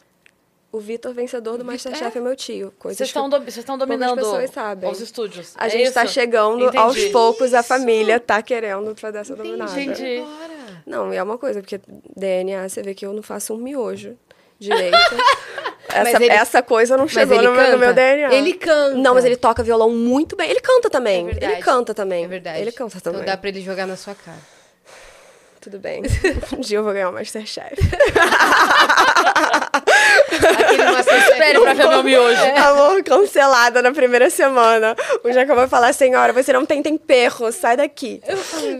O 0.72 0.80
Vitor, 0.80 1.12
vencedor 1.14 1.56
do 1.58 1.64
Masterchef, 1.64 2.16
é, 2.16 2.20
meu 2.20 2.34
tio. 2.34 2.72
Coisas 2.78 2.96
Vocês 2.98 3.12
que 3.12 3.18
estão 3.18 3.28
do- 3.28 3.38
vocês 3.38 3.58
estão 3.58 3.78
dominando 3.78 4.16
pessoas 4.16 4.50
sabem. 4.50 4.90
os 4.90 5.00
estúdios. 5.00 5.54
a 5.56 5.66
é 5.66 5.70
gente 5.70 5.92
tá 5.92 6.04
isso? 6.04 6.14
chegando 6.14 6.62
Entendi. 6.64 6.76
aos 6.78 7.04
poucos, 7.06 7.52
a 7.54 7.62
família 7.62 8.18
tá 8.18 8.42
querendo 8.42 8.94
fazer 8.96 9.18
essa 9.18 9.36
dominada. 9.36 9.70
Entendi. 9.80 10.22
Não, 10.86 11.12
é 11.12 11.22
uma 11.22 11.36
coisa, 11.36 11.60
porque 11.60 11.80
DNA, 12.16 12.68
você 12.68 12.80
vê 12.82 12.94
que 12.94 13.04
eu 13.04 13.12
não 13.12 13.22
faço 13.22 13.52
um 13.52 13.56
miojo 13.58 14.16
direito. 14.58 14.96
essa, 15.92 16.16
ele- 16.16 16.28
essa 16.32 16.62
coisa 16.62 16.96
não 16.96 17.08
chegou 17.08 17.42
no, 17.42 17.52
meu, 17.52 17.72
no 17.72 17.78
meu 17.78 17.92
DNA. 17.92 18.32
Ele 18.32 18.52
canta. 18.54 18.96
Não, 18.96 19.14
mas 19.14 19.24
ele 19.24 19.36
toca 19.36 19.62
violão 19.62 19.90
muito 19.90 20.36
bem. 20.36 20.48
Ele 20.48 20.60
canta 20.60 20.88
também. 20.88 21.28
É 21.28 21.44
ele 21.44 21.56
canta 21.56 21.92
também. 21.92 22.24
É 22.24 22.28
verdade. 22.28 22.60
Ele 22.60 22.72
canta 22.72 23.00
também. 23.00 23.20
Então 23.22 23.32
dá 23.32 23.36
pra 23.36 23.48
ele 23.48 23.60
jogar 23.60 23.86
na 23.86 23.96
sua 23.96 24.14
cara. 24.14 24.38
Tudo 25.60 25.78
bem. 25.80 26.02
Um 26.56 26.60
dia 26.60 26.78
eu 26.78 26.84
vou 26.84 26.92
ganhar 26.92 27.10
o 27.10 27.12
Masterchef. 27.12 27.74
Aquele 30.36 30.84
Masterchef. 30.84 31.30
Espere 31.36 31.60
pra 31.60 31.74
ver 31.74 31.88
meu 31.88 32.02
miojo. 32.02 32.40
Amor, 32.56 33.02
cancelada 33.02 33.82
na 33.82 33.92
primeira 33.92 34.30
semana. 34.30 34.96
O 35.24 35.32
Jacob 35.32 35.56
vai 35.56 35.68
falar, 35.68 35.92
senhora, 35.92 36.32
você 36.32 36.52
não 36.52 36.64
tem 36.64 36.82
tempero, 36.82 37.50
sai 37.52 37.76
daqui. 37.76 38.20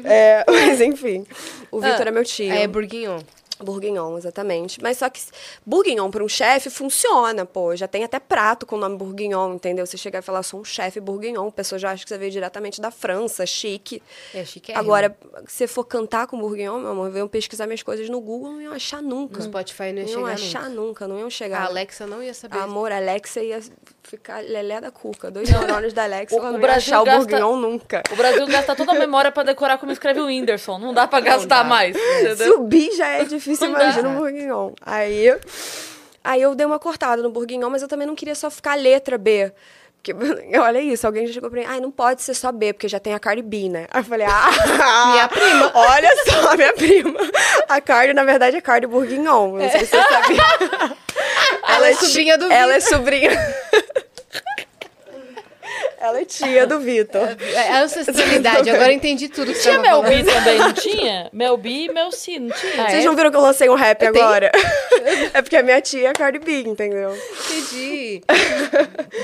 É, 0.05 0.45
mas 0.47 0.81
enfim, 0.81 1.27
o 1.71 1.81
Vitor 1.81 2.07
é 2.07 2.11
meu 2.11 2.25
tio. 2.25 2.53
É 2.53 2.67
Bourguignon. 2.67 3.21
Bourguignon, 3.59 4.19
exatamente. 4.19 4.83
Mas 4.83 4.99
só 4.99 5.09
que 5.09 5.21
Bourguignon 5.65 6.11
para 6.11 6.23
um 6.23 6.29
chefe 6.29 6.69
funciona, 6.71 7.45
pô. 7.47 7.75
Já 7.75 7.89
tem 7.89 8.05
até 8.05 8.19
prato 8.19 8.67
com 8.67 8.77
o 8.77 8.79
nome 8.79 8.97
Bourguignon, 8.97 9.55
entendeu? 9.55 9.87
Você 9.87 9.97
chegar 9.97 10.19
e 10.19 10.23
falar, 10.23 10.43
sou 10.43 10.61
um 10.61 10.65
chefe 10.65 11.01
Bourguignon, 11.01 11.49
a 11.49 11.53
pessoa 11.53 11.79
já 11.79 11.91
acha 11.91 12.03
que 12.05 12.09
você 12.09 12.19
veio 12.19 12.31
diretamente 12.31 12.81
da 12.81 12.91
França, 12.91 13.47
chique. 13.47 14.03
É 14.35 14.45
chique. 14.45 14.73
Agora, 14.73 15.17
se 15.47 15.57
você 15.59 15.67
for 15.67 15.85
cantar 15.85 16.27
com 16.27 16.39
Bourguignon, 16.39 16.79
meu 16.79 16.91
amor, 16.91 17.11
venham 17.11 17.29
pesquisar 17.29 17.67
minhas 17.67 17.83
coisas 17.83 18.09
no 18.09 18.21
Google, 18.21 18.53
não 18.53 18.61
iam 18.61 18.73
achar 18.73 19.03
nunca. 19.03 19.39
No 19.39 19.45
Spotify 19.45 19.93
não 19.93 20.03
ia 20.03 20.05
não 20.05 20.11
iam 20.11 20.21
chegar 20.21 20.33
achar 20.35 20.63
nunca. 20.71 20.77
nunca. 20.81 21.09
não 21.09 21.19
iam 21.19 21.31
chegar. 21.31 21.63
A 21.63 21.67
Alexa 21.67 22.07
não 22.07 22.23
ia 22.23 22.35
saber. 22.35 22.59
Amor, 22.59 22.93
a 22.93 22.97
Alexa 22.97 23.41
ia 23.43 23.61
ficar 24.03 24.41
lelé 24.43 24.81
da 24.81 24.91
cuca. 24.91 25.31
Dois 25.31 25.49
neurônios 25.51 25.93
da 25.93 26.05
Alexa, 26.05 26.35
O- 26.37 26.39
ela 26.39 26.49
o 26.49 26.53
não 26.53 26.59
ia 26.61 26.67
Brasil 26.67 26.95
achar 26.95 27.03
o 27.03 27.05
gasta- 27.05 27.19
Bourguignon 27.21 27.57
nunca. 27.57 28.03
O 28.13 28.17
Brasil 28.17 28.47
gasta 28.47 28.77
toda 28.77 28.93
a 28.93 28.95
memória 28.99 29.33
pra 29.33 29.43
decorar 29.43 29.79
como 29.79 29.91
escreve 29.93 30.21
o 30.21 30.27
Whindersson. 30.27 30.79
Não 30.79 30.93
dá 30.95 31.07
pra 31.07 31.21
gastar 31.21 31.65
mais. 31.65 31.97
Entendeu? 31.97 32.53
Subir 32.55 32.93
já 32.97 33.09
é 33.09 33.25
difícil, 33.25 33.46
Não 33.49 33.73
dá. 33.73 33.83
imagina 33.85 34.09
o 34.09 34.13
Bourguignon. 34.17 34.73
Aí, 34.83 35.37
aí 36.25 36.43
eu 36.43 36.55
dei 36.55 36.67
uma 36.67 36.79
cortada 36.79 37.23
no 37.23 37.31
Bourguignon, 37.31 37.71
mas 37.71 37.83
eu 37.83 37.89
também 37.89 38.07
não 38.07 38.15
queria 38.15 38.35
só 38.35 38.51
ficar 38.51 38.73
a 38.73 38.77
letra 38.77 39.17
B. 39.19 39.53
Porque, 40.03 40.15
olha 40.59 40.81
isso, 40.81 41.05
alguém 41.07 41.27
já 41.27 41.33
chegou 41.35 41.51
pra 41.51 41.61
mim, 41.61 41.67
ai, 41.69 41.81
não 41.81 41.91
pode 41.91 42.23
ser 42.23 42.35
só 42.35 42.53
B, 42.53 42.73
porque 42.73 42.87
já 42.89 43.01
tem 43.01 43.13
a 43.15 43.19
Cardi 43.19 43.43
B, 43.43 43.69
né? 43.69 43.87
Aí 43.91 44.01
eu 44.01 44.05
falei, 44.05 44.27
ah, 44.29 44.51
Minha 45.13 45.29
prima. 45.29 45.73
Olha 45.75 46.11
só, 46.29 46.57
minha 46.57 46.73
prima. 46.75 47.19
A 47.69 47.81
Cardi, 47.81 48.13
na 48.15 48.23
verdade, 48.25 48.57
é 48.57 48.61
Cardi 48.61 48.87
Bourguignon. 48.87 49.53
Não 49.57 49.71
sei 49.71 49.81
se 49.81 49.87
você 49.87 50.03
sabia. 50.03 50.97
Ela 51.69 51.89
é 51.89 51.95
ti- 51.95 52.07
sobrinha 52.07 52.39
do 52.39 52.53
Ela 52.53 52.75
é 52.75 52.81
sobrinha. 52.81 53.31
Ela 56.07 56.21
é 56.21 56.25
tia 56.25 56.67
do 56.67 56.79
Vitor. 56.79 57.29
É 57.57 57.73
a 57.73 57.83
ancestralidade. 57.83 58.69
Agora 58.71 58.91
eu 58.91 58.97
entendi 58.97 59.29
tudo 59.29 59.53
que 59.53 59.59
Tinha 59.61 59.79
Mel 59.81 60.03
B 60.03 60.23
também, 60.25 60.59
não 60.59 60.73
tinha? 60.73 61.31
Mel 61.33 61.57
B 61.57 61.69
e 61.71 61.89
Mel 61.93 62.13
C, 62.13 62.39
não 62.39 62.55
tinha? 62.55 62.85
Ah, 62.85 62.91
Vocês 62.91 63.03
é? 63.05 63.07
não 63.07 63.17
viram 63.17 63.31
que 63.31 63.37
eu 63.37 63.41
lancei 63.41 63.69
um 63.69 63.75
rap 63.75 63.99
Tem? 63.99 64.09
agora? 64.09 64.51
É 65.33 65.41
porque 65.41 65.57
a 65.57 65.63
minha 65.63 65.81
tia 65.81 66.09
é 66.09 66.13
Cardi 66.13 66.39
B, 66.41 66.63
entendeu? 66.63 67.17
Entendi. 67.17 68.23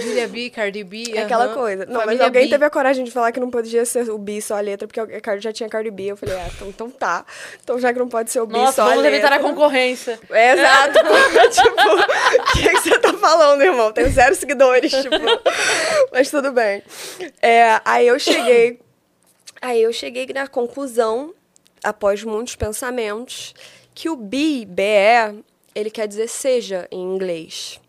Julia 0.03 0.29
B, 0.29 0.49
Cardi 0.51 0.85
B. 0.85 1.05
É 1.15 1.23
aquela 1.23 1.47
aham. 1.47 1.55
coisa. 1.55 1.87
Não, 1.87 1.95
mas 1.95 2.05
Família 2.05 2.25
alguém 2.27 2.45
B. 2.45 2.51
teve 2.51 2.65
a 2.65 2.71
coragem 2.71 3.05
de 3.05 3.11
falar 3.11 3.33
que 3.33 3.41
não 3.41 3.51
podia 3.51 3.85
ser 3.85 4.09
o 4.09 4.17
B 4.19 4.41
só 4.41 4.57
a 4.57 4.61
letra, 4.61 4.87
porque 4.87 5.01
a 5.01 5.21
Cardi 5.21 5.43
já 5.43 5.53
tinha 5.53 5.69
Cardi 5.69 5.91
B. 5.91 6.05
Eu 6.05 6.17
falei, 6.17 6.37
ah, 6.37 6.49
então, 6.55 6.69
então 6.69 6.91
tá. 6.91 7.25
Então 7.63 7.79
já 7.81 7.93
que 7.93 7.99
não 7.99 8.09
pode 8.09 8.31
ser 8.31 8.41
o 8.41 8.47
B 8.47 8.57
Nossa, 8.57 8.75
só 8.75 8.83
a 8.83 8.85
vamos 8.91 9.03
letra. 9.03 9.19
evitar 9.19 9.33
a 9.35 9.39
concorrência. 9.41 10.21
É, 10.31 10.53
exato. 10.53 10.99
tipo, 11.51 11.83
o 11.83 12.53
que, 12.53 12.69
que 12.71 12.81
você 12.81 12.99
tá 12.99 13.13
falando, 13.15 13.63
irmão? 13.63 13.91
Tenho 13.93 14.11
zero 14.11 14.35
seguidores, 14.37 14.93
tipo. 14.93 15.17
Mas 16.13 16.31
tudo 16.31 16.53
bem. 16.53 16.72
É, 17.41 17.81
aí 17.85 18.07
eu 18.07 18.19
cheguei. 18.19 18.81
Aí 19.61 19.83
eu 19.83 19.93
cheguei 19.93 20.27
na 20.35 20.47
conclusão, 20.47 21.35
após 21.85 22.25
muitos 22.25 22.57
pensamentos, 22.57 23.55
que 23.95 24.09
o 24.09 24.17
be, 24.17 24.65
BE, 24.65 25.45
ele 25.75 25.91
quer 25.91 26.09
dizer 26.09 26.29
seja 26.29 26.89
em 26.91 27.01
inglês. 27.01 27.81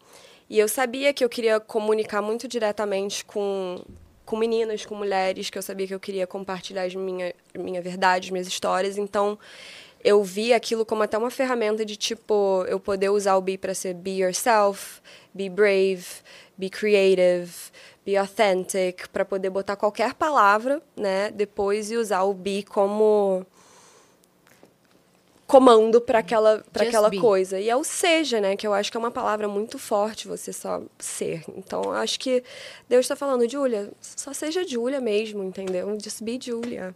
E 0.50 0.60
eu 0.60 0.68
sabia 0.68 1.14
que 1.14 1.24
eu 1.24 1.30
queria 1.30 1.60
comunicar 1.60 2.22
muito 2.22 2.48
diretamente 2.48 3.26
com, 3.26 3.82
com 4.26 4.38
meninas, 4.38 4.86
com 4.86 4.94
mulheres, 4.94 5.50
que 5.50 5.58
eu 5.58 5.62
sabia 5.62 5.88
que 5.88 5.96
eu 5.96 6.00
queria 6.00 6.28
compartilhar 6.28 6.84
as 6.84 6.94
minha, 6.94 7.34
minha 7.58 7.82
verdade, 7.82 8.28
as 8.28 8.32
minhas 8.32 8.48
histórias. 8.48 8.98
Então, 8.98 9.40
eu 10.04 10.24
vi 10.24 10.54
aquilo 10.54 10.86
como 10.86 11.02
até 11.02 11.18
uma 11.18 11.32
ferramenta 11.32 11.86
de, 11.86 11.96
tipo, 11.96 12.66
eu 12.68 12.80
poder 12.80 13.10
usar 13.10 13.36
o 13.36 13.42
be 13.42 13.58
para 13.58 13.74
ser 13.74 13.94
be 13.94 14.20
yourself, 14.20 15.02
be 15.34 15.50
brave, 15.50 16.06
be 16.58 16.70
creative, 16.70 17.52
be 18.06 18.18
authentic, 18.18 19.08
para 19.10 19.24
poder 19.24 19.50
botar 19.50 19.76
qualquer 19.76 20.14
palavra, 20.14 20.82
né, 20.96 21.32
depois 21.32 21.90
e 21.90 21.98
usar 21.98 22.24
o 22.24 22.34
be 22.34 22.64
como 22.64 23.46
comando 25.46 26.02
para 26.02 26.20
aquela, 26.20 26.64
pra 26.74 26.84
Just 26.84 26.96
aquela 26.96 27.10
be. 27.10 27.20
coisa. 27.20 27.60
E 27.60 27.70
é 27.70 27.76
o 27.76 27.84
seja, 27.84 28.42
né? 28.42 28.56
Que 28.56 28.66
eu 28.66 28.74
acho 28.74 28.90
que 28.90 28.98
é 28.98 29.00
uma 29.00 29.12
palavra 29.12 29.48
muito 29.48 29.78
forte 29.78 30.28
você 30.28 30.52
só 30.52 30.82
ser. 30.98 31.44
Então, 31.56 31.84
eu 31.84 31.92
acho 31.92 32.20
que 32.20 32.44
Deus 32.90 33.06
está 33.06 33.16
falando, 33.16 33.48
Júlia, 33.48 33.92
só 34.02 34.34
seja 34.34 34.68
Júlia 34.68 35.00
mesmo, 35.00 35.44
entendeu? 35.44 35.96
Just 36.00 36.24
be 36.24 36.40
Júlia. 36.42 36.96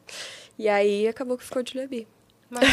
E 0.57 0.67
aí 0.67 1.07
acabou 1.07 1.37
que 1.37 1.43
ficou 1.43 1.63
Julia 1.63 1.87
B. 1.87 2.07
Mas, 2.49 2.63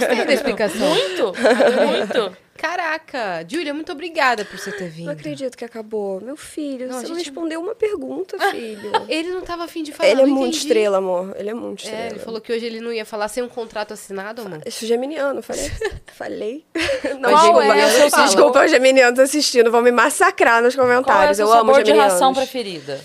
gostei 0.00 0.24
da 0.24 0.32
explicação. 0.32 0.88
Muito, 0.88 1.32
muito. 1.86 2.36
Caraca, 2.56 3.44
Júlia, 3.48 3.72
muito 3.74 3.90
obrigada 3.90 4.44
por 4.44 4.58
você 4.58 4.70
ter 4.72 4.88
vindo. 4.88 5.06
Não 5.06 5.12
acredito 5.12 5.56
que 5.56 5.64
acabou. 5.64 6.20
Meu 6.20 6.36
filho, 6.36 6.86
Não, 6.86 7.00
você 7.00 7.08
não 7.08 7.16
gente- 7.16 7.26
respondeu 7.26 7.60
uma 7.60 7.74
pergunta, 7.74 8.36
filho. 8.50 8.90
Ele 9.08 9.30
não 9.30 9.40
tava 9.40 9.64
afim 9.64 9.82
de 9.82 9.90
falar, 9.92 10.10
ele 10.10 10.22
é 10.22 10.26
não 10.26 10.32
muito 10.34 10.48
entendi. 10.50 10.58
estrela, 10.66 10.98
amor. 10.98 11.34
Ele 11.38 11.50
é 11.50 11.54
muito 11.54 11.80
estrela. 11.84 12.02
É, 12.04 12.06
ele 12.10 12.18
falou 12.20 12.40
que 12.40 12.52
hoje 12.52 12.64
ele 12.66 12.80
não 12.80 12.92
ia 12.92 13.04
falar 13.04 13.26
sem 13.28 13.42
um 13.42 13.48
contrato 13.48 13.92
assinado, 13.94 14.42
amor. 14.42 14.60
Isso 14.66 14.84
é 14.84 14.88
geminiano, 14.88 15.42
falei. 15.42 15.70
falei. 16.14 16.64
Qual 17.20 17.62
é 17.62 17.86
o 17.86 17.90
seu 17.90 18.10
fala. 18.10 18.26
Desculpa, 18.26 18.64
os 18.64 18.70
geminianos 18.70 19.18
assistindo, 19.18 19.70
vão 19.70 19.82
me 19.82 19.90
massacrar 19.90 20.62
nos 20.62 20.74
Qual 20.76 20.88
é 20.88 20.98
o 20.98 21.02
comentários. 21.02 21.38
eu 21.38 21.46
amo 21.52 21.56
sabor 21.72 21.82
de 21.82 21.86
geminianos. 21.88 22.12
ração 22.12 22.34
preferida? 22.34 23.00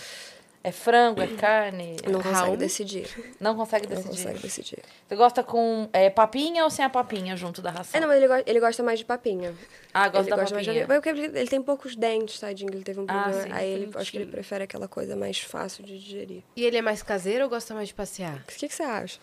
É 0.68 0.72
frango, 0.72 1.22
é 1.22 1.28
carne? 1.28 1.96
Não 2.06 2.16
consegue 2.22 2.34
Raul? 2.34 2.58
decidir. 2.58 3.08
Não 3.40 3.56
consegue 3.56 3.88
Não 3.88 3.96
decidir. 3.96 4.10
consegue 4.18 4.40
decidir. 4.40 4.80
Você 5.08 5.16
gosta 5.16 5.42
com 5.44 5.88
é, 5.94 6.10
papinha 6.10 6.64
ou 6.66 6.70
sem 6.70 6.84
a 6.84 6.90
papinha 6.90 7.38
junto 7.38 7.62
da 7.62 7.72
ração? 7.72 7.98
É, 7.98 8.02
não, 8.02 8.08
mas 8.10 8.18
ele, 8.18 8.28
go- 8.28 8.44
ele 8.46 8.60
gosta 8.60 8.84
mais 8.84 9.00
de 9.00 9.06
papinha. 9.06 9.54
Ah, 9.94 10.10
gosta 10.10 10.24
ele 10.24 10.30
da 10.30 10.36
gosta 10.36 10.54
mais 10.56 10.66
de 10.68 10.74
papinha. 10.74 10.88
Porque 10.88 11.08
ele, 11.10 11.26
ele 11.40 11.48
tem 11.48 11.62
poucos 11.62 11.96
dentes, 11.96 12.38
tadinho. 12.40 12.70
Ele 12.74 12.84
teve 12.84 13.00
um 13.00 13.06
Ah, 13.08 13.24
problema. 13.24 13.44
sim, 13.44 13.50
aí 13.54 13.70
ele, 13.70 13.92
acho 13.96 14.12
que 14.12 14.18
ele 14.18 14.26
prefere 14.26 14.66
aquela 14.66 14.90
coisa 14.90 15.16
mais 15.16 15.40
fácil 15.40 15.86
de 15.86 15.98
digerir. 15.98 16.44
E 16.56 16.66
ele 16.66 16.76
é 16.76 16.82
mais 16.82 17.02
caseiro 17.02 17.46
ou 17.46 17.50
gosta 17.50 17.74
mais 17.74 17.88
de 17.88 17.94
passear? 17.94 18.36
O 18.38 18.46
que, 18.58 18.68
que 18.68 18.76
você 18.76 18.84
acha? 18.84 19.20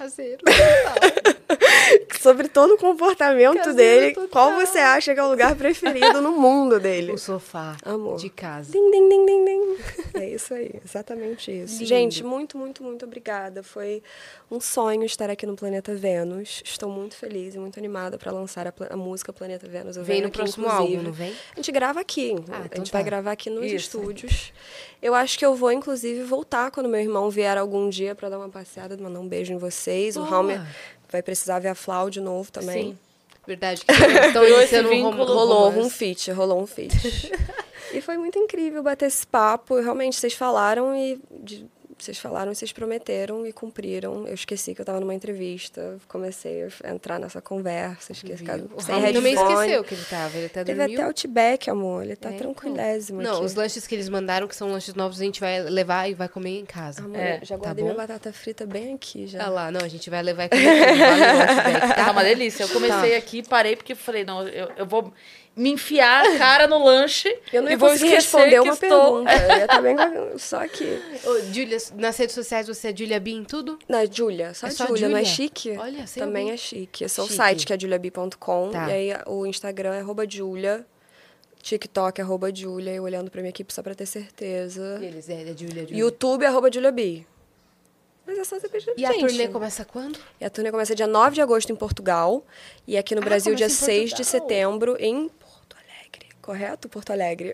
caseiro. 0.00 0.42
Sobre 2.20 2.48
todo 2.48 2.74
o 2.74 2.78
comportamento 2.78 3.56
caseiro 3.56 3.76
dele, 3.76 4.14
total. 4.14 4.28
qual 4.28 4.54
você 4.54 4.78
acha 4.78 5.12
que 5.12 5.20
é 5.20 5.22
o 5.22 5.28
lugar 5.28 5.54
preferido 5.56 6.20
no 6.20 6.32
mundo 6.32 6.78
dele? 6.78 7.12
O 7.12 7.18
sofá 7.18 7.76
Amor. 7.84 8.16
de 8.16 8.30
casa. 8.30 8.70
Din, 8.70 8.90
din, 8.90 9.08
din, 9.08 9.26
din, 9.26 9.44
din. 9.44 9.76
É 10.14 10.28
isso 10.28 10.54
aí, 10.54 10.80
exatamente 10.84 11.50
isso. 11.50 11.74
Lindo. 11.74 11.86
Gente, 11.86 12.24
muito, 12.24 12.56
muito, 12.56 12.84
muito 12.84 13.04
obrigada. 13.04 13.62
Foi 13.62 14.02
um 14.50 14.60
sonho 14.60 15.04
estar 15.04 15.28
aqui 15.28 15.46
no 15.46 15.56
Planeta 15.56 15.94
Vênus. 15.94 16.62
Estou 16.64 16.90
muito 16.90 17.16
feliz 17.16 17.54
e 17.54 17.58
muito 17.58 17.78
animada 17.78 18.16
para 18.16 18.30
lançar 18.30 18.66
a, 18.66 18.74
a, 18.90 18.96
música 18.96 19.32
Planeta 19.32 19.66
Vênus. 19.66 19.96
Eu 19.96 20.04
vem 20.04 20.20
no 20.20 20.28
aqui, 20.28 20.38
próximo 20.38 20.66
inclusive. 20.66 20.96
álbum, 20.96 21.08
não 21.08 21.12
vem? 21.12 21.34
A 21.52 21.56
gente 21.56 21.72
grava 21.72 22.00
aqui. 22.00 22.30
Ah, 22.30 22.32
a 22.32 22.36
então 22.36 22.54
gente 22.60 22.72
então 22.72 22.84
tá. 22.84 22.90
vai 22.92 23.04
gravar 23.04 23.32
aqui 23.32 23.50
nos 23.50 23.66
isso. 23.66 23.76
estúdios. 23.76 24.52
Eu 25.02 25.14
acho 25.14 25.38
que 25.38 25.46
eu 25.46 25.54
vou, 25.54 25.72
inclusive, 25.72 26.22
voltar 26.22 26.70
quando 26.70 26.88
meu 26.88 27.00
irmão 27.00 27.30
vier 27.30 27.56
algum 27.56 27.88
dia 27.88 28.14
para 28.14 28.28
dar 28.28 28.38
uma 28.38 28.50
passeada, 28.50 28.96
mandar 28.98 29.18
um 29.20 29.26
beijo 29.26 29.52
em 29.52 29.56
você 29.56 29.89
Boa. 30.20 30.26
O 30.26 30.30
Raul 30.30 30.60
vai 31.10 31.22
precisar 31.22 31.58
ver 31.58 31.68
a 31.68 31.74
Flau 31.74 32.10
de 32.10 32.20
novo 32.20 32.50
também. 32.50 32.92
Sim. 32.92 32.98
Verdade, 33.46 33.82
então 33.82 34.26
estão 34.26 34.44
iniciando 34.58 34.90
um 34.90 35.10
Rolou 35.10 35.70
um 35.70 35.90
fit, 35.90 36.30
rolou 36.30 36.62
um 36.62 36.66
fit. 36.66 36.94
e 37.92 38.00
foi 38.00 38.16
muito 38.16 38.38
incrível 38.38 38.82
bater 38.82 39.06
esse 39.06 39.26
papo. 39.26 39.80
Realmente, 39.80 40.16
vocês 40.16 40.34
falaram 40.34 40.94
e 40.94 41.18
de, 41.42 41.66
vocês 42.04 42.18
falaram, 42.18 42.52
e 42.52 42.54
vocês 42.54 42.72
prometeram 42.72 43.46
e 43.46 43.52
cumpriram. 43.52 44.26
Eu 44.26 44.34
esqueci 44.34 44.74
que 44.74 44.80
eu 44.80 44.82
estava 44.82 45.00
numa 45.00 45.14
entrevista, 45.14 45.98
comecei 46.08 46.68
a 46.84 46.90
entrar 46.90 47.18
nessa 47.18 47.40
conversa, 47.40 48.12
esqueci 48.12 48.42
O 48.74 48.80
sem 48.80 48.94
Raul 49.00 49.12
também 49.12 49.34
headphone. 49.34 49.54
esqueceu 49.54 49.84
que 49.84 49.94
ele 49.94 50.04
tava, 50.04 50.36
ele 50.36 50.46
até 50.46 50.64
Teve 50.64 50.78
dormiu. 50.78 50.98
até 50.98 51.06
Outback, 51.06 51.70
amor. 51.70 52.04
Ele 52.04 52.16
tá 52.16 52.30
É, 52.30 52.34
então. 52.34 52.52
tranquilésimo 52.52 53.22
Não, 53.22 53.36
aqui. 53.36 53.44
os 53.44 53.54
lanches 53.54 53.86
que 53.86 53.94
eles 53.94 54.08
mandaram, 54.08 54.46
que 54.48 54.56
são 54.56 54.70
lanches 54.70 54.94
novos, 54.94 55.20
a 55.20 55.24
gente 55.24 55.40
vai 55.40 55.60
levar 55.62 56.08
e 56.08 56.14
vai 56.14 56.28
comer 56.28 56.58
em 56.58 56.64
casa. 56.66 57.02
Amor, 57.02 57.16
É, 57.16 57.40
já 57.42 57.56
tá 57.56 57.64
guardei 57.64 57.84
bom? 57.84 57.90
minha 57.90 57.96
batata 58.06 58.32
frita 58.32 58.66
bem 58.66 58.94
aqui 58.94 59.26
já. 59.26 59.44
Ah 59.44 59.48
lá, 59.48 59.70
não, 59.70 59.80
a 59.80 59.88
gente 59.88 60.08
vai 60.10 60.22
levar 60.22 60.44
e 60.44 60.48
comer 60.48 61.88
Tá 61.88 62.04
tá? 62.06 62.10
uma 62.12 62.22
delícia. 62.24 62.64
Eu 62.64 62.68
comecei 62.68 63.16
aqui, 63.16 63.42
parei 63.42 63.76
porque 63.76 63.94
falei, 63.94 64.24
não, 64.24 64.46
eu, 64.48 64.70
eu 64.76 64.86
vou 64.86 65.12
me 65.60 65.70
enfiar 65.70 66.24
a 66.24 66.38
cara 66.38 66.66
no 66.66 66.82
lanche 66.84 67.28
Eu 67.52 67.62
não 67.62 67.68
e 67.68 67.72
ia 67.72 67.78
vou 67.78 67.92
esquecer 67.92 68.14
responder 68.14 68.50
que 68.50 68.60
uma 68.60 68.72
estou... 68.74 69.24
pergunta. 69.24 69.32
Eu 70.12 70.30
com- 70.32 70.38
só 70.38 70.62
aqui. 70.62 71.02
Ô, 71.24 71.40
Júlia, 71.52 71.76
nas 71.96 72.16
redes 72.16 72.34
sociais 72.34 72.66
você 72.66 72.88
é 72.88 72.96
Julia 72.96 73.20
B 73.20 73.30
em 73.32 73.44
tudo? 73.44 73.78
Na 73.88 74.04
Júlia, 74.06 74.54
só 74.54 74.66
É 74.66 74.70
só 74.70 74.86
Júlia, 74.86 75.08
não 75.08 75.16
é 75.18 75.24
chique? 75.24 75.76
Olha, 75.78 76.06
sem 76.06 76.22
Também 76.22 76.50
é 76.50 76.56
chique. 76.56 77.04
É 77.04 77.06
o 77.06 77.08
Chique. 77.10 77.32
site 77.34 77.66
que 77.66 77.72
é 77.72 77.78
juliabi.com. 77.78 78.70
Tá. 78.70 78.88
E 78.88 78.92
aí 79.12 79.18
o 79.26 79.44
Instagram 79.46 79.94
é 79.94 80.00
arroba 80.00 80.24
Julia. 80.28 80.86
TikTok 81.62 82.20
é 82.20 82.24
arroba 82.24 82.54
Julia. 82.54 82.92
Eu 82.92 83.02
olhando 83.02 83.30
pra 83.30 83.40
minha 83.42 83.50
equipe 83.50 83.72
só 83.72 83.82
pra 83.82 83.94
ter 83.94 84.06
certeza. 84.06 84.98
E 85.02 85.04
eles, 85.04 85.28
é, 85.28 85.42
é 85.42 85.46
Júlia, 85.56 85.82
Júlia. 85.82 85.96
YouTube 85.98 86.42
é 86.42 86.46
arroba 86.46 86.72
Juliabi. 86.72 87.26
Mas 88.26 88.38
é 88.38 88.44
só 88.44 88.58
você 88.58 88.68
pedir. 88.68 88.92
E 88.96 89.04
a 89.04 89.12
gente. 89.12 89.26
turnê 89.26 89.48
começa 89.48 89.84
quando? 89.84 90.18
E 90.40 90.44
a 90.44 90.50
turnê 90.50 90.70
começa 90.70 90.94
dia 90.94 91.06
9 91.06 91.34
de 91.34 91.40
agosto 91.42 91.72
em 91.72 91.76
Portugal. 91.76 92.44
E 92.86 92.96
aqui 92.96 93.14
no 93.14 93.20
Ah, 93.20 93.24
Brasil, 93.24 93.54
dia 93.54 93.66
começa 93.66 93.84
em 93.92 94.06
6 94.06 94.14
de 94.14 94.24
setembro 94.24 94.96
em. 95.00 95.28
Correto? 96.42 96.88
Porto 96.88 97.10
Alegre. 97.10 97.52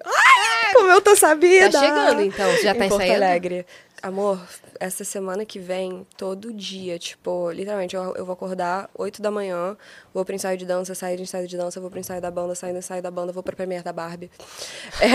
Como 0.73 0.91
eu 0.91 1.01
tô 1.01 1.17
sabida! 1.17 1.71
Tá 1.71 1.81
chegando, 1.81 2.23
então. 2.23 2.51
Você 2.53 2.63
já 2.63 2.71
em 2.71 2.75
tá 2.75 2.89
Porto 2.89 3.03
ensaiando? 3.03 3.25
Alegre. 3.25 3.67
Amor, 4.03 4.41
essa 4.79 5.05
semana 5.05 5.45
que 5.45 5.59
vem, 5.59 6.07
todo 6.17 6.53
dia, 6.53 6.99
tipo, 6.99 7.51
literalmente, 7.51 7.97
eu, 7.97 8.15
eu 8.15 8.25
vou 8.27 8.35
acordar 8.35 8.89
8 8.95 9.23
da 9.23 9.31
manhã, 9.31 9.77
vou 10.13 10.25
pro 10.25 10.35
ensaio 10.35 10.59
de 10.59 10.67
dança, 10.67 10.95
sair 10.95 11.17
de 11.17 11.23
ensaio 11.23 11.49
de 11.49 11.57
dança, 11.57 11.81
vou 11.81 11.91
pro 11.91 11.99
ensaio 11.99 12.21
da 12.21 12.31
banda, 12.31 12.55
sair 12.55 12.73
do 12.73 12.79
ensaio 12.79 13.03
da 13.03 13.11
banda, 13.11 13.33
vou 13.33 13.43
pra 13.43 13.57
premiere 13.57 13.83
da 13.83 13.93
Barbie. 13.93 14.31
É. 15.01 15.09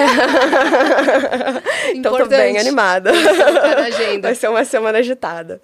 então 1.95 2.17
tô 2.17 2.25
bem 2.25 2.57
animada. 2.57 3.11
Na 3.13 3.85
agenda. 3.85 4.27
Vai 4.27 4.35
ser 4.35 4.49
uma 4.49 4.65
semana 4.65 4.97
agitada. 4.97 5.61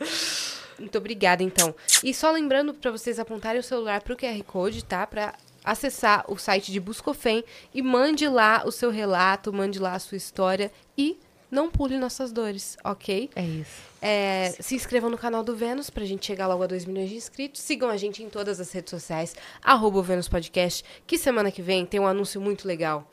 Muito 0.79 0.97
obrigada, 0.97 1.41
então. 1.41 1.73
E 2.03 2.13
só 2.13 2.31
lembrando 2.31 2.73
para 2.73 2.91
vocês 2.91 3.19
apontarem 3.19 3.59
o 3.59 3.63
celular 3.63 4.01
pro 4.01 4.15
QR 4.15 4.41
Code, 4.43 4.85
tá? 4.85 5.07
Para 5.07 5.33
acessar 5.71 6.25
o 6.27 6.37
site 6.37 6.71
de 6.71 6.79
Buscofem 6.79 7.43
e 7.73 7.81
mande 7.81 8.27
lá 8.27 8.63
o 8.65 8.71
seu 8.71 8.89
relato, 8.89 9.51
mande 9.53 9.79
lá 9.79 9.93
a 9.93 9.99
sua 9.99 10.17
história 10.17 10.71
e 10.97 11.19
não 11.49 11.69
pule 11.69 11.97
nossas 11.97 12.31
dores, 12.31 12.77
ok? 12.83 13.29
É 13.35 13.41
isso. 13.41 13.87
É, 14.01 14.53
se 14.59 14.75
inscrevam 14.75 15.09
no 15.09 15.17
canal 15.17 15.43
do 15.43 15.55
Vênus 15.55 15.89
pra 15.89 16.05
gente 16.05 16.25
chegar 16.25 16.45
logo 16.47 16.61
a 16.61 16.67
2 16.67 16.85
milhões 16.85 17.09
de 17.09 17.15
inscritos. 17.15 17.61
Sigam 17.61 17.89
a 17.89 17.97
gente 17.97 18.21
em 18.21 18.29
todas 18.29 18.59
as 18.59 18.71
redes 18.71 18.91
sociais, 18.91 19.35
arroba 19.63 19.99
o 19.99 20.03
Vênus 20.03 20.27
Podcast, 20.27 20.83
que 21.05 21.17
semana 21.17 21.49
que 21.51 21.61
vem 21.61 21.85
tem 21.85 21.99
um 21.99 22.07
anúncio 22.07 22.39
muito 22.41 22.67
legal. 22.67 23.07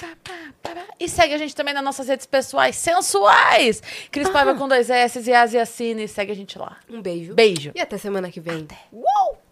E 0.98 1.08
segue 1.08 1.34
a 1.34 1.38
gente 1.38 1.54
também 1.54 1.74
nas 1.74 1.84
nossas 1.84 2.08
redes 2.08 2.26
pessoais 2.26 2.76
sensuais. 2.76 3.82
Cris 4.10 4.28
Paiva 4.28 4.54
com 4.54 4.68
dois 4.68 4.90
S 4.90 5.20
e 5.20 5.32
Asiacine. 5.32 6.08
Segue 6.08 6.32
a 6.32 6.36
gente 6.36 6.58
lá. 6.58 6.78
Um 6.88 7.02
beijo. 7.02 7.34
Beijo. 7.34 7.72
E 7.74 7.80
até 7.80 7.98
semana 7.98 8.30
que 8.30 8.40
vem. 8.40 8.66
Uou! 8.92 9.43